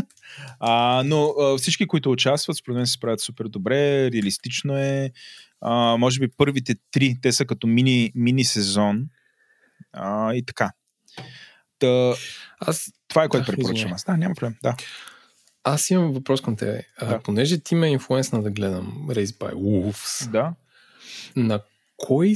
а, 0.60 1.02
но 1.06 1.34
а, 1.40 1.58
всички, 1.58 1.86
които 1.86 2.10
участват, 2.10 2.56
според 2.56 2.76
мен 2.76 2.86
се 2.86 2.92
справят 2.92 3.20
супер 3.20 3.44
добре, 3.44 4.10
реалистично 4.12 4.76
е. 4.78 5.10
А, 5.60 5.96
може 5.96 6.20
би 6.20 6.28
първите 6.36 6.74
три, 6.90 7.16
те 7.22 7.32
са 7.32 7.44
като 7.44 7.66
мини, 7.66 8.12
мини 8.14 8.44
сезон 8.44 9.08
а, 9.92 10.34
и 10.34 10.46
така. 10.46 10.70
Та, 11.78 12.14
аз... 12.60 12.92
Това 13.08 13.24
е 13.24 13.28
което 13.28 13.46
да, 13.46 13.56
препоръчвам 13.56 13.92
аз. 13.92 14.04
Да, 14.04 14.16
няма 14.16 14.34
проблем. 14.34 14.56
Да. 14.62 14.76
Аз 15.64 15.90
имам 15.90 16.12
въпрос 16.12 16.40
към 16.40 16.56
тебе. 16.56 16.82
Да. 17.00 17.06
А, 17.06 17.22
понеже 17.22 17.58
ти 17.58 17.74
ме 17.74 17.90
инфлуенсна 17.90 18.42
да 18.42 18.50
гледам 18.50 19.06
Race 19.08 19.24
by 19.24 19.54
Wolves, 19.54 20.30
да. 20.30 20.54
на 21.36 21.60
кой 21.96 22.34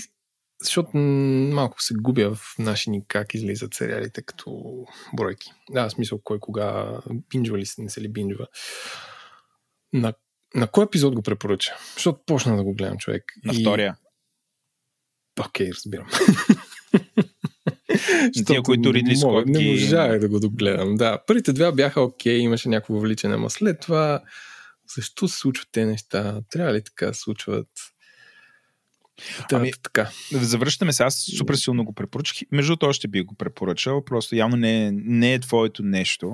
защото 0.63 0.97
малко 0.97 1.83
се 1.83 1.95
губя 1.95 2.35
в 2.35 2.55
наши 2.59 2.91
ни 2.91 3.05
как 3.09 3.35
излизат 3.35 3.75
сериалите 3.75 4.23
като 4.23 4.63
бройки. 5.17 5.53
Да, 5.71 5.89
в 5.89 5.93
смисъл 5.93 6.21
кой 6.25 6.41
кога 6.41 6.99
бинджва 7.31 7.59
ли 7.59 7.67
се, 7.67 7.83
не 7.83 7.91
се 7.91 8.01
ли 8.01 8.09
бинджва. 8.09 8.47
На, 9.93 10.13
на 10.55 10.67
кой 10.67 10.85
епизод 10.85 11.15
го 11.15 11.23
препоръча? 11.23 11.77
Защото 11.95 12.21
почна 12.27 12.57
да 12.57 12.65
го 12.65 12.75
гледам 12.75 12.99
човек. 12.99 13.33
На 13.45 13.53
и... 13.53 13.61
втория. 13.61 13.97
Окей, 15.41 15.71
okay, 15.71 15.75
разбирам. 15.75 16.07
Тия, 18.47 18.63
които 18.63 18.95
Ридли 18.95 19.17
Скот 19.17 19.47
Не 19.47 19.71
можах 19.71 20.19
да 20.19 20.29
го 20.29 20.41
догледам. 20.41 20.95
Да, 20.95 21.19
първите 21.27 21.53
два 21.53 21.73
бяха 21.73 22.01
окей, 22.01 22.39
okay, 22.39 22.41
имаше 22.41 22.69
някакво 22.69 23.01
вличане, 23.01 23.37
но 23.37 23.51
след 23.51 23.81
това 23.81 24.21
защо 24.97 25.29
се 25.29 25.39
случват 25.39 25.69
те 25.73 25.85
неща? 25.87 26.41
Трябва 26.51 26.73
ли 26.75 26.83
така 26.85 27.13
се 27.13 27.21
случват? 27.21 27.69
Да, 29.51 29.57
ами, 29.57 29.73
така. 29.83 30.11
Завръщаме 30.33 30.93
се. 30.93 31.03
Аз 31.03 31.27
супер 31.39 31.55
силно 31.55 31.85
го 31.85 31.95
препоръчах. 31.95 32.37
Между 32.53 32.77
това 32.77 32.93
ще 32.93 33.09
би 33.09 33.23
го 33.23 33.35
препоръчал. 33.35 34.05
Просто 34.05 34.37
явно 34.37 34.57
не, 34.57 34.91
не 34.93 35.35
е 35.35 35.39
твоето 35.41 35.83
нещо. 35.83 36.33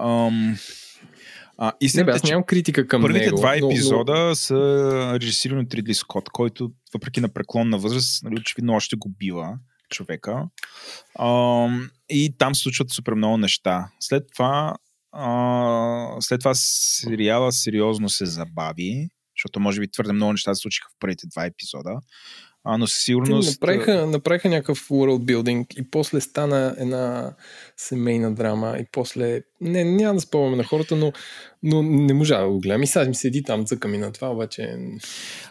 Ам, 0.00 0.56
А, 1.62 1.66
Не, 1.66 1.70
бе, 1.70 1.76
истината 1.86 2.10
аз 2.12 2.22
нямам 2.22 2.44
критика 2.44 2.86
към 2.86 3.02
първите 3.02 3.24
него. 3.24 3.36
два 3.36 3.54
но- 3.54 3.66
но- 3.66 3.72
епизода 3.72 4.32
са 4.34 5.18
режисирани 5.20 5.60
от 5.60 5.74
Ридли 5.74 5.94
Скот, 5.94 6.28
който 6.30 6.70
въпреки 6.94 7.20
на 7.20 7.28
преклонна 7.28 7.78
възраст, 7.78 8.22
нали, 8.22 8.34
очевидно 8.40 8.74
още 8.74 8.96
го 8.96 9.08
бива 9.18 9.58
човека. 9.90 10.48
А, 11.18 11.68
и 12.08 12.34
там 12.38 12.54
се 12.54 12.62
случват 12.62 12.90
супер 12.90 13.12
много 13.14 13.36
неща. 13.36 13.90
След 14.00 14.24
това 14.32 14.74
а, 15.12 16.16
след 16.20 16.40
това 16.40 16.54
сериала 16.54 17.52
сериозно 17.52 18.08
се 18.08 18.26
забави, 18.26 19.08
защото 19.36 19.60
може 19.60 19.80
би 19.80 19.90
твърде 19.90 20.12
много 20.12 20.32
неща 20.32 20.54
се 20.54 20.60
случиха 20.60 20.88
в 20.88 20.98
първите 21.00 21.26
два 21.26 21.46
епизода. 21.46 22.00
А, 22.64 22.78
но 22.78 22.86
със 22.86 23.02
сигурност... 23.04 23.50
направиха, 23.50 24.06
направиха 24.06 24.48
някакъв 24.48 24.88
world 24.88 25.24
building 25.24 25.80
и 25.80 25.90
после 25.90 26.20
стана 26.20 26.74
една 26.78 27.34
семейна 27.76 28.34
драма 28.34 28.76
и 28.80 28.84
после... 28.92 29.42
Не, 29.60 29.84
няма 29.84 30.14
да 30.14 30.20
спомняме 30.20 30.56
на 30.56 30.64
хората, 30.64 30.96
но, 30.96 31.12
но 31.62 31.82
не 31.82 32.14
можа 32.14 32.40
да 32.40 32.48
го 32.48 32.60
гледам. 32.60 32.82
И 32.82 32.86
сега 32.86 33.04
ми 33.04 33.14
седи 33.14 33.42
там, 33.42 33.66
цъка 33.66 33.88
ми 33.88 33.98
на 33.98 34.12
това, 34.12 34.28
обаче 34.28 34.76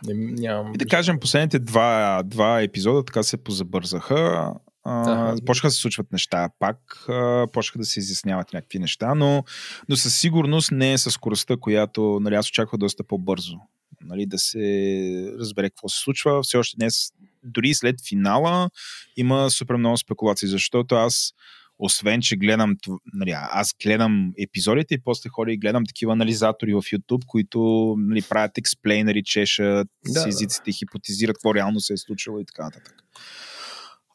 не, 0.08 0.14
нямам... 0.14 0.74
И 0.76 0.78
да 0.78 0.86
кажем, 0.86 1.20
последните 1.20 1.60
два, 1.60 2.22
два 2.26 2.62
епизода 2.62 3.06
така 3.06 3.24
се 3.24 3.38
позабързаха. 3.38 4.54
А, 4.84 5.36
почнаха 5.46 5.68
да 5.68 5.72
се 5.72 5.82
случват 5.82 6.12
неща 6.12 6.50
пак, 6.60 7.06
а, 7.10 7.48
почнаха 7.54 7.80
да 7.80 7.86
се 7.86 8.00
изясняват 8.00 8.54
някакви 8.54 8.80
неща, 8.80 9.16
но, 9.16 9.44
но 9.90 9.96
със 9.96 10.20
сигурност 10.20 10.72
не 10.72 10.94
е 10.94 10.98
със 10.98 11.14
скоростта, 11.14 11.58
която 11.58 12.20
нали, 12.22 12.36
аз 12.36 12.50
очаквах 12.50 12.80
доста 12.80 13.04
по-бързо. 13.04 13.58
Нали, 14.02 14.26
да 14.26 14.40
се 14.40 15.34
разбере 15.40 15.70
какво 15.70 15.90
се 15.90 16.00
случва. 16.00 16.44
Все 16.44 16.58
още 16.58 16.78
днес, 16.78 17.12
дори 17.44 17.74
след 17.74 17.96
финала, 18.08 18.70
има 19.18 19.52
супер 19.52 19.76
много 19.76 19.98
спекулации, 19.98 20.48
защото 20.48 20.96
аз 20.96 21.34
освен, 21.80 22.22
че 22.22 22.36
гледам, 22.36 22.76
нали, 23.14 23.32
аз 23.36 23.76
гледам 23.84 24.34
епизодите 24.40 24.94
и 24.94 25.02
после 25.02 25.30
ходя 25.30 25.52
и 25.52 25.58
гледам 25.58 25.86
такива 25.86 26.14
анализатори 26.14 26.74
в 26.74 26.82
YouTube, 26.82 27.26
които 27.28 27.96
нали, 28.00 28.22
правят 28.22 28.58
експлейнери, 28.58 29.24
чешат 29.24 29.88
Да, 30.06 30.20
с 30.20 30.26
езиците, 30.26 30.72
хипотезират 30.72 31.36
какво 31.36 31.56
реално 31.56 31.80
се 31.80 31.94
е 31.94 31.98
случило 31.98 32.40
и 32.40 32.46
така 32.46 32.64
нататък. 32.64 33.04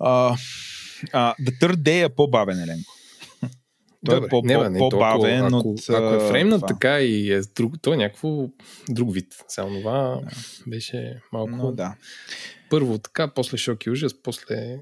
А, 0.01 0.36
а, 1.12 1.35
The 1.40 1.61
Third 1.61 1.77
Day 1.77 2.05
е 2.05 2.15
по-бавен, 2.15 2.61
Еленко. 2.61 2.93
Той 4.05 4.14
Добре, 4.14 4.26
е 4.26 4.28
по, 4.28 4.43
не, 4.44 4.55
по, 4.55 4.60
бе, 4.60 4.70
не, 4.70 4.78
по-бавен 4.78 5.51
толкова, 5.51 5.59
ако, 5.59 5.70
от... 5.70 5.81
Ако 5.89 6.24
е 6.24 6.28
фреймнат 6.28 6.60
това. 6.60 6.68
така 6.68 7.01
и 7.01 7.32
е 7.32 7.40
друг, 7.40 7.74
то 7.82 7.93
е 7.93 7.97
някакво 7.97 8.48
друг 8.89 9.14
вид. 9.14 9.35
Само 9.48 9.78
това 9.78 10.20
беше 10.66 11.20
малко... 11.32 11.51
Но, 11.51 11.72
да. 11.72 11.94
Първо 12.70 12.98
така, 12.98 13.35
после 13.35 13.56
шок 13.56 13.86
и 13.86 13.90
ужас, 13.90 14.22
после 14.22 14.78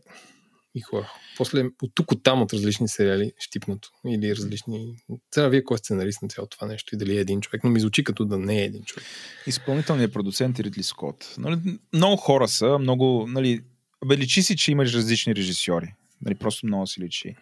и 0.74 0.80
хора. 0.80 1.12
После 1.36 1.64
от 1.82 1.92
тук 1.94 2.12
от 2.12 2.22
там 2.22 2.42
от 2.42 2.52
различни 2.52 2.88
сериали 2.88 3.32
щипнато. 3.38 3.90
Или 4.06 4.36
различни... 4.36 4.96
Сега 5.34 5.48
вие 5.48 5.64
кой 5.64 5.74
е 5.74 5.78
сценарист 5.78 6.22
на 6.22 6.28
цялото 6.28 6.56
това 6.56 6.66
нещо 6.66 6.94
и 6.94 6.98
дали 6.98 7.16
е 7.16 7.20
един 7.20 7.40
човек, 7.40 7.64
но 7.64 7.70
ми 7.70 7.80
звучи 7.80 8.04
като 8.04 8.24
да 8.24 8.38
не 8.38 8.60
е 8.60 8.64
един 8.64 8.82
човек. 8.82 9.04
Изпълнителният 9.46 10.12
продуцент 10.12 10.58
е 10.58 10.64
Ридли 10.64 10.82
Скот. 10.82 11.34
Нали, 11.38 11.58
много 11.92 12.16
хора 12.16 12.48
са, 12.48 12.78
много... 12.78 13.26
Нали, 13.28 13.60
бе, 14.06 14.16
личи 14.16 14.42
си, 14.42 14.56
че 14.56 14.72
имаш 14.72 14.94
различни 14.94 15.34
режисьори. 15.34 15.94
Нали, 16.22 16.34
просто 16.34 16.66
много 16.66 16.86
си 16.86 17.00
личи. 17.00 17.36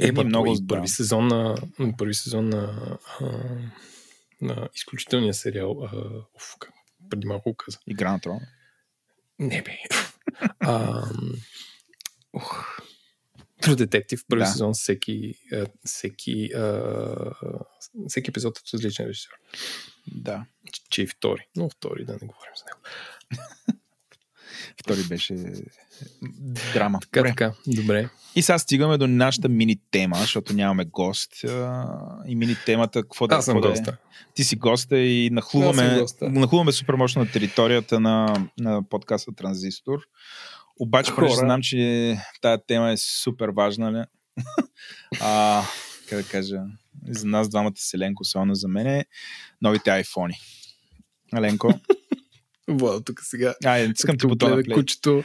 Е, 0.00 0.06
Едни 0.06 0.24
много 0.24 0.54
и 0.54 0.66
първи 0.68 0.88
сезон 0.88 1.26
на, 1.26 1.56
първи 1.98 2.14
сезон 2.14 2.48
на, 2.48 2.98
а, 3.20 3.26
на 4.40 4.68
изключителния 4.74 5.34
сериал. 5.34 5.88
А, 5.92 5.96
уф, 6.34 6.54
преди 7.10 7.26
малко 7.26 7.50
го 7.50 7.56
каза. 7.56 7.78
Игра 7.86 8.12
на 8.12 8.20
трон. 8.20 8.40
Не 9.38 9.62
бе. 9.62 9.78
а, 10.60 11.02
ух. 12.32 12.78
True 13.62 13.86
Detective, 13.86 14.24
първи 14.28 14.42
Да. 14.42 14.46
сезон, 14.46 14.72
всеки, 14.72 15.34
всеки, 15.84 16.50
а, 16.54 17.34
всеки 18.08 18.30
епизод 18.30 18.58
е 18.58 18.62
различен 18.74 19.06
режисьор. 19.06 19.32
Да. 20.06 20.46
Че 20.90 21.02
и 21.02 21.06
втори. 21.06 21.46
Но 21.56 21.70
втори, 21.70 22.04
да 22.04 22.12
не 22.12 22.18
говорим 22.18 22.52
за 22.56 22.64
него. 22.64 22.80
Втори 24.82 25.02
беше 25.08 25.34
драма. 26.72 26.98
Така, 27.00 27.20
Добре. 27.20 27.30
така, 27.30 27.52
добре. 27.66 28.08
И 28.34 28.42
сега 28.42 28.58
стигаме 28.58 28.98
до 28.98 29.06
нашата 29.06 29.48
мини 29.48 29.76
тема, 29.90 30.16
защото 30.16 30.54
нямаме 30.54 30.84
гост. 30.84 31.44
а, 31.44 31.86
И 32.26 32.36
мини 32.36 32.56
темата, 32.66 33.02
какво 33.02 33.26
да 33.26 33.34
Аз 33.34 33.44
съм 33.44 33.54
какво 33.62 33.82
да 33.82 33.90
е? 33.90 33.94
Ти 34.34 34.44
си 34.44 34.56
госта 34.56 34.98
и 34.98 35.24
Аз 35.24 35.28
съм 35.28 35.34
нахлуваме, 35.34 35.98
госта. 36.00 36.30
нахлуваме 36.30 36.72
супер 36.72 36.94
мощно 36.94 37.24
на 37.24 37.30
територията 37.30 38.00
на, 38.00 38.46
на 38.58 38.88
подкаста 38.88 39.32
Транзистор. 39.32 39.98
Обаче, 40.80 41.10
Хора. 41.12 41.26
понеже 41.26 41.36
знам, 41.36 41.60
че 41.62 42.16
тази 42.42 42.62
тема 42.66 42.90
е 42.92 42.96
супер 42.96 43.48
важна, 43.48 43.90
не? 43.90 44.06
а, 45.20 45.62
как 46.08 46.18
да 46.22 46.28
кажа, 46.28 46.56
за 47.08 47.26
нас 47.26 47.48
двамата 47.48 47.72
с 47.76 47.94
Еленко, 47.94 48.20
особено 48.20 48.54
за 48.54 48.68
мен, 48.68 48.86
е 48.86 49.04
новите 49.62 49.90
айфони. 49.90 50.34
Еленко, 51.36 51.74
Владо 52.68 53.00
тук 53.00 53.20
сега. 53.22 53.54
ай, 53.64 53.88
искам 53.98 54.18
ти 54.18 54.26
гледа 54.26 54.62
плей. 54.64 54.74
кучето 54.74 55.24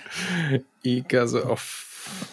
и 0.84 1.04
каза, 1.10 1.44
оф. 1.46 1.84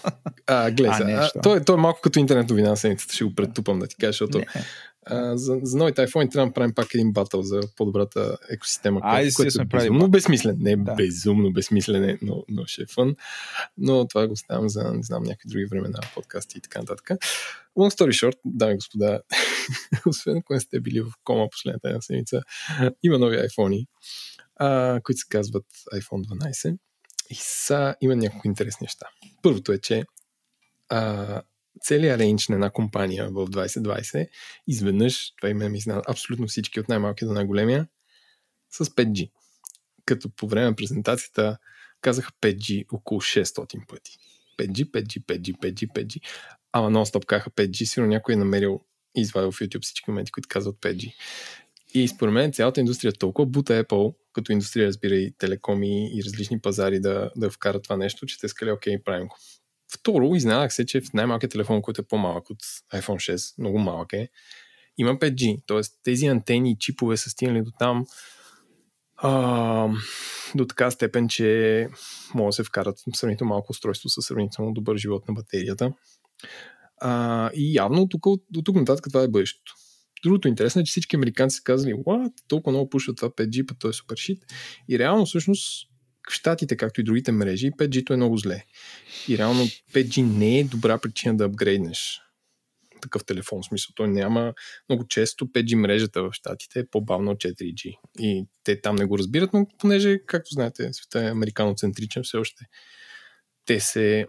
А, 0.46 0.70
гледай, 0.70 0.92
А, 0.92 1.04
не, 1.04 1.12
а, 1.12 1.30
той, 1.42 1.64
той 1.64 1.74
е 1.74 1.80
малко 1.80 2.00
като 2.00 2.18
интернет 2.18 2.48
новина 2.50 2.68
на 2.68 2.76
седмицата, 2.76 3.14
ще 3.14 3.24
го 3.24 3.34
претупам 3.34 3.78
да 3.78 3.86
ти 3.86 3.96
кажа, 3.96 4.12
защото 4.12 4.38
Не. 4.38 4.46
а, 5.06 5.36
за, 5.36 5.58
за 5.62 5.76
новите 5.78 6.06
iPhone 6.06 6.32
трябва 6.32 6.46
да 6.46 6.54
правим 6.54 6.74
пак 6.74 6.94
един 6.94 7.12
батъл 7.12 7.42
за 7.42 7.60
по-добрата 7.76 8.36
екосистема, 8.50 9.00
което, 9.00 9.30
си 9.30 9.36
което 9.36 9.62
е 9.62 9.64
безумно 9.64 9.98
батъл. 9.98 10.08
безсмислен. 10.08 10.56
Не, 10.60 10.76
Да. 10.76 10.94
безумно 10.94 11.52
безсмислен, 11.52 12.04
е, 12.04 12.18
но, 12.22 12.44
но 12.48 12.66
ще 12.66 12.82
е 12.82 12.86
фън. 12.86 13.16
Но 13.78 14.08
това 14.08 14.26
го 14.26 14.32
оставям 14.32 14.68
за, 14.68 14.92
не 14.92 15.02
знам, 15.02 15.22
някакви 15.22 15.48
други 15.48 15.64
времена, 15.64 15.98
подкасти 16.14 16.58
и 16.58 16.60
така 16.60 16.78
нататък. 16.78 17.10
Long 17.78 17.90
story 17.90 18.08
short, 18.10 18.36
дами 18.44 18.72
и 18.72 18.76
господа, 18.76 19.20
освен 20.06 20.36
ако 20.38 20.52
не 20.52 20.60
сте 20.60 20.80
били 20.80 21.00
в 21.00 21.10
кома 21.24 21.48
последната 21.50 21.88
една 21.88 22.00
седмица, 22.00 22.42
има 23.02 23.18
нови 23.18 23.36
iPhone, 23.36 23.86
а, 24.56 25.00
които 25.04 25.18
се 25.18 25.28
казват 25.28 25.66
iPhone 25.94 26.24
12 26.24 26.78
и 27.30 27.34
са, 27.34 27.96
има 28.00 28.16
няколко 28.16 28.48
интересни 28.48 28.84
неща. 28.84 29.06
Първото 29.42 29.72
е, 29.72 29.78
че 29.78 30.04
а, 30.88 31.42
целият 31.80 32.20
рейндж 32.20 32.48
на 32.48 32.54
една 32.54 32.70
компания 32.70 33.28
в 33.28 33.46
2020 33.46 34.28
изведнъж, 34.66 35.32
това 35.36 35.48
име 35.50 35.68
ми 35.68 35.80
знае 35.80 36.00
абсолютно 36.08 36.46
всички 36.46 36.80
от 36.80 36.88
най-малкия 36.88 37.28
до 37.28 37.34
най-големия, 37.34 37.88
с 38.70 38.84
5G. 38.84 39.30
Като 40.04 40.30
по 40.30 40.48
време 40.48 40.66
на 40.66 40.76
презентацията 40.76 41.58
казаха 42.00 42.32
5G 42.32 42.86
около 42.92 43.20
600 43.20 43.86
пъти. 43.86 44.18
5G, 44.58 44.90
5G, 44.90 45.24
5G, 45.24 45.58
5G, 45.58 45.92
5G. 45.92 46.20
Ама 46.72 46.90
нон-стоп 46.90 47.26
казаха 47.26 47.50
5G, 47.50 47.84
сигурно 47.84 48.08
някой 48.08 48.34
е 48.34 48.36
намерил 48.36 48.80
и 49.16 49.20
извадил 49.20 49.52
в 49.52 49.58
YouTube 49.58 49.82
всички 49.82 50.10
моменти, 50.10 50.32
които 50.32 50.48
казват 50.48 50.76
5G. 50.76 51.14
И 51.94 52.08
според 52.08 52.34
мен 52.34 52.52
цялата 52.52 52.80
индустрия 52.80 53.08
е 53.08 53.18
толкова 53.18 53.46
бута 53.46 53.84
Apple, 53.84 54.14
като 54.34 54.52
индустрия 54.52 54.86
разбира 54.86 55.14
и 55.14 55.34
телекоми 55.38 56.18
и 56.18 56.24
различни 56.24 56.60
пазари 56.60 57.00
да, 57.00 57.30
да 57.36 57.50
вкарат 57.50 57.82
това 57.82 57.96
нещо, 57.96 58.26
че 58.26 58.38
те 58.38 58.48
скали, 58.48 58.72
окей, 58.72 59.02
правим 59.04 59.26
го. 59.26 59.36
Второ, 59.94 60.34
изненадах 60.34 60.74
се, 60.74 60.86
че 60.86 61.00
в 61.00 61.12
най-малкият 61.14 61.52
телефон, 61.52 61.82
който 61.82 62.00
е 62.00 62.04
по-малък 62.04 62.50
от 62.50 62.62
iPhone 62.94 63.34
6, 63.34 63.54
много 63.58 63.78
малък 63.78 64.12
е, 64.12 64.28
има 64.98 65.16
5G. 65.16 65.62
Тоест 65.66 66.00
тези 66.02 66.26
антени 66.26 66.70
и 66.70 66.78
чипове 66.78 67.16
са 67.16 67.30
стигнали 67.30 67.62
до 67.62 67.70
там 67.78 68.06
а, 69.16 69.88
до 70.54 70.66
така 70.66 70.90
степен, 70.90 71.28
че 71.28 71.88
могат 72.34 72.48
да 72.48 72.52
се 72.52 72.64
вкарат 72.64 72.96
сравнително 73.14 73.48
малко 73.48 73.72
устройство 73.72 74.08
със 74.08 74.24
сравнително 74.24 74.72
добър 74.72 74.96
живот 74.96 75.28
на 75.28 75.34
батерията. 75.34 75.92
А, 77.00 77.50
и 77.54 77.74
явно 77.74 78.08
тук, 78.08 78.26
от 78.26 78.44
тук 78.64 78.76
нататък 78.76 79.06
това 79.08 79.22
е 79.22 79.28
бъдещето. 79.28 79.74
Другото 80.24 80.48
интересно 80.48 80.80
е, 80.80 80.84
че 80.84 80.90
всички 80.90 81.16
американци 81.16 81.56
са 81.56 81.62
казали, 81.62 81.94
what, 81.94 82.32
толкова 82.48 82.72
много 82.72 82.90
пушат 82.90 83.16
това 83.16 83.30
5G, 83.30 83.66
път 83.66 83.76
той 83.80 83.90
е 83.90 83.92
супер 83.92 84.16
шит. 84.16 84.44
И 84.88 84.98
реално 84.98 85.26
всъщност 85.26 85.88
в 86.30 86.34
Штатите, 86.34 86.76
както 86.76 87.00
и 87.00 87.04
другите 87.04 87.32
мрежи, 87.32 87.70
5G 87.70 88.10
е 88.10 88.16
много 88.16 88.36
зле. 88.36 88.64
И 89.28 89.38
реално 89.38 89.64
5G 89.92 90.22
не 90.22 90.58
е 90.58 90.64
добра 90.64 90.98
причина 90.98 91.36
да 91.36 91.44
апгрейднеш 91.44 92.20
такъв 93.04 93.24
телефон. 93.24 93.62
В 93.62 93.66
смисъл, 93.66 93.92
той 93.94 94.08
няма 94.08 94.54
много 94.88 95.06
често 95.08 95.46
5G 95.46 95.74
мрежата 95.74 96.22
в 96.22 96.32
Штатите 96.32 96.80
е 96.80 96.86
по-бавна 96.86 97.30
от 97.30 97.38
4G. 97.38 97.98
И 98.18 98.46
те 98.64 98.80
там 98.80 98.96
не 98.96 99.04
го 99.04 99.18
разбират, 99.18 99.52
но 99.52 99.66
понеже, 99.78 100.18
както 100.26 100.48
знаете, 100.52 100.92
света 100.92 101.24
е 101.24 101.30
американоцентричен 101.30 102.22
все 102.22 102.36
още. 102.36 102.64
Те 103.66 103.80
се, 103.80 104.26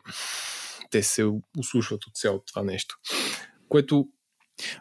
те 0.92 1.04
се 1.04 1.26
услушват 1.58 2.08
от 2.08 2.16
цялото 2.16 2.46
това 2.46 2.64
нещо. 2.64 2.96
Което 3.70 4.08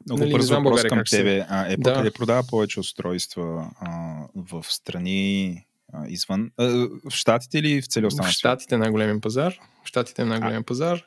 Много 0.06 0.20
Нали, 0.20 0.32
бързо 0.32 0.55
въпрос 0.55 0.82
към 0.82 1.02
тебе. 1.10 1.46
А, 1.48 1.68
Apple 1.68 1.82
Да. 1.82 1.94
къде 1.94 2.10
продава 2.10 2.42
повече 2.46 2.80
устройства 2.80 3.70
а, 3.80 4.14
в 4.34 4.64
страни 4.68 5.66
а, 5.92 6.09
извън... 6.09 6.51
А, 6.56 6.64
в 7.05 7.10
Штатите 7.10 7.59
или 7.59 7.82
в 7.82 7.86
целия 7.86 8.06
в 8.06 8.12
останал 8.12 8.24
свят? 8.24 8.34
Штатите 8.34 8.74
е 8.74 8.78
най-големия 8.78 9.20
пазар. 9.20 9.55
В 9.84 9.88
Штатите 9.88 10.22
е 10.22 10.24
най-големия 10.24 10.62
пазар. 10.62 11.05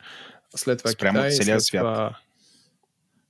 След 0.55 0.77
това 0.77 0.89
е 0.89 0.93
Спрямо 0.93 1.19
Китай, 1.19 1.31
целия 1.31 1.61
свят. 1.61 1.81
Това... 1.81 2.17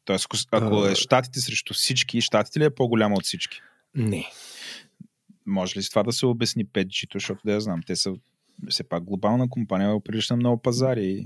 Тоест, 0.05 0.25
ако- 0.25 0.65
ако 0.65 0.75
А. 0.77 0.91
е 0.91 0.95
Штатите 0.95 1.39
срещу 1.39 1.73
всички, 1.73 2.21
Штатите 2.21 2.59
ли 2.59 2.63
е 2.63 2.69
по-голяма 2.69 3.15
от 3.15 3.25
всички? 3.25 3.61
Не. 3.95 4.31
Може 5.45 5.77
ли 5.77 5.83
с 5.83 5.89
това 5.89 6.03
да 6.03 6.13
се 6.13 6.25
обясни 6.25 6.65
5G, 6.65 7.13
защото 7.13 7.41
да 7.45 7.53
я 7.53 7.61
знам, 7.61 7.81
те 7.87 7.95
са 7.95 8.13
все 8.69 8.83
пак 8.83 9.03
глобална 9.03 9.49
компания, 9.49 9.95
оперираща 9.95 10.33
на 10.33 10.37
много 10.37 10.61
пазари. 10.61 11.25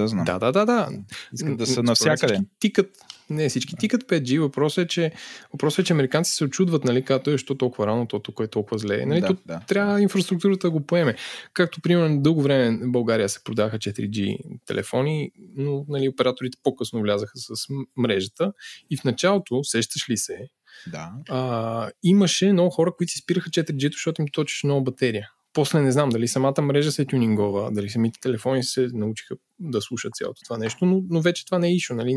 Да, 0.00 0.08
знам. 0.08 0.24
Да, 0.24 0.38
да, 0.38 0.52
да, 0.52 0.64
да. 0.64 0.88
Искат 1.34 1.56
да 1.56 1.66
са 1.66 1.82
навсякъде. 1.82 2.40
Тикат, 2.60 2.90
не, 3.30 3.48
всички 3.48 3.76
тикат 3.76 4.04
5G. 4.04 4.38
Въпросът 4.40 4.84
е, 4.84 4.88
че, 4.88 5.12
въпросът 5.52 5.78
е, 5.78 5.84
че 5.84 5.92
американци 5.92 6.32
се 6.32 6.44
очудват, 6.44 6.84
нали, 6.84 7.04
като 7.04 7.30
е, 7.30 7.38
що 7.38 7.54
толкова 7.54 7.86
рано, 7.86 8.06
то 8.06 8.18
тук 8.18 8.40
е 8.42 8.46
толкова 8.46 8.78
зле. 8.78 9.06
Нали, 9.06 9.20
Да, 9.20 9.26
то 9.26 9.36
да. 9.46 9.60
трябва 9.68 10.02
инфраструктурата 10.02 10.66
да 10.66 10.70
го 10.70 10.80
поеме. 10.86 11.14
Както, 11.52 11.80
примерно, 11.80 12.20
дълго 12.22 12.42
време 12.42 12.78
в 12.86 12.90
България 12.90 13.28
се 13.28 13.44
продаха 13.44 13.78
4G 13.78 14.38
телефони, 14.66 15.30
но 15.56 15.84
нали, 15.88 16.08
операторите 16.08 16.58
по-късно 16.62 17.00
влязаха 17.00 17.32
с 17.36 17.66
мрежата. 17.96 18.52
И 18.90 18.96
в 18.96 19.04
началото, 19.04 19.64
сещаш 19.64 20.10
ли 20.10 20.16
се, 20.16 20.38
Да. 20.86 21.10
а, 21.28 21.90
имаше 22.02 22.52
много 22.52 22.70
хора, 22.70 22.92
които 22.96 23.12
си 23.12 23.18
спираха 23.18 23.50
4G, 23.50 23.92
защото 23.92 24.22
им 24.22 24.28
точеше 24.32 24.66
много 24.66 24.84
батерия. 24.84 25.30
После 25.56 25.80
не 25.80 25.92
знам 25.92 26.08
дали 26.08 26.28
самата 26.28 26.62
мрежа 26.62 26.92
се 26.92 27.04
тюнингова, 27.04 27.70
дали 27.72 27.90
самите 27.90 28.20
телефони 28.20 28.64
се 28.64 28.88
научиха 28.92 29.34
да 29.60 29.82
слушат 29.82 30.14
цялото 30.14 30.40
това 30.44 30.58
нещо, 30.58 30.86
но, 30.86 31.02
но 31.10 31.20
вече 31.20 31.44
това 31.44 31.58
не 31.58 31.68
е 31.68 31.74
ишо. 31.74 31.94
Нали? 31.94 32.14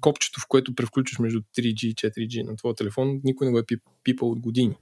Копчето, 0.00 0.40
в 0.40 0.44
което 0.48 0.74
превключваш 0.74 1.18
между 1.18 1.40
3G 1.58 1.86
и 1.86 1.94
4G 1.94 2.42
на 2.46 2.56
твоя 2.56 2.74
телефон, 2.74 3.20
никой 3.24 3.46
не 3.46 3.50
го 3.52 3.58
е 3.58 3.62
пип- 3.62 3.80
пипал 4.04 4.30
от 4.30 4.40
години. 4.40 4.74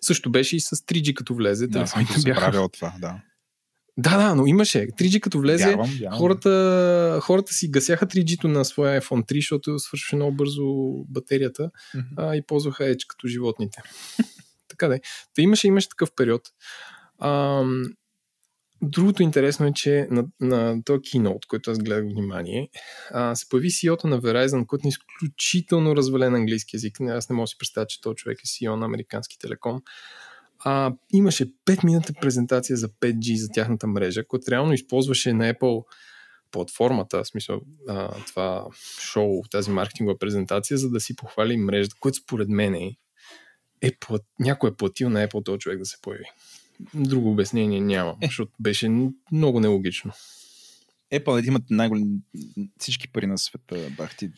Също 0.00 0.30
беше 0.30 0.56
и 0.56 0.60
с 0.60 0.70
3G 0.70 1.14
като 1.14 1.34
влезе. 1.34 1.66
Да, 1.66 1.86
съм 1.86 2.06
бяха... 2.24 2.60
от 2.60 2.72
това, 2.72 2.94
да. 3.00 3.20
Да, 3.96 4.16
да, 4.18 4.34
но 4.34 4.46
имаше. 4.46 4.78
3G 4.78 5.20
като 5.20 5.38
влезе, 5.40 5.66
Вярвам, 5.66 5.90
вярвам. 6.00 6.18
хората, 6.18 7.18
хората 7.22 7.52
си 7.52 7.68
гасяха 7.70 8.06
3G-то 8.06 8.48
на 8.48 8.64
своя 8.64 9.00
iPhone 9.00 9.32
3, 9.32 9.34
защото 9.34 9.78
свършваше 9.78 10.16
много 10.16 10.36
бързо 10.36 10.64
батерията 11.08 11.70
Мгм. 11.94 12.06
а, 12.16 12.36
и 12.36 12.42
ползваха 12.46 12.84
Edge 12.84 13.06
като 13.08 13.28
животните. 13.28 13.82
Така 14.74 14.88
да 14.88 14.96
е. 14.96 15.00
Та 15.34 15.42
имаше, 15.42 15.66
имаше 15.66 15.88
такъв 15.88 16.10
период. 16.16 16.42
Ам, 17.22 17.84
другото 18.82 19.22
интересно 19.22 19.66
е, 19.66 19.72
че 19.72 20.06
на, 20.10 20.24
на 20.40 20.84
този 20.84 21.00
keynote, 21.00 21.46
който 21.48 21.70
аз 21.70 21.78
гледах 21.78 22.04
внимание, 22.04 22.68
а, 23.10 23.34
се 23.34 23.48
появи 23.48 23.70
CEO-то 23.70 24.06
на 24.06 24.20
Verizon, 24.20 24.66
който 24.66 24.88
е 24.88 24.88
изключително 24.88 25.96
развален 25.96 26.34
английски 26.34 26.76
язик. 26.76 27.00
Аз 27.00 27.30
не 27.30 27.36
мога 27.36 27.44
да 27.44 27.48
си 27.48 27.58
представя, 27.58 27.86
че 27.86 28.00
този 28.00 28.14
човек 28.14 28.38
е 28.38 28.46
CEO 28.46 28.74
на 28.74 28.86
американски 28.86 29.38
телеком. 29.38 29.82
А, 30.58 30.92
имаше 31.12 31.46
5 31.66 31.84
минута 31.84 32.12
презентация 32.20 32.76
за 32.76 32.88
5G 32.88 33.34
за 33.34 33.48
тяхната 33.48 33.86
мрежа, 33.86 34.26
която 34.26 34.50
реално 34.50 34.72
използваше 34.72 35.32
на 35.32 35.54
Apple 35.54 35.84
платформата, 36.50 37.24
в 37.24 37.28
смисъл 37.28 37.60
а, 37.88 38.14
това 38.26 38.66
шоу, 39.00 39.42
тази 39.50 39.70
маркетингова 39.70 40.18
презентация, 40.18 40.78
за 40.78 40.90
да 40.90 41.00
си 41.00 41.16
похвали 41.16 41.56
мрежата, 41.56 41.96
което 42.00 42.18
според 42.18 42.48
мен 42.48 42.74
е, 42.74 42.96
е 43.86 43.92
плат... 44.00 44.22
някой 44.40 44.70
е 44.70 44.74
платил 44.74 45.10
на 45.10 45.28
Apple 45.28 45.44
този 45.44 45.58
човек 45.58 45.78
да 45.78 45.86
се 45.86 45.96
появи. 46.02 46.24
Друго 46.94 47.30
обяснение 47.30 47.80
няма, 47.80 48.16
защото 48.22 48.52
беше 48.60 48.88
много 49.32 49.60
нелогично. 49.60 50.12
Apple 51.12 51.46
имат 51.46 51.62
най-големи 51.70 52.18
всички 52.78 53.08
пари 53.08 53.26
на 53.26 53.38
света, 53.38 53.90
бах 53.96 54.16
ти 54.16 54.30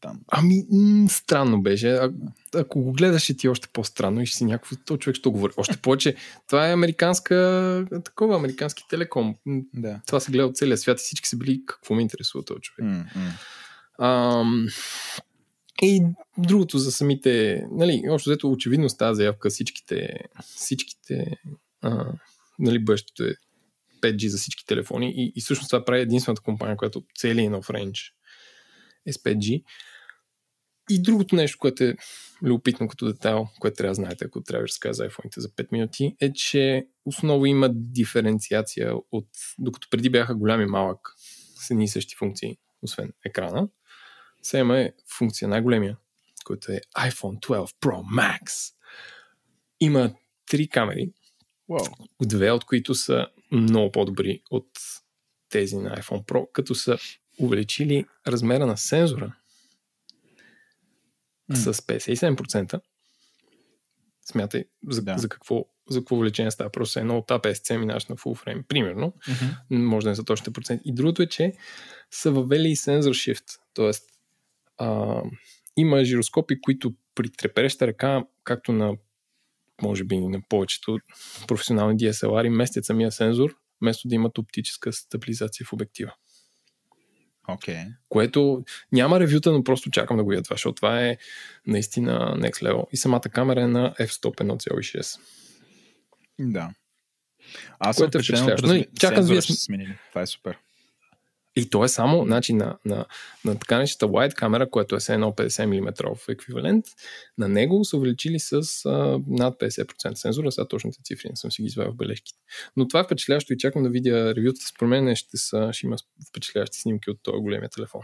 там. 0.00 0.20
Ами, 0.28 0.64
м- 0.70 1.08
странно 1.08 1.62
беше. 1.62 1.90
А, 1.90 2.12
ако 2.54 2.82
го 2.82 2.92
гледаш, 2.92 3.22
ще 3.22 3.36
ти 3.36 3.46
е 3.46 3.50
още 3.50 3.68
по-странно 3.72 4.20
и 4.20 4.26
ще 4.26 4.36
си 4.36 4.44
някакво, 4.44 4.76
то 4.86 4.96
човек 4.96 5.16
ще 5.16 5.28
говори. 5.28 5.52
Още 5.56 5.76
повече, 5.76 6.14
това 6.46 6.68
е 6.68 6.72
американска, 6.72 7.86
такова, 8.04 8.36
американски 8.36 8.84
телеком. 8.90 9.34
Да. 9.74 10.00
Това 10.06 10.20
се 10.20 10.32
гледа 10.32 10.46
от 10.46 10.56
целия 10.56 10.78
свят 10.78 11.00
и 11.00 11.02
всички 11.02 11.28
са 11.28 11.36
били, 11.36 11.62
какво 11.66 11.94
ме 11.94 12.02
интересува 12.02 12.44
този 12.44 12.60
човек. 12.60 12.90
М, 12.90 13.04
м. 13.16 14.66
Ам, 15.82 15.88
и 15.88 16.02
другото 16.38 16.78
за 16.78 16.92
самите, 16.92 17.64
нали, 17.70 18.02
общо 18.10 18.30
взето 18.30 18.50
очевидно 18.50 18.88
с 18.88 18.96
тази 18.96 19.16
заявка 19.16 19.50
всичките, 19.50 20.18
всичките, 20.56 21.36
а, 21.82 22.12
нали, 22.58 22.78
бъдещето 22.78 23.24
е 23.24 23.34
5G 24.02 24.26
за 24.26 24.38
всички 24.38 24.66
телефони 24.66 25.12
и, 25.16 25.32
и 25.36 25.40
всъщност 25.40 25.70
това 25.70 25.84
прави 25.84 26.00
единствената 26.00 26.42
компания, 26.42 26.76
която 26.76 27.04
целият 27.18 27.52
нов 27.52 27.70
рейндж 27.70 28.12
е 29.06 29.12
с 29.12 29.16
5G. 29.16 29.62
И 30.90 31.02
другото 31.02 31.36
нещо, 31.36 31.58
което 31.58 31.84
е 31.84 31.96
любопитно 32.42 32.88
като 32.88 33.06
детайл, 33.06 33.48
което 33.60 33.76
трябва 33.76 33.90
да 33.90 33.94
знаете, 33.94 34.24
ако 34.24 34.42
трябва 34.42 34.62
да 34.62 34.68
разкажа 34.68 34.92
за 34.92 35.08
iPhone 35.08 35.38
за 35.40 35.48
5 35.48 35.72
минути, 35.72 36.16
е, 36.20 36.32
че 36.32 36.86
основно 37.04 37.46
има 37.46 37.68
диференциация 37.72 38.94
от, 39.12 39.28
докато 39.58 39.88
преди 39.90 40.10
бяха 40.10 40.34
голям 40.34 40.60
и 40.60 40.66
малък 40.66 41.14
с 41.66 41.70
едни 41.70 41.84
и 41.84 41.88
същи 41.88 42.16
функции, 42.16 42.58
освен 42.82 43.12
екрана, 43.24 43.68
сега 44.46 44.60
има 44.60 44.88
функция 45.18 45.48
най-големия, 45.48 45.96
който 46.44 46.72
е 46.72 46.80
iPhone 46.98 47.40
12 47.40 47.74
Pro 47.80 48.02
Max. 48.20 48.72
Има 49.80 50.14
три 50.46 50.68
камери, 50.68 51.12
Уау. 51.68 51.84
две 52.22 52.50
от 52.50 52.64
които 52.64 52.94
са 52.94 53.26
много 53.52 53.92
по-добри 53.92 54.42
от 54.50 54.68
тези 55.48 55.76
на 55.76 55.96
iPhone 55.96 56.24
Pro, 56.24 56.52
като 56.52 56.74
са 56.74 56.98
увеличили 57.40 58.04
размера 58.26 58.66
на 58.66 58.76
сензора 58.76 59.36
М. 61.48 61.56
с 61.56 61.72
57%. 61.74 62.80
Смятай 64.24 64.64
за, 64.88 65.02
Да. 65.02 65.18
за, 65.18 65.28
какво, 65.28 65.64
за 65.90 66.00
какво 66.00 66.16
увеличение 66.16 66.50
става. 66.50 66.70
Просто 66.70 66.98
едно 66.98 67.18
от 67.18 67.28
APS-C 67.28 67.76
минаш 67.76 68.06
на 68.06 68.16
full 68.16 68.44
frame, 68.44 68.66
примерно. 68.66 69.12
Мгм. 69.70 69.84
Може 69.84 70.04
да 70.04 70.10
не 70.10 70.16
са 70.16 70.24
точните 70.24 70.50
проценти. 70.52 70.82
И 70.88 70.94
другото 70.94 71.22
е, 71.22 71.26
че 71.26 71.52
са 72.10 72.30
въвели 72.30 72.68
и 72.68 72.76
сензор 72.76 73.14
shift. 73.14 73.58
Тоест, 73.74 74.04
а, 74.78 75.22
има 75.76 76.04
жироскопи, 76.04 76.60
които 76.60 76.94
при 77.14 77.30
трепереща 77.30 77.86
ръка, 77.86 78.24
както 78.44 78.72
на 78.72 78.96
може 79.82 80.04
би 80.04 80.18
на 80.18 80.40
повечето 80.48 80.98
професионални 81.48 81.98
DSLR, 81.98 82.48
местят 82.48 82.84
самия 82.84 83.12
сензор, 83.12 83.56
вместо 83.80 84.08
да 84.08 84.14
имат 84.14 84.38
оптическа 84.38 84.92
стабилизация 84.92 85.66
в 85.66 85.72
обектива. 85.72 86.12
Окей. 87.48 87.84
Което 88.08 88.64
няма 88.92 89.20
ревюта, 89.20 89.52
но 89.52 89.64
просто 89.64 89.90
чакам 89.90 90.16
да 90.16 90.24
го 90.24 90.30
видя 90.30 90.42
това, 90.42 90.54
защото 90.54 90.74
това 90.74 91.06
е 91.06 91.16
наистина 91.66 92.36
next 92.38 92.62
level. 92.62 92.86
И 92.92 92.96
самата 92.96 93.20
камера 93.20 93.62
е 93.62 93.66
на 93.66 93.94
f-stop 94.00 94.36
1.6. 94.36 95.20
Да. 96.38 96.70
Аз 97.78 97.96
съм 97.96 98.04
Което 98.04 98.18
е 98.18 98.20
впечатлен 98.20 98.54
от. 98.54 98.62
Нали, 98.62 98.78
разми... 98.78 98.86
чакам 99.00 99.26
вие 99.26 99.42
сменили. 99.42 99.98
Това 100.10 100.22
е 100.22 100.26
супер. 100.26 100.58
И 101.56 101.70
то 101.70 101.84
е 101.84 101.88
само 101.88 102.24
значи, 102.24 102.52
на, 102.52 102.76
на, 102.84 103.04
на 103.44 103.58
така 103.58 103.78
нещата 103.78 104.12
wide 104.12 104.34
камера, 104.34 104.70
което 104.70 104.96
е 104.96 104.98
все 104.98 105.14
едно 105.14 105.32
50 105.32 105.66
мм 105.66 105.92
еквивалент. 106.28 106.84
На 107.38 107.48
него 107.48 107.84
са 107.84 107.96
увеличили 107.96 108.38
с 108.38 108.52
а, 108.84 109.20
над 109.26 109.60
50% 109.60 110.14
сензора. 110.14 110.52
Сега 110.52 110.68
точните 110.68 110.98
цифри 111.04 111.28
не 111.30 111.36
съм 111.36 111.52
си 111.52 111.62
ги 111.62 111.66
извадил 111.66 111.92
в 111.92 111.96
бележките. 111.96 112.38
Но 112.76 112.88
това 112.88 113.00
е 113.00 113.04
впечатляващо 113.04 113.52
и 113.52 113.58
чакам 113.58 113.82
да 113.82 113.88
видя 113.88 114.34
ревюта. 114.34 114.60
Според 114.74 114.90
мен 114.90 115.16
ще, 115.16 115.36
са, 115.36 115.70
ще 115.72 115.86
има 115.86 115.96
впечатляващи 116.28 116.78
снимки 116.78 117.10
от 117.10 117.18
този 117.22 117.38
големия 117.38 117.68
телефон. 117.68 118.00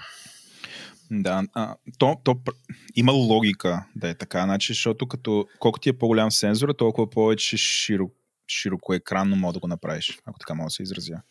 Да, 1.10 1.42
а, 1.54 1.76
то, 1.98 2.16
то 2.24 2.36
има 2.94 3.12
логика 3.12 3.84
да 3.96 4.08
е 4.08 4.14
така, 4.14 4.44
значи, 4.44 4.72
защото 4.72 5.08
като, 5.08 5.46
колкото 5.58 5.82
ти 5.82 5.88
е 5.88 5.98
по-голям 5.98 6.30
сензора, 6.30 6.74
толкова 6.74 7.10
повече 7.10 7.56
широко 7.56 8.22
широко 8.52 8.94
екранно 8.94 9.36
мога 9.36 9.52
да 9.52 9.58
го 9.58 9.68
направиш, 9.68 10.18
ако 10.26 10.38
така 10.38 10.54
мога 10.54 10.66
да 10.66 10.70
се 10.70 10.82
изразя. 10.82 11.22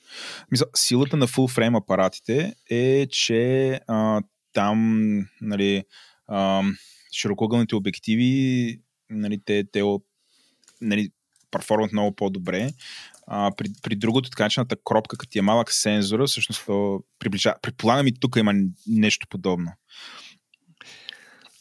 Мисля, 0.51 0.65
силата 0.75 1.17
на 1.17 1.27
full 1.27 1.57
frame 1.57 1.77
апаратите 1.77 2.55
е, 2.69 3.07
че 3.11 3.73
а, 3.87 4.21
там 4.53 5.01
нали, 5.41 5.83
а, 6.27 6.63
широкоъгълните 7.13 7.75
обективи 7.75 8.79
нали, 9.09 9.41
те, 9.45 9.63
те 9.71 9.81
нали, 10.81 11.09
перформат 11.51 11.91
много 11.91 12.15
по-добре. 12.15 12.71
А, 13.27 13.51
при, 13.57 13.69
при 13.83 13.95
другото, 13.95 14.29
така 14.29 14.43
начината 14.43 14.75
кропка, 14.85 15.17
като 15.17 15.29
ти 15.29 15.39
е 15.39 15.41
малък 15.41 15.71
сензора, 15.71 16.27
всъщност 16.27 16.65
то 16.65 17.03
приближава. 17.19 17.55
Предполагам 17.61 18.07
и 18.07 18.19
тук 18.19 18.35
има 18.35 18.53
нещо 18.87 19.27
подобно. 19.29 19.71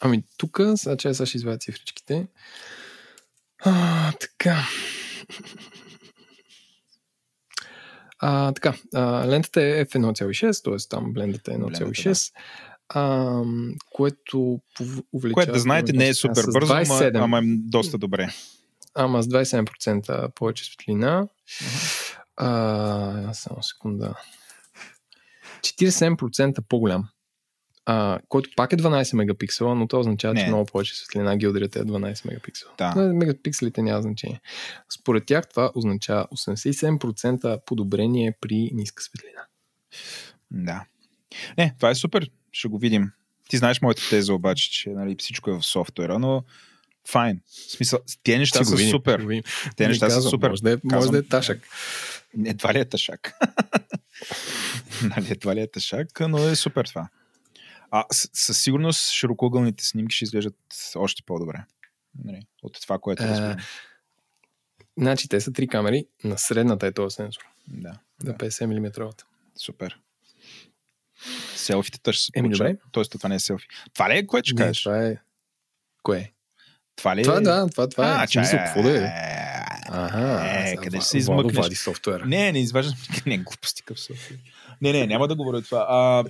Ами 0.01 0.23
тук, 0.37 0.61
сега 0.77 0.97
че 0.97 1.15
сега 1.15 1.27
ще 1.27 1.37
извадя 1.37 1.59
цифричките. 1.59 2.27
А, 3.65 4.13
така. 4.13 4.67
А, 8.23 8.53
така, 8.53 8.75
а, 8.95 9.27
лентата 9.29 9.63
е 9.63 9.85
f1.6, 9.85 10.65
т.е. 10.65 10.89
там 10.89 11.13
блендата 11.13 11.53
е 11.53 11.57
1.6, 11.57 12.33
а, 12.89 13.43
което 13.93 14.61
увеличава... 15.13 15.35
Което 15.35 15.53
да 15.53 15.59
знаете 15.59 15.93
не 15.93 16.09
е 16.09 16.15
супер 16.15 16.45
бързо, 16.53 16.73
ама, 16.73 16.85
27, 16.85 17.25
ама 17.25 17.39
е 17.39 17.43
доста 17.47 17.99
добре. 17.99 18.29
ама 18.95 19.23
с 19.23 19.27
27% 19.27 20.35
повече 20.35 20.65
светлина. 20.65 21.29
А, 22.37 23.35
само 23.35 23.63
секунда. 23.63 24.15
47% 25.61 26.61
по-голям. 26.69 27.09
А, 27.93 28.19
който 28.29 28.51
пак 28.57 28.73
е 28.73 28.77
12 28.77 29.17
мегапиксела, 29.17 29.75
но 29.75 29.87
това 29.87 30.01
означава, 30.01 30.35
че 30.35 30.43
Не. 30.43 30.49
много 30.49 30.67
повече 30.67 30.97
светлина 30.97 31.37
гилдрията 31.37 31.79
е 31.79 31.83
12 31.83 32.25
мегапиксела. 32.29 32.73
Да. 32.79 32.95
Но 32.97 33.15
Мегапикселите 33.15 33.83
няма 33.83 34.03
значение. 34.03 34.41
Според 35.01 35.27
тях 35.27 35.49
това 35.49 35.71
означава 35.75 36.27
87% 36.37 37.65
подобрение 37.65 38.33
при 38.41 38.71
ниска 38.75 39.03
светлина. 39.03 39.43
Да. 40.51 40.85
Не, 41.59 41.75
това 41.77 41.91
е 41.91 41.95
супер. 41.95 42.31
Ще 42.53 42.69
го 42.69 42.79
видим. 42.79 43.11
Ти 43.49 43.57
знаеш 43.57 43.81
моята 43.81 44.03
теза 44.11 44.35
обаче, 44.35 44.71
че 44.73 44.91
нали, 44.91 45.17
всичко 45.19 45.51
е 45.51 45.55
в 45.55 45.63
софтуера, 45.63 46.19
но 46.19 46.45
файн. 47.09 47.41
В 47.47 47.73
смисъл, 47.73 47.99
тези 48.23 48.39
неща 48.39 48.59
Ще 48.59 48.65
са 48.65 48.77
видим, 48.77 48.91
супер. 48.91 49.21
Те 49.77 49.83
Не 49.83 49.89
неща 49.89 50.11
са 50.11 50.17
казвам, 50.17 50.31
супер. 50.31 50.51
Може 50.51 50.63
да 50.63 50.73
е, 50.73 50.77
може 50.85 50.97
Казвам. 50.97 51.13
да 51.13 51.19
е 51.19 51.23
ташък. 51.23 51.69
Едва 52.47 52.75
ли 52.75 52.79
е 52.79 52.85
тъшак. 52.85 53.35
нали, 55.03 55.27
едва 55.31 55.55
ли 55.55 55.61
е 55.61 55.71
тъшак, 55.71 56.21
но 56.21 56.39
е 56.39 56.57
супер 56.57 56.85
това. 56.85 57.09
А 57.91 58.05
със 58.11 58.59
сигурност 58.63 59.11
широкоъгълните 59.11 59.85
снимки 59.85 60.17
ще 60.17 60.25
изглеждат 60.25 60.57
още 60.95 61.23
по-добре. 61.27 61.65
Нали, 62.25 62.43
от 62.63 62.81
това, 62.83 62.99
което 62.99 63.23
разбирам. 63.23 63.57
Значи 64.99 65.29
те 65.29 65.41
са 65.41 65.53
три 65.53 65.69
камери, 65.69 66.07
на 66.25 66.39
средната 66.39 66.87
е 66.87 66.93
този 66.93 67.15
сенсор. 67.15 67.43
Да. 67.69 67.99
Да, 68.23 68.35
50 68.35 68.67
мм. 68.67 69.13
Супер. 69.57 69.99
Селфите 71.57 72.01
тъж 72.01 72.21
се 72.21 72.31
Еми, 72.35 72.49
добре. 72.49 72.77
Тоест, 72.93 73.13
това 73.13 73.29
не 73.29 73.35
е 73.35 73.39
селфи. 73.39 73.67
Това 73.95 74.11
ли 74.11 74.19
е, 74.19 74.27
ще 74.43 74.55
Не, 74.55 74.59
кажеш? 74.59 74.83
това 74.83 75.07
е... 75.07 75.17
Кое? 76.03 76.33
Това 76.97 77.17
ли 77.17 77.21
е? 77.21 77.25
Това 77.25 77.41
да, 77.41 77.69
това, 77.69 77.89
това 77.89 78.11
е. 78.11 78.25
А, 78.25 78.27
смисъл, 78.27 78.59
чай, 78.59 78.65
какво 78.67 78.83
да 78.83 78.91
е? 78.91 79.05
е, 79.05 79.11
Ага. 79.89 80.43
Е, 80.45 80.77
къде 80.77 80.97
ще 80.97 81.09
се 81.09 81.19
измъкнеш? 81.19 81.79
софтуера. 81.79 82.27
Не, 82.27 82.53
не 82.53 82.59
изваждам. 82.59 82.95
Не, 83.27 83.39
глупости 83.39 83.83
къв 83.83 84.01
софтуер. 84.01 84.41
Не, 84.83 84.93
не, 84.93 85.07
няма 85.07 85.29
да 85.29 85.35
говоря 85.35 85.63
това. 85.63 85.87
А, 85.89 86.25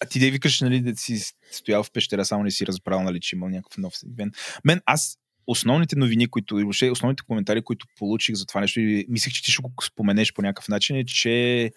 а 0.00 0.06
ти 0.06 0.20
да 0.20 0.30
викаш, 0.30 0.60
нали, 0.60 0.80
да 0.80 0.96
си 0.96 1.22
стоял 1.50 1.82
в 1.82 1.90
пещера, 1.92 2.24
само 2.24 2.44
не 2.44 2.50
си 2.50 2.66
разбрал, 2.66 3.02
нали, 3.02 3.20
че 3.20 3.36
имал 3.36 3.48
някакъв 3.48 3.78
нов 3.78 3.94
ивент. 4.12 4.34
Мен, 4.64 4.80
аз 4.86 5.16
основните 5.46 5.96
новини, 5.96 6.26
които, 6.26 6.58
и 6.58 6.62
въобще 6.62 6.90
основните 6.90 7.22
коментари, 7.22 7.62
които 7.62 7.86
получих 7.98 8.34
за 8.34 8.46
това 8.46 8.60
нещо, 8.60 8.80
и 8.80 9.06
мислех, 9.08 9.32
че 9.32 9.42
ти 9.42 9.52
ще 9.52 9.62
го 9.62 9.72
споменеш 9.82 10.32
по 10.32 10.42
някакъв 10.42 10.68
начин, 10.68 10.96
е, 10.96 11.04
че 11.04 11.70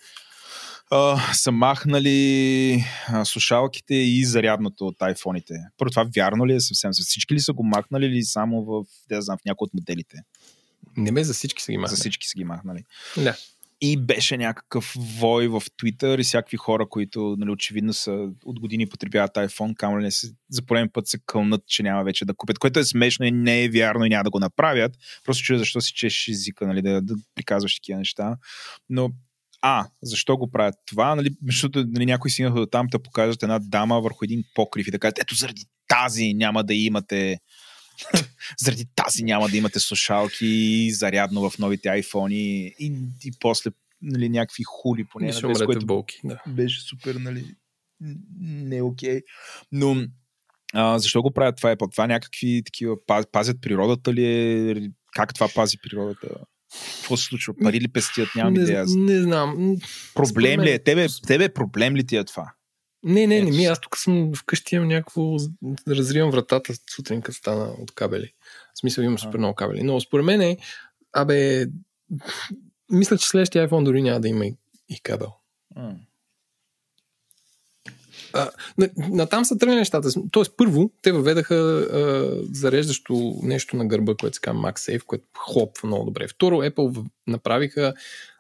а, 0.92 1.34
са 1.34 1.52
махнали 1.52 2.84
а, 3.08 3.26
слушалките 3.26 3.96
и 3.96 4.26
зарядното 4.26 4.88
от 4.88 5.02
айфоните. 5.02 5.54
Първо 5.78 5.90
това 5.90 6.08
вярно 6.16 6.48
ли 6.48 6.54
е 6.54 6.60
съвсем? 6.60 6.92
Всички 6.92 7.34
ли 7.34 7.40
са 7.40 7.54
го 7.54 7.64
махнали 7.64 8.06
или 8.06 8.24
само 8.24 8.66
в, 8.66 8.84
да 9.10 9.22
знам, 9.22 9.38
в 9.38 9.46
някои 9.46 9.66
от 9.66 9.74
моделите? 9.74 10.18
Не 10.98 11.12
бе, 11.12 11.24
за 11.24 11.34
всички 11.34 11.64
са 11.64 11.72
ги 11.72 11.76
За 11.76 11.82
махнали. 11.82 12.00
всички 12.00 12.28
са 12.28 12.38
ги 12.38 12.44
махнали. 12.44 12.84
Да. 13.18 13.36
И 13.82 13.98
беше 13.98 14.38
някакъв 14.38 14.96
вой 15.20 15.48
в 15.48 15.62
Twitter 15.62 16.20
и 16.20 16.24
всякакви 16.24 16.58
хора, 16.58 16.90
които 16.90 17.36
нали, 17.38 17.52
очевидно 17.52 17.94
са 17.94 18.30
от 18.46 18.60
години 18.60 18.90
потребяват 18.90 19.34
iPhone, 19.34 19.76
камо 19.76 19.98
не 19.98 20.12
се, 20.12 20.32
за 20.50 20.66
пореден 20.66 20.90
път 20.94 21.08
се 21.08 21.20
кълнат, 21.26 21.68
че 21.68 21.84
няма 21.84 22.04
вече 22.04 22.26
да 22.26 22.34
купят, 22.34 22.60
което 22.60 22.80
е 22.80 22.84
смешно 22.84 23.26
и 23.26 23.32
не 23.32 23.64
е 23.64 23.70
вярно 23.70 24.06
и 24.06 24.10
няма 24.10 24.24
да 24.24 24.30
го 24.30 24.40
направят. 24.40 24.92
Просто 25.26 25.44
чуя 25.44 25.60
защо 25.60 25.82
си 25.82 25.94
чеш 25.94 26.28
езика, 26.28 26.68
нали, 26.68 26.82
да, 26.82 27.02
да 27.02 27.16
приказваш 27.36 27.76
такива 27.76 28.00
неща. 28.00 28.38
Но 28.90 29.10
а, 29.62 29.88
защо 30.04 30.38
го 30.38 30.52
правят 30.52 30.76
това? 30.86 31.16
Нали, 31.16 31.30
защото 31.48 31.86
нали, 31.88 32.06
някои 32.06 32.32
стигнаха 32.32 32.60
до 32.60 32.66
там 32.66 32.88
да 32.88 33.04
покажат 33.04 33.44
една 33.44 33.60
дама 33.60 34.02
върху 34.02 34.20
един 34.24 34.44
покрив 34.56 34.88
и 34.88 34.92
да 34.92 35.00
кажат, 35.00 35.20
ето 35.20 35.36
заради 35.36 35.62
тази 35.88 36.34
няма 36.34 36.64
да 36.64 36.74
имате 36.74 37.38
заради 38.60 38.86
тази 38.96 39.24
няма 39.24 39.50
да 39.50 39.58
имате 39.58 39.80
слушалки 39.80 40.92
зарядно 40.92 41.50
в 41.50 41.60
новите 41.60 41.90
iPhone 41.90 42.34
и, 42.34 42.76
и 43.26 43.32
после 43.40 43.72
нали, 44.02 44.30
някакви 44.30 44.64
хули 44.64 45.04
по 45.04 45.20
Не 45.20 45.28
без 45.28 45.64
което 45.66 45.86
болки. 45.86 46.20
Да. 46.24 46.42
беше 46.48 46.82
супер, 46.82 47.16
нали, 47.16 47.46
не 48.40 48.78
е 48.78 48.82
окей. 48.82 49.22
Но 49.72 50.06
а, 50.74 51.00
защо 51.00 51.22
го 51.22 51.32
правят 51.32 51.58
това? 51.58 51.72
Е 51.72 51.76
това 51.78 52.08
някакви 52.08 52.62
такива, 52.66 52.96
паз- 52.96 53.32
пазят 53.32 53.62
природата 53.62 54.14
ли 54.14 54.26
е? 54.26 54.76
Как 55.14 55.34
това 55.34 55.48
пази 55.56 55.78
природата? 55.78 56.28
Какво 56.96 57.18
се 57.18 57.24
случва? 57.24 57.54
Пари 57.64 57.82
ли 57.82 57.88
пестият? 57.88 58.30
Нямам 58.36 58.54
не, 58.54 58.62
идея. 58.62 58.86
не 58.88 59.22
знам. 59.22 59.78
Проблем 60.16 60.54
според 60.54 60.68
ли 60.68 60.72
е? 60.72 60.80
Тебе, 60.80 61.08
тебе 61.28 61.50
проблем 61.50 61.96
ли 61.96 62.06
ти 62.06 62.16
е 62.16 62.24
това? 62.24 62.54
Не, 63.04 63.28
не, 63.28 63.42
не 63.42 63.52
ми. 63.52 63.64
с- 63.66 63.68
Аз 63.68 63.82
тук 63.82 63.98
съм 63.98 64.32
вкъщи 64.36 64.76
имам 64.76 64.88
някакво... 64.88 65.36
Разривам 65.88 66.32
вратата 66.32 66.74
сутрин, 66.96 67.22
като 67.22 67.38
стана 67.38 67.74
от 67.80 67.92
кабели. 67.92 68.34
В 68.76 68.80
смисъл 68.80 69.02
имам 69.02 69.20
супер 69.20 69.38
много 69.38 69.56
кабели. 69.56 69.84
Но 69.84 70.02
според 70.02 70.26
мен 70.26 70.42
е... 70.42 70.58
Абе... 71.14 71.66
Мисля, 72.92 73.18
че 73.18 73.28
следващия 73.28 73.70
iPhone 73.70 73.84
дори 73.84 74.02
няма 74.02 74.20
да 74.20 74.28
има 74.28 74.46
и, 74.46 74.56
и 74.90 75.00
кабел. 75.00 75.32
А, 78.34 78.50
на, 78.78 78.90
на 78.98 79.26
там 79.30 79.46
са 79.46 79.58
тръгнали 79.58 79.80
нещата. 79.80 80.10
Тоест, 80.32 80.54
първо, 80.58 80.92
те 81.02 81.12
въведаха 81.12 81.56
а, 81.56 82.32
зареждащо 82.54 83.40
нещо 83.44 83.76
на 83.76 83.86
гърба, 83.88 84.16
което 84.16 84.36
се 84.36 84.42
казва 84.42 84.62
MagSafe, 84.62 85.04
което 85.04 85.26
хлопва 85.38 85.88
много 85.88 86.06
добре. 86.06 86.28
Второ, 86.28 86.56
Apple 86.56 87.06
направиха 87.28 87.94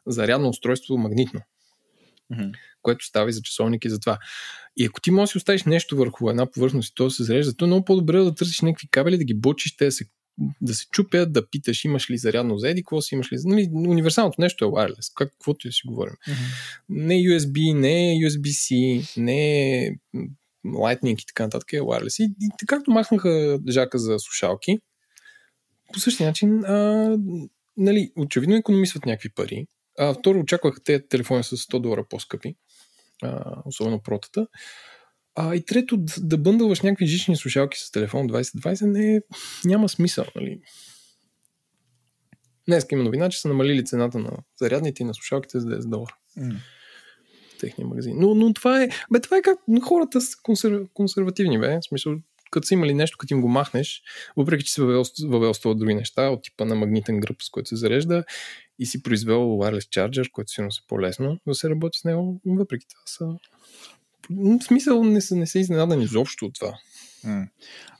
зарядно 0.05 0.49
устройство 0.49 0.97
магнитно, 0.97 1.41
Мгм. 2.29 2.43
Което 2.81 3.05
става 3.05 3.29
и 3.29 3.33
за 3.33 3.41
часовник 3.41 3.85
и 3.85 3.89
за 3.89 3.99
това. 3.99 4.17
И 4.77 4.85
ако 4.85 5.01
ти 5.01 5.11
можеш 5.11 5.29
да 5.29 5.31
си 5.31 5.37
оставиш 5.37 5.63
нещо 5.63 5.97
върху 5.97 6.29
една 6.29 6.51
повърхност 6.51 6.89
и 6.89 6.95
то 6.95 7.03
да 7.03 7.11
се 7.11 7.23
зарежда, 7.23 7.53
то 7.53 7.65
е 7.65 7.67
много 7.67 7.85
по-добре 7.85 8.17
да 8.17 8.35
търсиш 8.35 8.61
някакви 8.61 8.87
кабели, 8.91 9.17
да 9.17 9.23
ги 9.23 9.33
бочиш, 9.33 9.77
те 9.77 9.85
да 9.85 9.91
се, 9.91 10.05
да 10.61 10.73
се 10.73 10.85
чупят, 10.91 11.33
да 11.33 11.49
питаш 11.49 11.85
имаш 11.85 12.09
ли 12.09 12.17
зарядно 12.17 12.57
за 12.57 12.69
еди, 12.69 12.83
какво 12.83 13.01
си 13.01 13.15
имаш 13.15 13.33
ли. 13.33 13.37
Нали, 13.43 13.69
универсалното 13.73 14.41
нещо 14.41 14.65
е 14.65 14.67
wireless, 14.67 15.13
как, 15.15 15.31
каквото 15.31 15.67
и 15.67 15.69
да 15.69 15.73
си 15.73 15.81
говорим. 15.87 16.13
Не 16.89 17.13
USB, 17.13 17.73
не 17.73 18.17
USB-C, 18.25 19.03
не 19.17 19.95
м, 20.13 20.23
Lightning 20.65 21.23
и 21.23 21.25
така 21.25 21.43
нататък 21.43 21.73
е 21.73 21.79
wireless. 21.79 22.23
И, 22.23 22.25
и 22.41 22.65
както 22.67 22.91
махнаха 22.91 23.59
жака 23.69 23.99
за 23.99 24.19
слушалки, 24.19 24.79
по 25.93 25.99
същия 25.99 26.27
начин, 26.27 26.65
а, 26.65 27.17
нали, 27.77 28.11
очевидно 28.15 28.55
економисват 28.55 29.05
някакви 29.05 29.29
пари. 29.29 29.65
А, 29.97 30.13
второ, 30.13 30.39
очаквах 30.39 30.81
те 30.83 31.07
телефони 31.07 31.43
с 31.43 31.57
100 31.57 31.79
долара 31.79 32.05
по-скъпи, 32.09 32.55
а, 33.23 33.61
особено 33.65 33.99
протата. 33.99 34.47
А, 35.35 35.55
и 35.55 35.65
трето, 35.65 35.97
да, 35.97 36.13
да 36.17 36.37
бъндълваш 36.37 36.81
някакви 36.81 37.05
жични 37.05 37.35
слушалки 37.35 37.79
с 37.79 37.91
телефон 37.91 38.29
2020 38.29 38.85
не, 38.85 39.21
няма 39.65 39.89
смисъл. 39.89 40.25
Нали? 40.35 40.61
Днес 42.67 42.85
има 42.91 43.03
новина, 43.03 43.29
че 43.29 43.41
са 43.41 43.47
намалили 43.47 43.85
цената 43.85 44.19
на 44.19 44.31
зарядните 44.59 45.03
и 45.03 45.05
на 45.05 45.13
слушалките 45.13 45.59
за 45.59 45.67
10 45.67 45.89
долара 45.89 46.15
в 47.49 47.57
техния 47.59 47.87
магазин. 47.87 48.15
Но, 48.19 48.35
но 48.35 48.53
това 48.53 48.83
е, 48.83 48.89
бе, 49.11 49.19
това 49.19 49.37
е 49.37 49.41
как 49.41 49.59
хората 49.83 50.21
са 50.21 50.37
консерв, 50.43 50.87
консервативни, 50.93 51.59
бе. 51.59 51.77
В 51.77 51.87
смисъл, 51.87 52.15
като 52.51 52.67
са 52.67 52.73
имали 52.73 52.93
нещо, 52.93 53.17
като 53.17 53.33
им 53.33 53.41
го 53.41 53.47
махнеш, 53.47 54.01
въпреки 54.37 54.63
че 54.63 54.73
се 54.73 54.81
въвел, 54.81 55.53
това 55.53 55.73
други 55.73 55.93
неща, 55.93 56.29
от 56.29 56.43
типа 56.43 56.65
на 56.65 56.75
магнитен 56.75 57.19
гръб, 57.19 57.41
с 57.41 57.49
който 57.49 57.69
се 57.69 57.75
зарежда, 57.75 58.23
и 58.79 58.85
си 58.85 59.03
произвел 59.03 59.39
wireless 59.39 60.09
charger, 60.09 60.31
който 60.31 60.51
сигурно 60.51 60.67
е 60.67 60.87
по-лесно 60.87 61.39
да 61.47 61.55
се 61.55 61.69
работи 61.69 61.99
с 61.99 62.03
него, 62.03 62.41
въпреки 62.45 62.85
това 62.87 63.01
са... 63.05 63.25
В 64.29 64.63
смисъл 64.63 65.03
не 65.03 65.21
са, 65.21 65.35
не 65.35 65.47
са 65.47 65.59
изненадан 65.59 66.01
изобщо 66.01 66.45
от 66.45 66.53
това. 66.53 66.77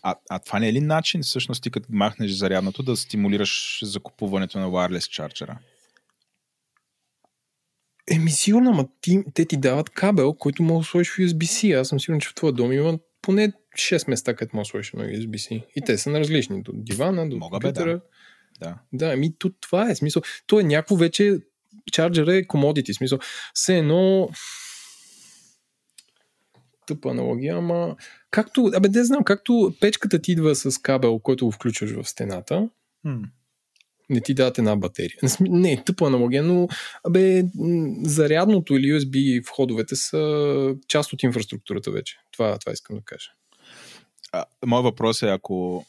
А, 0.02 0.16
а 0.30 0.40
това 0.40 0.60
не 0.60 0.68
е 0.68 0.74
ли 0.74 0.82
начин, 0.82 1.22
всъщност, 1.22 1.64
ти 1.64 1.72
като 1.72 1.88
махнеш 1.92 2.32
зарядното, 2.32 2.84
да 2.84 2.96
стимулираш 2.96 3.80
закупуването 3.84 4.60
на 4.60 4.68
wireless 4.68 5.10
чарджера? 5.10 5.60
Еми 8.12 8.32
сигурно, 8.32 8.70
ама 8.70 8.88
ти, 9.02 9.24
те 9.34 9.46
ти 9.46 9.58
дават 9.58 9.90
кабел, 9.90 10.34
който 10.34 10.64
може 10.64 10.86
да 10.86 10.90
сложиш 10.90 11.10
в 11.10 11.18
USB-C. 11.18 11.80
Аз 11.80 11.88
съм 11.88 12.00
сигурен, 12.00 12.20
че 12.20 12.30
в 12.30 12.36
твоя 12.36 12.54
дом 12.54 12.72
има 12.72 13.00
поне 13.30 13.54
6 13.78 14.10
места, 14.10 14.36
където 14.36 14.56
може 14.56 14.68
да 14.68 14.70
сложиш 14.70 14.94
едно 14.94 15.06
USB-C. 15.06 15.66
И 15.76 15.82
те 15.82 15.98
са 15.98 16.10
на 16.10 16.20
различни. 16.20 16.64
До 16.64 16.72
дивана, 16.76 17.30
до 17.30 17.38
Мога, 17.38 17.60
бе, 17.60 17.68
компютъра. 17.68 18.02
Да. 18.60 18.80
Да, 18.94 19.14
ами 19.14 19.38
то, 19.38 19.52
това 19.62 19.90
е 19.90 19.96
смисъл. 19.96 20.22
То 20.48 20.60
е 20.60 20.64
някакво 20.64 20.96
вече 20.96 21.40
чарджер 21.92 22.28
е 22.28 22.44
commodity. 22.44 22.92
Смисъл. 22.92 23.20
Все 23.54 23.78
едно 23.78 24.30
тъпа 26.88 27.10
аналогия, 27.10 27.58
ама 27.58 27.96
както, 28.32 28.72
абе, 28.76 28.90
не 28.90 29.04
знам, 29.04 29.24
както 29.24 29.74
печката 29.80 30.22
ти 30.22 30.32
идва 30.32 30.56
с 30.56 30.78
кабел, 30.82 31.20
който 31.20 31.46
го 31.46 31.52
включваш 31.52 31.92
в 31.92 32.10
стената, 32.10 32.70
М. 33.04 33.22
не 34.10 34.22
ти 34.22 34.34
дадат 34.34 34.58
една 34.58 34.76
батерия. 34.76 35.18
Не, 35.40 35.60
не 35.60 35.84
тъпа 35.84 36.08
аналогия, 36.08 36.44
но 36.44 36.68
абе, 37.08 37.44
зарядното 38.04 38.76
или 38.76 38.94
USB 38.94 39.46
входовете 39.48 39.96
са 39.96 40.76
част 40.88 41.14
от 41.14 41.24
инфраструктурата 41.24 41.92
вече. 41.92 42.18
Това, 42.32 42.58
това 42.58 42.74
искам 42.74 42.96
да 42.96 43.02
кажа. 43.02 43.30
А, 44.32 44.46
моят 44.66 44.84
въпрос 44.84 45.22
е, 45.22 45.28
ако 45.28 45.86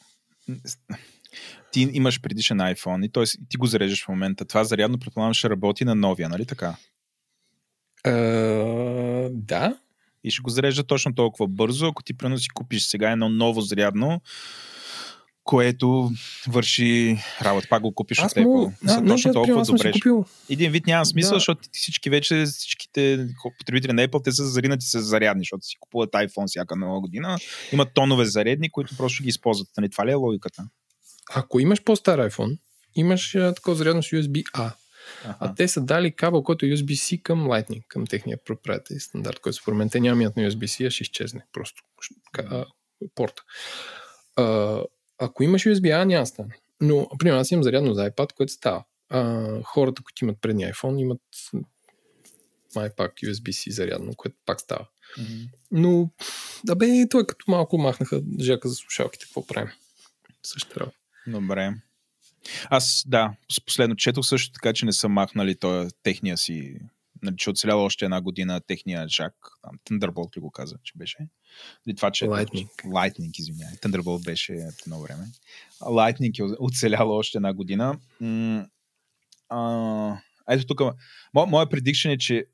ти 1.71 1.89
имаш 1.93 2.21
предишен 2.21 2.57
iPhone 2.57 3.05
и 3.05 3.11
т.е. 3.11 3.23
ти 3.49 3.57
го 3.57 3.65
зареждаш 3.65 4.05
в 4.05 4.07
момента, 4.07 4.45
това 4.45 4.63
зарядно 4.63 4.99
предполагам 4.99 5.33
ще 5.33 5.49
работи 5.49 5.85
на 5.85 5.95
новия, 5.95 6.29
нали 6.29 6.45
така? 6.45 6.75
А, 8.03 8.11
да, 9.31 9.77
И 10.23 10.31
ще 10.31 10.41
го 10.41 10.49
зарежда 10.49 10.83
точно 10.83 11.15
толкова 11.15 11.47
бързо, 11.47 11.87
ако 11.87 12.03
ти 12.03 12.13
прено 12.13 12.37
си 12.37 12.49
купиш 12.49 12.83
сега 12.83 13.11
едно 13.11 13.29
ново 13.29 13.61
зарядно, 13.61 14.21
което 15.51 16.11
върши 16.47 17.17
работа. 17.41 17.67
Пак 17.69 17.81
го 17.81 17.95
купиш 17.95 18.19
аз 18.19 18.31
от 18.31 18.37
Apple. 18.37 18.43
мога... 18.43 18.71
Мисля, 18.81 18.93
А, 18.93 18.95
точно 18.95 19.07
значи, 19.07 19.31
толкова 19.33 19.65
добре. 19.65 19.93
Един 20.49 20.71
вид 20.71 20.87
няма 20.87 21.05
смисъл, 21.05 21.31
Да. 21.31 21.35
защото 21.35 21.61
всички 21.71 22.09
вече, 22.09 22.45
всичките 22.45 23.27
потребители 23.59 23.93
на 23.93 24.07
Apple, 24.07 24.23
те 24.23 24.31
са 24.31 24.45
заринати 24.45 24.85
с 24.85 25.01
зарядни, 25.01 25.41
защото 25.41 25.65
си 25.65 25.75
купуват 25.79 26.11
iPhone 26.11 26.47
всяка 26.47 26.75
нова 26.75 26.99
година. 27.01 27.37
Имат 27.71 27.93
тонове 27.93 28.25
зарядни, 28.25 28.71
които 28.71 28.97
просто 28.97 29.23
ги 29.23 29.29
използват. 29.29 29.67
Нали, 29.77 29.89
това 29.89 30.05
ли 30.05 30.11
е 30.11 30.15
логиката? 30.15 30.63
ако 31.33 31.59
имаш 31.59 31.83
по-стар 31.83 32.29
iPhone, 32.29 32.57
имаш 32.95 33.31
такова 33.31 33.75
зарядно 33.75 34.03
с 34.03 34.07
USB-A. 34.07 34.71
А 35.39 35.55
те 35.55 35.67
са 35.67 35.81
дали 35.81 36.11
кабел, 36.11 36.43
който 36.43 36.65
е 36.65 36.69
USB-C 36.69 37.21
към 37.21 37.47
Lightning, 37.47 37.81
към 37.87 38.07
техния 38.07 38.37
проприетар 38.45 38.95
стандарт, 38.99 39.39
който 39.39 39.57
според 39.57 39.77
мен 39.77 39.89
те 39.89 39.99
няма 39.99 40.15
минат 40.15 40.37
на 40.37 40.43
USB-C, 40.43 40.87
а 40.87 40.89
ще 40.89 41.03
изчезне 41.03 41.45
просто 41.53 41.83
а, 42.37 42.65
порта. 43.15 43.43
А, 44.35 44.81
ако 45.21 45.43
имаш 45.43 45.63
USB-A, 45.63 46.05
няма 46.05 46.21
да 46.21 46.25
стане. 46.25 46.55
Но, 46.81 47.07
примерно, 47.19 47.39
аз 47.39 47.51
имам 47.51 47.63
зарядно 47.63 47.93
за 47.93 48.11
iPad, 48.11 48.33
което 48.33 48.53
става. 48.53 48.83
А, 49.09 49.47
хората, 49.63 50.03
които 50.03 50.25
имат 50.25 50.41
предния 50.41 50.73
iPhone, 50.73 51.01
имат 51.01 51.21
май 52.75 52.89
пак 52.95 53.13
USB-C 53.13 53.71
зарядно, 53.71 54.13
което 54.17 54.35
пак 54.45 54.61
става. 54.61 54.87
Mm-hmm. 55.19 55.49
Но, 55.71 56.09
да 56.63 56.75
бе, 56.75 57.09
той 57.09 57.27
като 57.27 57.45
малко 57.47 57.77
махнаха 57.77 58.21
жака 58.39 58.69
за 58.69 58.75
слушалките, 58.75 59.25
какво 59.25 59.47
правим? 59.47 59.71
Също 60.43 60.69
трябва. 60.69 60.91
Добре. 61.27 61.73
Аз, 62.69 63.03
да, 63.07 63.33
последно 63.65 63.95
четох 63.95 64.25
също 64.25 64.51
така, 64.51 64.73
че 64.73 64.85
не 64.85 64.93
са 64.93 65.09
махнали 65.09 65.55
той, 65.55 65.87
техния 66.03 66.37
си, 66.37 66.79
нали, 67.21 67.35
че 67.37 67.49
оцеляла 67.49 67.83
още 67.83 68.05
една 68.05 68.21
година 68.21 68.61
техния 68.67 69.07
жак. 69.07 69.33
Там, 69.61 69.79
Thunderbolt 69.85 70.37
ли 70.37 70.41
го 70.41 70.51
каза, 70.51 70.75
че 70.83 70.93
беше? 70.95 71.27
Или 71.87 71.95
това, 71.95 72.11
че... 72.11 72.25
Lightning. 72.25 72.69
Lightning, 72.83 73.39
извинявай. 73.39 73.75
Thunderbolt 73.75 74.25
беше 74.25 74.53
по 74.53 74.83
едно 74.87 75.01
време. 75.01 75.27
Lightning 75.81 76.39
е 76.39 76.55
оцеляла 76.59 77.15
още 77.15 77.37
една 77.37 77.53
година. 77.53 77.99
М- 78.19 78.67
а, 79.49 80.17
ето 80.49 80.65
тук, 80.65 80.81
мо, 81.33 81.45
моя 81.45 81.69
предикшен 81.69 82.11
е, 82.11 82.17
че 82.17 82.45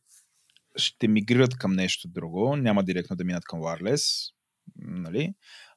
ще 0.75 1.07
мигрират 1.07 1.57
към 1.57 1.73
нещо 1.73 2.07
друго, 2.07 2.55
няма 2.55 2.83
директно 2.83 3.15
да 3.15 3.23
минат 3.23 3.45
към 3.45 3.59
wireless, 3.59 4.33
нали? 4.75 5.33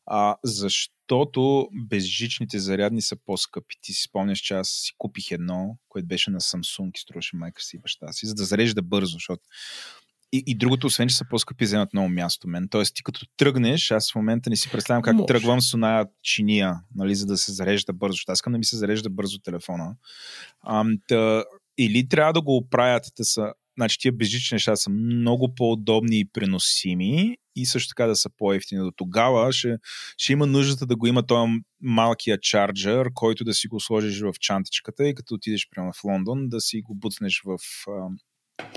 А, 0.06 0.36
защото 1.10 1.68
безжичните 1.72 2.58
зарядни 2.58 3.02
са 3.02 3.16
по-скъпи. 3.26 3.76
Ти 3.80 3.92
си 3.92 4.02
спомняш, 4.02 4.38
че 4.38 4.54
аз 4.54 4.68
си 4.68 4.92
купих 4.98 5.30
едно, 5.30 5.76
което 5.88 6.08
беше 6.08 6.30
на 6.30 6.40
Samsung 6.40 6.90
и 6.96 7.00
струваше 7.00 7.36
майка 7.36 7.62
си 7.62 7.76
и 7.76 7.80
баща 7.80 8.12
си, 8.12 8.26
за 8.26 8.34
да 8.34 8.44
зарежда 8.44 8.82
бързо, 8.82 9.12
защото 9.12 9.42
и, 10.32 10.44
и 10.46 10.54
другото, 10.54 10.86
освен 10.86 11.08
че 11.08 11.16
са 11.16 11.24
по-скъпи, 11.30 11.64
вземат 11.64 11.92
много 11.92 12.08
място 12.08 12.48
мен. 12.48 12.68
Тоест, 12.68 12.94
ти 12.94 13.02
като 13.02 13.26
тръгнеш, 13.36 13.90
аз 13.90 14.12
в 14.12 14.14
момента 14.14 14.50
не 14.50 14.56
си 14.56 14.70
представям 14.70 15.02
как 15.02 15.14
Може. 15.14 15.26
тръгвам 15.26 15.60
с 15.60 15.74
оная 15.74 16.06
чиния, 16.22 16.80
нали, 16.94 17.14
за 17.14 17.26
да 17.26 17.36
се 17.36 17.52
зарежда 17.52 17.92
бързо. 17.92 18.12
Защото 18.12 18.32
аз 18.32 18.38
искам 18.38 18.52
да 18.52 18.58
ми 18.58 18.64
се 18.64 18.76
зарежда 18.76 19.10
бързо 19.10 19.38
телефона. 19.38 19.94
Ам, 20.66 20.98
та, 21.08 21.44
или 21.78 22.08
трябва 22.08 22.32
да 22.32 22.40
го 22.42 22.56
оправят 22.56 23.04
да 23.16 23.24
са 23.24 23.52
Значи 23.81 23.98
тия 23.98 24.12
безжични 24.12 24.55
неща 24.55 24.77
са 24.77 24.90
много 24.90 25.55
по-удобни 25.55 26.20
и 26.20 26.24
преносими 26.24 27.36
и 27.57 27.66
също 27.66 27.89
така 27.89 28.07
да 28.07 28.16
са 28.16 28.31
по-ефтини. 28.36 28.81
До 28.81 28.90
тогава 28.97 29.52
ще, 29.52 29.77
ще 30.16 30.32
има 30.32 30.47
нуждата 30.47 30.86
да 30.86 30.97
го 30.97 31.07
има 31.07 31.27
този 31.27 31.52
малкия 31.82 32.40
чарджер, 32.40 33.07
който 33.15 33.44
да 33.44 33.55
си 33.55 33.69
го 33.69 33.81
сложиш 33.81 34.20
в 34.20 34.32
чантичката 34.40 35.09
и 35.09 35.15
като 35.15 35.35
отидеш 35.35 35.69
прямо 35.70 35.93
в 35.93 36.05
Лондон, 36.05 36.48
да 36.48 36.61
си 36.61 36.81
го 36.81 36.94
буцнеш 36.94 37.43
в, 37.44 37.59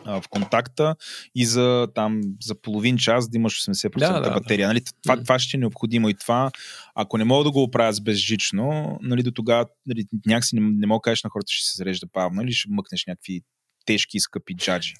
в 0.06 0.24
контакта 0.30 0.96
и 1.36 1.46
за, 1.46 1.88
там, 1.96 2.22
за 2.42 2.62
половин 2.62 2.98
час 2.98 3.30
да 3.30 3.38
имаш 3.38 3.66
80% 3.66 4.00
Да, 4.00 4.20
да, 4.20 4.32
батерия. 4.32 4.68
Нали? 4.68 4.82
Това, 5.04 5.24
това 5.24 5.40
ще 5.40 5.58
е 5.58 5.60
необходимо 5.60 6.10
и 6.10 6.14
това. 6.14 6.52
Ако 6.96 7.18
не 7.18 7.24
мога 7.24 7.44
да 7.44 7.52
го 7.52 7.64
оправя 7.64 7.94
с 7.94 8.02
безжично, 8.02 8.98
нали, 9.02 9.24
до 9.24 9.32
тогава 9.32 9.66
нали, 9.86 10.06
някакси 10.26 10.56
не, 10.56 10.62
не 10.62 10.88
мога 10.88 10.98
да 10.98 11.02
кажеш 11.02 11.24
на 11.24 11.30
хората, 11.30 11.52
ще 11.52 11.70
се 11.70 11.78
зарежда 11.78 12.08
бавно, 12.14 12.42
нали, 12.42 12.54
ще 12.54 12.70
мъкнеш 12.72 13.06
някакви 13.08 13.42
тежки 13.86 14.18
и 14.18 14.22
скъпи 14.22 14.56
джаджи. 14.56 14.94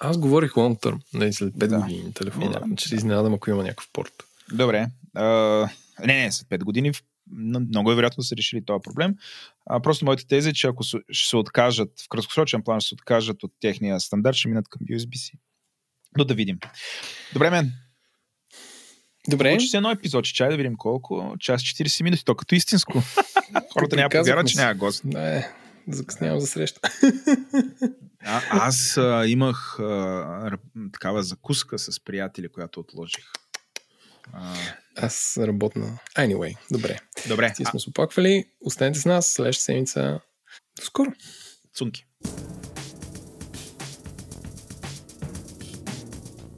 Аз 0.00 0.18
говорих 0.18 0.50
long 0.50 0.80
term, 0.80 1.00
не 1.14 1.32
след 1.32 1.54
5 1.54 1.56
Да. 1.56 1.66
да. 1.68 1.78
години 1.78 2.14
телефона, 2.14 2.50
да. 2.60 2.76
че 2.76 2.88
се 2.88 2.94
изненадам, 2.94 3.34
ако 3.34 3.50
има 3.50 3.62
някакъв 3.62 3.88
порт. 3.92 4.12
Добре. 4.52 4.86
А, 5.14 5.24
не, 6.00 6.16
не, 6.16 6.32
след 6.32 6.48
5 6.48 6.58
години 6.58 6.92
много 7.30 7.92
е 7.92 7.96
вероятно 7.96 8.20
да 8.20 8.24
са 8.24 8.36
решили 8.36 8.64
този 8.64 8.82
проблем. 8.82 9.14
А, 9.66 9.80
просто 9.80 10.04
моята 10.04 10.26
теза 10.26 10.48
е, 10.48 10.52
че 10.52 10.66
ако 10.66 10.84
се- 10.84 10.98
ще 11.10 11.28
се 11.28 11.36
откажат, 11.36 12.00
в 12.00 12.08
краткосрочен 12.08 12.62
план 12.62 12.80
ще 12.80 12.88
се 12.88 12.94
откажат 12.94 13.42
от 13.42 13.52
техния 13.60 14.00
стандарт, 14.00 14.36
ще 14.36 14.48
минат 14.48 14.68
към 14.68 14.80
USB-C. 14.82 15.32
Но 16.18 16.24
да 16.24 16.34
видим. 16.34 16.58
Добре, 17.32 17.50
мен. 17.50 17.72
Добре, 19.28 19.48
Получи 19.48 19.66
се 19.66 19.76
едно 19.76 19.90
епизод, 19.90 20.24
чай 20.24 20.48
да 20.48 20.56
видим 20.56 20.76
колко. 20.76 21.34
Час 21.40 21.62
40 21.62 22.02
минути, 22.02 22.24
то 22.24 22.34
като 22.34 22.54
истинско. 22.54 23.02
Хората 23.72 23.96
няма 23.96 24.08
да 24.08 24.18
повярват, 24.20 24.48
че 24.48 24.56
няма 24.56 24.74
гост. 24.74 25.04
не, 25.04 25.48
закъснявам 25.88 26.40
за 26.40 26.46
среща. 26.46 26.80
А, 28.26 28.42
аз 28.50 28.96
а, 28.96 29.24
имах 29.26 29.78
а, 29.78 30.58
такава 30.92 31.22
закуска 31.22 31.78
с 31.78 32.04
приятели, 32.04 32.48
която 32.48 32.80
отложих. 32.80 33.24
А, 34.32 34.54
Аз 34.96 35.38
работна. 35.40 35.98
Anyway, 36.16 36.56
добре. 36.72 36.98
добре, 37.28 37.52
Ти 37.56 37.62
а, 37.66 37.70
сме 37.70 37.80
се 37.80 37.90
оплаквали. 37.90 38.44
Останете 38.60 38.98
с 38.98 39.04
нас. 39.04 39.26
Следващата 39.26 39.64
седмица. 39.64 40.20
До 40.80 40.84
скоро. 40.84 41.12
цунки. 41.74 42.06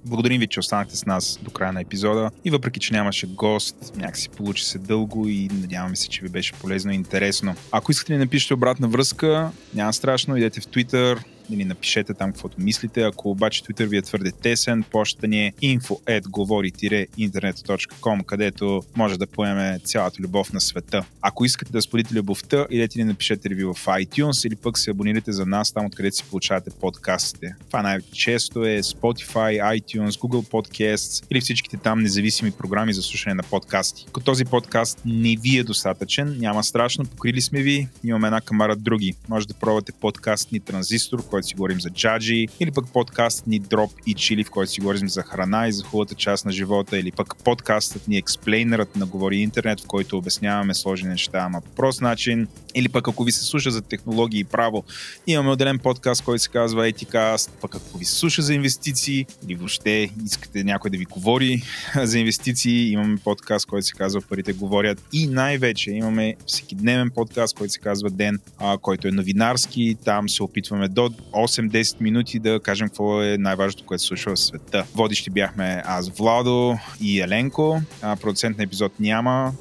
Благодарим 0.07 0.41
ви, 0.41 0.47
че 0.47 0.61
останахте 0.61 0.97
с 0.97 1.07
нас 1.07 1.39
до 1.43 1.51
края 1.51 1.73
на 1.73 1.81
епизода. 1.81 2.31
И 2.45 2.51
въпреки, 2.51 2.81
че 2.81 2.95
нямаше 2.95 3.27
гост, 3.27 3.93
някакси 3.97 4.29
получи 4.29 4.65
се 4.65 4.79
дълго 4.79 5.29
и 5.29 5.49
надяваме 5.53 5.97
се, 5.97 6.09
че 6.09 6.23
ви 6.23 6.29
беше 6.29 6.53
полезно 6.53 6.93
и 6.93 6.95
интересно. 6.95 7.55
Ако 7.73 7.93
искате 7.93 8.13
да 8.13 8.19
напишете 8.19 8.55
обратна 8.55 8.89
връзка, 8.89 9.51
няма 9.75 9.93
страшно, 9.93 10.37
идете 10.37 10.61
в 10.61 10.67
Twitter 10.67 11.19
или 11.51 11.65
напишете 11.65 12.15
там 12.15 12.33
каквото 12.33 12.61
мислите. 12.61 13.03
Ако 13.03 13.31
обаче 13.31 13.63
Twitter 13.63 13.87
ви 13.87 13.97
е 13.97 14.03
твърде 14.03 14.33
тесен, 14.33 14.85
почта 14.91 15.29
ни 15.29 15.47
е 15.47 15.53
info.govori-internet.com, 15.63 18.25
където 18.25 18.83
може 18.97 19.19
да 19.19 19.27
поеме 19.27 19.79
цялата 19.85 20.23
любов 20.23 20.53
на 20.53 20.61
света. 20.61 21.05
Ако 21.21 21.45
искате 21.45 21.73
да 21.73 21.83
споделите 21.83 22.15
любовта, 22.15 22.67
идете 22.71 22.99
ни 22.99 23.05
напишете 23.05 23.51
ревю 23.51 23.75
в 23.75 23.87
iTunes 23.87 24.47
или 24.47 24.57
пък 24.57 24.79
се 24.79 24.91
абонирайте 24.91 25.33
за 25.33 25.47
нас 25.47 25.73
там, 25.73 25.87
откъдето 25.87 26.17
си 26.17 26.25
получавате 26.31 26.71
подкастите. 26.71 27.55
Това 27.67 27.83
най-често 27.83 28.65
е 28.65 28.83
Spotify, 28.83 29.81
iTunes, 29.81 30.11
Google 30.11 30.51
Podcasts 30.51 31.27
или 31.31 31.41
всичките 31.41 31.77
там 31.77 32.03
независими 32.03 32.51
програми 32.51 32.93
за 32.93 33.03
слушане 33.03 33.35
на 33.35 33.43
подкасти. 33.43 34.05
Ако 34.09 34.21
този 34.21 34.45
подкаст 34.45 35.03
не 35.05 35.37
ви 35.37 35.59
е 35.59 35.65
достатъчен, 35.65 36.37
няма 36.39 36.65
страшно, 36.65 37.05
покрили 37.05 37.41
сме 37.41 37.63
ви, 37.63 37.89
имаме 38.05 38.29
една 38.29 38.41
камара 38.41 38.77
други. 38.77 39.15
Може 39.29 39.49
да 39.49 39.55
пробвате 39.55 39.93
подкаст 39.93 40.53
ни 40.53 40.61
Транзистор, 40.61 41.29
който 41.37 41.49
си 41.49 41.55
говорим 41.55 41.81
за 41.81 41.91
джаджи, 41.91 42.47
или 42.61 42.71
пък 42.71 42.93
подкаст 42.93 43.47
ни 43.47 43.59
Дроп 43.59 43.91
и 44.07 44.15
Чили, 44.15 44.45
в 44.45 44.51
който 44.51 44.73
си 44.73 44.81
говорим 44.81 45.09
за 45.09 45.23
храна 45.23 45.69
и 45.69 45.73
за 45.73 45.85
хубавата 45.85 46.15
част 46.15 46.45
на 46.45 46.53
живота, 46.53 46.99
или 46.99 47.13
пък 47.13 47.35
подкастът 47.45 48.09
ни 48.09 48.17
Експлейнерът 48.17 48.97
на 48.97 49.07
Говори 49.07 49.37
Интернет, 49.37 49.81
в 49.81 49.87
който 49.87 50.19
обясняваме 50.19 50.75
сложни 50.75 51.09
неща, 51.09 51.39
ама 51.39 51.61
по 51.61 51.71
прост 51.71 52.01
начин, 52.01 52.49
или 52.75 52.89
пък 52.89 53.09
ако 53.09 53.25
ви 53.25 53.33
се 53.33 53.45
слуша 53.45 53.71
за 53.71 53.83
технологии 53.83 54.41
и 54.41 54.45
право, 54.45 54.85
имаме 55.27 55.51
отделен 55.51 55.79
подкаст, 55.79 56.25
който 56.25 56.43
се 56.43 56.49
казва 56.49 56.93
Eticast, 56.93 57.51
пък 57.61 57.75
ако 57.75 57.99
ви 57.99 58.05
се 58.05 58.15
слуша 58.15 58.43
за 58.43 58.55
инвестиции 58.55 59.27
или 59.45 59.55
въобще 59.55 60.11
искате 60.25 60.65
някой 60.65 60.91
да 60.91 60.99
ви 60.99 61.05
говори 61.05 61.63
за 62.03 62.19
инвестиции, 62.19 62.91
имаме 62.91 63.17
подкаст, 63.17 63.67
който 63.67 63.87
се 63.87 63.93
казва 63.93 64.21
Парите 64.21 64.53
говорят. 64.53 65.03
И 65.13 65.27
най-вече 65.27 65.91
имаме 65.91 66.35
всекидневен 66.47 67.11
подкаст, 67.11 67.57
който 67.57 67.73
се 67.73 67.79
казва 67.79 68.11
Ден, 68.11 68.39
а, 68.59 68.79
който 68.79 69.09
е 69.09 69.11
новинарски. 69.11 69.97
Там 70.05 70.29
се 70.29 70.43
опитваме 70.43 70.89
до 70.89 71.11
8-10 71.33 72.01
минути 72.01 72.39
да 72.39 72.61
кажем 72.61 72.89
какво 72.89 73.23
е 73.23 73.37
най-важното, 73.39 73.85
което 73.85 74.03
се 74.03 74.07
случва 74.07 74.35
в 74.35 74.39
света. 74.39 74.85
Водещи 74.95 75.31
бяхме 75.31 75.83
аз, 75.87 76.09
Владо 76.09 76.79
и 77.01 77.21
Еленко. 77.21 77.83
А, 78.03 78.17
продуцент 78.17 78.59
на 78.59 78.65
епизод 78.65 78.93
няма, 79.01 79.53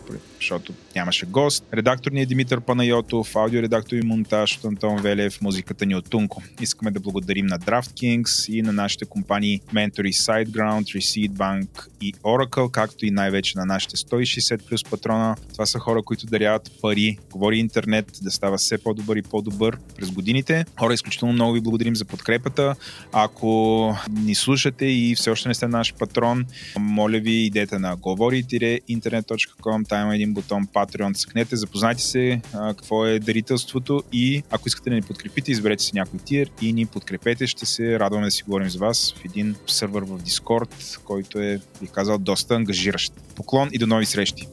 защото 0.46 0.74
нямаше 0.96 1.26
гост. 1.26 1.66
Редактор 1.74 2.12
ни 2.12 2.22
е 2.22 2.26
Димитър 2.26 2.62
Панайотов, 2.62 3.36
аудиоредактор 3.36 3.96
и 3.96 4.02
монтаж 4.02 4.58
от 4.58 4.66
Антон 4.66 5.02
Велев, 5.02 5.42
музиката 5.42 5.86
ни 5.86 5.94
е 5.94 5.96
от 5.96 6.10
Тунко. 6.10 6.44
Искаме 6.62 6.92
да 6.92 7.00
благодарим 7.00 7.46
на 7.46 7.60
DraftKings 7.60 8.54
и 8.54 8.62
на 8.62 8.74
нашите 8.74 9.06
компании 9.06 9.62
Mentory 9.74 10.12
SiteGround, 10.12 10.84
Receipt 10.84 11.30
Bank 11.30 11.88
и 12.02 12.14
Oracle, 12.14 12.72
както 12.72 13.06
и 13.06 13.12
най-вече 13.12 13.58
на 13.58 13.66
нашите 13.66 13.98
160 13.98 14.68
плюс 14.68 14.84
патрона. 14.84 15.36
Това 15.54 15.66
са 15.66 15.80
хора, 15.80 16.04
които 16.04 16.26
даряват 16.26 16.72
пари, 16.82 17.18
говори 17.32 17.58
интернет 17.58 18.20
да 18.22 18.32
става 18.32 18.58
все 18.58 18.78
по-добър 18.78 19.16
и 19.16 19.22
по-добър 19.22 19.78
през 19.98 20.12
годините. 20.12 20.66
Хора, 20.80 20.94
изключително 20.94 21.34
много 21.34 21.54
ви 21.54 21.62
благодарим 21.62 21.96
за 21.96 22.06
подкрепата. 22.06 22.76
Ако 23.12 23.96
ни 24.10 24.36
слушате 24.36 24.86
и 24.86 25.16
все 25.16 25.30
още 25.30 25.48
не 25.48 25.54
сте 25.54 25.68
наш 25.68 25.94
патрон, 25.94 26.46
моля 26.80 27.20
ви, 27.20 27.32
идете 27.32 27.80
на 27.80 27.96
говори-интернет.com, 27.96 29.88
там 29.90 30.02
има 30.02 30.16
един 30.16 30.35
бутон 30.36 30.68
Patreon, 30.68 31.18
цъкнете, 31.18 31.56
запознайте 31.56 32.02
се 32.02 32.41
а, 32.53 32.74
какво 32.74 33.06
е 33.06 33.20
дарителството 33.20 34.03
и 34.12 34.44
ако 34.52 34.68
искате 34.68 34.90
да 34.90 34.95
ни 34.95 35.02
подкрепите, 35.02 35.52
изберете 35.52 35.84
си 35.84 35.91
някой 35.94 36.20
тир 36.20 36.52
и 36.62 36.74
ни 36.74 36.86
подкрепете. 36.86 37.48
Ще 37.48 37.66
се 37.66 37.99
радваме 37.99 38.26
да 38.26 38.32
си 38.32 38.44
говорим 38.44 38.70
с 38.70 38.76
вас 38.76 39.14
в 39.18 39.26
един 39.26 39.56
сервер 39.68 40.02
в 40.02 40.20
Discord, 40.20 40.99
който 41.03 41.40
е, 41.40 41.60
бих 41.82 41.91
казал, 41.91 42.18
доста 42.18 42.56
ангажиращ. 42.56 43.14
Поклон 43.36 43.70
и 43.72 43.78
до 43.78 43.88
нови 43.88 44.06
срещи! 44.06 44.48